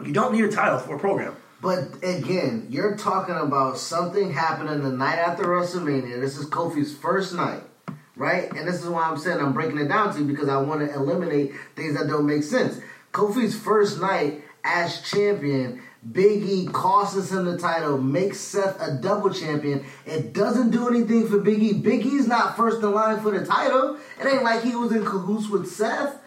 You 0.04 0.14
don't 0.14 0.34
need 0.34 0.44
a 0.44 0.52
title 0.52 0.80
for 0.80 0.96
a 0.96 1.00
program. 1.00 1.36
But 1.62 2.04
again, 2.04 2.66
you're 2.70 2.98
talking 2.98 3.36
about 3.36 3.78
something 3.78 4.34
happening 4.34 4.82
the 4.82 4.89
night 4.92 5.20
after 5.20 5.44
WrestleMania. 5.44 6.20
This 6.20 6.36
is 6.38 6.48
Kofi's 6.50 6.96
first 6.96 7.36
night, 7.36 7.62
right? 8.16 8.51
And 8.54 8.67
this 8.67 8.82
is 8.82 8.88
why 8.88 9.04
I'm 9.04 9.17
saying 9.17 9.39
I'm 9.39 9.54
breaking 9.54 9.78
it 9.78 9.88
down 9.88 10.13
to 10.13 10.20
you 10.20 10.25
because 10.25 10.50
I 10.50 10.58
want 10.58 10.82
to 10.82 10.93
eliminate 10.93 11.54
things 11.75 11.97
that 11.97 12.08
don't 12.08 12.25
make 12.25 12.43
sense. 12.43 12.79
Kofi's 13.13 13.58
first 13.58 14.00
night 14.00 14.43
as 14.63 15.01
champion, 15.01 15.82
Big 16.12 16.43
E 16.43 16.67
costs 16.67 17.32
him 17.32 17.46
the 17.46 17.58
title, 17.58 17.97
makes 17.97 18.39
Seth 18.39 18.82
a 18.82 18.93
double 18.93 19.32
champion. 19.32 19.86
It 20.05 20.33
doesn't 20.33 20.71
do 20.71 20.89
anything 20.89 21.28
for 21.28 21.39
Big 21.39 21.62
E. 21.62 21.74
Big 21.74 22.05
E's 22.05 22.28
not 22.28 22.58
first 22.58 22.82
in 22.82 22.92
line 22.92 23.20
for 23.21 23.38
the 23.38 23.46
title. 23.46 23.97
It 24.20 24.25
ain't 24.25 24.43
like 24.43 24.63
he 24.63 24.75
was 24.75 24.92
in 24.92 25.05
cahoots 25.05 25.50
with 25.50 25.71
Seth. 25.71 26.17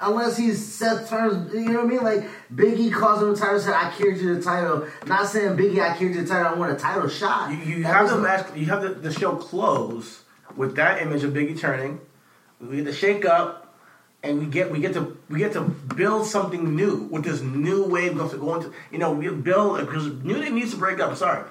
Unless 0.00 0.36
he's 0.36 0.74
Seth 0.74 1.08
turns, 1.08 1.54
you 1.54 1.68
know 1.68 1.84
what 1.84 1.86
I 1.86 1.88
mean? 1.88 2.02
Like 2.02 2.28
Biggie 2.52 2.92
calls 2.92 3.22
him 3.22 3.30
the 3.30 3.36
title, 3.36 3.60
said, 3.60 3.74
"I 3.74 3.90
carried 3.92 4.18
you 4.18 4.34
the 4.34 4.42
title." 4.42 4.86
Not 5.06 5.28
saying 5.28 5.56
Biggie, 5.56 5.80
I 5.80 5.96
carried 5.96 6.16
you 6.16 6.22
the 6.22 6.28
title. 6.28 6.52
I 6.52 6.58
want 6.58 6.72
a 6.72 6.76
title 6.76 7.08
shot. 7.08 7.50
You, 7.52 7.58
you 7.58 7.84
have 7.84 8.10
the 8.10 8.18
match. 8.18 8.46
You 8.56 8.66
have 8.66 8.82
the, 8.82 8.88
the 8.90 9.12
show 9.12 9.36
close 9.36 10.23
with 10.56 10.76
that 10.76 11.02
image 11.02 11.24
of 11.24 11.32
Biggie 11.32 11.58
turning. 11.58 12.00
We 12.60 12.76
get 12.76 12.86
to 12.86 12.92
shake 12.92 13.24
up, 13.24 13.74
and 14.22 14.38
we 14.38 14.46
get 14.46 14.70
we 14.70 14.80
get 14.80 14.94
to 14.94 15.16
we 15.28 15.38
get 15.38 15.52
to 15.52 15.62
build 15.62 16.26
something 16.26 16.74
new 16.74 17.08
with 17.10 17.24
this 17.24 17.40
new 17.40 17.84
wave 17.84 18.16
going 18.16 18.62
to 18.62 18.72
you 18.90 18.98
know 18.98 19.12
we 19.12 19.28
build 19.28 19.78
because 19.80 20.06
new 20.24 20.42
thing 20.42 20.54
needs 20.54 20.72
to 20.72 20.76
break 20.76 21.00
up. 21.00 21.16
Sorry. 21.16 21.44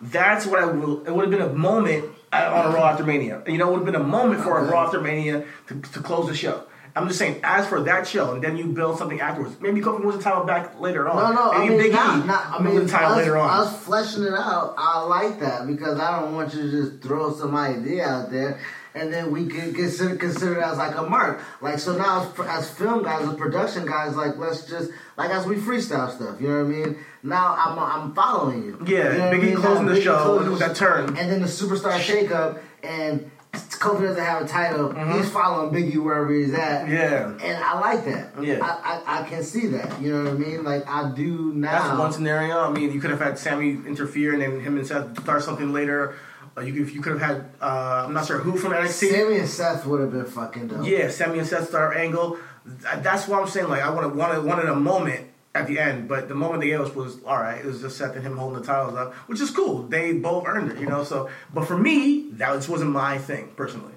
That's 0.00 0.46
what 0.46 0.62
I 0.62 0.66
will. 0.66 1.04
It 1.04 1.10
would 1.10 1.22
have 1.22 1.30
been 1.30 1.48
a 1.48 1.52
moment 1.52 2.04
on 2.32 2.72
a 2.72 2.74
Raw 2.74 2.90
after 2.90 3.04
Mania. 3.04 3.42
You 3.46 3.58
know, 3.58 3.68
it 3.68 3.70
would 3.72 3.78
have 3.78 3.86
been 3.86 4.00
a 4.00 4.04
moment 4.04 4.42
for 4.42 4.58
a 4.58 4.70
Raw 4.70 4.86
after 4.86 5.00
Mania 5.00 5.44
to, 5.66 5.80
to 5.80 6.00
close 6.00 6.28
the 6.28 6.36
show. 6.36 6.64
I'm 6.98 7.06
just 7.08 7.18
saying, 7.18 7.40
as 7.42 7.66
for 7.66 7.80
that 7.82 8.06
show, 8.06 8.34
and 8.34 8.42
then 8.42 8.56
you 8.56 8.66
build 8.66 8.98
something 8.98 9.20
afterwards. 9.20 9.60
Maybe 9.60 9.80
Kofi 9.80 10.04
wins 10.04 10.16
the 10.16 10.22
title 10.22 10.44
back 10.44 10.78
later 10.80 11.08
on. 11.08 11.34
No, 11.34 11.44
no, 11.44 11.50
I 11.52 11.68
mean, 11.68 11.78
Big 11.78 11.92
not, 11.92 12.24
E 12.24 12.26
not, 12.26 12.60
I 12.60 12.62
mean, 12.62 12.74
the 12.74 12.88
title 12.88 13.12
us, 13.12 13.16
later 13.16 13.38
on. 13.38 13.50
us 13.50 13.84
fleshing 13.84 14.24
it 14.24 14.34
out, 14.34 14.74
I 14.76 15.02
like 15.02 15.40
that 15.40 15.66
because 15.66 15.98
I 15.98 16.20
don't 16.20 16.34
want 16.34 16.54
you 16.54 16.62
to 16.62 16.70
just 16.70 17.02
throw 17.02 17.32
some 17.32 17.54
idea 17.54 18.06
out 18.06 18.30
there 18.30 18.60
and 18.94 19.12
then 19.12 19.30
we 19.30 19.46
can 19.46 19.72
consider 19.74 20.16
consider 20.16 20.58
it 20.58 20.62
as 20.62 20.78
like 20.78 20.96
a 20.96 21.02
mark. 21.02 21.40
Like 21.60 21.78
so 21.78 21.96
now, 21.96 22.32
as, 22.38 22.46
as 22.46 22.70
film 22.70 23.02
guys, 23.02 23.26
as 23.26 23.34
production 23.36 23.86
guys, 23.86 24.16
like 24.16 24.36
let's 24.36 24.66
just 24.66 24.90
like 25.16 25.30
as 25.30 25.46
we 25.46 25.56
freestyle 25.56 26.10
stuff. 26.14 26.40
You 26.40 26.48
know 26.48 26.64
what 26.64 26.74
I 26.74 26.76
mean? 26.76 26.98
Now 27.22 27.54
I'm 27.56 27.78
I'm 27.78 28.14
following 28.14 28.64
you. 28.64 28.84
Yeah, 28.86 29.12
you 29.12 29.18
know 29.18 29.30
Biggie 29.30 29.32
I 29.32 29.46
mean? 29.46 29.56
closing 29.56 29.86
Now 29.86 29.92
the 29.92 30.00
Biggie 30.00 30.04
show 30.04 30.22
closing 30.22 30.50
with 30.50 30.60
the 30.60 30.66
that 30.68 30.76
turn. 30.76 31.16
and 31.16 31.30
then 31.30 31.40
the 31.40 31.48
superstar 31.48 31.98
shakeup, 31.98 32.60
and 32.82 33.30
Kofi 33.78 34.02
doesn't 34.02 34.22
have 34.22 34.42
a 34.42 34.48
title. 34.48 34.92
He's 35.12 35.30
following 35.30 35.72
Biggie 35.74 36.02
wherever 36.02 36.32
he's 36.32 36.52
at. 36.54 36.86
Mm-hmm. 36.86 36.92
Yeah. 36.92 37.46
and 37.46 37.64
I 37.64 37.78
like 37.80 38.04
that. 38.06 38.42
Yeah. 38.42 38.58
I, 38.62 39.02
I, 39.06 39.20
I 39.20 39.28
can 39.28 39.42
see 39.42 39.66
that. 39.68 40.00
You 40.00 40.12
know 40.12 40.24
what 40.24 40.32
I 40.32 40.36
mean? 40.36 40.64
Like 40.64 40.86
I 40.88 41.10
do 41.14 41.52
now. 41.54 41.70
That's 41.70 41.98
one 41.98 42.12
scenario. 42.12 42.58
I 42.60 42.70
mean, 42.70 42.92
you 42.92 43.00
could 43.00 43.10
have 43.10 43.20
had 43.20 43.38
Sami 43.38 43.70
interfere 43.70 44.32
and 44.32 44.42
then 44.42 44.60
him 44.60 44.76
and 44.76 44.86
Seth 44.86 45.20
start 45.22 45.42
something 45.42 45.72
later. 45.72 46.16
Uh, 46.56 46.62
you 46.62 46.72
could, 46.72 46.92
you 46.94 47.00
could 47.00 47.20
have 47.20 47.22
had 47.22 47.50
uh, 47.60 48.06
I'm 48.06 48.14
not 48.14 48.26
sure 48.26 48.38
who 48.38 48.56
from 48.56 48.72
NXT. 48.72 49.12
Sami 49.12 49.38
and 49.38 49.48
Seth 49.48 49.86
would 49.86 50.00
have 50.00 50.12
been 50.12 50.24
fucking 50.24 50.68
dope. 50.68 50.86
Yeah, 50.86 51.08
Sami 51.08 51.38
and 51.38 51.46
Seth 51.46 51.68
start 51.68 51.96
Angle. 51.96 52.38
That's 52.64 53.28
what 53.28 53.40
I'm 53.40 53.48
saying. 53.48 53.68
Like 53.68 53.82
I 53.82 53.90
wanted 53.90 54.14
wanted 54.14 54.44
wanted 54.44 54.66
a 54.66 54.74
moment 54.74 55.28
at 55.54 55.66
the 55.66 55.78
end, 55.78 56.08
but 56.08 56.28
the 56.28 56.34
moment 56.34 56.60
they 56.60 56.68
gave 56.68 56.80
us 56.80 56.94
was 56.94 57.22
all 57.24 57.36
right. 57.36 57.58
It 57.58 57.64
was 57.64 57.80
just 57.80 57.96
Seth 57.96 58.14
and 58.14 58.24
him 58.24 58.36
holding 58.36 58.60
the 58.60 58.66
titles 58.66 58.94
up, 58.94 59.14
which 59.26 59.40
is 59.40 59.50
cool. 59.50 59.82
They 59.82 60.12
both 60.12 60.46
earned 60.46 60.72
it, 60.72 60.78
you 60.78 60.86
know. 60.86 61.04
So, 61.04 61.28
but 61.52 61.66
for 61.66 61.76
me, 61.76 62.30
that 62.32 62.54
just 62.54 62.68
wasn't 62.68 62.92
my 62.92 63.18
thing 63.18 63.52
personally. 63.56 63.94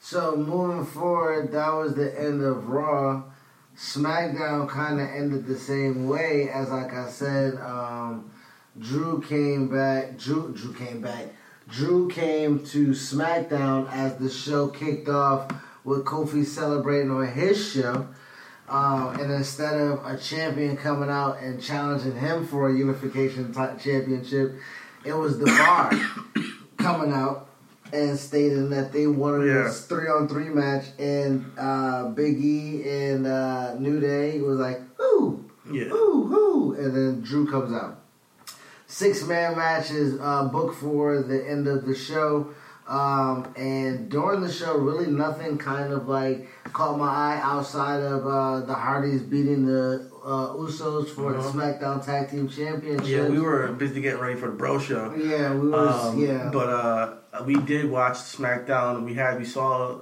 So 0.00 0.34
moving 0.36 0.86
forward, 0.86 1.52
that 1.52 1.70
was 1.70 1.94
the 1.94 2.18
end 2.18 2.42
of 2.42 2.68
Raw. 2.68 3.22
SmackDown 3.76 4.68
kind 4.68 5.00
of 5.00 5.08
ended 5.08 5.46
the 5.46 5.58
same 5.58 6.08
way 6.08 6.48
as, 6.50 6.70
like 6.70 6.92
I 6.92 7.08
said, 7.08 7.54
um, 7.56 8.30
Drew 8.78 9.20
came 9.20 9.68
back. 9.68 10.18
Drew 10.18 10.52
Drew 10.54 10.72
came 10.72 11.00
back. 11.00 11.26
Drew 11.68 12.08
came 12.08 12.64
to 12.66 12.88
SmackDown 12.88 13.90
as 13.92 14.16
the 14.16 14.30
show 14.30 14.68
kicked 14.68 15.08
off 15.08 15.52
with 15.84 16.04
Kofi 16.04 16.44
celebrating 16.44 17.10
on 17.10 17.26
his 17.26 17.72
show. 17.72 18.08
Um, 18.70 19.18
and 19.20 19.32
instead 19.32 19.74
of 19.80 20.04
a 20.06 20.16
champion 20.16 20.76
coming 20.76 21.10
out 21.10 21.40
and 21.42 21.60
challenging 21.60 22.14
him 22.16 22.46
for 22.46 22.70
a 22.70 22.72
unification 22.74 23.52
ti 23.52 23.66
championship, 23.82 24.54
it 25.04 25.12
was 25.12 25.38
the 25.40 25.46
bar 25.46 25.90
coming 26.78 27.12
out 27.12 27.48
and 27.92 28.16
stating 28.16 28.70
that 28.70 28.92
they 28.92 29.08
wanted 29.08 29.48
Yeah. 29.48 29.64
this 29.64 29.86
three 29.86 30.06
on 30.08 30.28
three 30.28 30.48
match. 30.50 30.84
And 31.00 31.50
uh, 31.58 32.10
Big 32.10 32.38
E 32.38 32.88
and 32.88 33.26
uh, 33.26 33.74
New 33.74 33.98
Day 33.98 34.40
was 34.40 34.60
like, 34.60 34.80
ooh, 35.02 35.44
Yeah. 35.68 35.86
ooh, 35.86 36.32
ooh. 36.32 36.74
And 36.78 36.94
then 36.94 37.20
Drew 37.22 37.50
comes 37.50 37.72
out. 37.72 37.96
Six 38.86 39.24
man 39.24 39.56
matches 39.56 40.18
uh, 40.20 40.44
booked 40.48 40.76
for 40.76 41.20
the 41.22 41.44
end 41.48 41.66
of 41.66 41.86
the 41.86 41.94
show. 41.96 42.54
Um, 42.90 43.54
and 43.56 44.08
during 44.10 44.40
the 44.40 44.50
show, 44.52 44.76
really 44.76 45.06
nothing 45.06 45.56
kind 45.58 45.92
of 45.92 46.08
like 46.08 46.48
caught 46.72 46.98
my 46.98 47.06
eye 47.08 47.40
outside 47.40 48.02
of 48.02 48.26
uh, 48.26 48.66
the 48.66 48.74
Hardys 48.74 49.22
beating 49.22 49.64
the 49.64 50.10
uh, 50.24 50.54
Usos 50.54 51.08
for 51.08 51.32
Uh-huh. 51.36 51.50
the 51.52 51.56
SmackDown 51.56 52.04
Tag 52.04 52.30
Team 52.30 52.48
Championship. 52.48 53.06
Yeah, 53.06 53.28
we 53.28 53.38
were 53.38 53.68
busy 53.68 54.00
getting 54.00 54.20
ready 54.20 54.34
for 54.34 54.46
the 54.48 54.54
Bro 54.54 54.80
Show. 54.80 55.14
Yeah, 55.14 55.54
we 55.54 55.68
was. 55.70 56.06
Um, 56.06 56.18
yeah, 56.18 56.50
But 56.52 56.68
uh, 56.68 57.14
we 57.44 57.54
did 57.54 57.88
watch 57.88 58.14
SmackDown. 58.16 59.04
We 59.04 59.14
had 59.14 59.38
we 59.38 59.44
saw 59.44 60.00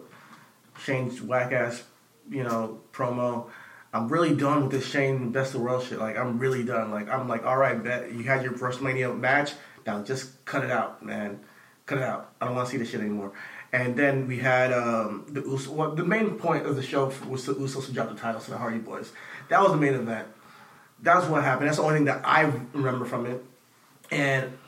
Shane's 0.82 1.20
whack 1.20 1.52
ass, 1.52 1.84
you 2.30 2.42
know, 2.42 2.80
promo. 2.92 3.50
I'm 3.92 4.08
really 4.08 4.34
done 4.34 4.62
with 4.62 4.70
this 4.72 4.86
Shane 4.86 5.30
Best 5.30 5.54
of 5.54 5.60
World 5.60 5.84
shit. 5.84 5.98
Like 5.98 6.16
I'm 6.16 6.38
really 6.38 6.62
done. 6.64 6.90
Like 6.90 7.10
I'm 7.10 7.28
like, 7.28 7.44
all 7.44 7.58
right, 7.58 7.82
bet 7.82 8.12
you 8.12 8.22
had 8.22 8.42
your 8.42 8.52
WrestleMania 8.52 9.14
match. 9.18 9.52
Now 9.86 10.02
just 10.02 10.42
cut 10.46 10.64
it 10.64 10.70
out, 10.70 11.04
man. 11.04 11.40
Cut 11.88 11.98
it 11.98 12.04
out. 12.04 12.32
I 12.38 12.44
don't 12.44 12.54
want 12.54 12.68
to 12.68 12.72
see 12.72 12.76
this 12.76 12.90
shit 12.90 13.00
anymore. 13.00 13.32
And 13.72 13.96
then 13.96 14.28
we 14.28 14.38
had 14.38 14.74
um, 14.74 15.24
the 15.26 15.40
Uso. 15.40 15.72
Well, 15.72 15.94
the 15.94 16.04
main 16.04 16.36
point 16.36 16.66
of 16.66 16.76
the 16.76 16.82
show 16.82 17.10
was 17.26 17.46
the 17.46 17.54
Usos 17.54 17.86
to 17.86 17.92
drop 17.92 18.10
the 18.10 18.14
titles 18.14 18.44
to 18.44 18.50
the 18.50 18.58
Hardy 18.58 18.76
Boys. 18.76 19.10
That 19.48 19.62
was 19.62 19.72
the 19.72 19.78
main 19.78 19.94
event. 19.94 20.28
That's 21.00 21.26
what 21.26 21.42
happened. 21.42 21.68
That's 21.68 21.78
the 21.78 21.84
only 21.84 21.96
thing 21.96 22.04
that 22.04 22.20
I 22.26 22.42
remember 22.74 23.06
from 23.06 23.24
it. 23.24 23.42
And 24.10 24.58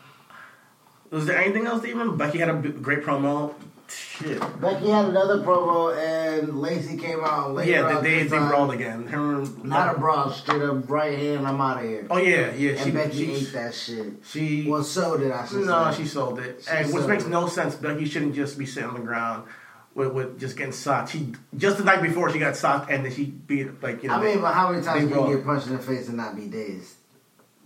was 1.11 1.27
there 1.27 1.37
anything 1.37 1.67
else 1.67 1.83
that 1.83 1.89
you 1.89 1.95
remember? 1.95 2.17
Becky 2.17 2.39
had 2.39 2.49
a 2.49 2.55
b- 2.55 2.71
great 2.71 3.03
promo. 3.03 3.55
Shit. 3.91 4.39
Becky 4.61 4.89
had 4.89 5.07
another 5.07 5.39
promo, 5.39 5.97
and 5.97 6.61
Lacey 6.61 6.97
came 6.97 7.21
out 7.25 7.55
later. 7.55 7.71
Yeah, 7.71 7.95
the 7.95 8.01
they, 8.01 8.11
they, 8.11 8.23
this 8.23 8.31
they 8.31 8.39
time. 8.39 8.49
brawled 8.49 8.73
again. 8.73 9.07
Her, 9.07 9.45
Not 9.65 9.97
a 9.97 9.99
brawl, 9.99 10.31
straight 10.31 10.63
up 10.63 10.89
right 10.89 11.19
hand. 11.19 11.47
I'm 11.47 11.61
out 11.61 11.79
of 11.83 11.89
here. 11.89 12.07
Oh 12.11 12.19
yeah, 12.19 12.53
yeah. 12.55 12.71
and 12.73 12.81
She 12.81 12.91
Becky 12.93 13.17
she, 13.27 13.33
ate 13.33 13.53
that 13.55 13.75
shit. 13.75 14.07
she 14.25 14.67
Well, 14.69 14.85
so 14.85 15.17
did 15.17 15.33
I. 15.33 15.47
Should 15.47 15.67
no, 15.67 15.91
say. 15.91 16.03
she 16.03 16.09
sold 16.09 16.39
it, 16.39 16.63
She 16.65 16.71
and 16.71 16.93
which 16.93 17.07
makes 17.07 17.25
it. 17.25 17.31
no 17.31 17.49
sense. 17.49 17.75
Becky 17.75 18.05
shouldn't 18.05 18.35
just 18.35 18.59
be 18.59 18.67
sitting 18.67 18.89
on 18.91 18.95
the 18.95 19.01
ground 19.01 19.49
with, 19.95 20.13
with 20.13 20.39
just 20.39 20.57
getting 20.57 20.73
socked. 20.73 21.11
She 21.11 21.33
just 21.57 21.79
the 21.79 21.85
night 21.85 22.03
before 22.03 22.31
she 22.31 22.39
got 22.39 22.57
socked, 22.57 22.91
and 22.91 23.05
then 23.05 23.13
she 23.13 23.25
beat 23.27 23.83
like 23.83 24.03
you 24.03 24.09
know. 24.09 24.17
I 24.17 24.23
mean, 24.25 24.41
but 24.41 24.55
how 24.55 24.71
many 24.71 24.85
times 24.85 25.11
can 25.13 25.29
you 25.31 25.37
get 25.37 25.45
punched 25.45 25.67
in 25.67 25.73
the 25.77 25.83
face 25.83 26.07
and 26.09 26.17
not 26.17 26.37
be 26.37 26.47
dazed? 26.47 26.95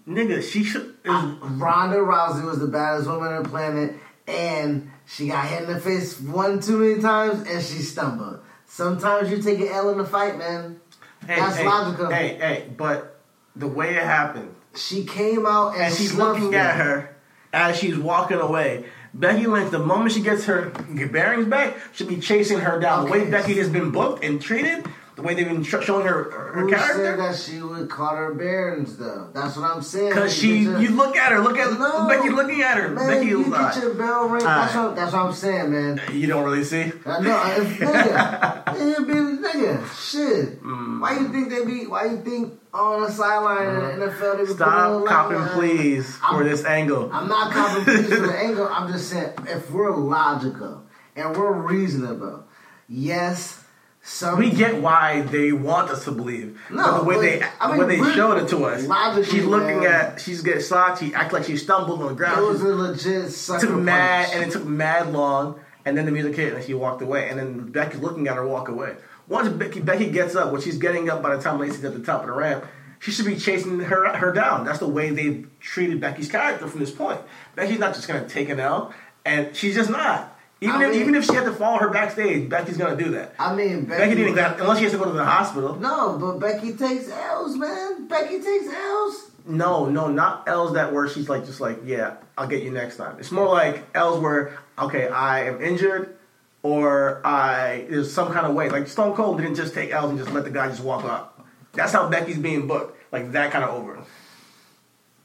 nigga, 0.09 0.43
she 0.43 0.63
should. 0.65 0.95
it 1.05 1.09
Ronda 1.09 1.97
Rousey 1.97 2.45
was 2.45 2.59
the 2.61 2.67
baddest 2.67 3.09
woman 3.09 3.33
on 3.33 3.43
the 3.43 3.49
planet, 3.49 3.95
and 4.27 4.91
she 5.07 5.29
got 5.29 5.47
hit 5.47 5.63
in 5.63 5.73
the 5.73 5.81
face 5.81 6.21
one 6.21 6.61
too 6.61 6.79
many 6.79 7.01
times, 7.01 7.47
and 7.49 7.63
she 7.63 7.83
stumbled. 7.83 8.41
Sometimes 8.67 9.31
you 9.31 9.41
take 9.41 9.61
an 9.61 9.69
L 9.69 9.91
in 9.91 9.99
the 9.99 10.05
fight, 10.05 10.37
man. 10.39 10.81
hey, 11.27 11.37
That's 11.37 11.57
hey, 11.57 11.67
logical. 11.67 12.11
Hey, 12.11 12.35
hey, 12.37 12.71
but 12.77 13.21
the 13.55 13.69
way 13.69 13.91
it 13.95 14.03
happened, 14.03 14.55
She 14.75 15.05
came 15.05 15.47
out 15.47 15.75
and, 15.75 15.83
and 15.85 15.95
she's 15.95 16.15
looking 16.15 16.55
at 16.55 16.77
her 16.77 17.15
as 17.53 17.79
she's 17.79 17.97
walking 17.97 18.39
away. 18.39 18.87
Becky 19.13 19.47
Lynch, 19.47 19.71
the 19.71 19.79
moment 19.79 20.11
she 20.13 20.21
gets 20.23 20.47
her 20.47 20.71
bearings 21.13 21.47
back, 21.47 21.77
should 21.93 22.09
be 22.09 22.19
chasing 22.19 22.59
her 22.59 22.81
down. 22.81 23.05
The 23.05 23.13
way 23.13 23.31
Becky 23.31 23.55
has 23.59 23.69
been 23.69 23.93
booked 23.93 24.25
and 24.25 24.43
treated, 24.43 24.85
the 25.17 25.23
way 25.23 25.35
they've 25.35 25.47
been 25.47 25.63
showing 25.63 26.07
her 26.07 26.31
her 26.31 26.61
Who 26.61 26.71
said 26.71 27.19
that 27.19 27.37
she 27.37 27.61
would 27.63 27.89
call 27.89 28.17
her 28.17 28.35
bearings, 28.35 28.97
though? 28.97 29.29
That's 29.33 29.57
what 29.57 29.71
I'm 29.71 29.81
saying. 29.83 30.09
Because 30.09 30.35
she, 30.37 30.65
get 30.65 30.81
you 30.81 30.91
look 30.91 31.17
at 31.17 31.31
her, 31.33 31.41
look 31.41 31.57
at 31.57 31.79
No. 31.79 32.09
Becky 32.09 32.31
looking 32.31 32.63
at 32.63 32.77
her. 32.79 32.89
Man, 32.91 33.07
Becky 33.07 33.27
you 33.29 33.45
get 33.51 33.77
your 33.77 33.95
bell 33.95 34.29
ring. 34.29 34.43
That's, 34.45 34.75
what, 34.75 34.97
that's 34.97 35.13
what 35.13 35.23
I'm 35.27 35.33
saying, 35.33 35.71
man. 35.71 36.01
you 36.13 36.27
don't 36.27 36.45
really 36.45 36.65
see. 36.65 36.93
I 37.07 37.21
know, 37.21 37.43
if 37.57 37.79
nigga, 37.79 38.65
nigga, 38.75 39.07
be 39.07 39.15
nigga, 39.49 39.87
shit. 39.95 40.63
Mm. 40.63 41.01
Why 41.01 41.19
you 41.19 41.29
think 41.29 41.49
they 41.51 41.65
be? 41.65 41.87
Why 41.87 42.07
you 42.07 42.21
think 42.23 42.55
on 42.73 43.03
the 43.03 43.11
sideline 43.11 43.69
in 43.69 44.01
the 44.01 44.07
NFL 44.07 44.37
they 44.39 44.45
be 44.45 44.51
Mm. 44.51 44.57
Stop 44.57 45.07
copping, 45.07 45.39
line? 45.39 45.49
please, 45.51 46.17
for 46.17 46.25
I'm- 46.25 46.45
this 46.45 46.65
angle. 46.65 47.11
I'm 47.13 47.29
not 47.29 47.53
copping 47.53 47.85
please 47.85 48.09
for 48.09 48.21
the 48.27 48.37
angle. 48.37 48.67
I'm 48.69 48.91
just 48.93 49.11
saying 49.11 49.33
if 49.47 49.71
we're 49.71 49.95
logical 49.95 50.83
and 51.15 51.37
we're 51.37 51.53
reasonable, 51.53 52.45
yes, 52.89 53.64
some 54.07 54.39
We 54.39 54.51
get 54.51 54.83
why 54.83 55.23
they 55.23 55.53
want 55.53 55.91
us 55.91 56.05
to 56.05 56.13
believe. 56.13 56.61
No, 56.71 56.83
but 56.83 56.99
the 56.99 57.05
way 57.05 57.21
they 57.21 57.47
I 57.59 57.69
mean, 57.69 57.79
when 57.79 57.89
they 57.89 57.97
showed 58.13 58.37
it 58.37 58.49
to 58.51 58.67
us, 58.67 58.85
logically, 58.85 59.25
she's 59.25 59.47
looking 59.47 59.81
man. 59.81 59.91
at 59.91 60.21
she's 60.21 60.43
getting. 60.43 60.61
She 60.61 61.15
acts 61.15 61.33
like 61.33 61.45
she 61.45 61.57
stumbled 61.57 62.03
on 62.03 62.09
the 62.09 62.15
ground. 62.15 62.39
It 62.39 62.47
was 62.47 62.61
a 62.61 62.75
legit 62.75 63.31
sucker 63.31 63.67
took 63.67 63.81
mad, 63.81 64.27
punch. 64.27 64.37
and 64.37 64.45
it 64.45 64.53
took 64.53 64.67
mad 64.67 65.11
long. 65.11 65.59
And 65.87 65.97
then 65.97 66.05
the 66.05 66.13
music 66.13 66.37
hit, 66.37 66.53
and 66.53 66.63
she 66.63 66.75
walked 66.75 67.01
away. 67.01 67.31
And 67.31 67.39
then 67.39 67.71
Becky's 67.71 68.01
looking 68.01 68.29
at 68.29 68.37
her 68.37 68.47
walk 68.47 68.69
away. 68.69 68.97
Once 69.27 69.49
Becky 69.49 69.81
Becky 69.81 70.11
gets 70.11 70.35
up, 70.35 70.53
when 70.53 70.61
she's 70.61 70.77
getting 70.77 71.09
up 71.09 71.23
by 71.23 71.35
the 71.35 71.43
time 71.43 71.59
Lacey's 71.59 71.85
at 71.85 71.95
the 71.95 72.01
top 72.01 72.21
of 72.21 72.27
the 72.27 72.33
ramp, 72.33 72.67
she 73.01 73.11
should 73.11 73.27
be 73.27 73.37
chasing 73.37 73.81
her 73.81 74.15
her 74.17 74.33
down. 74.33 74.67
That's 74.67 74.81
the 74.81 74.89
way 74.89 75.11
they've 75.11 75.49
treated 75.61 75.99
Becky's 76.03 76.31
character 76.31 76.67
from 76.69 76.81
this 76.81 76.91
point. 76.91 77.21
Becky's 77.55 77.79
not 77.79 77.95
just 77.95 78.07
gonna 78.07 78.29
take 78.29 78.51
an 78.51 78.61
L, 78.61 78.93
and 79.25 79.57
she's 79.57 79.75
just 79.75 79.89
not. 79.89 80.34
Even 80.65 80.77
I 80.77 80.85
if 80.85 80.91
mean- 80.93 81.01
even 81.01 81.15
if 81.15 81.25
she 81.25 81.35
had 81.35 81.45
to 81.45 81.53
follow 81.53 81.79
her 81.79 81.91
backstage, 81.91 82.49
Becky's 82.49 82.77
gonna 82.77 82.97
do 82.97 83.11
that. 83.13 83.35
I 83.39 83.55
mean, 83.55 83.85
Becky, 83.85 83.99
Becky 84.03 84.15
didn't 84.17 84.35
got, 84.35 84.61
unless 84.61 84.79
she 84.79 84.85
has 84.85 84.93
to 84.93 84.99
go 84.99 85.05
to 85.05 85.13
the 85.13 85.25
hospital. 85.25 85.77
No, 85.77 86.17
but 86.19 86.39
Becky 86.39 86.73
takes 86.75 87.09
L's, 87.11 87.57
man. 87.57 88.09
Becky 88.09 88.41
takes 88.41 88.67
L's. 88.67 89.31
No, 89.47 89.87
no, 89.91 90.09
not 90.09 90.49
L's 90.49 90.73
that 90.75 90.93
where 90.93 91.07
she's 91.09 91.29
like 91.29 91.45
just 91.45 91.61
like, 91.61 91.81
yeah, 91.85 92.15
I'll 92.39 92.47
get 92.47 92.63
you 92.63 92.71
next 92.71 92.97
time. 92.97 93.17
It's 93.19 93.31
more 93.31 93.47
like 93.49 93.85
L's 93.95 94.21
where, 94.21 94.59
okay, 94.79 95.09
I 95.09 95.45
am 95.49 95.61
injured 95.63 96.17
or 96.63 97.21
I 97.27 97.87
there's 97.91 98.11
some 98.13 98.33
kind 98.33 98.47
of 98.47 98.55
way. 98.55 98.71
Like 98.71 98.89
Stone 98.89 99.15
Cold 99.15 99.39
didn't 99.39 99.57
just 99.57 99.75
take 99.75 99.91
L's 99.91 100.11
and 100.11 100.19
just 100.19 100.33
let 100.33 100.45
the 100.45 100.51
guy 100.51 100.69
just 100.69 100.81
walk 100.83 101.05
up. 101.05 101.45
That's 101.75 101.93
how 101.93 102.09
Becky's 102.09 102.39
being 102.39 102.67
booked. 102.67 102.97
Like 103.13 103.33
that 103.33 103.51
kind 103.53 103.65
of 103.65 103.75
over. 103.75 103.99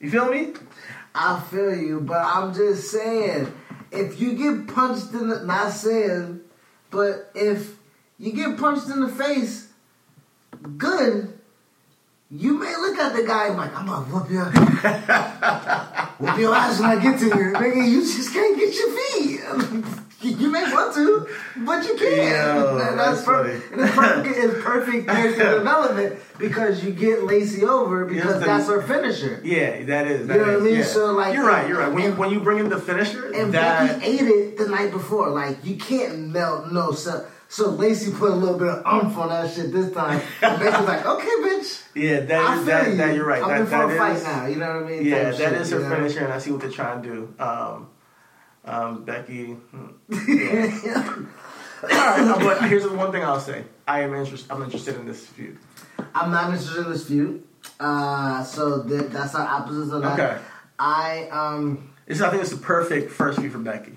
You 0.01 0.09
feel 0.09 0.29
me? 0.29 0.53
I 1.15 1.39
feel 1.49 1.75
you, 1.75 2.01
but 2.01 2.21
I'm 2.23 2.53
just 2.53 2.91
saying, 2.91 3.51
if 3.91 4.19
you 4.19 4.33
get 4.33 4.67
punched 4.73 5.13
in 5.13 5.29
the, 5.29 5.43
not 5.43 5.71
saying, 5.71 6.41
but 6.91 7.31
if 7.35 7.75
you 8.17 8.33
get 8.33 8.57
punched 8.57 8.89
in 8.89 9.01
the 9.01 9.09
face, 9.09 9.69
good. 10.77 11.33
You 12.31 12.59
may 12.59 12.75
look 12.75 12.97
at 12.99 13.15
the 13.15 13.23
guy 13.23 13.47
and 13.47 13.57
like, 13.57 13.75
I'm 13.75 13.87
gonna 13.87 14.05
whoop 14.05 14.29
your, 14.29 14.45
whoop 16.19 16.37
your 16.37 16.53
ass 16.53 16.79
when 16.79 16.89
I 16.91 17.01
get 17.01 17.17
to 17.19 17.25
you, 17.25 17.53
nigga. 17.53 17.89
You 17.89 18.01
just 18.01 18.31
can't 18.31 18.55
get 18.55 18.75
your 18.75 18.91
feet. 18.97 19.99
You 20.21 20.51
may 20.51 20.63
want 20.73 20.93
to, 20.95 21.27
but 21.65 21.85
you 21.85 21.95
can't. 21.95 22.57
Yo, 22.59 22.77
And 22.77 22.99
that's 22.99 23.23
funny. 23.23 23.53
and 23.71 23.81
it's 23.81 23.95
perfect, 23.95 24.37
it's 24.37 24.63
perfect 24.63 25.07
character 25.09 25.57
development 25.59 26.19
because 26.37 26.83
you 26.83 26.91
get 26.91 27.23
Lacey 27.23 27.63
over 27.63 28.03
because 28.05 28.39
the- 28.39 28.45
that's 28.45 28.67
her 28.67 28.81
finisher. 28.81 29.39
Yeah, 29.43 29.83
that 29.85 30.07
is. 30.07 30.27
That 30.27 30.33
You 30.39 30.45
know 30.45 30.51
what 30.53 30.61
I 30.61 30.63
mean? 30.63 30.75
yeah. 30.75 30.83
So, 30.83 31.13
like- 31.13 31.33
you're 31.33 31.45
right. 31.47 31.67
You're 31.69 31.79
right. 31.79 31.91
When 31.93 32.03
and- 32.03 32.17
when 32.17 32.31
you 32.31 32.41
bring 32.41 32.59
in 32.59 32.67
the 32.69 32.79
finisher, 32.79 33.31
And 33.31 33.53
that 33.53 33.99
Becky 33.99 34.05
ate 34.11 34.21
it 34.21 34.57
the 34.57 34.67
night 34.67 34.91
before. 34.91 35.29
Like 35.29 35.63
you 35.63 35.77
can't 35.77 36.29
melt 36.29 36.71
no 36.71 36.91
so 36.91 37.25
so 37.47 37.69
Lacey 37.69 38.11
put 38.11 38.29
a 38.31 38.35
little 38.35 38.59
bit 38.59 38.67
of 38.67 38.85
umph 38.85 39.17
on 39.17 39.29
that 39.29 39.51
shit 39.53 39.71
this 39.71 39.91
time. 39.93 40.21
And 40.41 40.59
Becky's 40.59 40.85
like, 40.85 41.05
okay, 41.05 41.27
bitch. 41.27 41.81
yeah, 41.95 42.19
that 42.19 42.41
I 42.45 42.59
is 42.59 42.65
that, 42.65 42.87
you. 42.89 42.95
that 42.97 43.15
you're 43.15 43.25
right. 43.25 43.41
I'm 43.41 43.49
that, 43.49 43.61
in 43.61 43.65
for 43.67 43.91
a 43.95 43.97
fight 43.97 44.21
now. 44.21 44.45
You 44.47 44.57
know 44.57 44.67
what 44.81 44.83
I 44.83 44.87
mean? 44.89 45.05
Yeah, 45.05 45.31
that 45.31 45.53
is 45.53 45.71
her 45.71 45.79
finisher, 45.89 46.25
and 46.25 46.33
I 46.33 46.37
see 46.39 46.51
what 46.51 46.61
they're 46.61 46.69
trying 46.69 47.01
to 47.03 47.09
do. 47.09 47.33
Um, 47.43 47.87
um, 48.65 49.03
Becky. 49.05 49.45
hmm, 49.53 49.87
Yeah. 50.27 51.15
All 51.81 51.87
right, 51.89 52.39
but 52.59 52.69
here's 52.69 52.83
the 52.83 52.93
one 52.93 53.11
thing 53.11 53.23
I'll 53.23 53.39
say: 53.39 53.63
I 53.87 54.01
am 54.01 54.13
interested. 54.13 54.51
I'm 54.51 54.61
interested 54.63 54.95
in 54.95 55.05
this 55.05 55.25
feud. 55.25 55.57
I'm 56.13 56.31
not 56.31 56.49
interested 56.51 56.85
in 56.85 56.91
this 56.91 57.07
feud. 57.07 57.43
Uh, 57.79 58.43
so 58.43 58.83
th- 58.83 59.11
that's 59.11 59.35
our 59.35 59.47
opposites 59.47 59.91
on 59.93 60.01
that. 60.01 60.19
Okay. 60.19 60.41
I 60.77 61.27
um 61.29 61.89
This, 62.05 62.21
I 62.21 62.29
think, 62.29 62.41
it's 62.41 62.51
the 62.51 62.57
perfect 62.57 63.11
first 63.11 63.39
feud 63.39 63.51
for 63.51 63.59
Becky. 63.59 63.93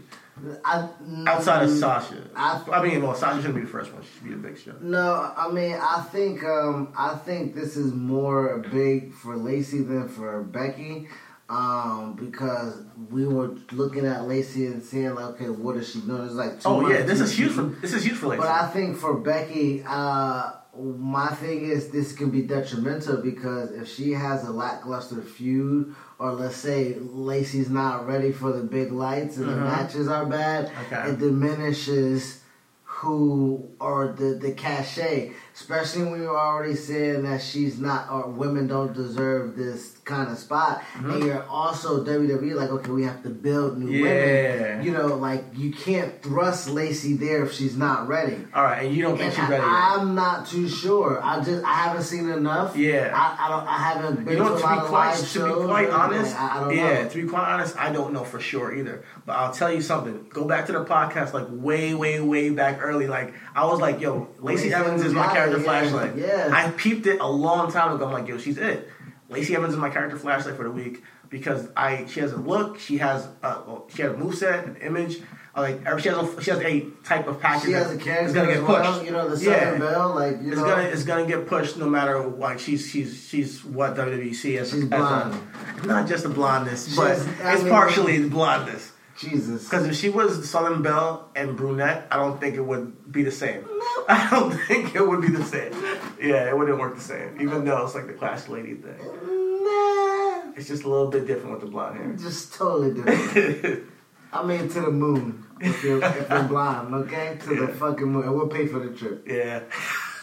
I 0.64 0.88
Outside 1.26 1.64
of 1.64 1.70
mm, 1.70 1.78
Sasha, 1.78 2.16
I- 2.34 2.62
I, 2.72 2.82
mean, 2.82 3.02
well, 3.02 3.14
Sasha 3.14 3.36
shouldn't 3.36 3.54
be 3.54 3.60
the 3.60 3.66
first 3.68 3.92
one. 3.92 4.02
She 4.02 4.08
should 4.14 4.24
be 4.24 4.30
the 4.30 4.36
big 4.36 4.58
show. 4.58 4.74
No, 4.80 5.32
I 5.36 5.48
mean 5.52 5.74
I 5.80 6.00
think 6.10 6.42
um 6.44 6.92
I 6.96 7.14
think 7.16 7.54
this 7.54 7.76
is 7.76 7.92
more 7.92 8.58
big 8.72 9.12
for 9.12 9.36
Lacey 9.36 9.82
than 9.82 10.08
for 10.08 10.42
Becky. 10.42 11.08
Um, 11.52 12.14
because 12.14 12.80
we 13.10 13.26
were 13.26 13.50
looking 13.72 14.06
at 14.06 14.26
Lacey 14.26 14.64
and 14.66 14.82
seeing 14.82 15.14
like, 15.14 15.24
okay, 15.34 15.50
what 15.50 15.76
is 15.76 15.90
she 15.92 16.00
doing? 16.00 16.24
It's 16.24 16.32
like 16.34 16.52
Oh 16.64 16.88
yeah, 16.88 17.02
this 17.02 17.20
is 17.20 17.36
huge 17.36 17.52
for 17.52 17.62
this 17.82 17.92
is 17.92 18.04
huge 18.04 18.16
for 18.16 18.28
Lacey. 18.28 18.38
But 18.40 18.48
I 18.48 18.68
think 18.68 18.96
for 18.96 19.18
Becky, 19.18 19.84
uh, 19.86 20.52
my 20.74 21.28
thing 21.28 21.66
is 21.66 21.90
this 21.90 22.14
can 22.14 22.30
be 22.30 22.40
detrimental 22.42 23.18
because 23.18 23.72
if 23.72 23.86
she 23.86 24.12
has 24.12 24.48
a 24.48 24.50
lackluster 24.50 25.20
feud, 25.20 25.94
or 26.18 26.32
let's 26.32 26.56
say 26.56 26.96
Lacey's 26.98 27.68
not 27.68 28.06
ready 28.06 28.32
for 28.32 28.50
the 28.52 28.62
big 28.64 28.90
lights 28.90 29.36
and 29.36 29.46
the 29.50 29.52
Mhm. 29.52 29.64
matches 29.64 30.08
are 30.08 30.24
bad, 30.24 30.70
Okay. 30.86 31.10
it 31.10 31.18
diminishes 31.18 32.38
who 32.84 33.68
or 33.80 34.14
the 34.16 34.34
the 34.40 34.52
cachet. 34.52 35.32
Especially 35.62 36.02
when 36.02 36.20
you're 36.20 36.36
already 36.36 36.74
saying 36.74 37.22
that 37.22 37.40
she's 37.40 37.78
not 37.78 38.10
or 38.10 38.28
women 38.28 38.66
don't 38.66 38.92
deserve 38.92 39.54
this 39.56 39.96
kind 40.04 40.28
of 40.28 40.36
spot, 40.36 40.82
and 40.96 41.04
mm-hmm. 41.04 41.26
you're 41.26 41.44
also 41.44 42.04
WWE 42.04 42.54
like 42.54 42.70
okay, 42.70 42.90
we 42.90 43.04
have 43.04 43.22
to 43.22 43.28
build 43.30 43.78
new 43.78 43.88
Yeah. 43.88 44.02
women. 44.02 44.84
You 44.84 44.90
know, 44.90 45.06
like 45.14 45.44
you 45.54 45.70
can't 45.70 46.20
thrust 46.20 46.68
Lacey 46.68 47.14
there 47.14 47.44
if 47.44 47.52
she's 47.52 47.76
not 47.76 48.08
ready. 48.08 48.38
All 48.52 48.64
right, 48.64 48.84
and 48.84 48.92
you 48.92 49.02
don't 49.02 49.16
think 49.16 49.28
And 49.28 49.34
she's 49.34 49.48
ready? 49.48 49.62
I, 49.62 49.98
am 50.00 50.16
not 50.16 50.48
too 50.48 50.68
sure. 50.68 51.20
I 51.22 51.40
just 51.44 51.64
I 51.64 51.74
haven't 51.74 52.02
seen 52.02 52.28
enough. 52.28 52.76
Yeah. 52.76 53.12
I, 53.14 53.46
I 53.46 53.48
don't. 53.48 53.68
I 53.68 53.78
haven't 53.78 54.24
been 54.24 54.34
You 54.34 54.42
know, 54.42 54.56
to 54.56 54.60
to 54.60 54.66
a 54.66 54.68
be 54.68 54.74
lot 54.74 54.78
of 54.78 54.88
quite 54.88 55.16
to 55.16 55.44
be 55.44 55.64
quite 55.64 55.90
honest, 55.90 56.36
I, 56.36 56.56
I 56.56 56.60
don't 56.60 56.76
yeah, 56.76 57.02
know. 57.04 57.08
to 57.08 57.22
be 57.22 57.28
quite 57.28 57.48
honest, 57.48 57.76
I 57.76 57.92
don't 57.92 58.12
know 58.12 58.24
for 58.24 58.40
sure 58.40 58.74
either. 58.74 59.04
But 59.24 59.34
I'll 59.34 59.52
tell 59.52 59.72
you 59.72 59.80
something. 59.80 60.26
Go 60.28 60.44
back 60.44 60.66
to 60.66 60.72
the 60.72 60.84
podcast 60.84 61.32
like 61.32 61.46
way, 61.50 61.94
way, 61.94 62.20
way 62.20 62.50
back 62.50 62.80
early. 62.82 63.06
Like 63.06 63.32
I 63.54 63.64
was 63.66 63.80
like, 63.80 64.00
yo, 64.00 64.26
Lacey 64.40 64.70
Lacey 64.70 64.74
Evans 64.74 65.02
is 65.02 65.12
my 65.12 65.26
got 65.26 65.51
character 65.58 65.58
yeah, 65.84 65.90
flashlight. 65.90 66.16
yeah. 66.16 66.50
I 66.52 66.70
peeped 66.70 67.06
it 67.06 67.20
a 67.20 67.26
long 67.28 67.70
time 67.72 67.94
ago. 67.94 68.06
I'm 68.06 68.12
like, 68.12 68.28
yo, 68.28 68.38
she's 68.38 68.58
it. 68.58 68.88
Lacey 69.28 69.54
Evans 69.56 69.72
is 69.74 69.78
my 69.78 69.90
character 69.90 70.16
flashlight 70.18 70.56
for 70.56 70.64
the 70.64 70.70
week 70.70 71.02
because 71.30 71.68
I 71.76 72.06
she 72.06 72.20
has 72.20 72.32
a 72.32 72.36
look, 72.36 72.78
she 72.78 72.98
has 72.98 73.26
a, 73.42 73.62
well, 73.66 73.86
she 73.94 74.02
has 74.02 74.12
a 74.12 74.14
moveset, 74.14 74.66
an 74.66 74.76
image. 74.82 75.18
Like 75.54 75.80
she 76.00 76.08
has 76.08 76.16
a, 76.16 76.42
she 76.42 76.50
has 76.50 76.60
a 76.60 76.86
type 77.04 77.26
of 77.26 77.38
package. 77.40 77.66
She 77.66 77.72
has 77.72 77.90
a 77.92 77.98
character 77.98 78.32
gonna 78.34 78.48
as 78.50 78.56
get 78.60 78.66
well. 78.68 78.92
pushed. 78.94 79.04
You 79.04 79.10
know 79.12 79.28
the 79.34 79.44
Yeah. 79.44 79.58
Southern 79.64 79.80
Belle. 79.80 80.14
Like 80.14 80.40
you 80.42 80.48
It's 80.52 80.56
know. 80.60 80.66
gonna 80.66 80.82
it's 80.84 81.04
gonna 81.04 81.26
get 81.26 81.46
pushed 81.46 81.76
no 81.76 81.88
matter 81.90 82.20
like 82.26 82.58
she's 82.58 82.88
she's 82.90 83.26
she's 83.28 83.62
what 83.64 83.94
WWE 83.94 84.34
sees 84.34 84.60
as, 84.60 84.70
She's 84.70 84.82
as 84.84 84.88
blonde. 84.88 85.34
a, 85.82 85.86
not 85.86 86.08
just 86.08 86.22
the 86.22 86.30
blondness, 86.30 86.96
but 86.96 87.18
I 87.44 87.52
it's 87.54 87.62
mean- 87.64 87.70
partially 87.72 88.18
the 88.18 88.28
blondness. 88.30 88.91
Jesus. 89.16 89.64
Because 89.64 89.86
if 89.86 89.94
she 89.96 90.08
was 90.08 90.48
Southern 90.48 90.82
Belle 90.82 91.30
and 91.36 91.56
brunette, 91.56 92.06
I 92.10 92.16
don't 92.16 92.40
think 92.40 92.54
it 92.56 92.60
would 92.62 93.12
be 93.12 93.22
the 93.22 93.30
same. 93.30 93.64
I 94.08 94.28
don't 94.30 94.52
think 94.66 94.94
it 94.94 95.06
would 95.06 95.20
be 95.20 95.28
the 95.28 95.44
same. 95.44 95.72
Yeah, 96.20 96.48
it 96.48 96.56
wouldn't 96.56 96.78
work 96.78 96.94
the 96.94 97.00
same. 97.00 97.40
Even 97.40 97.64
though 97.64 97.84
it's 97.84 97.94
like 97.94 98.06
the 98.06 98.12
Clash 98.14 98.48
Lady 98.48 98.74
thing, 98.74 98.96
Nah, 98.98 100.52
it's 100.56 100.66
just 100.68 100.84
a 100.84 100.88
little 100.88 101.08
bit 101.08 101.26
different 101.26 101.52
with 101.52 101.60
the 101.60 101.66
blonde 101.68 101.96
hair. 101.98 102.12
just 102.14 102.54
totally 102.54 102.92
different. 102.94 103.84
I 104.32 104.42
mean, 104.44 104.68
to 104.70 104.80
the 104.80 104.90
moon 104.90 105.44
if 105.60 105.84
you're 105.84 106.02
if 106.02 106.28
you're 106.30 106.42
blind. 106.54 106.94
Okay, 106.94 107.38
to 107.42 107.54
the 107.54 107.68
fucking 107.68 108.06
moon. 108.06 108.24
And 108.24 108.34
we'll 108.34 108.48
pay 108.48 108.66
for 108.66 108.78
the 108.80 108.96
trip. 108.96 109.24
Yeah. 109.28 109.60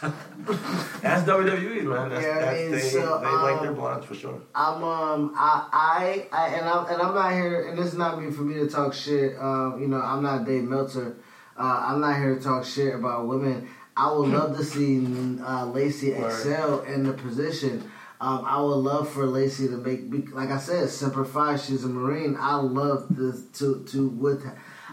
That's 1.02 1.28
WWE, 1.28 1.84
man. 1.84 2.08
That's, 2.08 2.24
Yeah, 2.24 2.38
that's, 2.40 2.70
they, 2.70 2.80
so, 2.80 3.20
they 3.20 3.30
like 3.30 3.60
their 3.60 3.70
um, 3.70 3.74
blondes 3.74 4.06
for 4.06 4.14
sure. 4.14 4.40
I'm 4.54 4.82
um 4.82 5.34
I 5.36 5.68
I, 5.72 6.28
I 6.32 6.48
and 6.54 6.66
I'm 6.68 6.86
and 6.86 7.02
I'm 7.02 7.14
not 7.14 7.32
here 7.32 7.68
and 7.68 7.78
this 7.78 7.86
is 7.86 7.98
not 7.98 8.20
me 8.22 8.30
for 8.30 8.42
me 8.42 8.54
to 8.54 8.68
talk 8.68 8.94
shit. 8.94 9.36
Um, 9.38 9.78
you 9.80 9.88
know, 9.88 10.00
I'm 10.00 10.22
not 10.22 10.46
Dave 10.46 10.64
Meltzer. 10.64 11.16
Uh, 11.58 11.84
I'm 11.88 12.00
not 12.00 12.16
here 12.16 12.34
to 12.34 12.42
talk 12.42 12.64
shit 12.64 12.94
about 12.94 13.28
women. 13.28 13.68
I 13.96 14.10
would 14.10 14.30
love 14.30 14.56
to 14.56 14.64
see 14.64 15.04
uh, 15.42 15.66
Lacey 15.66 16.12
Word. 16.14 16.26
excel 16.26 16.80
in 16.82 17.02
the 17.02 17.12
position. 17.12 17.90
Um, 18.20 18.44
I 18.46 18.60
would 18.60 18.76
love 18.76 19.10
for 19.10 19.26
Lacey 19.26 19.68
to 19.68 19.76
make, 19.76 20.10
be- 20.10 20.32
like 20.32 20.50
I 20.50 20.58
said, 20.58 20.88
Semper 20.88 21.24
Fi. 21.24 21.56
She's 21.56 21.84
a 21.84 21.88
Marine. 21.88 22.36
I 22.38 22.56
love 22.56 23.06
this 23.10 23.42
to 23.58 23.84
to 23.88 24.08
with. 24.08 24.44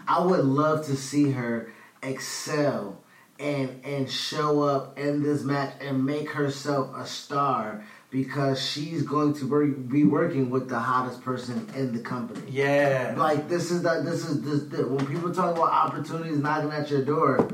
I 0.06 0.22
would 0.22 0.44
love 0.44 0.84
to 0.86 0.96
see 0.96 1.30
her 1.30 1.72
excel 2.02 3.02
and 3.38 3.80
and 3.84 4.10
show 4.10 4.62
up 4.62 4.98
in 4.98 5.22
this 5.22 5.42
match 5.42 5.74
and 5.80 6.04
make 6.04 6.30
herself 6.30 6.90
a 6.96 7.06
star 7.06 7.84
because 8.10 8.60
she's 8.60 9.02
going 9.02 9.34
to 9.34 9.44
be- 9.44 9.74
be 9.82 10.04
working 10.04 10.48
with 10.48 10.68
the 10.68 10.78
hottest 10.78 11.22
person 11.22 11.68
in 11.76 11.92
the 11.92 12.00
company. 12.00 12.40
Yeah. 12.50 13.14
Like 13.16 13.48
this 13.48 13.70
is 13.70 13.82
that 13.82 14.04
this 14.04 14.26
is 14.28 14.40
this, 14.42 14.62
the, 14.64 14.86
when 14.88 15.06
people 15.06 15.32
talk 15.32 15.54
about 15.56 15.70
opportunities 15.70 16.38
knocking 16.38 16.70
at 16.72 16.90
your 16.90 17.04
door. 17.04 17.46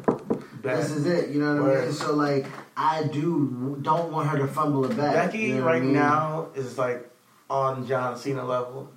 This 0.62 0.90
is 0.92 1.04
it. 1.06 1.28
You 1.30 1.40
know 1.40 1.54
what 1.54 1.62
I 1.62 1.64
Word. 1.64 1.84
mean? 1.84 1.92
So 1.92 2.14
like 2.14 2.46
I 2.76 3.02
do 3.04 3.78
don't 3.82 4.10
want 4.12 4.28
her 4.30 4.38
to 4.38 4.46
fumble 4.46 4.84
it 4.90 4.96
back. 4.96 5.14
Becky 5.14 5.38
you 5.38 5.54
know 5.56 5.64
what 5.64 5.70
I 5.70 5.74
right 5.74 5.82
mean? 5.82 5.92
now 5.92 6.48
is 6.54 6.78
like 6.78 7.10
on 7.50 7.86
John 7.86 8.16
Cena 8.16 8.44
level. 8.44 8.90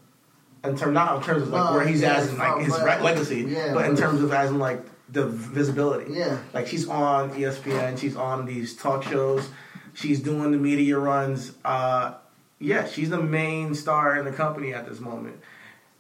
In 0.64 0.76
term, 0.78 0.94
not 0.94 1.18
in 1.18 1.24
terms 1.24 1.44
of 1.44 1.50
like 1.50 1.64
Well, 1.66 1.74
where 1.76 1.88
he's 1.88 2.02
yeah, 2.02 2.16
as 2.16 2.30
in 2.30 2.38
like 2.38 2.64
his 2.64 2.74
but- 2.78 3.02
legacy, 3.02 3.42
yeah, 3.48 3.74
but 3.74 3.86
in 3.90 3.96
terms 3.96 4.22
of 4.22 4.32
as 4.32 4.50
in 4.52 4.60
like 4.60 4.82
the 5.10 5.26
visibility. 5.26 6.14
Yeah. 6.14 6.40
Like 6.54 6.68
she's 6.68 6.88
on 6.88 7.32
ESPN, 7.32 7.98
she's 7.98 8.16
on 8.16 8.46
these 8.46 8.76
talk 8.76 9.04
shows, 9.04 9.50
she's 9.94 10.20
doing 10.20 10.52
the 10.52 10.58
media 10.58 10.98
runs. 10.98 11.54
Uh, 11.64 12.16
yeah, 12.60 12.88
she's 12.88 13.10
the 13.10 13.22
main 13.22 13.76
star 13.76 14.18
in 14.18 14.26
the 14.26 14.32
company 14.32 14.74
at 14.74 14.88
this 14.88 15.00
moment. 15.00 15.40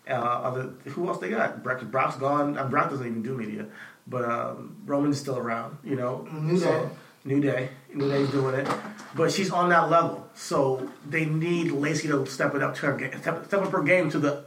Uh, 0.09 0.13
other, 0.13 0.73
who 0.85 1.07
else 1.07 1.19
they 1.19 1.29
got? 1.29 1.63
Brock, 1.63 1.81
Brock's 1.83 2.15
gone. 2.15 2.57
Uh, 2.57 2.67
Brock 2.67 2.89
doesn't 2.89 3.05
even 3.05 3.21
do 3.21 3.35
media, 3.35 3.67
but 4.07 4.23
um, 4.25 4.77
Roman's 4.85 5.19
still 5.19 5.37
around. 5.37 5.77
You 5.83 5.95
know, 5.95 6.27
New 6.31 6.59
Day. 6.59 6.89
New 7.25 7.41
Day, 7.41 7.69
New 7.93 8.09
Day's 8.09 8.29
doing 8.29 8.55
it, 8.55 8.67
but 9.13 9.33
she's 9.33 9.51
on 9.51 9.67
that 9.69 9.89
level. 9.89 10.29
So 10.33 10.89
they 11.05 11.25
need 11.25 11.71
Lacey 11.71 12.07
to 12.07 12.25
step 12.25 12.55
it 12.55 12.63
up 12.63 12.75
to 12.75 12.85
her, 12.85 13.19
step, 13.19 13.45
step 13.45 13.61
up 13.61 13.71
her 13.73 13.83
game 13.83 14.09
to 14.11 14.19
the 14.19 14.45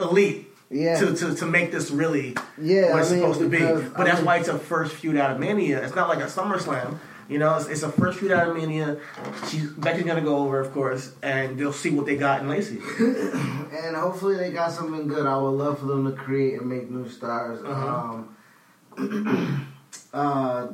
elite. 0.00 0.47
Yeah. 0.70 0.98
To, 1.00 1.14
to, 1.16 1.34
to 1.34 1.46
make 1.46 1.72
this 1.72 1.90
really 1.90 2.36
Yeah, 2.60 2.92
what 2.92 3.00
it's 3.00 3.10
I 3.10 3.14
mean, 3.14 3.20
supposed 3.22 3.40
to 3.40 3.48
be. 3.48 3.58
But 3.58 4.00
I 4.00 4.04
that's 4.04 4.18
mean- 4.18 4.26
why 4.26 4.36
it's 4.38 4.48
a 4.48 4.58
first 4.58 4.94
feud 4.96 5.16
out 5.16 5.30
of 5.30 5.40
Mania. 5.40 5.82
It's 5.82 5.94
not 5.94 6.08
like 6.08 6.18
a 6.18 6.26
SummerSlam. 6.26 6.98
You 7.28 7.38
know, 7.38 7.56
it's, 7.56 7.68
it's 7.68 7.82
a 7.82 7.92
first 7.92 8.18
feud 8.20 8.32
out 8.32 8.48
of 8.48 8.56
Mania. 8.56 8.98
She's 9.48 9.70
Becky's 9.70 10.04
gonna 10.04 10.22
go 10.22 10.38
over, 10.38 10.60
of 10.60 10.72
course, 10.72 11.12
and 11.22 11.58
they'll 11.58 11.74
see 11.74 11.90
what 11.90 12.06
they 12.06 12.16
got 12.16 12.40
in 12.40 12.48
Lacey. 12.48 12.78
and 12.98 13.96
hopefully 13.96 14.36
they 14.36 14.50
got 14.50 14.72
something 14.72 15.06
good. 15.08 15.26
I 15.26 15.36
would 15.36 15.50
love 15.50 15.78
for 15.78 15.86
them 15.86 16.06
to 16.06 16.12
create 16.12 16.58
and 16.60 16.68
make 16.70 16.90
new 16.90 17.06
stars. 17.08 17.62
Uh-huh. 17.62 18.22
Um, 18.96 19.68
uh, 20.14 20.66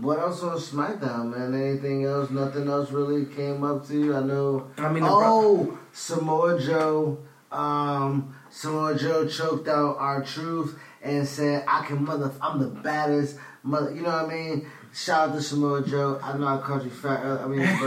what 0.00 0.18
else 0.18 0.42
on 0.42 0.58
SmackDown, 0.58 1.34
man? 1.36 1.54
Anything 1.54 2.04
else? 2.04 2.30
Nothing 2.30 2.68
else 2.68 2.90
really 2.90 3.24
came 3.24 3.64
up 3.64 3.86
to 3.88 3.94
you? 3.98 4.14
I 4.14 4.20
know. 4.20 4.70
I 4.76 4.92
mean, 4.92 5.04
oh, 5.06 5.78
Samoa 5.92 6.60
Joe. 6.60 7.18
Um, 7.50 8.34
Samoa 8.50 8.96
Joe 8.98 9.26
choked 9.26 9.68
out 9.68 9.96
R-Truth 9.98 10.78
and 11.02 11.26
said, 11.26 11.64
"I 11.66 11.84
can 11.86 12.04
mother. 12.04 12.30
I'm 12.40 12.58
the 12.58 12.66
baddest 12.68 13.36
mother." 13.62 13.94
You 13.94 14.02
know 14.02 14.10
what 14.10 14.26
I 14.26 14.28
mean? 14.34 14.70
Shout 14.92 15.30
out 15.30 15.34
to 15.34 15.42
Samoa 15.42 15.86
Joe. 15.86 16.18
I 16.22 16.36
know 16.36 16.46
I 16.46 16.58
called 16.58 16.84
you 16.84 16.90
fat. 16.90 17.20
earlier, 17.24 17.44
I 17.44 17.48
mean, 17.48 17.78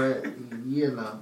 but 0.54 0.66
you 0.68 0.92
know. 0.92 1.20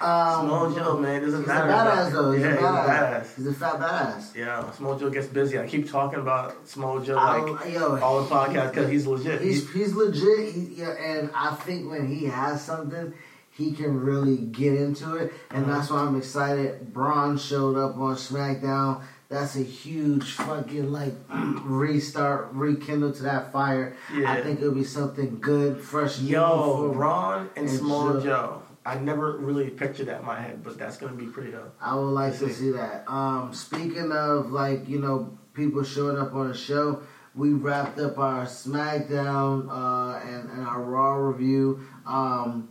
Um, 0.00 0.40
Samoa 0.48 0.74
Joe, 0.74 0.98
man, 0.98 1.22
it 1.22 1.26
doesn't 1.26 1.40
he's 1.42 1.48
a 1.48 1.52
badass 1.52 2.12
though. 2.12 2.32
He's 2.32 2.42
Yeah, 2.42 2.48
a 2.48 2.50
he's 2.56 2.60
a 2.60 2.66
badass. 2.66 2.88
badass. 3.22 3.36
He's 3.36 3.46
a 3.46 3.54
fat 3.54 3.74
badass. 3.80 4.34
Yeah, 4.36 4.70
Samoa 4.72 4.98
Joe 4.98 5.10
gets 5.10 5.26
busy. 5.28 5.58
I 5.58 5.66
keep 5.66 5.90
talking 5.90 6.18
about 6.18 6.66
Samoa 6.68 7.04
Joe 7.04 7.14
like 7.14 7.66
I- 7.66 7.68
yo, 7.68 7.98
all 8.00 8.22
the 8.22 8.28
podcasts 8.34 8.70
because 8.70 8.90
he's 8.90 9.06
legit. 9.06 9.40
He's 9.40 9.70
he's 9.72 9.94
legit. 9.94 10.52
He, 10.54 10.60
yeah, 10.76 10.90
and 10.90 11.30
I 11.34 11.54
think 11.54 11.90
when 11.90 12.06
he 12.08 12.26
has 12.26 12.62
something, 12.62 13.14
he 13.56 13.72
can 13.72 14.00
really 14.00 14.36
get 14.36 14.74
into 14.74 15.14
it, 15.16 15.32
and 15.50 15.64
Uh-huh. 15.64 15.74
that's 15.74 15.90
why 15.90 15.98
I'm 16.00 16.16
excited. 16.16 16.92
Braun 16.92 17.38
showed 17.38 17.76
up 17.76 17.96
on 17.96 18.16
SmackDown 18.16 19.02
that's 19.30 19.56
a 19.56 19.60
huge 19.62 20.32
fucking 20.32 20.92
like 20.92 21.14
restart, 21.64 22.50
rekindle 22.52 23.12
to 23.12 23.22
that 23.24 23.52
fire. 23.52 23.96
Yeah. 24.14 24.30
I 24.32 24.42
think 24.42 24.60
it'll 24.60 24.74
be 24.74 24.84
something 24.84 25.38
good, 25.40 25.80
fresh. 25.80 26.20
Yo, 26.20 26.92
Braun 26.92 27.48
and 27.56 27.66
and 27.66 27.70
Samoa 27.70 28.14
Joe. 28.14 28.20
Joe. 28.20 28.62
I 28.86 28.98
never 28.98 29.38
really 29.38 29.70
pictured 29.70 30.06
that 30.06 30.20
in 30.20 30.26
my 30.26 30.38
head, 30.38 30.62
but 30.62 30.78
that's 30.78 30.98
gonna 30.98 31.16
be 31.16 31.26
pretty 31.26 31.52
dope. 31.52 31.74
I 31.80 31.94
would 31.96 32.02
like 32.10 32.34
to 32.38 32.48
see. 32.48 32.52
see 32.52 32.70
that. 32.72 33.04
Um, 33.10 33.52
speaking 33.54 34.12
of 34.12 34.52
like 34.52 34.88
you 34.88 35.00
know 35.00 35.36
people 35.54 35.82
showing 35.82 36.18
up 36.18 36.34
on 36.34 36.50
a 36.50 36.54
show, 36.54 37.02
we 37.34 37.54
wrapped 37.54 37.98
up 37.98 38.18
our 38.18 38.44
SmackDown 38.44 39.68
uh, 39.70 40.18
and, 40.26 40.50
and 40.50 40.66
our 40.66 40.82
Raw 40.82 41.14
review. 41.14 41.80
Um, 42.06 42.68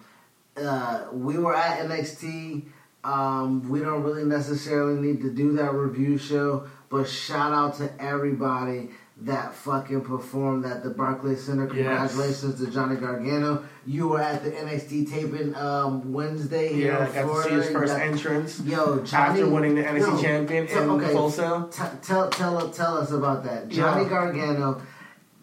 uh, 0.57 1.05
we 1.11 1.38
were 1.38 1.55
at 1.55 1.88
NXT. 1.88 2.63
Um, 3.03 3.67
we 3.69 3.80
don't 3.81 4.03
really 4.03 4.23
necessarily 4.23 4.99
need 5.01 5.21
to 5.21 5.30
do 5.31 5.53
that 5.57 5.73
review 5.73 6.17
show, 6.17 6.67
but 6.89 7.07
shout 7.09 7.51
out 7.51 7.75
to 7.77 7.91
everybody 8.01 8.91
that 9.21 9.53
fucking 9.53 10.01
performed 10.01 10.65
at 10.65 10.84
the 10.84 10.89
Barclays 10.89 11.43
Center. 11.43 11.65
Yes. 11.73 12.11
Congratulations 12.13 12.59
to 12.65 12.71
Johnny 12.71 12.95
Gargano. 12.95 13.63
You 13.85 14.07
were 14.07 14.21
at 14.21 14.43
the 14.43 14.51
NXT 14.51 15.11
taping 15.11 15.53
um, 15.55 16.13
Wednesday 16.13 16.73
here 16.73 16.93
Yeah, 16.93 17.07
I 17.09 17.23
got 17.25 17.35
to 17.35 17.43
see 17.43 17.49
his 17.55 17.69
first 17.69 17.93
got- 17.93 18.01
entrance 18.01 18.59
Yo, 18.61 19.03
Johnny, 19.03 19.41
after 19.41 19.49
winning 19.49 19.75
the 19.75 19.84
NXT 19.84 19.99
yo, 19.99 20.21
champion 20.21 20.67
tell- 20.67 20.84
in 20.97 21.03
okay, 21.03 21.13
Full 21.13 21.30
Sail. 21.30 21.67
T- 21.67 21.84
tell 22.01 22.30
tell 22.30 22.69
tell 22.69 22.97
us 22.97 23.11
about 23.11 23.43
that. 23.43 23.67
Johnny 23.69 24.03
Yeah. 24.03 24.09
Gargano 24.09 24.81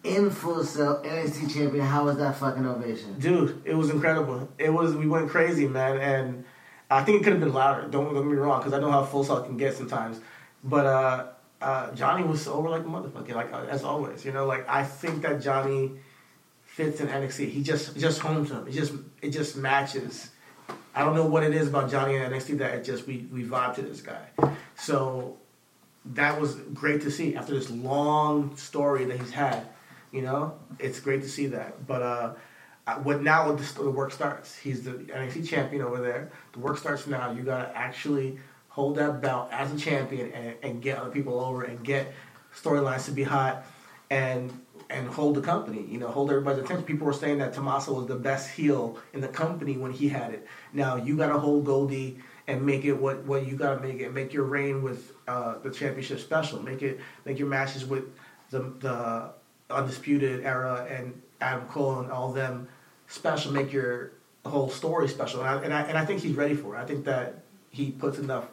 in 0.03 0.29
Full 0.29 0.63
Sail, 0.63 1.01
NXT 1.03 1.53
champion. 1.53 1.85
How 1.85 2.05
was 2.05 2.17
that 2.17 2.35
fucking 2.37 2.65
ovation? 2.65 3.19
Dude, 3.19 3.61
it 3.65 3.75
was 3.75 3.89
incredible. 3.89 4.49
It 4.57 4.71
was 4.71 4.95
we 4.95 5.07
went 5.07 5.29
crazy, 5.29 5.67
man, 5.67 5.97
and 5.97 6.45
I 6.89 7.03
think 7.03 7.21
it 7.21 7.23
could 7.23 7.33
have 7.33 7.41
been 7.41 7.53
louder. 7.53 7.87
Don't 7.87 8.13
get 8.13 8.25
me 8.25 8.35
wrong, 8.35 8.59
because 8.59 8.73
I 8.73 8.79
know 8.79 8.91
how 8.91 9.03
full 9.03 9.23
Sail 9.23 9.41
can 9.43 9.57
get 9.57 9.75
sometimes. 9.75 10.19
But 10.63 10.85
uh, 10.85 11.27
uh, 11.61 11.91
Johnny 11.93 12.23
was 12.23 12.47
over 12.47 12.69
like 12.69 12.81
a 12.81 12.85
motherfucker, 12.85 13.35
like 13.35 13.53
uh, 13.53 13.65
as 13.69 13.83
always. 13.83 14.25
You 14.25 14.31
know, 14.31 14.45
like 14.45 14.67
I 14.67 14.83
think 14.83 15.21
that 15.21 15.41
Johnny 15.41 15.91
fits 16.63 16.99
in 16.99 17.07
NXT. 17.07 17.49
He 17.49 17.63
just 17.63 17.95
just 17.95 18.19
homes 18.19 18.49
him. 18.49 18.67
It 18.67 18.71
just 18.71 18.93
it 19.21 19.29
just 19.29 19.55
matches. 19.55 20.31
I 20.93 21.05
don't 21.05 21.15
know 21.15 21.25
what 21.25 21.43
it 21.43 21.53
is 21.53 21.67
about 21.67 21.89
Johnny 21.91 22.17
and 22.17 22.33
NXT 22.33 22.57
that 22.57 22.73
it 22.75 22.83
just 22.83 23.05
we 23.05 23.27
we 23.31 23.43
vibe 23.43 23.75
to 23.75 23.81
this 23.81 24.01
guy. 24.01 24.25
So 24.75 25.37
that 26.05 26.41
was 26.41 26.55
great 26.73 27.01
to 27.01 27.11
see 27.11 27.35
after 27.35 27.53
this 27.53 27.69
long 27.69 28.55
story 28.55 29.05
that 29.05 29.19
he's 29.19 29.31
had. 29.31 29.67
You 30.11 30.21
know, 30.21 30.59
it's 30.79 30.99
great 30.99 31.21
to 31.21 31.29
see 31.29 31.47
that. 31.47 31.87
But 31.87 32.01
uh, 32.01 32.33
what 33.03 33.21
now? 33.21 33.51
The, 33.51 33.83
the 33.83 33.91
work 33.91 34.11
starts? 34.11 34.57
He's 34.57 34.83
the 34.83 34.91
NXT 34.91 35.47
champion 35.47 35.81
over 35.81 36.01
there. 36.01 36.31
The 36.53 36.59
work 36.59 36.77
starts 36.77 37.07
now. 37.07 37.31
You 37.31 37.43
gotta 37.43 37.75
actually 37.75 38.39
hold 38.67 38.95
that 38.97 39.21
belt 39.21 39.49
as 39.51 39.71
a 39.73 39.77
champion 39.77 40.31
and, 40.31 40.55
and 40.63 40.81
get 40.81 40.97
other 40.97 41.11
people 41.11 41.39
over 41.39 41.63
and 41.63 41.83
get 41.83 42.13
storylines 42.55 43.05
to 43.05 43.11
be 43.11 43.23
hot 43.23 43.65
and 44.09 44.51
and 44.89 45.07
hold 45.07 45.35
the 45.35 45.41
company. 45.41 45.85
You 45.89 45.99
know, 45.99 46.09
hold 46.09 46.29
everybody's 46.29 46.63
attention. 46.63 46.85
People 46.85 47.07
were 47.07 47.13
saying 47.13 47.37
that 47.37 47.53
Tommaso 47.53 47.93
was 47.93 48.07
the 48.07 48.15
best 48.15 48.51
heel 48.51 48.97
in 49.13 49.21
the 49.21 49.27
company 49.27 49.77
when 49.77 49.91
he 49.91 50.09
had 50.09 50.33
it. 50.33 50.45
Now 50.73 50.97
you 50.97 51.15
gotta 51.17 51.39
hold 51.39 51.65
Goldie 51.65 52.19
and 52.47 52.65
make 52.65 52.83
it 52.83 52.93
what, 52.93 53.23
what 53.23 53.47
you 53.47 53.55
gotta 53.55 53.81
make 53.81 54.01
it. 54.01 54.13
Make 54.13 54.33
your 54.33 54.43
reign 54.43 54.83
with 54.83 55.13
uh, 55.27 55.59
the 55.59 55.71
championship 55.71 56.19
special. 56.19 56.61
Make 56.61 56.81
it 56.81 56.99
make 57.25 57.39
your 57.39 57.47
matches 57.47 57.85
with 57.85 58.03
the 58.49 58.73
the 58.79 59.31
undisputed 59.73 60.45
era 60.45 60.87
and 60.89 61.21
Adam 61.39 61.67
Cole 61.67 61.99
and 61.99 62.11
all 62.11 62.31
them 62.31 62.67
special. 63.07 63.51
Make 63.51 63.71
your 63.73 64.11
whole 64.45 64.69
story 64.69 65.07
special. 65.07 65.41
And 65.41 65.49
I, 65.49 65.63
and 65.63 65.73
I 65.73 65.81
and 65.83 65.97
I 65.97 66.05
think 66.05 66.21
he's 66.21 66.35
ready 66.35 66.55
for 66.55 66.75
it. 66.75 66.79
I 66.79 66.85
think 66.85 67.05
that 67.05 67.43
he 67.69 67.91
puts 67.91 68.17
enough 68.17 68.47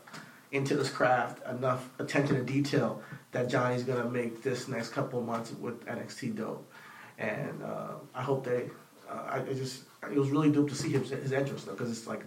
into 0.52 0.76
this 0.76 0.90
craft, 0.90 1.46
enough 1.46 1.88
attention 1.98 2.36
to 2.36 2.42
detail 2.42 3.02
that 3.32 3.48
Johnny's 3.48 3.82
gonna 3.82 4.08
make 4.08 4.42
this 4.42 4.68
next 4.68 4.90
couple 4.90 5.20
months 5.20 5.52
with 5.52 5.84
NXT 5.86 6.36
dope. 6.36 6.70
And 7.18 7.62
uh, 7.62 7.94
I 8.14 8.22
hope 8.22 8.44
they. 8.44 8.70
Uh, 9.10 9.22
I 9.26 9.38
it 9.40 9.56
just 9.56 9.84
it 10.10 10.18
was 10.18 10.30
really 10.30 10.50
dope 10.50 10.68
to 10.68 10.74
see 10.74 10.90
his 10.90 11.10
his 11.10 11.32
entrance 11.32 11.64
though, 11.64 11.72
because 11.72 11.90
it's 11.90 12.06
like 12.06 12.22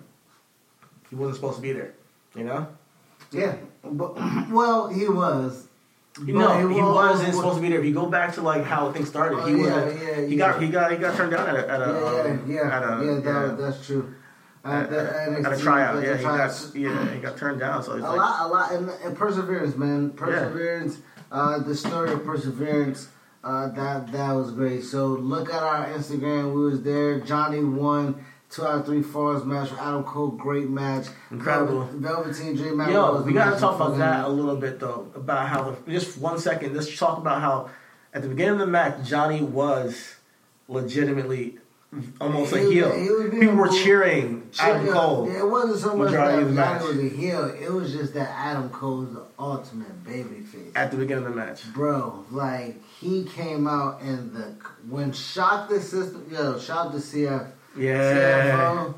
he 1.09 1.15
wasn't 1.15 1.35
supposed 1.35 1.57
to 1.57 1.61
be 1.61 1.71
there, 1.73 1.93
you 2.35 2.43
know. 2.43 2.67
Yeah, 3.31 3.55
but 3.83 4.15
well, 4.49 4.87
he 4.87 5.07
was. 5.07 5.67
Know, 6.19 6.67
he 6.67 6.75
wa- 6.81 6.93
wasn't 6.93 7.33
supposed 7.33 7.55
to 7.55 7.61
be 7.61 7.69
there. 7.69 7.79
If 7.79 7.85
you 7.85 7.93
go 7.93 8.05
back 8.05 8.33
to 8.35 8.41
like 8.41 8.63
how 8.65 8.91
things 8.91 9.07
started, 9.07 9.39
Oh, 9.39 9.45
he 9.45 9.55
was. 9.55 9.65
yeah, 9.67 9.87
yeah, 9.89 10.25
he 10.27 10.35
yeah. 10.35 10.51
got 10.51 10.61
he 10.61 10.67
got 10.69 10.91
he 10.91 10.97
got 10.97 11.15
turned 11.15 11.31
down 11.31 11.47
at 11.47 11.55
a, 11.55 11.69
at 11.71 11.79
Yeah, 11.79 11.85
a 11.85 11.87
yeah, 11.87 12.31
um, 12.33 12.51
yeah, 12.51 12.77
at 12.77 12.83
a, 12.83 13.05
yeah. 13.05 13.19
That, 13.21 13.57
That's 13.57 13.85
true. 13.85 14.13
at, 14.65 14.91
At, 14.91 14.93
at, 14.93 15.45
at 15.45 15.53
a 15.53 15.57
tryout. 15.57 16.03
Yeah, 16.03 16.17
he 16.17 16.23
got 16.23 16.71
yeah 16.75 17.13
he 17.13 17.19
got 17.21 17.37
turned 17.37 17.59
down. 17.61 17.81
So 17.81 17.93
a 17.93 17.95
like 17.95 18.17
lot, 18.17 18.45
a 18.45 18.47
lot, 18.53 18.71
and, 18.73 18.89
and 18.89 19.15
perseverance, 19.17 19.75
man. 19.77 20.11
Perseverance. 20.11 20.97
Uh, 21.31 21.59
the 21.59 21.75
story 21.75 22.11
of 22.11 22.25
perseverance. 22.25 23.07
Uh, 23.43 23.69
that 23.69 24.11
that 24.11 24.31
was 24.33 24.51
great. 24.51 24.83
So 24.83 25.07
look 25.07 25.51
at 25.51 25.63
our 25.63 25.87
Instagram. 25.87 26.53
We 26.53 26.65
was 26.65 26.81
there. 26.83 27.21
Johnny 27.21 27.63
won 27.63 28.23
two 28.51 28.65
out 28.65 28.79
of 28.81 28.85
three 28.85 29.01
falls 29.01 29.45
match. 29.45 29.71
with 29.71 29.79
Adam 29.79 30.03
Cole, 30.03 30.27
great 30.29 30.69
match. 30.69 31.07
Incredible. 31.31 31.85
Velvet, 31.85 32.25
Velveteen 32.33 32.55
Dream 32.55 32.77
match. 32.77 32.91
Yo, 32.91 33.21
we 33.21 33.33
gotta 33.33 33.59
talk 33.59 33.75
about 33.75 33.97
that 33.97 34.25
a 34.25 34.29
little 34.29 34.57
bit 34.57 34.79
though. 34.79 35.07
About 35.15 35.47
how 35.47 35.71
the, 35.71 35.91
just 35.91 36.17
one 36.17 36.37
second. 36.37 36.75
Let's 36.75 36.95
talk 36.97 37.17
about 37.17 37.41
how 37.41 37.69
at 38.13 38.21
the 38.21 38.27
beginning 38.29 38.53
of 38.53 38.59
the 38.59 38.67
match, 38.67 39.07
Johnny 39.07 39.41
was 39.41 40.15
legitimately 40.67 41.57
almost 42.21 42.53
a 42.53 42.59
He 42.59 42.65
was- 42.65 42.73
heel. 42.73 42.91
he 42.93 43.09
was 43.09 43.29
People 43.31 43.55
were 43.55 43.67
cheering 43.69 44.49
Adam 44.59 44.87
Cole. 44.87 45.27
Yeah, 45.29 45.39
It 45.39 45.49
wasn't 45.49 45.79
so 45.79 45.95
much 45.95 46.11
that 46.11 46.35
the 46.35 46.41
Johnny 46.43 46.51
match. 46.53 46.83
was 46.83 46.97
a 46.99 47.09
heel. 47.09 47.45
It 47.45 47.71
was 47.71 47.91
just 47.91 48.13
that 48.13 48.29
Adam 48.29 48.69
Cole 48.69 49.03
is 49.03 49.13
the 49.13 49.23
ultimate 49.37 50.03
babyface. 50.05 50.71
At 50.75 50.91
the 50.91 50.97
beginning 50.97 51.25
of 51.25 51.31
the 51.31 51.35
match, 51.35 51.73
Bro, 51.73 52.25
like 52.31 52.81
he 52.99 53.23
came 53.25 53.67
out 53.67 54.01
and 54.01 54.33
the 54.33 54.55
when 54.89 55.11
shock 55.11 55.67
the 55.69 55.81
system. 55.81 56.25
Yo, 56.31 56.57
shout 56.59 56.91
to 56.93 56.97
CF. 56.99 57.47
Yeah. 57.77 58.93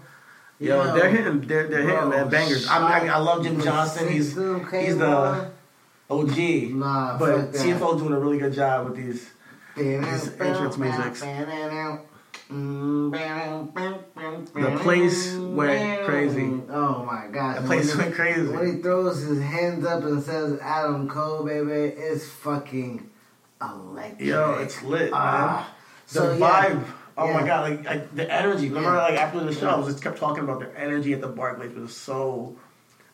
Yo, 0.60 0.60
Yo, 0.60 0.94
they're 0.96 1.10
hitting, 1.10 1.42
they're 1.42 1.68
they're 1.68 1.82
hitting 1.82 2.10
man 2.10 2.30
bangers. 2.30 2.68
I, 2.70 2.80
mean, 2.80 3.10
I, 3.10 3.16
I 3.16 3.18
love 3.18 3.44
Jim 3.44 3.60
Johnston. 3.60 4.08
He's 4.08 4.34
he's 4.36 4.98
the. 4.98 5.52
OG. 6.10 6.38
Nah, 6.72 7.18
but. 7.18 7.52
CFO 7.54 7.98
doing 7.98 8.14
a 8.14 8.20
really 8.20 8.38
good 8.38 8.54
job 8.54 8.88
with 8.88 8.96
these. 8.96 9.30
His 9.76 10.30
entrance 10.40 10.78
musics. 10.78 11.24
The 12.50 14.80
place 14.82 15.34
went 15.36 16.06
crazy. 16.06 16.62
Oh 16.70 17.04
my 17.06 17.28
gosh. 17.32 17.60
The 17.62 17.66
place 17.66 17.96
went 17.96 18.14
crazy. 18.14 18.48
When 18.48 18.76
he 18.76 18.82
throws 18.82 19.22
his 19.22 19.42
hands 19.42 19.86
up 19.86 20.04
and 20.04 20.22
says 20.22 20.60
Adam 20.62 21.10
Cole, 21.10 21.44
baby, 21.44 21.96
it's 21.98 22.28
fucking 22.30 23.10
electric. 23.62 24.28
Yo, 24.28 24.54
it's 24.60 24.84
lit, 24.84 25.12
man. 25.12 25.14
Ah. 25.14 25.74
The 26.08 26.14
So, 26.14 26.34
yeah. 26.34 26.84
Oh 27.18 27.26
Yeah. 27.28 27.34
my 27.40 27.46
god, 27.48 27.70
like, 27.70 27.86
like 27.86 28.16
the 28.16 28.32
energy. 28.32 28.70
Remember, 28.70 28.90
Yeah. 28.96 29.04
like 29.04 29.20
after 29.20 29.40
the 29.44 29.54
show, 29.54 29.68
Yeah. 29.68 29.76
I 29.76 29.78
was 29.78 29.88
just 29.88 30.04
kept 30.04 30.18
talking 30.18 30.44
about 30.44 30.60
the 30.60 30.80
energy 30.80 31.14
at 31.14 31.22
the 31.22 31.28
Barclays 31.28 31.72
it 31.72 31.78
was 31.80 31.96
so. 31.96 32.56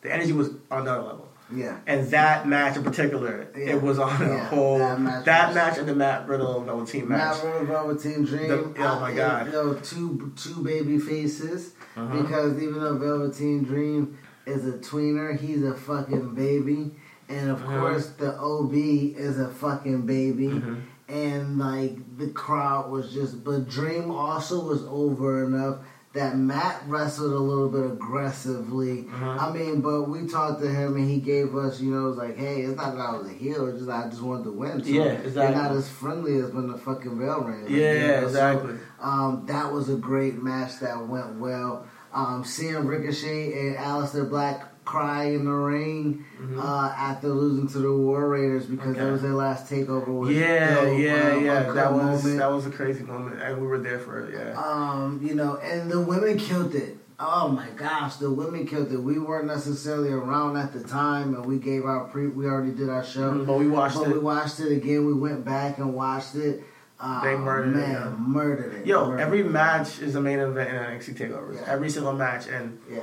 The 0.02 0.12
energy 0.12 0.32
was 0.32 0.48
on 0.70 0.82
another 0.82 1.02
level. 1.02 1.28
Yeah. 1.52 1.76
And 1.86 2.06
that 2.10 2.46
match 2.48 2.76
in 2.76 2.84
particular, 2.84 3.48
Yeah. 3.56 3.72
it 3.74 3.82
was 3.82 3.98
on 3.98 4.22
a 4.22 4.38
whole. 4.44 4.78
that 4.78 5.24
That 5.24 5.48
match 5.48 5.54
match, 5.54 5.68
was- 5.72 5.78
and 5.80 5.88
the 5.88 5.94
Matt 5.96 6.28
Riddle 6.28 6.60
Velveteen 6.62 7.08
match. 7.08 7.42
Matt 7.42 7.44
Riddle, 7.44 7.66
Velveteen 7.66 8.24
Dream. 8.24 8.48
The- 8.48 8.74
oh 8.78 9.00
my 9.00 9.12
God. 9.12 9.52
Yo, 9.52 9.74
two 9.74 10.32
two 10.36 10.62
baby 10.62 10.98
faces. 10.98 11.72
Uh-huh. 11.96 12.22
Because 12.22 12.62
even 12.62 12.80
though 12.80 12.96
Velveteen 12.96 13.64
Dream 13.64 14.16
is 14.46 14.66
a 14.66 14.72
tweener, 14.78 15.38
he's 15.38 15.62
a 15.64 15.74
fucking 15.74 16.34
baby. 16.34 16.94
And 17.28 17.50
of 17.50 17.62
Uh-huh. 17.62 17.80
course, 17.80 18.06
the 18.18 18.36
OB 18.40 19.14
is 19.18 19.38
a 19.38 19.48
fucking 19.48 20.02
baby. 20.06 20.48
Mhm. 20.48 20.76
And 21.10 21.58
like 21.58 22.16
the 22.18 22.28
crowd 22.28 22.90
was 22.90 23.12
just, 23.12 23.42
but 23.44 23.68
Dream 23.68 24.10
also 24.10 24.64
was 24.64 24.82
over 24.84 25.44
enough 25.44 25.78
that 26.12 26.36
Matt 26.36 26.82
wrestled 26.86 27.32
a 27.32 27.38
little 27.38 27.68
bit 27.68 27.84
aggressively. 27.92 29.06
Uh-huh. 29.12 29.38
I 29.48 29.52
mean, 29.52 29.80
but 29.80 30.04
we 30.08 30.26
talked 30.26 30.60
to 30.62 30.68
him 30.68 30.96
and 30.96 31.08
he 31.08 31.18
gave 31.20 31.54
us, 31.54 31.80
you 31.80 31.92
know, 31.92 32.06
it 32.06 32.08
was 32.08 32.16
like, 32.16 32.36
hey, 32.36 32.62
it's 32.62 32.76
not 32.76 32.96
that 32.96 33.00
I 33.00 33.16
was 33.16 33.28
a 33.28 33.32
heel, 33.32 33.68
it's 33.68 33.78
just 33.78 33.90
I 33.90 34.08
just 34.08 34.22
wanted 34.22 34.44
to 34.44 34.52
win. 34.52 34.82
So 34.82 34.90
Yeah, 34.90 35.04
You're 35.04 35.12
exactly. 35.22 35.62
not 35.62 35.72
as 35.72 35.88
friendly 35.88 36.36
as 36.38 36.50
when 36.50 36.66
the 36.68 36.78
fucking 36.78 37.18
bell 37.18 37.42
rang. 37.42 37.66
Yeah, 37.68 37.92
You 37.92 37.98
know, 38.00 38.20
so, 38.22 38.26
exactly. 38.26 38.74
um, 39.00 39.44
that 39.46 39.72
was 39.72 39.88
a 39.88 39.96
great 39.96 40.42
match 40.42 40.80
that 40.80 41.06
went 41.06 41.38
well. 41.38 41.86
Um, 42.12 42.44
seeing 42.44 42.86
Ricochet 42.86 43.52
and 43.68 43.76
Aleister 43.76 44.28
Black 44.28 44.66
cry 44.90 45.24
in 45.36 45.44
the 45.44 45.52
ring 45.52 46.24
uh, 46.58 46.92
after 46.96 47.28
losing 47.28 47.68
to 47.68 47.78
the 47.78 47.92
War 47.92 48.28
Raiders 48.28 48.66
because 48.66 48.80
Mm-hmm. 48.80 48.90
Okay. 48.96 49.04
that 49.04 49.12
was 49.12 49.22
their 49.22 49.34
last 49.34 49.70
takeover. 49.70 50.32
Yeah, 50.34 50.74
dope, 50.74 50.98
yeah, 50.98 51.32
uh, 51.32 51.36
yeah. 51.38 51.72
That 51.72 51.92
was 51.92 52.22
moment. 52.24 52.38
that 52.40 52.50
was 52.50 52.66
a 52.66 52.70
crazy 52.70 53.04
moment, 53.04 53.40
and 53.40 53.60
we 53.60 53.66
were 53.66 53.78
there 53.78 54.00
for 54.00 54.14
it. 54.26 54.34
Yeah. 54.34 54.60
Um, 54.60 55.20
you 55.22 55.34
know, 55.34 55.56
and 55.58 55.90
the 55.90 56.00
women 56.00 56.38
killed 56.38 56.74
it. 56.74 56.96
Oh 57.22 57.48
my 57.48 57.68
gosh, 57.76 58.16
the 58.16 58.30
women 58.30 58.66
killed 58.66 58.90
it. 58.92 58.96
We 58.96 59.18
weren't 59.18 59.46
necessarily 59.46 60.10
around 60.10 60.56
at 60.56 60.72
the 60.72 60.82
time, 60.82 61.34
and 61.34 61.44
we 61.46 61.58
gave 61.58 61.84
our 61.84 62.04
pre. 62.06 62.26
We 62.28 62.46
already 62.46 62.72
did 62.72 62.88
our 62.88 63.04
show, 63.04 63.30
Mhm, 63.32 63.46
but 63.46 63.58
we 63.58 63.68
watched 63.68 63.96
but 63.96 64.08
it. 64.08 64.14
we 64.14 64.18
watched 64.18 64.58
it 64.58 64.72
again. 64.72 65.04
We 65.06 65.12
went 65.14 65.44
back 65.44 65.78
and 65.78 65.94
watched 65.94 66.34
it. 66.34 66.64
Uh, 66.98 67.22
They 67.22 67.36
murdered 67.36 67.68
it, 67.76 67.76
man, 67.76 67.90
yeah. 67.92 68.14
murdered 68.18 68.72
it. 68.74 68.86
Yo, 68.86 69.06
murdered 69.06 69.20
every 69.20 69.40
it. 69.40 69.50
match 69.50 70.00
is 70.00 70.14
a 70.16 70.20
main 70.20 70.38
event 70.38 70.68
in 70.70 70.76
NXT 70.76 71.14
takeovers. 71.14 71.54
Yeah. 71.56 71.64
Every 71.74 71.88
single 71.90 72.12
match, 72.14 72.46
and 72.48 72.78
Yeah, 72.90 73.00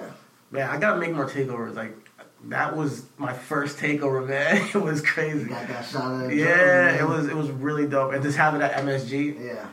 man, 0.51 0.69
I 0.69 0.77
gotta 0.77 0.99
make 0.99 1.13
more 1.13 1.29
takeovers. 1.29 1.75
Like 1.75 1.95
that 2.45 2.75
was 2.75 3.05
my 3.17 3.33
first 3.33 3.77
takeover, 3.77 4.27
man. 4.27 4.67
It 4.73 4.81
was 4.81 5.01
crazy. 5.01 5.45
Got 5.45 5.67
that 5.67 5.85
shot 5.85 6.25
of 6.25 6.33
Yeah, 6.33 7.01
it 7.01 7.07
was 7.07 7.27
it 7.27 7.35
was 7.35 7.49
really 7.49 7.87
dope, 7.87 8.13
and 8.13 8.23
just 8.23 8.37
having 8.37 8.59
that 8.59 8.73
MSG. 8.73 9.45
Yeah. 9.45 9.67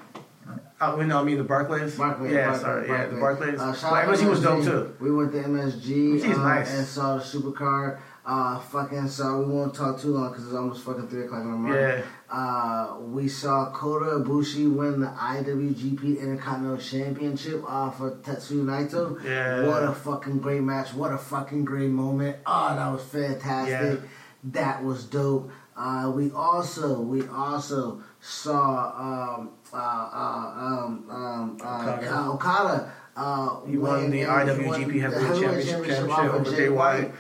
Uh, 0.80 0.96
no, 0.96 1.20
I 1.20 1.24
mean 1.24 1.38
the 1.38 1.44
Barclays. 1.44 1.96
Barclays. 1.96 2.32
Yeah, 2.32 2.46
Barclays, 2.46 2.60
sorry, 2.60 2.88
yeah, 2.88 3.06
the 3.06 3.16
Barclays. 3.16 3.60
Uh, 3.60 3.74
shout 3.74 3.90
but 3.90 4.04
out 4.04 4.18
MSG 4.18 4.28
was 4.28 4.42
dope 4.42 4.64
too. 4.64 4.96
We 5.00 5.12
went 5.12 5.32
to 5.32 5.38
MSG 5.38 6.14
MSG 6.14 6.14
is 6.16 6.24
uh, 6.24 6.42
nice. 6.42 6.76
and 6.76 6.86
saw 6.86 7.16
the 7.16 7.22
Supercard. 7.22 8.00
Uh, 8.26 8.58
fucking 8.58 9.06
so 9.06 9.40
we 9.40 9.52
won't 9.52 9.74
talk 9.74 10.00
too 10.00 10.08
long 10.14 10.30
because 10.30 10.46
it's 10.46 10.54
almost 10.54 10.82
fucking 10.82 11.06
three 11.08 11.24
o'clock 11.24 11.42
in 11.42 11.50
the 11.50 11.56
morning. 11.58 11.82
Yeah. 11.82 12.02
Uh, 12.30 12.96
we 13.00 13.28
saw 13.28 13.70
Kota 13.70 14.24
Ibushi 14.24 14.74
win 14.74 15.00
the 15.00 15.08
IWGP 15.08 16.20
Intercontinental 16.20 16.78
Championship 16.78 17.62
off 17.70 18.00
of 18.00 18.22
Tetsuya 18.22 18.64
Naito. 18.64 19.22
Yeah. 19.22 19.66
What 19.66 19.82
a 19.82 19.92
fucking 19.92 20.38
great 20.38 20.62
match. 20.62 20.94
What 20.94 21.12
a 21.12 21.18
fucking 21.18 21.66
great 21.66 21.90
moment. 21.90 22.38
Oh, 22.46 22.74
that 22.74 22.90
was 22.90 23.04
fantastic. 23.04 24.00
Yeah. 24.00 24.08
That 24.44 24.82
was 24.82 25.04
dope. 25.04 25.50
Uh, 25.76 26.10
we 26.14 26.30
also 26.30 27.00
we 27.00 27.26
also 27.28 28.00
saw 28.20 29.36
um, 29.36 29.50
uh, 29.72 29.76
uh, 29.76 30.54
um, 30.56 31.04
um, 31.10 31.58
uh, 31.60 31.92
Okada. 31.92 32.16
uh, 32.16 32.32
Okada. 32.32 32.92
Uh, 33.16 33.60
He 33.66 33.76
won 33.76 34.10
the 34.10 34.22
IWGP 34.22 35.00
Heavyweight 35.00 35.40
Championship, 35.40 35.84
championship 35.86 36.18
over 36.34 36.50
Jay 36.56 36.68
White. 36.68 37.12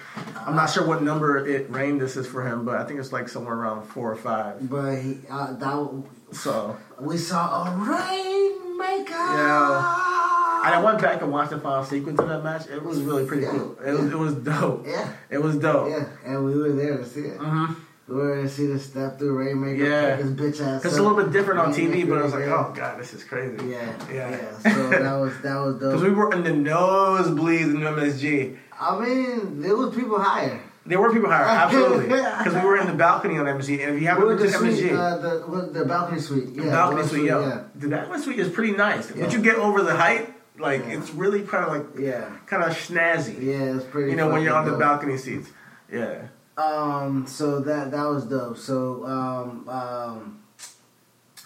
I'm 0.46 0.56
not 0.56 0.68
sure 0.70 0.84
what 0.86 1.02
number 1.02 1.46
it 1.46 1.70
reigned 1.70 2.00
this 2.00 2.16
is 2.16 2.26
for 2.26 2.44
him, 2.46 2.64
but 2.64 2.76
I 2.80 2.84
think 2.84 2.98
it's 3.00 3.12
like 3.12 3.28
somewhere 3.28 3.54
around 3.54 3.84
four 3.86 4.10
or 4.10 4.16
five. 4.16 4.68
But 4.68 4.96
he, 4.96 5.18
uh, 5.30 5.52
that 5.54 6.02
So 6.32 6.76
we 7.00 7.16
saw 7.16 7.68
a 7.68 7.76
rainmaker. 7.76 9.12
Yeah. 9.14 10.60
and 10.64 10.74
I 10.74 10.80
went 10.82 11.00
back 11.00 11.22
and 11.22 11.30
watched 11.30 11.50
the 11.50 11.60
final 11.60 11.84
sequence 11.84 12.18
of 12.18 12.28
that 12.28 12.42
match. 12.42 12.66
It 12.68 12.82
was 12.82 13.00
really 13.00 13.24
pretty 13.26 13.42
Yeah. 13.44 13.50
cool. 13.52 13.76
It 13.84 13.92
was 13.92 14.10
it 14.12 14.18
was 14.18 14.34
dope. 14.34 14.86
Yeah, 14.86 15.08
It 15.30 15.38
was 15.42 15.56
dope. 15.56 15.90
yeah, 15.90 16.06
and 16.24 16.44
we 16.44 16.56
were 16.56 16.72
there 16.72 16.96
to 16.98 17.04
see 17.06 17.20
it. 17.20 17.38
hmm 17.38 17.66
We 17.66 17.74
were 18.08 18.42
to 18.42 18.48
see 18.48 18.66
the 18.66 18.78
step 18.78 19.18
through 19.18 19.38
rainmaker. 19.38 19.84
Yeah. 19.84 20.16
his 20.16 20.30
bitch 20.32 20.60
ass. 20.60 20.84
It's 20.84 20.96
a 20.98 21.02
little 21.02 21.16
bit 21.16 21.32
different 21.32 21.60
on 21.60 21.72
TV, 21.72 22.06
but 22.08 22.18
I 22.18 22.22
was 22.22 22.32
like, 22.34 22.44
oh 22.44 22.72
god, 22.76 22.98
this 23.00 23.14
is 23.14 23.24
crazy. 23.24 23.56
Yeah, 23.66 23.92
Yeah. 24.12 24.30
yeah. 24.30 24.58
So 24.74 24.88
that 24.90 25.14
was 25.14 25.32
that 25.42 25.56
was 25.56 25.74
dope. 25.80 25.92
Because 25.92 26.02
we 26.02 26.10
were 26.10 26.32
in 26.32 26.42
the 26.44 26.50
nosebleeds 26.50 27.74
in 27.74 27.76
MSG. 27.80 28.56
I 28.78 29.00
mean, 29.00 29.60
there 29.62 29.76
was 29.76 29.94
people 29.94 30.18
higher. 30.20 30.60
There 30.86 31.00
were 31.00 31.10
people 31.14 31.30
higher, 31.30 31.44
absolutely. 31.46 32.08
Because 32.38 32.52
we 32.54 32.60
were 32.60 32.76
in 32.76 32.86
the 32.86 32.92
balcony 32.92 33.38
on 33.38 33.46
MSG, 33.46 33.80
and 33.80 33.80
if 33.80 33.88
you 33.88 33.94
We 34.00 34.04
haven't 34.04 34.24
were 34.26 34.36
been 34.36 34.46
the 34.46 34.52
to 34.52 34.58
MSG, 34.58 34.92
uh, 34.92 35.16
the 35.16 35.78
the 35.80 35.84
balcony 35.86 36.20
suite. 36.20 36.48
Yeah, 36.52 36.64
the 36.64 36.70
balcony 36.70 37.02
the 37.02 37.08
suite, 37.08 37.24
Yeah, 37.24 37.62
the 37.74 37.88
balcony 37.88 38.18
suite 38.22 38.38
is 38.38 38.48
pretty 38.50 38.72
nice. 38.72 39.10
Yeah. 39.10 39.22
Once 39.22 39.32
you 39.32 39.40
get 39.40 39.56
over 39.56 39.82
the 39.82 39.96
height, 39.96 40.34
like 40.58 40.80
Yeah. 40.82 40.98
it's 40.98 41.10
really 41.14 41.40
kind 41.42 41.64
of 41.64 41.70
like 41.72 41.86
yeah, 41.98 42.28
kind 42.46 42.62
of 42.64 42.70
snazzy. 42.76 43.42
yeah. 43.42 43.76
It's 43.76 43.84
pretty. 43.86 44.10
You 44.10 44.16
know, 44.18 44.28
when 44.28 44.42
you're 44.42 44.52
on 44.52 44.64
fucking 44.64 44.78
the 44.78 44.84
balcony 44.84 45.16
seats. 45.16 45.48
Yeah. 45.90 46.26
Um, 46.56 47.26
so 47.26 47.60
that 47.60 47.90
that 47.90 48.04
was 48.04 48.26
dope. 48.26 48.56
So 48.58 49.04
um, 49.06 49.68
um, 49.68 50.40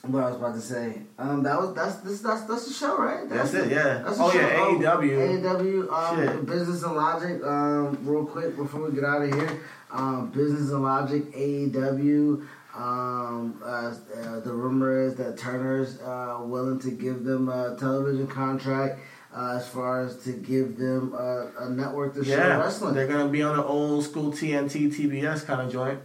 what 0.02 0.22
I 0.22 0.28
was 0.28 0.36
about 0.36 0.55
to 0.55 0.60
say. 0.60 1.02
Um, 1.18 1.43
that 1.43 1.59
was 1.59 1.74
that's 1.74 1.97
this 1.97 2.20
that's 2.20 2.43
that's 2.43 2.66
the 2.66 2.72
show, 2.72 2.98
right? 2.98 3.28
That's 3.28 3.55
it, 3.55 3.70
yeah. 3.70 4.02
That's 4.05 4.18
Oh, 4.20 4.32
yeah, 4.32 4.51
show. 4.51 4.78
AEW. 4.78 5.43
AEW. 5.43 5.93
Um, 5.93 6.16
Shit. 6.26 6.47
Business 6.47 6.82
and 6.82 6.94
Logic. 6.97 7.43
Um, 7.44 7.98
real 8.02 8.24
quick 8.26 8.56
before 8.56 8.89
we 8.89 8.94
get 8.94 9.05
out 9.05 9.22
of 9.22 9.32
here. 9.35 9.60
Um, 9.90 10.30
Business 10.30 10.70
and 10.70 10.82
Logic. 10.82 11.24
AEW. 11.32 12.47
Um, 12.76 13.60
uh, 13.64 13.66
uh, 13.66 14.40
the 14.40 14.52
rumor 14.52 15.06
is 15.06 15.16
that 15.16 15.36
Turner's 15.36 16.01
uh, 16.01 16.39
willing 16.43 16.78
to 16.80 16.90
give 16.90 17.24
them 17.24 17.48
a 17.48 17.74
television 17.76 18.28
contract 18.28 19.01
uh, 19.39 19.56
as 19.56 19.69
far 19.69 20.01
as 20.05 20.16
to 20.24 20.32
give 20.32 20.77
them 20.77 21.12
a, 21.15 21.51
a 21.60 21.70
network 21.70 22.15
to 22.15 22.24
show 22.24 22.31
Yeah. 22.32 22.59
wrestling. 22.59 22.94
They're 22.94 23.06
going 23.06 23.24
to 23.24 23.31
be 23.32 23.43
on 23.43 23.55
an 23.55 23.65
old 23.65 24.05
school 24.05 24.32
TNT, 24.32 24.90
TBS 24.93 25.47
kind 25.47 25.60
of 25.60 25.70
joint. 25.73 26.01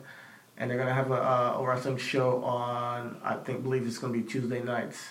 And 0.58 0.70
they're 0.70 0.78
going 0.78 0.90
to 0.90 0.94
have 0.94 1.10
a, 1.10 1.16
uh, 1.16 1.58
a 1.60 1.68
wrestling 1.68 1.98
show 1.98 2.44
on, 2.44 3.18
I 3.24 3.36
think, 3.38 3.64
believe 3.64 3.88
it's 3.88 3.98
going 3.98 4.14
to 4.14 4.20
be 4.20 4.26
Tuesday 4.26 4.62
nights. 4.62 5.04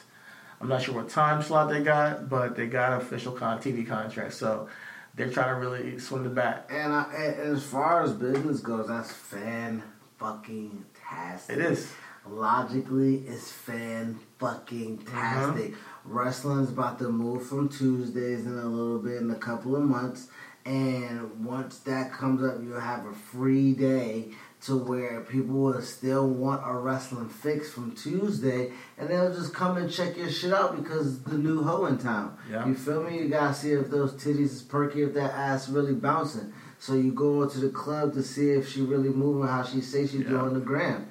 I'm 0.61 0.69
not 0.69 0.83
sure 0.83 0.95
what 0.95 1.09
time 1.09 1.43
slot 1.43 1.69
they 1.69 1.83
got, 1.83 2.29
but 2.29 2.55
they 2.55 2.67
got 2.69 2.93
an 2.93 2.99
official 3.01 3.33
con- 3.33 3.59
TV 3.59 3.85
contract. 3.85 4.35
So 4.35 4.69
they're 5.17 5.31
trying 5.31 5.49
to 5.53 5.61
really 5.61 5.99
swing 5.99 6.23
the 6.23 6.29
bat. 6.31 6.69
And, 6.71 6.93
I, 6.93 7.03
and 7.17 7.57
as 7.57 7.65
far 7.65 8.05
as 8.05 8.13
business 8.13 8.61
goes, 8.61 8.87
that's 8.87 9.11
fan 9.11 9.83
fucking 10.19 10.85
tastic. 11.11 11.57
It 11.57 11.65
is. 11.65 11.91
Logically, 12.25 13.17
it's 13.27 13.51
fan 13.51 14.21
fucking 14.39 14.99
tastic. 14.99 15.75
Wrestling's 16.05 16.71
about 16.71 16.99
to 16.99 17.09
move 17.09 17.47
from 17.47 17.69
Tuesdays 17.69 18.45
in 18.47 18.59
a 18.59 18.67
little 18.67 18.99
bit 18.99 19.23
in 19.23 19.31
a 19.31 19.37
couple 19.37 19.77
of 19.77 19.83
months, 19.83 20.29
and 20.65 21.45
once 21.45 21.79
that 21.81 22.13
comes 22.13 22.43
up, 22.43 22.61
you'll 22.63 22.81
have 22.81 23.07
a 23.07 23.13
free 23.15 23.73
day 23.73 24.29
to 24.63 24.77
where 24.77 25.21
people 25.23 25.55
will 25.57 25.81
still 25.83 26.29
want 26.29 26.63
a 26.65 26.73
wrestling 26.73 27.29
fix 27.29 27.71
from 27.71 27.93
Tuesday, 27.97 28.71
and 28.97 29.09
they'll 29.09 29.35
just 29.35 29.53
come 29.53 29.77
and 29.77 29.91
check 29.91 30.17
your 30.17 30.31
shit 30.31 30.53
out 30.53 30.77
because 30.81 31.21
the 31.25 31.37
new 31.37 31.63
hoe 31.63 31.87
in 31.87 31.99
town. 31.99 32.37
Yeah. 32.49 32.67
You 32.67 32.75
feel 32.75 33.03
me? 33.03 33.23
You 33.23 33.29
gotta 33.29 33.55
see 33.55 33.73
if 33.73 33.91
those 33.91 34.13
titties 34.13 34.39
is 34.53 34.63
perky, 34.63 35.03
if 35.03 35.15
that 35.15 35.33
ass 35.35 35.69
really 35.69 35.95
bouncing. 35.95 36.53
So 36.79 36.95
you 36.95 37.13
go 37.13 37.49
to 37.49 37.59
the 37.59 37.71
club 37.71 38.13
to 38.15 38.23
see 38.23 38.51
if 38.51 38.69
she 38.69 38.83
really 38.83 39.09
moving 39.09 39.49
how 39.49 39.65
she 39.65 39.81
say 39.81 40.07
she's 40.07 40.23
Yeah. 40.23 40.31
doing 40.31 40.55
the 40.55 40.61
gram. 40.61 41.07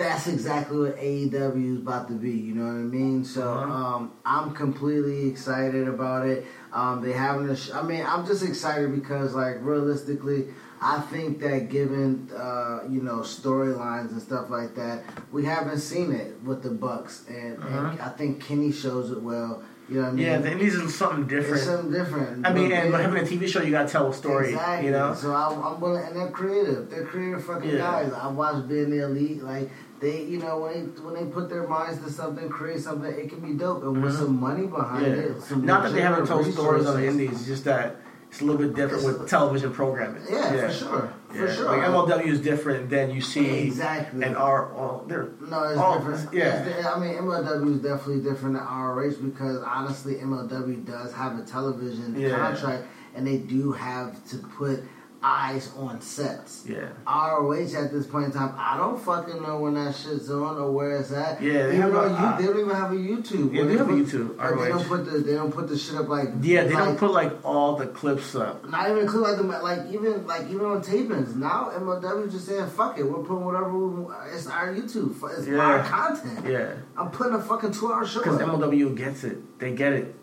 That's 0.00 0.26
exactly 0.28 0.78
what 0.78 0.96
AEW 0.96 1.74
is 1.74 1.78
about 1.78 2.08
to 2.08 2.14
be. 2.14 2.30
You 2.30 2.54
know 2.54 2.64
what 2.64 2.80
I 2.80 2.88
mean? 2.98 3.24
So 3.24 3.42
Uh-huh. 3.52 3.72
um, 3.96 4.12
I'm 4.24 4.52
completely 4.54 5.28
excited 5.28 5.86
about 5.88 6.26
it. 6.26 6.46
Um, 6.72 7.02
they 7.02 7.12
having 7.12 7.48
a. 7.48 7.56
Sh- 7.56 7.70
I 7.74 7.82
mean, 7.82 8.04
I'm 8.06 8.24
just 8.26 8.42
excited 8.42 8.94
because, 8.94 9.34
like, 9.34 9.56
realistically, 9.60 10.46
I 10.80 11.00
think 11.00 11.40
that 11.40 11.68
given 11.68 12.30
uh, 12.34 12.80
you 12.88 13.02
know 13.02 13.18
storylines 13.20 14.10
and 14.12 14.22
stuff 14.22 14.48
like 14.50 14.74
that, 14.76 15.02
we 15.32 15.44
haven't 15.44 15.80
seen 15.80 16.12
it 16.12 16.40
with 16.44 16.62
the 16.62 16.70
Bucks, 16.70 17.24
and, 17.28 17.54
and 17.54 17.62
Uh-huh. 17.62 18.06
I 18.06 18.08
think 18.10 18.40
Kenny 18.42 18.72
shows 18.72 19.10
it 19.10 19.20
well. 19.22 19.62
You 19.90 19.96
know 19.96 20.02
what 20.02 20.08
I 20.10 20.12
mean? 20.12 20.24
Yeah, 20.26 20.38
they 20.38 20.54
need 20.54 20.70
something 20.88 21.24
it's 21.24 21.30
different. 21.34 21.62
something 21.64 21.90
different. 21.90 22.46
I 22.46 22.52
mean, 22.52 22.68
But 22.70 22.78
and 22.78 22.94
they- 22.94 23.02
having 23.02 23.20
a 23.24 23.26
TV 23.26 23.48
show, 23.48 23.60
you 23.60 23.72
got 23.72 23.88
to 23.88 23.92
tell 23.92 24.08
a 24.08 24.14
story. 24.14 24.50
Exactly. 24.52 24.86
You 24.86 24.92
know? 24.92 25.12
So 25.14 25.32
I, 25.32 25.44
I'm 25.52 25.80
willing, 25.80 26.04
and 26.06 26.14
they're 26.16 26.30
creative. 26.30 26.88
They're 26.88 27.04
creative 27.06 27.44
fucking 27.44 27.68
Yeah. 27.70 27.78
guys. 27.78 28.12
I 28.12 28.28
watched 28.28 28.68
being 28.68 28.90
the 28.90 29.00
elite. 29.02 29.42
Like 29.42 29.68
they, 30.00 30.22
you 30.24 30.38
know, 30.38 30.58
when 30.58 30.72
they 30.72 31.00
when 31.02 31.14
they 31.14 31.30
put 31.30 31.48
their 31.50 31.68
minds 31.68 32.02
to 32.02 32.10
something, 32.10 32.48
create 32.48 32.80
something, 32.80 33.10
it 33.12 33.28
can 33.28 33.40
be 33.40 33.52
dope, 33.52 33.82
and 33.82 34.02
with 34.02 34.14
Mhm. 34.14 34.18
some 34.18 34.40
money 34.40 34.66
behind 34.66 35.06
Yeah. 35.06 35.12
it. 35.12 35.42
Some 35.42 35.64
Not 35.64 35.82
that 35.84 35.92
they 35.92 36.00
haven't 36.00 36.26
told 36.26 36.40
legitimate 36.46 36.60
stories 36.62 36.86
on 36.86 36.96
the 36.96 37.06
indies, 37.06 37.32
it's 37.32 37.44
just 37.46 37.64
that 37.64 37.96
it's 38.30 38.40
a 38.40 38.44
little 38.44 38.60
bit 38.60 38.74
different 38.74 39.04
with 39.04 39.28
television 39.28 39.72
programming. 39.72 40.22
Yeah, 40.30 40.66
for 40.68 40.72
sure, 40.72 41.08
for 41.28 41.36
Yeah. 41.46 41.52
sure. 41.52 41.66
Like 41.66 41.82
MLW 41.82 42.32
is 42.32 42.40
different 42.40 42.88
than 42.88 43.10
you 43.10 43.20
see 43.20 43.66
Exactly. 43.66 44.24
and 44.24 44.36
our 44.36 44.70
well, 44.74 45.04
they're 45.06 45.28
No, 45.50 45.64
it's 45.64 45.80
Oh, 45.82 45.94
different. 45.98 46.32
yeah. 46.32 46.62
It's 46.62 46.86
I 46.86 46.98
mean, 46.98 47.14
MLW 47.18 47.72
is 47.74 47.80
definitely 47.82 48.20
different 48.22 48.54
than 48.56 48.64
ROH 48.66 49.16
because 49.22 49.58
honestly, 49.64 50.18
MLW 50.20 50.76
does 50.86 51.12
have 51.12 51.38
a 51.38 51.42
television 51.42 52.14
Yeah. 52.16 52.36
contract, 52.38 52.84
and 53.14 53.26
they 53.26 53.36
do 53.36 53.72
have 53.72 54.24
to 54.30 54.38
put 54.38 54.80
eyes 55.22 55.70
on 55.76 56.00
sets. 56.00 56.64
yeah. 56.66 56.88
ROH 57.06 57.74
at 57.76 57.92
this 57.92 58.06
point 58.06 58.26
in 58.26 58.32
time, 58.32 58.54
I 58.56 58.76
don't 58.78 58.98
fucking 58.98 59.42
know 59.42 59.58
when 59.60 59.74
that 59.74 59.94
shit's 59.94 60.30
on 60.30 60.56
or 60.56 60.70
where 60.70 60.96
it's 60.96 61.12
at. 61.12 61.42
Yeah, 61.42 61.66
they 61.66 61.76
even 61.76 61.80
have 61.80 61.94
a- 61.94 62.08
you, 62.08 62.14
uh, 62.14 62.38
they 62.38 62.46
don't 62.46 62.60
even 62.60 62.74
have 62.74 62.92
a 62.92 62.94
YouTube. 62.94 63.52
Yeah, 63.52 63.60
where 63.62 63.70
they 63.70 63.76
have 63.76 63.88
a 63.90 63.92
YouTube, 63.92 64.36
but 64.38 64.56
They 64.62 64.68
don't 64.68 64.84
put 64.88 65.04
the 65.04 65.18
they 65.18 65.34
don't 65.34 65.52
put 65.52 65.68
the 65.68 65.76
shit 65.76 65.96
up 65.96 66.08
like 66.08 66.28
Yeah, 66.40 66.64
they 66.64 66.72
like, 66.74 66.84
don't 66.84 66.98
put 66.98 67.10
like 67.12 67.32
all 67.44 67.76
the 67.76 67.86
clips 67.88 68.34
up. 68.34 68.66
not 68.68 68.88
even 68.88 69.02
include 69.02 69.22
like 69.22 69.36
the 69.36 69.42
like 69.42 69.92
even 69.92 70.26
like 70.26 70.42
even 70.48 70.64
on 70.64 70.82
tapings. 70.82 71.34
Now 71.36 71.70
MLW 71.74 72.30
just 72.30 72.46
saying 72.46 72.68
fuck 72.70 72.98
it, 72.98 73.02
we're 73.02 73.22
putting 73.22 73.44
whatever 73.44 73.76
we, 73.76 74.14
it's 74.34 74.46
our 74.46 74.72
YouTube, 74.74 75.14
it's 75.38 75.46
Yeah. 75.46 75.58
our 75.58 75.82
content. 75.82 76.46
Yeah. 76.46 76.72
I'm 76.96 77.10
putting 77.10 77.34
a 77.34 77.42
fucking 77.42 77.72
two 77.72 77.92
hour 77.92 78.06
show. 78.06 78.20
Because. 78.20 78.38
MLW 78.40 78.96
gets 78.96 79.24
it. 79.24 79.58
They 79.58 79.74
get 79.74 79.92
it. 79.92 80.14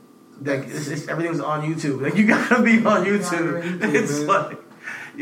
Like 0.42 0.68
it's, 0.68 0.88
it's, 0.88 1.08
everything's 1.08 1.40
on 1.40 1.62
YouTube. 1.62 2.02
Like 2.02 2.16
you 2.16 2.26
gotta 2.28 2.62
be 2.64 2.78
on 2.86 3.06
YouTube. 3.06 3.22
gotta 3.32 3.44
be 3.44 3.58
on 3.58 3.80
YouTube, 3.80 3.94
it's 3.96 4.18
man. 4.20 4.28
like 4.28 4.60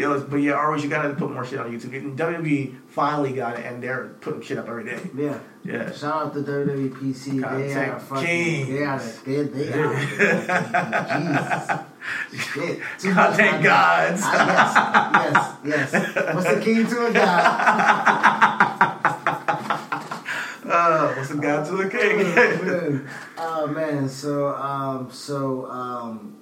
know, 0.03 0.19
but 0.19 0.37
yeah, 0.37 0.53
always 0.53 0.83
you 0.83 0.89
gotta 0.89 1.13
put 1.13 1.31
more 1.31 1.45
shit 1.45 1.59
on 1.59 1.71
YouTube. 1.71 1.95
And 1.97 2.17
WWE 2.17 2.75
finally 2.89 3.33
got 3.33 3.57
it 3.59 3.65
and 3.65 3.81
they're 3.81 4.09
putting 4.21 4.41
shit 4.41 4.57
up 4.57 4.67
every 4.67 4.83
day. 4.85 4.99
yeah. 5.15 5.39
Yeah. 5.63 5.91
Shout 5.91 6.27
out 6.27 6.33
to 6.35 6.41
WWPC. 6.41 7.35
They 7.35 7.41
Content 7.41 7.93
are 7.93 7.99
fucking. 7.99 8.25
kings. 8.25 8.67
They 8.69 8.83
are. 8.83 8.99
They, 9.25 9.43
they 9.43 9.73
are. 9.73 9.95
Jesus. 12.31 12.45
Shit. 12.53 12.79
Too 12.99 13.13
much 13.13 13.29
Content 13.31 13.37
content. 13.37 13.63
gods. 13.63 14.21
Ah, 14.23 15.59
yes, 15.63 15.65
yes, 15.65 15.91
yes. 16.15 16.35
What's 16.35 16.49
the 16.53 16.59
king 16.61 16.87
to 16.87 17.05
a 17.07 17.11
god? 17.13 19.01
Uh, 20.67 21.13
what's 21.13 21.29
the 21.29 21.35
God 21.35 21.63
to 21.67 21.73
the 21.77 21.83
oh, 21.83 21.89
King? 21.89 23.07
Oh 23.37 23.67
man, 23.67 24.09
so 24.09 24.47
um, 24.55 25.11
so 25.11 25.67
um, 25.67 26.35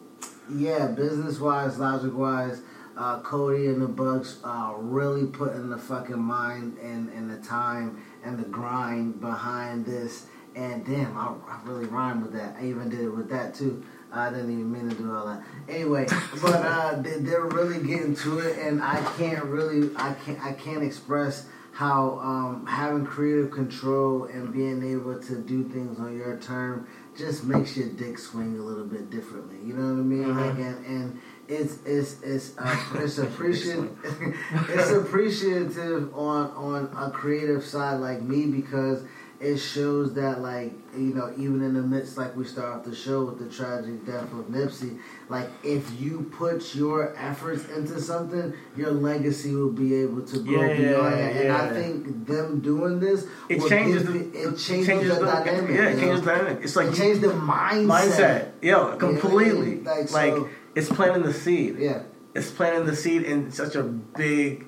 yeah, 0.50 0.88
business 0.88 1.40
wise, 1.40 1.78
logic 1.78 2.16
wise, 2.16 2.62
uh, 2.98 3.20
Cody 3.22 3.68
and 3.68 3.82
the 3.82 3.88
Bucks 3.88 4.40
uh, 4.44 4.74
really 4.78 5.26
putting 5.26 5.70
the 5.70 5.78
fucking 5.78 6.20
mind 6.20 6.78
and, 6.80 7.10
and 7.10 7.30
the 7.30 7.38
time 7.46 8.04
and 8.24 8.38
the 8.38 8.48
grind 8.48 9.20
behind 9.20 9.86
this, 9.86 10.28
And 10.56 10.86
damn, 10.86 11.18
I, 11.18 11.34
I 11.48 11.60
really 11.66 11.86
rhymed 11.86 12.24
with 12.24 12.34
that. 12.34 12.56
I 12.60 12.66
even 12.66 12.90
did 12.90 13.02
it 13.02 13.10
with 13.10 13.30
that 13.30 13.56
too. 13.56 13.84
I 14.12 14.30
didn't 14.30 14.52
even 14.52 14.72
mean 14.72 14.90
to 14.90 14.96
do 14.96 15.12
all 15.16 15.26
that. 15.26 15.42
Anyway, 15.68 16.06
but 16.42 16.54
uh, 16.64 17.02
they, 17.02 17.18
they're 17.18 17.46
really 17.46 17.84
getting 17.86 18.16
to 18.18 18.40
it, 18.40 18.60
and 18.60 18.82
I 18.84 19.02
can't 19.18 19.44
really, 19.46 19.90
I 19.96 20.14
can't, 20.14 20.40
I 20.40 20.54
can't 20.54 20.84
express 20.84 21.48
how 21.72 22.20
um, 22.20 22.68
having 22.68 23.04
creative 23.04 23.50
control 23.50 24.26
and 24.26 24.54
being 24.54 24.84
able 24.92 25.20
to 25.20 25.40
do 25.40 25.64
things 25.70 26.00
on 26.00 26.16
your 26.16 26.38
term 26.38 26.88
just 27.18 27.44
makes 27.46 27.76
your 27.76 27.90
dick 27.90 28.20
swing 28.20 28.60
a 28.60 28.62
little 28.62 28.86
bit 28.86 29.10
differently. 29.10 29.58
You 29.66 29.74
know 29.74 29.96
what 29.96 30.00
I 30.00 30.04
mean? 30.04 30.26
Mhm. 30.26 30.38
Like, 30.50 30.60
and, 30.60 30.86
and 30.86 31.22
it's 31.48 31.78
it's 31.86 32.22
it's 32.22 32.58
uh, 32.58 32.86
it's 32.96 33.18
appreciative 33.18 33.92
it's 34.70 34.92
appreciative 34.92 36.16
on 36.16 36.52
on 36.52 36.90
a 36.98 37.12
creative 37.12 37.64
side 37.64 38.00
like 38.00 38.22
me 38.22 38.46
because 38.46 39.04
it 39.44 39.58
shows 39.58 40.14
that 40.14 40.40
like 40.40 40.72
you 40.96 41.14
know 41.14 41.34
even 41.38 41.62
in 41.62 41.74
the 41.74 41.82
midst 41.82 42.18
like 42.18 42.34
we 42.36 42.46
start 42.46 42.78
off 42.78 42.86
the 42.86 42.96
show 42.96 43.26
with 43.26 43.40
the 43.40 43.54
tragic 43.54 44.06
death 44.06 44.32
of 44.32 44.48
Nipsey 44.48 45.00
like 45.28 45.50
if 45.64 46.00
you 46.00 46.32
put 46.38 46.74
your 46.74 47.14
efforts 47.18 47.68
into 47.70 48.00
something 48.00 48.54
your 48.78 48.92
legacy 48.92 49.54
will 49.54 49.72
be 49.72 49.96
able 49.96 50.22
to 50.22 50.40
grow 50.40 50.70
Yeah, 50.70 50.78
beyond 50.78 51.14
that 51.14 51.36
and 51.36 51.52
I 51.52 51.74
think 51.74 52.26
them 52.26 52.62
doing 52.62 53.02
this 53.02 53.28
It 53.50 53.68
changes 53.68 54.06
the, 54.06 54.20
it 54.32 54.58
changes, 54.58 55.18
the, 55.18 55.26
dynamic 55.26 55.76
Yeah, 55.76 55.88
it 55.90 55.96
you 55.96 56.00
changes 56.00 56.22
the 56.22 56.26
dynamic. 56.26 56.64
It's 56.64 56.76
like 56.78 56.88
it 56.88 56.96
changes 56.96 57.20
the 57.20 57.28
mindset 57.28 57.88
mindset. 57.88 58.52
Yo, 58.62 58.96
completely. 58.98 59.82
Like, 59.82 60.12
like 60.12 60.34
so- 60.34 60.50
it's 60.76 60.90
planting 60.90 61.24
the 61.24 61.34
seed. 61.34 61.78
yeah 61.78 62.04
It's 62.34 62.52
planting 62.52 62.86
the 62.86 62.96
seed 62.96 63.24
in 63.24 63.52
such 63.52 63.76
a 63.76 63.84
big. 63.84 64.66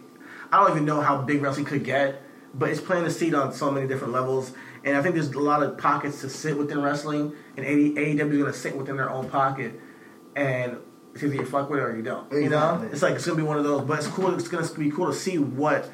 I 0.51 0.59
don't 0.59 0.71
even 0.71 0.85
know 0.85 1.01
how 1.01 1.21
big 1.21 1.41
wrestling 1.41 1.65
could 1.65 1.83
get, 1.83 2.21
but 2.53 2.69
it's 2.69 2.81
planting 2.81 3.05
the 3.05 3.11
seed 3.11 3.33
on 3.33 3.53
so 3.53 3.71
many 3.71 3.87
different 3.87 4.13
levels. 4.13 4.53
And 4.83 4.95
I 4.95 5.01
think 5.01 5.15
there's 5.15 5.31
a 5.31 5.39
lot 5.39 5.63
of 5.63 5.77
pockets 5.77 6.21
to 6.21 6.29
sit 6.29 6.57
within 6.57 6.81
wrestling, 6.81 7.33
and 7.57 7.65
AEW 7.65 7.97
is 7.97 8.17
going 8.17 8.45
to 8.45 8.53
sit 8.53 8.77
within 8.77 8.97
their 8.97 9.09
own 9.09 9.29
pocket, 9.29 9.79
and 10.35 10.77
it's 11.13 11.23
either 11.23 11.33
you 11.35 11.45
fuck 11.45 11.69
with 11.69 11.79
it 11.79 11.83
or 11.83 11.95
you 11.95 12.03
don't. 12.03 12.31
You 12.31 12.49
know, 12.49 12.87
it's 12.91 13.01
like 13.01 13.15
it's 13.15 13.25
going 13.25 13.37
to 13.37 13.43
be 13.43 13.47
one 13.47 13.57
of 13.57 13.63
those. 13.63 13.81
But 13.81 13.99
it's 13.99 14.07
cool. 14.07 14.33
It's 14.35 14.47
going 14.47 14.65
to 14.65 14.79
be 14.79 14.91
cool 14.91 15.07
to 15.07 15.13
see 15.13 15.39
what 15.39 15.89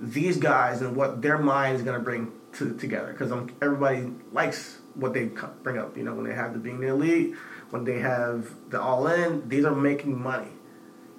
these 0.00 0.36
guys 0.36 0.82
and 0.82 0.94
what 0.94 1.22
their 1.22 1.38
mind 1.38 1.76
is 1.76 1.82
going 1.82 1.98
to 1.98 2.04
bring 2.04 2.32
to, 2.54 2.76
together 2.76 3.12
because 3.12 3.32
everybody 3.62 4.12
likes 4.32 4.78
what 4.94 5.14
they 5.14 5.30
bring 5.62 5.78
up. 5.78 5.96
You 5.96 6.02
know, 6.02 6.14
when 6.14 6.26
they 6.26 6.34
have 6.34 6.52
the 6.52 6.58
being 6.58 6.80
the 6.80 6.88
elite, 6.88 7.34
when 7.70 7.84
they 7.84 7.98
have 7.98 8.54
the 8.70 8.80
all 8.80 9.06
in, 9.06 9.48
these 9.48 9.64
are 9.64 9.74
making 9.74 10.20
money. 10.20 10.48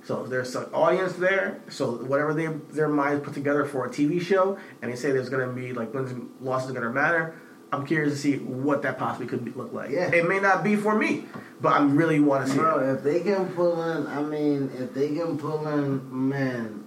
So 0.03 0.25
there's 0.25 0.55
an 0.55 0.65
audience 0.73 1.13
there. 1.13 1.61
So 1.69 1.91
whatever 1.91 2.33
they 2.33 2.47
their 2.47 2.87
minds 2.87 3.23
put 3.23 3.33
together 3.33 3.65
for 3.65 3.85
a 3.85 3.89
TV 3.89 4.21
show, 4.21 4.57
and 4.81 4.91
they 4.91 4.95
say 4.95 5.11
there's 5.11 5.29
going 5.29 5.47
to 5.47 5.53
be 5.53 5.73
like 5.73 5.93
wins 5.93 6.11
and 6.11 6.29
losses 6.41 6.71
are 6.71 6.73
going 6.73 6.85
to 6.85 6.93
matter. 6.93 7.35
I'm 7.71 7.85
curious 7.85 8.13
to 8.13 8.17
see 8.17 8.37
what 8.37 8.81
that 8.81 8.97
possibly 8.97 9.27
could 9.27 9.45
be, 9.45 9.51
look 9.51 9.71
like. 9.71 9.91
Yeah. 9.91 10.11
It 10.11 10.27
may 10.27 10.39
not 10.39 10.63
be 10.63 10.75
for 10.75 10.95
me, 10.95 11.25
but 11.61 11.73
I 11.73 11.83
really 11.83 12.19
want 12.19 12.47
to 12.47 12.51
see 12.51 12.57
Bro, 12.57 12.79
it. 12.79 12.93
if 12.95 13.03
they 13.03 13.19
can 13.19 13.47
pull 13.53 13.83
in, 13.83 14.07
I 14.07 14.23
mean, 14.23 14.71
if 14.75 14.93
they 14.95 15.09
can 15.09 15.37
pull 15.37 15.67
in, 15.67 16.29
man, 16.29 16.85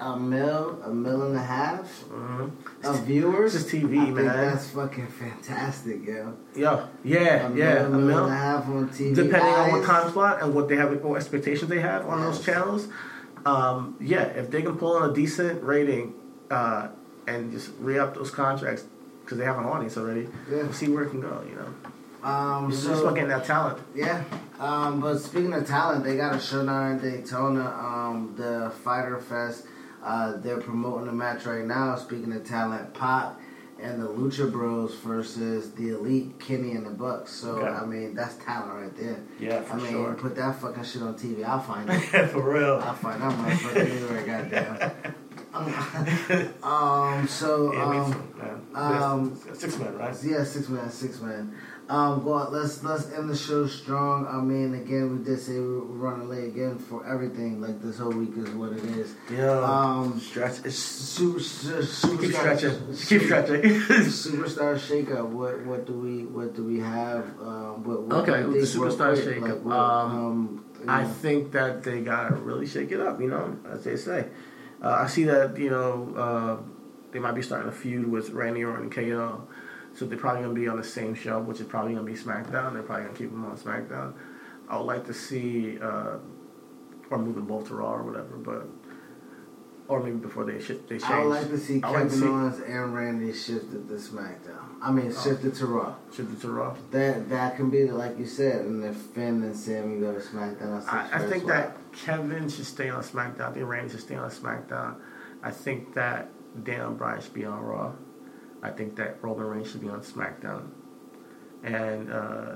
a 0.00 0.16
mil, 0.16 0.78
a 0.84 0.90
mil 0.90 1.22
and 1.22 1.36
a 1.36 1.42
half 1.42 2.04
Mhm. 2.10 2.50
of 2.82 3.00
viewers, 3.04 3.54
It's 3.54 3.64
just 3.64 3.74
TV, 3.74 3.98
I 4.00 4.10
man. 4.10 4.26
that's 4.26 4.68
fucking 4.70 5.06
fantastic, 5.06 6.04
yo. 6.06 6.32
Yeah, 6.54 6.86
yeah, 7.04 7.48
a 7.48 7.54
yeah. 7.54 7.74
mil, 7.74 7.84
A 7.84 7.88
mil 7.90 8.00
mil. 8.00 8.24
and 8.24 8.32
a 8.32 8.36
half 8.36 8.66
on 8.68 8.88
TV. 8.88 9.14
depending 9.14 9.54
on 9.54 9.70
what 9.72 9.84
time 9.84 10.10
slot 10.12 10.42
and 10.42 10.54
what 10.54 10.68
they 10.68 10.76
have, 10.76 10.90
what 11.02 11.16
expectations 11.16 11.70
they 11.70 11.80
have 11.80 12.06
on 12.06 12.20
those 12.20 12.44
channels. 12.44 12.88
Um, 13.46 13.94
yeah, 14.00 14.22
if 14.22 14.50
they 14.50 14.62
can 14.62 14.76
pull 14.76 14.96
in 15.02 15.10
a 15.10 15.12
decent 15.14 15.62
rating 15.62 16.14
uh, 16.50 16.88
and 17.26 17.52
just 17.52 17.70
re 17.80 17.98
up 17.98 18.14
those 18.14 18.30
contracts 18.30 18.84
because 19.24 19.38
they 19.38 19.44
have 19.44 19.58
an 19.58 19.64
audience 19.64 19.96
already, 19.96 20.28
Yeah. 20.50 20.62
we'll 20.64 20.72
see 20.72 20.88
where 20.88 21.04
it 21.04 21.10
can 21.10 21.20
go. 21.20 21.40
You 21.48 21.56
know, 21.56 22.28
Um, 22.28 22.70
just 22.70 22.84
so 22.84 23.02
about 23.02 23.14
getting 23.14 23.28
that 23.30 23.44
talent. 23.44 23.78
yeah. 23.94 24.22
Um, 24.58 25.00
but 25.00 25.18
speaking 25.18 25.52
of 25.52 25.66
talent, 25.66 26.04
they 26.04 26.16
got 26.16 26.34
a 26.34 26.38
show 26.40 26.64
down 26.64 26.92
in 26.92 26.98
Daytona. 26.98 27.66
Um, 27.78 28.34
the 28.36 28.72
Fyter 28.82 29.18
Fest. 29.18 29.66
Uh, 30.04 30.36
they're 30.36 30.60
promoting 30.60 31.08
a 31.08 31.12
match 31.12 31.46
right 31.46 31.64
now. 31.64 31.96
Speaking 31.96 32.32
of 32.32 32.46
talent, 32.46 32.92
PAC 32.94 33.40
and 33.80 34.00
the 34.00 34.06
Lucha 34.06 34.50
Bros 34.52 34.94
versus 34.96 35.72
the 35.72 35.90
Elite 35.90 36.38
Kenny 36.38 36.72
and 36.72 36.86
the 36.86 36.90
Bucks. 36.90 37.32
So 37.32 37.56
Okay. 37.56 37.66
I 37.68 37.84
mean, 37.86 38.14
that's 38.14 38.36
talent 38.36 38.72
right 38.74 38.96
there. 38.96 39.20
Yeah, 39.40 39.64
I 39.72 39.76
mean, 39.76 40.14
put 40.14 40.36
that 40.36 40.60
fucking 40.60 40.84
shit 40.84 41.02
on 41.02 41.14
TV. 41.14 41.44
I'll 41.44 41.58
find 41.60 41.88
it. 41.92 42.28
for 42.28 42.42
real. 42.52 42.80
I'll 42.84 42.94
find 42.94 43.20
that 43.20 43.32
motherfucker 43.32 43.90
anywhere, 43.90 44.22
goddamn. 44.50 45.14
um, 46.62 47.28
so, 47.28 47.72
Yeah, 47.72 47.90
me 47.90 47.96
um, 47.98 48.28
man. 48.36 49.02
um, 49.02 49.40
six 49.54 49.78
men, 49.78 49.96
right? 49.96 50.16
yeah, 50.24 50.44
six 50.44 50.68
man, 50.68 50.90
six 50.90 51.20
man. 51.20 51.54
Um, 51.88 52.24
go 52.24 52.32
on, 52.32 52.52
let's 52.52 52.82
let's 52.82 53.12
end 53.12 53.28
the 53.28 53.36
show 53.36 53.66
strong. 53.66 54.26
I 54.26 54.40
mean, 54.40 54.74
again, 54.74 55.18
we 55.18 55.24
did 55.24 55.38
say 55.38 55.52
we 55.52 55.60
were 55.60 55.80
running 55.82 56.30
late 56.30 56.44
again 56.44 56.78
for 56.78 57.06
everything. 57.06 57.60
Like 57.60 57.82
this 57.82 57.98
whole 57.98 58.10
week 58.10 58.30
is 58.38 58.48
what 58.50 58.72
it 58.72 58.84
is. 58.84 59.14
Yeah. 59.30 59.60
Um, 59.60 60.18
Stretch. 60.18 60.64
It's, 60.64 60.76
super, 60.76 61.40
super, 61.40 62.22
keep 62.22 62.32
stretching. 62.34 62.70
Keep 63.06 63.22
stretching. 63.22 63.60
Superstar 63.60 64.78
shakeup. 64.78 65.28
What 65.28 65.60
what 65.66 65.86
do 65.86 65.92
we 65.92 66.24
what 66.24 66.54
do 66.54 66.64
we 66.64 66.80
have? 66.80 67.26
Um, 67.40 67.84
what, 67.84 68.02
what 68.02 68.28
Okay, 68.28 68.42
do 68.42 68.48
with 68.48 68.56
you 68.56 68.60
the 68.62 68.66
superstar 68.66 69.14
shakeup, 69.14 69.60
what, 69.60 69.76
um, 69.76 70.64
you 70.80 70.86
I 70.88 71.04
think 71.04 71.52
that 71.52 71.82
they 71.82 72.00
gotta 72.00 72.34
really 72.34 72.66
shake 72.66 72.92
it 72.92 73.00
up, 73.00 73.20
you 73.20 73.28
know, 73.28 73.58
as 73.70 73.84
they 73.84 73.96
say. 73.96 74.26
Uh, 74.82 74.88
I 75.00 75.06
see 75.06 75.24
that 75.24 75.58
you 75.58 75.68
know 75.68 76.14
uh, 76.16 76.62
they 77.12 77.18
might 77.18 77.34
be 77.34 77.42
starting 77.42 77.68
a 77.68 77.72
feud 77.72 78.10
with 78.10 78.30
Randy 78.30 78.64
Orton 78.64 78.84
and 78.84 78.92
KO, 78.92 79.46
so 79.94 80.04
they're 80.06 80.18
probably 80.18 80.42
gonna 80.42 80.54
be 80.54 80.68
on 80.68 80.76
the 80.76 80.84
same 80.84 81.14
show, 81.14 81.40
which 81.40 81.60
is 81.60 81.66
probably 81.66 81.94
gonna 81.94 82.04
be 82.04 82.14
SmackDown. 82.14 82.72
They're 82.72 82.82
probably 82.82 83.04
gonna 83.06 83.16
keep 83.16 83.30
them 83.30 83.44
on 83.44 83.56
SmackDown. 83.56 84.12
I 84.68 84.76
would 84.76 84.84
like 84.86 85.06
to 85.06 85.14
see, 85.14 85.78
uh, 85.80 86.16
or 87.10 87.18
move 87.18 87.34
them 87.36 87.46
both 87.46 87.68
to 87.68 87.74
Raw 87.76 87.94
or 87.94 88.02
whatever, 88.02 88.36
but 88.36 88.66
or 89.86 90.02
maybe 90.02 90.16
before 90.16 90.44
they 90.46 90.58
sh- 90.58 90.80
they 90.88 90.96
change. 90.98 91.04
I 91.04 91.20
would 91.22 91.28
like 91.28 91.48
to 91.50 91.58
see 91.58 91.74
like 91.80 91.92
Kevin 91.92 92.08
to 92.08 92.14
see- 92.14 92.24
Owens 92.26 92.58
and 92.60 92.94
Randy 92.94 93.32
shifted 93.34 93.86
to 93.88 93.94
SmackDown. 93.94 94.64
I 94.80 94.90
mean, 94.90 95.12
Oh. 95.14 95.20
shifted 95.20 95.54
to 95.56 95.66
Raw. 95.66 95.94
shift 96.10 96.32
it 96.32 96.40
to 96.40 96.50
Raw. 96.50 96.74
That 96.90 97.28
that 97.28 97.56
can 97.56 97.68
be 97.68 97.90
like 97.90 98.18
you 98.18 98.24
said, 98.26 98.64
and 98.64 98.82
if 98.82 98.96
Finn 98.96 99.42
and 99.42 99.54
Sami 99.54 100.00
go 100.00 100.12
to 100.14 100.20
SmackDown, 100.20 100.82
I, 100.88 101.08
I 101.12 101.18
think 101.26 101.46
that 101.46 101.76
Kevin 101.92 102.48
should 102.48 102.64
stay 102.64 102.88
on 102.88 103.02
SmackDown. 103.02 103.50
I 103.50 103.52
think 103.52 103.68
Randy 103.68 103.90
should 103.90 104.00
stay 104.00 104.14
on 104.16 104.30
SmackDown. 104.30 104.94
I 105.42 105.50
think 105.50 105.92
that 105.94 106.30
Daniel 106.64 106.92
Bryan 106.92 107.20
should 107.20 107.34
be 107.34 107.44
on 107.44 107.60
Raw. 107.62 107.92
I 108.64 108.70
think 108.70 108.96
that 108.96 109.22
Roman 109.22 109.46
Reigns 109.46 109.70
should 109.70 109.82
be 109.82 109.88
on 109.88 110.00
SmackDown. 110.00 110.68
And 111.62 112.12
uh, 112.12 112.54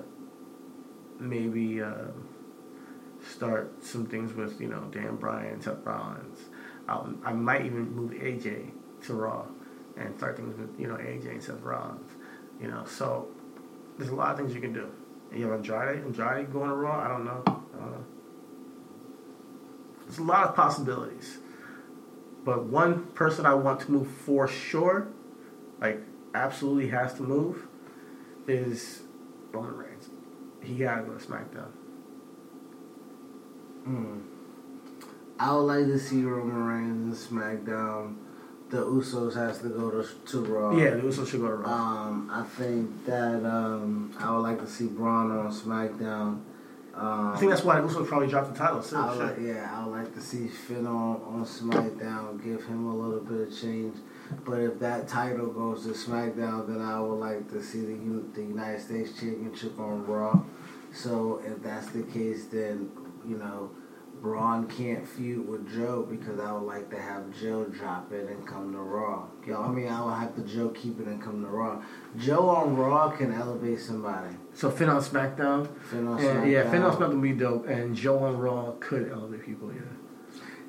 maybe 1.20 1.82
uh, 1.82 2.08
start 3.26 3.84
some 3.84 4.06
things 4.06 4.32
with, 4.32 4.60
you 4.60 4.68
know, 4.68 4.88
Dan 4.90 5.16
Bryan 5.16 5.60
Seth 5.60 5.84
Rollins. 5.84 6.40
Um, 6.88 7.20
I 7.24 7.32
might 7.32 7.64
even 7.64 7.94
move 7.94 8.12
AJ 8.12 8.70
to 9.02 9.14
Raw 9.14 9.44
and 9.96 10.16
start 10.16 10.36
things 10.36 10.58
with, 10.58 10.80
you 10.80 10.88
know, 10.88 10.96
AJ 10.96 11.30
and 11.30 11.42
Seth 11.42 11.62
Rollins. 11.62 12.10
You 12.60 12.68
know, 12.68 12.84
so 12.86 13.28
there's 13.98 14.10
a 14.10 14.14
lot 14.14 14.32
of 14.32 14.38
things 14.38 14.54
you 14.54 14.60
can 14.60 14.72
do. 14.72 14.90
You 15.32 15.44
have 15.50 15.60
Andrade, 15.60 16.04
Andrade 16.04 16.52
going 16.52 16.70
to 16.70 16.74
Raw. 16.74 16.98
I 16.98 17.08
don't 17.08 17.24
know. 17.24 17.44
There's 20.08 20.18
a 20.18 20.22
lot 20.22 20.48
of 20.48 20.56
possibilities, 20.56 21.36
but 22.42 22.64
one 22.64 23.04
person 23.08 23.44
I 23.44 23.52
want 23.52 23.80
to 23.80 23.90
move 23.90 24.08
for 24.08 24.48
sure, 24.48 25.08
like 25.80 26.00
absolutely 26.34 26.88
has 26.88 27.14
to 27.14 27.22
move, 27.22 27.66
is 28.46 29.02
Roman 29.52 29.76
Reigns. 29.76 30.08
He 30.62 30.74
gotta 30.74 31.02
go 31.02 31.14
to 31.14 31.24
SmackDown. 31.24 31.70
Mm. 33.86 34.22
I 35.38 35.54
would 35.54 35.60
like 35.62 35.86
to 35.86 35.98
see 35.98 36.22
Roman 36.22 36.64
Reigns 36.64 37.30
in 37.30 37.38
SmackDown. 37.38 38.16
The 38.70 38.84
Usos 38.84 39.34
has 39.34 39.60
to 39.60 39.68
go 39.68 39.90
to 39.90 40.06
to 40.26 40.44
Raw. 40.44 40.76
yeah, 40.76 40.90
the 40.90 41.00
Usos 41.00 41.30
should 41.30 41.40
go 41.40 41.48
to 41.48 41.54
Raw. 41.54 41.70
Um, 41.70 42.30
I 42.30 42.42
think 42.42 43.06
that 43.06 43.44
um, 43.46 44.14
I 44.18 44.30
would 44.30 44.40
like 44.40 44.60
to 44.60 44.66
see 44.66 44.86
Braun 44.86 45.30
on 45.30 45.50
SmackDown. 45.50 46.42
Um, 46.94 47.32
I 47.32 47.36
think 47.38 47.50
that's 47.50 47.62
why 47.64 47.80
the 47.80 47.86
Usos 47.86 48.06
probably 48.08 48.28
dropped 48.28 48.52
the 48.52 48.58
title. 48.58 48.82
too. 48.82 48.96
I 48.96 49.14
like, 49.14 49.36
yeah, 49.40 49.72
I 49.72 49.86
would 49.86 49.92
like 49.92 50.14
to 50.14 50.20
see 50.20 50.48
Finn 50.48 50.86
on, 50.86 51.22
on 51.22 51.44
SmackDown, 51.46 52.42
give 52.44 52.64
him 52.66 52.86
a 52.86 52.94
little 52.94 53.20
bit 53.20 53.48
of 53.48 53.58
change. 53.58 53.96
But 54.44 54.60
if 54.60 54.78
that 54.80 55.08
title 55.08 55.48
goes 55.48 55.84
to 55.84 55.90
SmackDown, 55.90 56.66
then 56.68 56.80
I 56.80 57.00
would 57.00 57.20
like 57.20 57.50
to 57.50 57.62
see 57.62 57.80
the 57.80 57.94
the 58.34 58.42
United 58.42 58.80
States 58.80 59.18
Championship 59.18 59.78
on 59.78 60.06
Raw. 60.06 60.42
So 60.92 61.42
if 61.44 61.62
that's 61.62 61.88
the 61.90 62.02
case, 62.02 62.46
then 62.46 62.90
you 63.26 63.38
know 63.38 63.70
Braun 64.20 64.66
can't 64.66 65.06
feud 65.06 65.48
with 65.48 65.72
Joe 65.72 66.06
because 66.08 66.40
I 66.40 66.52
would 66.52 66.66
like 66.66 66.90
to 66.90 67.00
have 67.00 67.30
Joe 67.38 67.64
drop 67.66 68.12
it 68.12 68.28
and 68.28 68.46
come 68.46 68.72
to 68.72 68.78
Raw. 68.78 69.26
You 69.46 69.52
know, 69.52 69.62
I 69.62 69.68
mean, 69.68 69.88
I 69.88 70.04
would 70.04 70.14
have 70.14 70.34
to 70.36 70.42
Joe 70.42 70.70
keep 70.70 71.00
it 71.00 71.06
and 71.06 71.22
come 71.22 71.42
to 71.42 71.48
Raw. 71.48 71.82
Joe 72.16 72.48
on 72.48 72.76
Raw 72.76 73.10
can 73.10 73.32
elevate 73.32 73.80
somebody. 73.80 74.34
So 74.54 74.70
Finn 74.70 74.88
on 74.88 75.02
SmackDown. 75.02 75.68
Finn 75.82 76.06
on 76.06 76.18
And, 76.18 76.50
yeah, 76.50 76.68
Finn 76.70 76.82
on 76.82 76.92
SmackDown. 76.92 76.98
SmackDown 76.98 77.08
would 77.10 77.22
be 77.22 77.32
dope, 77.32 77.68
and 77.68 77.94
Joe 77.94 78.18
on 78.18 78.38
Raw 78.38 78.72
could 78.80 79.10
elevate 79.10 79.44
people. 79.44 79.72
Yeah. 79.72 79.82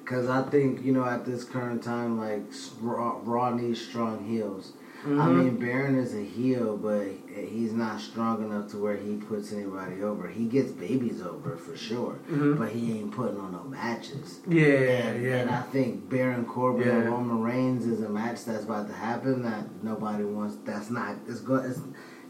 Because 0.09 0.27
I 0.27 0.41
think, 0.49 0.83
you 0.83 0.91
know, 0.91 1.05
at 1.05 1.23
this 1.23 1.43
current 1.43 1.83
time, 1.83 2.17
like, 2.17 2.41
Raw, 2.81 3.19
Raw 3.23 3.51
needs 3.51 3.79
strong 3.79 4.25
heels. 4.25 4.73
I 5.05 5.29
mean, 5.29 5.57
Baron 5.57 5.97
is 5.99 6.15
a 6.15 6.23
heel, 6.23 6.75
but 6.75 7.05
he's 7.33 7.73
not 7.73 8.01
strong 8.01 8.43
enough 8.43 8.71
to 8.71 8.77
where 8.79 8.97
he 8.97 9.15
puts 9.17 9.53
anybody 9.53 10.01
over. 10.01 10.27
He 10.27 10.45
gets 10.45 10.71
babies 10.71 11.21
over 11.21 11.55
for 11.55 11.77
sure, 11.77 12.15
Mhm. 12.29 12.57
but 12.57 12.69
he 12.69 12.99
ain't 12.99 13.11
putting 13.11 13.39
on 13.39 13.51
no 13.53 13.63
matches. 13.69 14.39
Yeah, 14.47 14.65
and, 14.65 15.25
and 15.25 15.49
I 15.51 15.61
think 15.61 16.09
Baron 16.09 16.43
Corbin 16.45 16.87
Yeah. 16.87 16.95
and 16.95 17.09
Roman 17.11 17.41
Reigns 17.43 17.85
is 17.85 18.01
a 18.01 18.09
match 18.09 18.43
that's 18.45 18.63
about 18.65 18.87
to 18.87 18.93
happen 18.93 19.43
that 19.43 19.67
nobody 19.83 20.23
wants. 20.25 20.57
That's 20.65 20.89
not. 20.89 21.15
It's 21.27 21.39
going. 21.39 21.65
It's, 21.69 21.79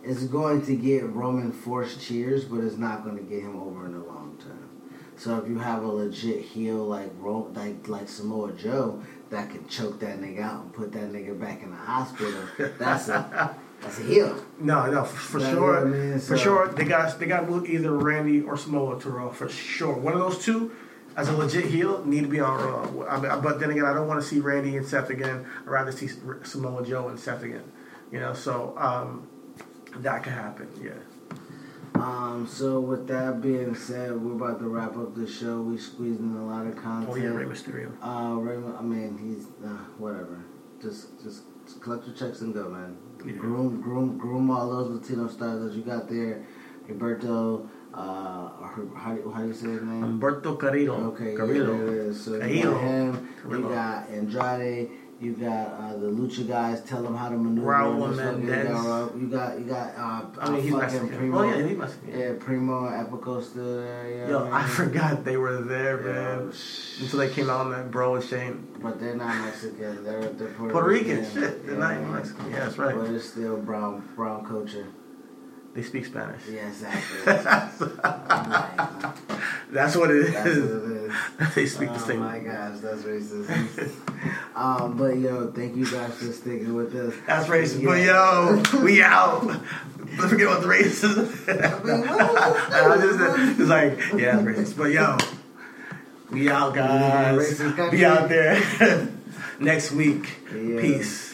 it's 0.03 0.23
going 0.25 0.61
to 0.65 0.75
get 0.75 1.09
Roman 1.09 1.51
forced 1.53 2.01
cheers, 2.01 2.43
but 2.45 2.59
it's 2.59 2.77
not 2.77 3.03
going 3.05 3.17
to 3.17 3.23
get 3.23 3.41
him 3.41 3.55
over 3.59 3.85
in 3.85 3.93
the 3.93 3.99
long 4.05 4.37
term. 4.39 4.58
So 5.19 5.37
if 5.37 5.49
you 5.49 5.59
have 5.59 5.83
a 5.83 5.87
legit 5.87 6.39
heel 6.39 6.77
like 6.77 7.11
Ro- 7.19 7.51
like 7.53 7.89
like 7.89 8.07
Samoa 8.07 8.53
Joe 8.53 9.03
that 9.29 9.49
can 9.49 9.67
choke 9.67 9.99
that 9.99 10.21
nigga 10.21 10.41
out 10.41 10.63
and 10.63 10.73
put 10.73 10.93
that 10.93 11.11
nigga 11.11 11.37
back 11.37 11.61
in 11.61 11.71
the 11.71 11.75
hospital, 11.75 12.41
that's 12.77 13.09
a 13.09 13.53
that's 13.81 13.99
a 13.99 14.03
heel. 14.03 14.41
No, 14.61 14.89
no, 14.89 15.03
for, 15.03 15.17
for 15.17 15.39
sure. 15.41 15.81
I 15.81 15.83
mean, 15.83 16.19
for 16.19 16.37
sure, 16.37 16.69
they 16.69 16.85
got 16.85 17.19
they 17.19 17.25
got 17.25 17.41
to 17.41 17.47
move 17.47 17.69
either 17.69 17.91
Randy 17.91 18.41
or 18.43 18.55
Samoa 18.55 18.97
to 19.01 19.09
Raw 19.09 19.29
for 19.29 19.49
sure. 19.49 19.93
One 19.93 20.13
of 20.13 20.19
those 20.19 20.41
two, 20.41 20.71
as 21.17 21.27
a 21.27 21.33
legit 21.33 21.65
heel, 21.65 22.05
need 22.05 22.21
to 22.21 22.29
be 22.29 22.39
on 22.39 22.57
Raw. 22.57 23.07
I 23.09 23.19
mean, 23.19 23.41
but 23.41 23.59
then 23.59 23.71
again, 23.71 23.83
I 23.83 23.93
don't 23.93 24.07
want 24.07 24.21
to 24.21 24.25
see 24.25 24.39
Randy 24.39 24.77
and 24.77 24.87
Seth 24.87 25.09
again. 25.09 25.45
I'd 25.63 25.67
rather 25.67 25.91
see 25.91 26.07
Samoa 26.43 26.85
Joe 26.85 27.09
and 27.09 27.19
Seth 27.19 27.43
again. 27.43 27.69
You 28.09 28.21
know, 28.21 28.33
so 28.33 28.73
um, 28.77 29.27
that 29.97 30.23
could 30.23 30.31
happen. 30.33 30.69
Yeah. 30.81 30.91
Um, 32.01 32.47
so 32.47 32.79
with 32.79 33.07
that 33.07 33.41
being 33.41 33.75
said, 33.75 34.19
we're 34.21 34.33
about 34.33 34.59
to 34.59 34.67
wrap 34.67 34.95
up 34.97 35.15
the 35.15 35.27
show. 35.27 35.61
We 35.61 35.77
squeezed 35.77 36.19
in 36.19 36.35
a 36.35 36.45
lot 36.45 36.65
of 36.65 36.75
content. 36.75 37.09
Oh 37.11 37.15
yeah, 37.15 37.29
Rey 37.29 37.45
Mysterio. 37.45 37.91
Uh, 38.01 38.35
Raymond, 38.35 38.77
I 38.77 38.81
mean, 38.81 39.17
he's 39.17 39.47
uh, 39.65 39.73
whatever. 39.97 40.43
Just, 40.81 41.21
just 41.21 41.43
collect 41.81 42.05
your 42.07 42.15
checks 42.15 42.41
and 42.41 42.53
go, 42.53 42.69
man. 42.69 42.97
Yeah. 43.25 43.33
Groom, 43.33 43.81
groom, 43.81 44.17
groom 44.17 44.49
all 44.49 44.69
those 44.69 45.01
Latino 45.01 45.27
stars 45.27 45.61
that 45.63 45.73
you 45.77 45.83
got 45.83 46.09
there. 46.09 46.45
Roberto, 46.87 47.69
uh, 47.93 47.97
how 47.97 49.13
do 49.13 49.21
you, 49.21 49.31
how 49.31 49.41
do 49.41 49.47
you 49.47 49.53
say 49.53 49.67
his 49.67 49.83
name? 49.83 50.19
Humberto 50.19 50.57
Carrillo. 50.59 51.11
Okay, 51.11 51.31
yeah, 51.31 51.37
Carrillo. 51.37 51.77
there 51.77 51.95
it 51.95 52.07
is. 52.07 52.23
So 52.23 52.39
Carrillo. 52.39 52.71
got 52.71 52.81
him. 52.81 53.29
Carrillo. 53.41 53.69
You 53.69 53.75
got 53.75 54.09
Andrade. 54.09 54.89
You 55.21 55.33
got 55.33 55.67
uh, 55.73 55.97
the 55.97 56.07
Lucha 56.07 56.47
guys. 56.47 56.81
Tell 56.85 57.03
them 57.03 57.13
how 57.13 57.27
to 57.27 57.35
maneuver. 57.35 57.67
Raul 57.67 58.05
and 58.07 58.15
Mendez. 58.15 58.69
You 59.21 59.27
got, 59.27 59.59
you 59.59 59.65
got, 59.65 59.93
uh, 59.97 60.25
I 60.39 60.49
mean, 60.49 60.61
he's 60.61 60.73
uh, 60.73 60.77
Mexican. 60.77 61.09
Primo. 61.09 61.39
Oh 61.39 61.43
yeah, 61.43 61.67
he's 61.67 61.77
Mexican. 61.77 62.19
Yeah, 62.19 62.33
Primo 62.39 62.87
and 62.87 63.05
Epico 63.07 63.43
still 63.43 63.81
there. 63.81 64.09
Yeah, 64.09 64.29
Yo, 64.29 64.49
I 64.49 64.65
forgot 64.65 65.25
they 65.25 65.35
were 65.35 65.61
there, 65.61 65.97
Yeah, 66.07 66.37
man. 66.37 66.53
Until 67.01 67.19
they 67.19 67.29
came 67.29 67.49
out 67.49 67.65
on 67.65 67.71
that 67.71 67.91
bro 67.91 68.15
and 68.15 68.23
Shane. 68.23 68.65
But 68.81 69.01
they're 69.01 69.15
not 69.15 69.35
Mexican. 69.43 70.03
They're 70.05 70.21
they're 70.21 70.47
Puerto, 70.53 70.71
Puerto 70.71 70.87
Rican, 70.87 71.29
shit. 71.29 71.65
They're 71.65 71.75
not 71.75 71.95
even 71.95 72.13
Mexican. 72.13 72.51
Yeah, 72.51 72.59
that's 72.59 72.77
right. 72.77 72.95
But 72.95 73.09
it's 73.09 73.29
still 73.29 73.57
brown 73.57 74.07
brown 74.15 74.45
culture. 74.45 74.87
They 75.73 75.83
speak 75.83 76.05
Spanish. 76.05 76.41
Yeah, 76.49 76.67
exactly. 76.67 77.25
That's 79.71 79.95
what 79.95 80.09
it 80.09 80.17
is. 80.17 80.33
that's 80.33 80.45
what 80.45 80.55
is. 80.55 80.88
they 81.55 81.65
speak 81.65 81.89
the 81.89 81.99
same. 81.99 82.21
oh 82.21 82.25
my 82.25 82.39
gosh, 82.39 82.79
that's 82.79 83.03
racist. 83.03 83.47
um, 84.55 84.97
but 84.97 85.17
yo, 85.17 85.51
thank 85.51 85.75
you 85.75 85.85
guys 85.89 86.13
for 86.15 86.31
sticking 86.31 86.73
with 86.73 86.95
us. 86.95 87.13
That's 87.27 87.47
racist. 87.47 87.81
Yeah. 87.81 88.61
But 88.61 88.73
yo, 88.73 88.83
we 88.83 89.01
out. 89.01 89.41
Don't 90.17 90.29
forget 90.29 90.47
about 90.47 90.61
the 90.63 90.67
racism. 90.67 91.27
mean, 91.85 92.07
I 92.07 92.97
this? 92.97 93.17
just, 93.17 93.59
it's 93.59 93.69
like, 93.69 93.97
yeah, 94.19 94.39
racist. 94.39 94.75
But 94.77 94.91
yo, 94.91 95.17
we 96.31 96.49
out, 96.49 96.73
guys. 96.73 97.59
Be 97.91 98.05
out 98.05 98.27
there 98.29 99.07
next 99.59 99.91
week. 99.91 100.39
Yeah. 100.53 100.81
Peace. 100.81 101.27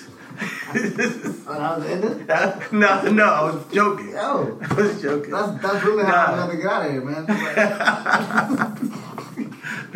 Oh, 1.47 1.80
the 1.80 1.89
end? 1.89 2.27
no, 2.73 3.02
no, 3.10 3.23
I 3.26 3.43
was 3.43 3.64
joking. 3.72 4.10
Yo, 4.10 4.60
I 4.61 4.73
was 4.73 5.02
joking. 5.02 5.31
that's 5.31 5.61
that's 5.61 5.84
really 5.85 6.03
how 6.03 6.26
I'm 6.26 6.38
Nah. 6.38 6.47
gonna 6.47 6.57
get 6.57 6.65
out 6.72 6.85
of 6.85 6.91
here, 6.91 7.02
man. 7.02 7.26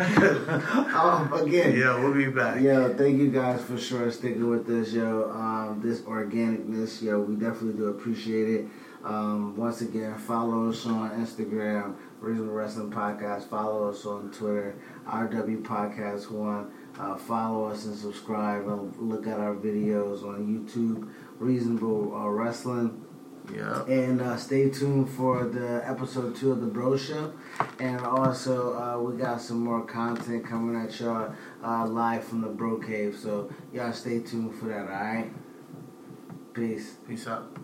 um, 0.00 1.30
again, 1.34 1.76
Yeah, 1.76 2.00
we'll 2.00 2.14
be 2.14 2.28
back. 2.28 2.62
Yo, 2.62 2.94
thank 2.94 3.18
you 3.18 3.30
guys 3.30 3.62
for 3.62 3.76
sure 3.76 4.10
sticking 4.10 4.48
with 4.48 4.68
us, 4.70 4.92
yo. 4.92 5.30
Um, 5.30 5.80
this 5.82 6.00
organicness, 6.00 7.02
yo, 7.02 7.20
we 7.20 7.34
definitely 7.34 7.74
do 7.74 7.88
appreciate 7.88 8.48
it. 8.48 8.66
Um, 9.04 9.56
once 9.56 9.82
again, 9.82 10.16
follow 10.16 10.70
us 10.70 10.86
on 10.86 11.10
Instagram, 11.10 11.96
Reasonable 12.20 12.54
Wrestling 12.54 12.90
Podcast. 12.90 13.48
Follow 13.48 13.90
us 13.90 14.06
on 14.06 14.30
Twitter, 14.30 14.74
RW 15.06 15.62
Podcast 15.62 16.30
One. 16.30 16.72
Uh, 16.98 17.16
follow 17.16 17.66
us 17.66 17.84
and 17.84 17.94
subscribe. 17.94 18.66
And 18.66 18.96
look 18.96 19.26
at 19.26 19.38
our 19.38 19.54
videos 19.54 20.22
on 20.22 20.46
YouTube, 20.46 21.10
Reasonable 21.38 22.14
uh, 22.14 22.28
Wrestling. 22.28 23.04
Yeah. 23.54 23.84
And 23.84 24.20
uh, 24.20 24.36
stay 24.36 24.70
tuned 24.70 25.08
for 25.10 25.44
the 25.44 25.82
episode 25.88 26.36
two 26.36 26.52
of 26.52 26.60
the 26.60 26.66
Bro 26.66 26.96
Show. 26.96 27.32
And 27.78 28.00
also, 28.00 28.76
uh, 28.76 29.00
we 29.00 29.16
got 29.16 29.40
some 29.40 29.64
more 29.64 29.84
content 29.84 30.46
coming 30.46 30.80
at 30.80 30.98
y'all 31.00 31.34
uh, 31.64 31.86
live 31.86 32.24
from 32.24 32.40
the 32.40 32.48
Bro 32.48 32.78
Cave. 32.80 33.16
So, 33.16 33.50
y'all 33.72 33.92
stay 33.92 34.20
tuned 34.20 34.54
for 34.54 34.66
that, 34.66 34.88
alright? 34.88 35.30
Peace. 36.54 36.96
Peace 37.06 37.26
out. 37.26 37.59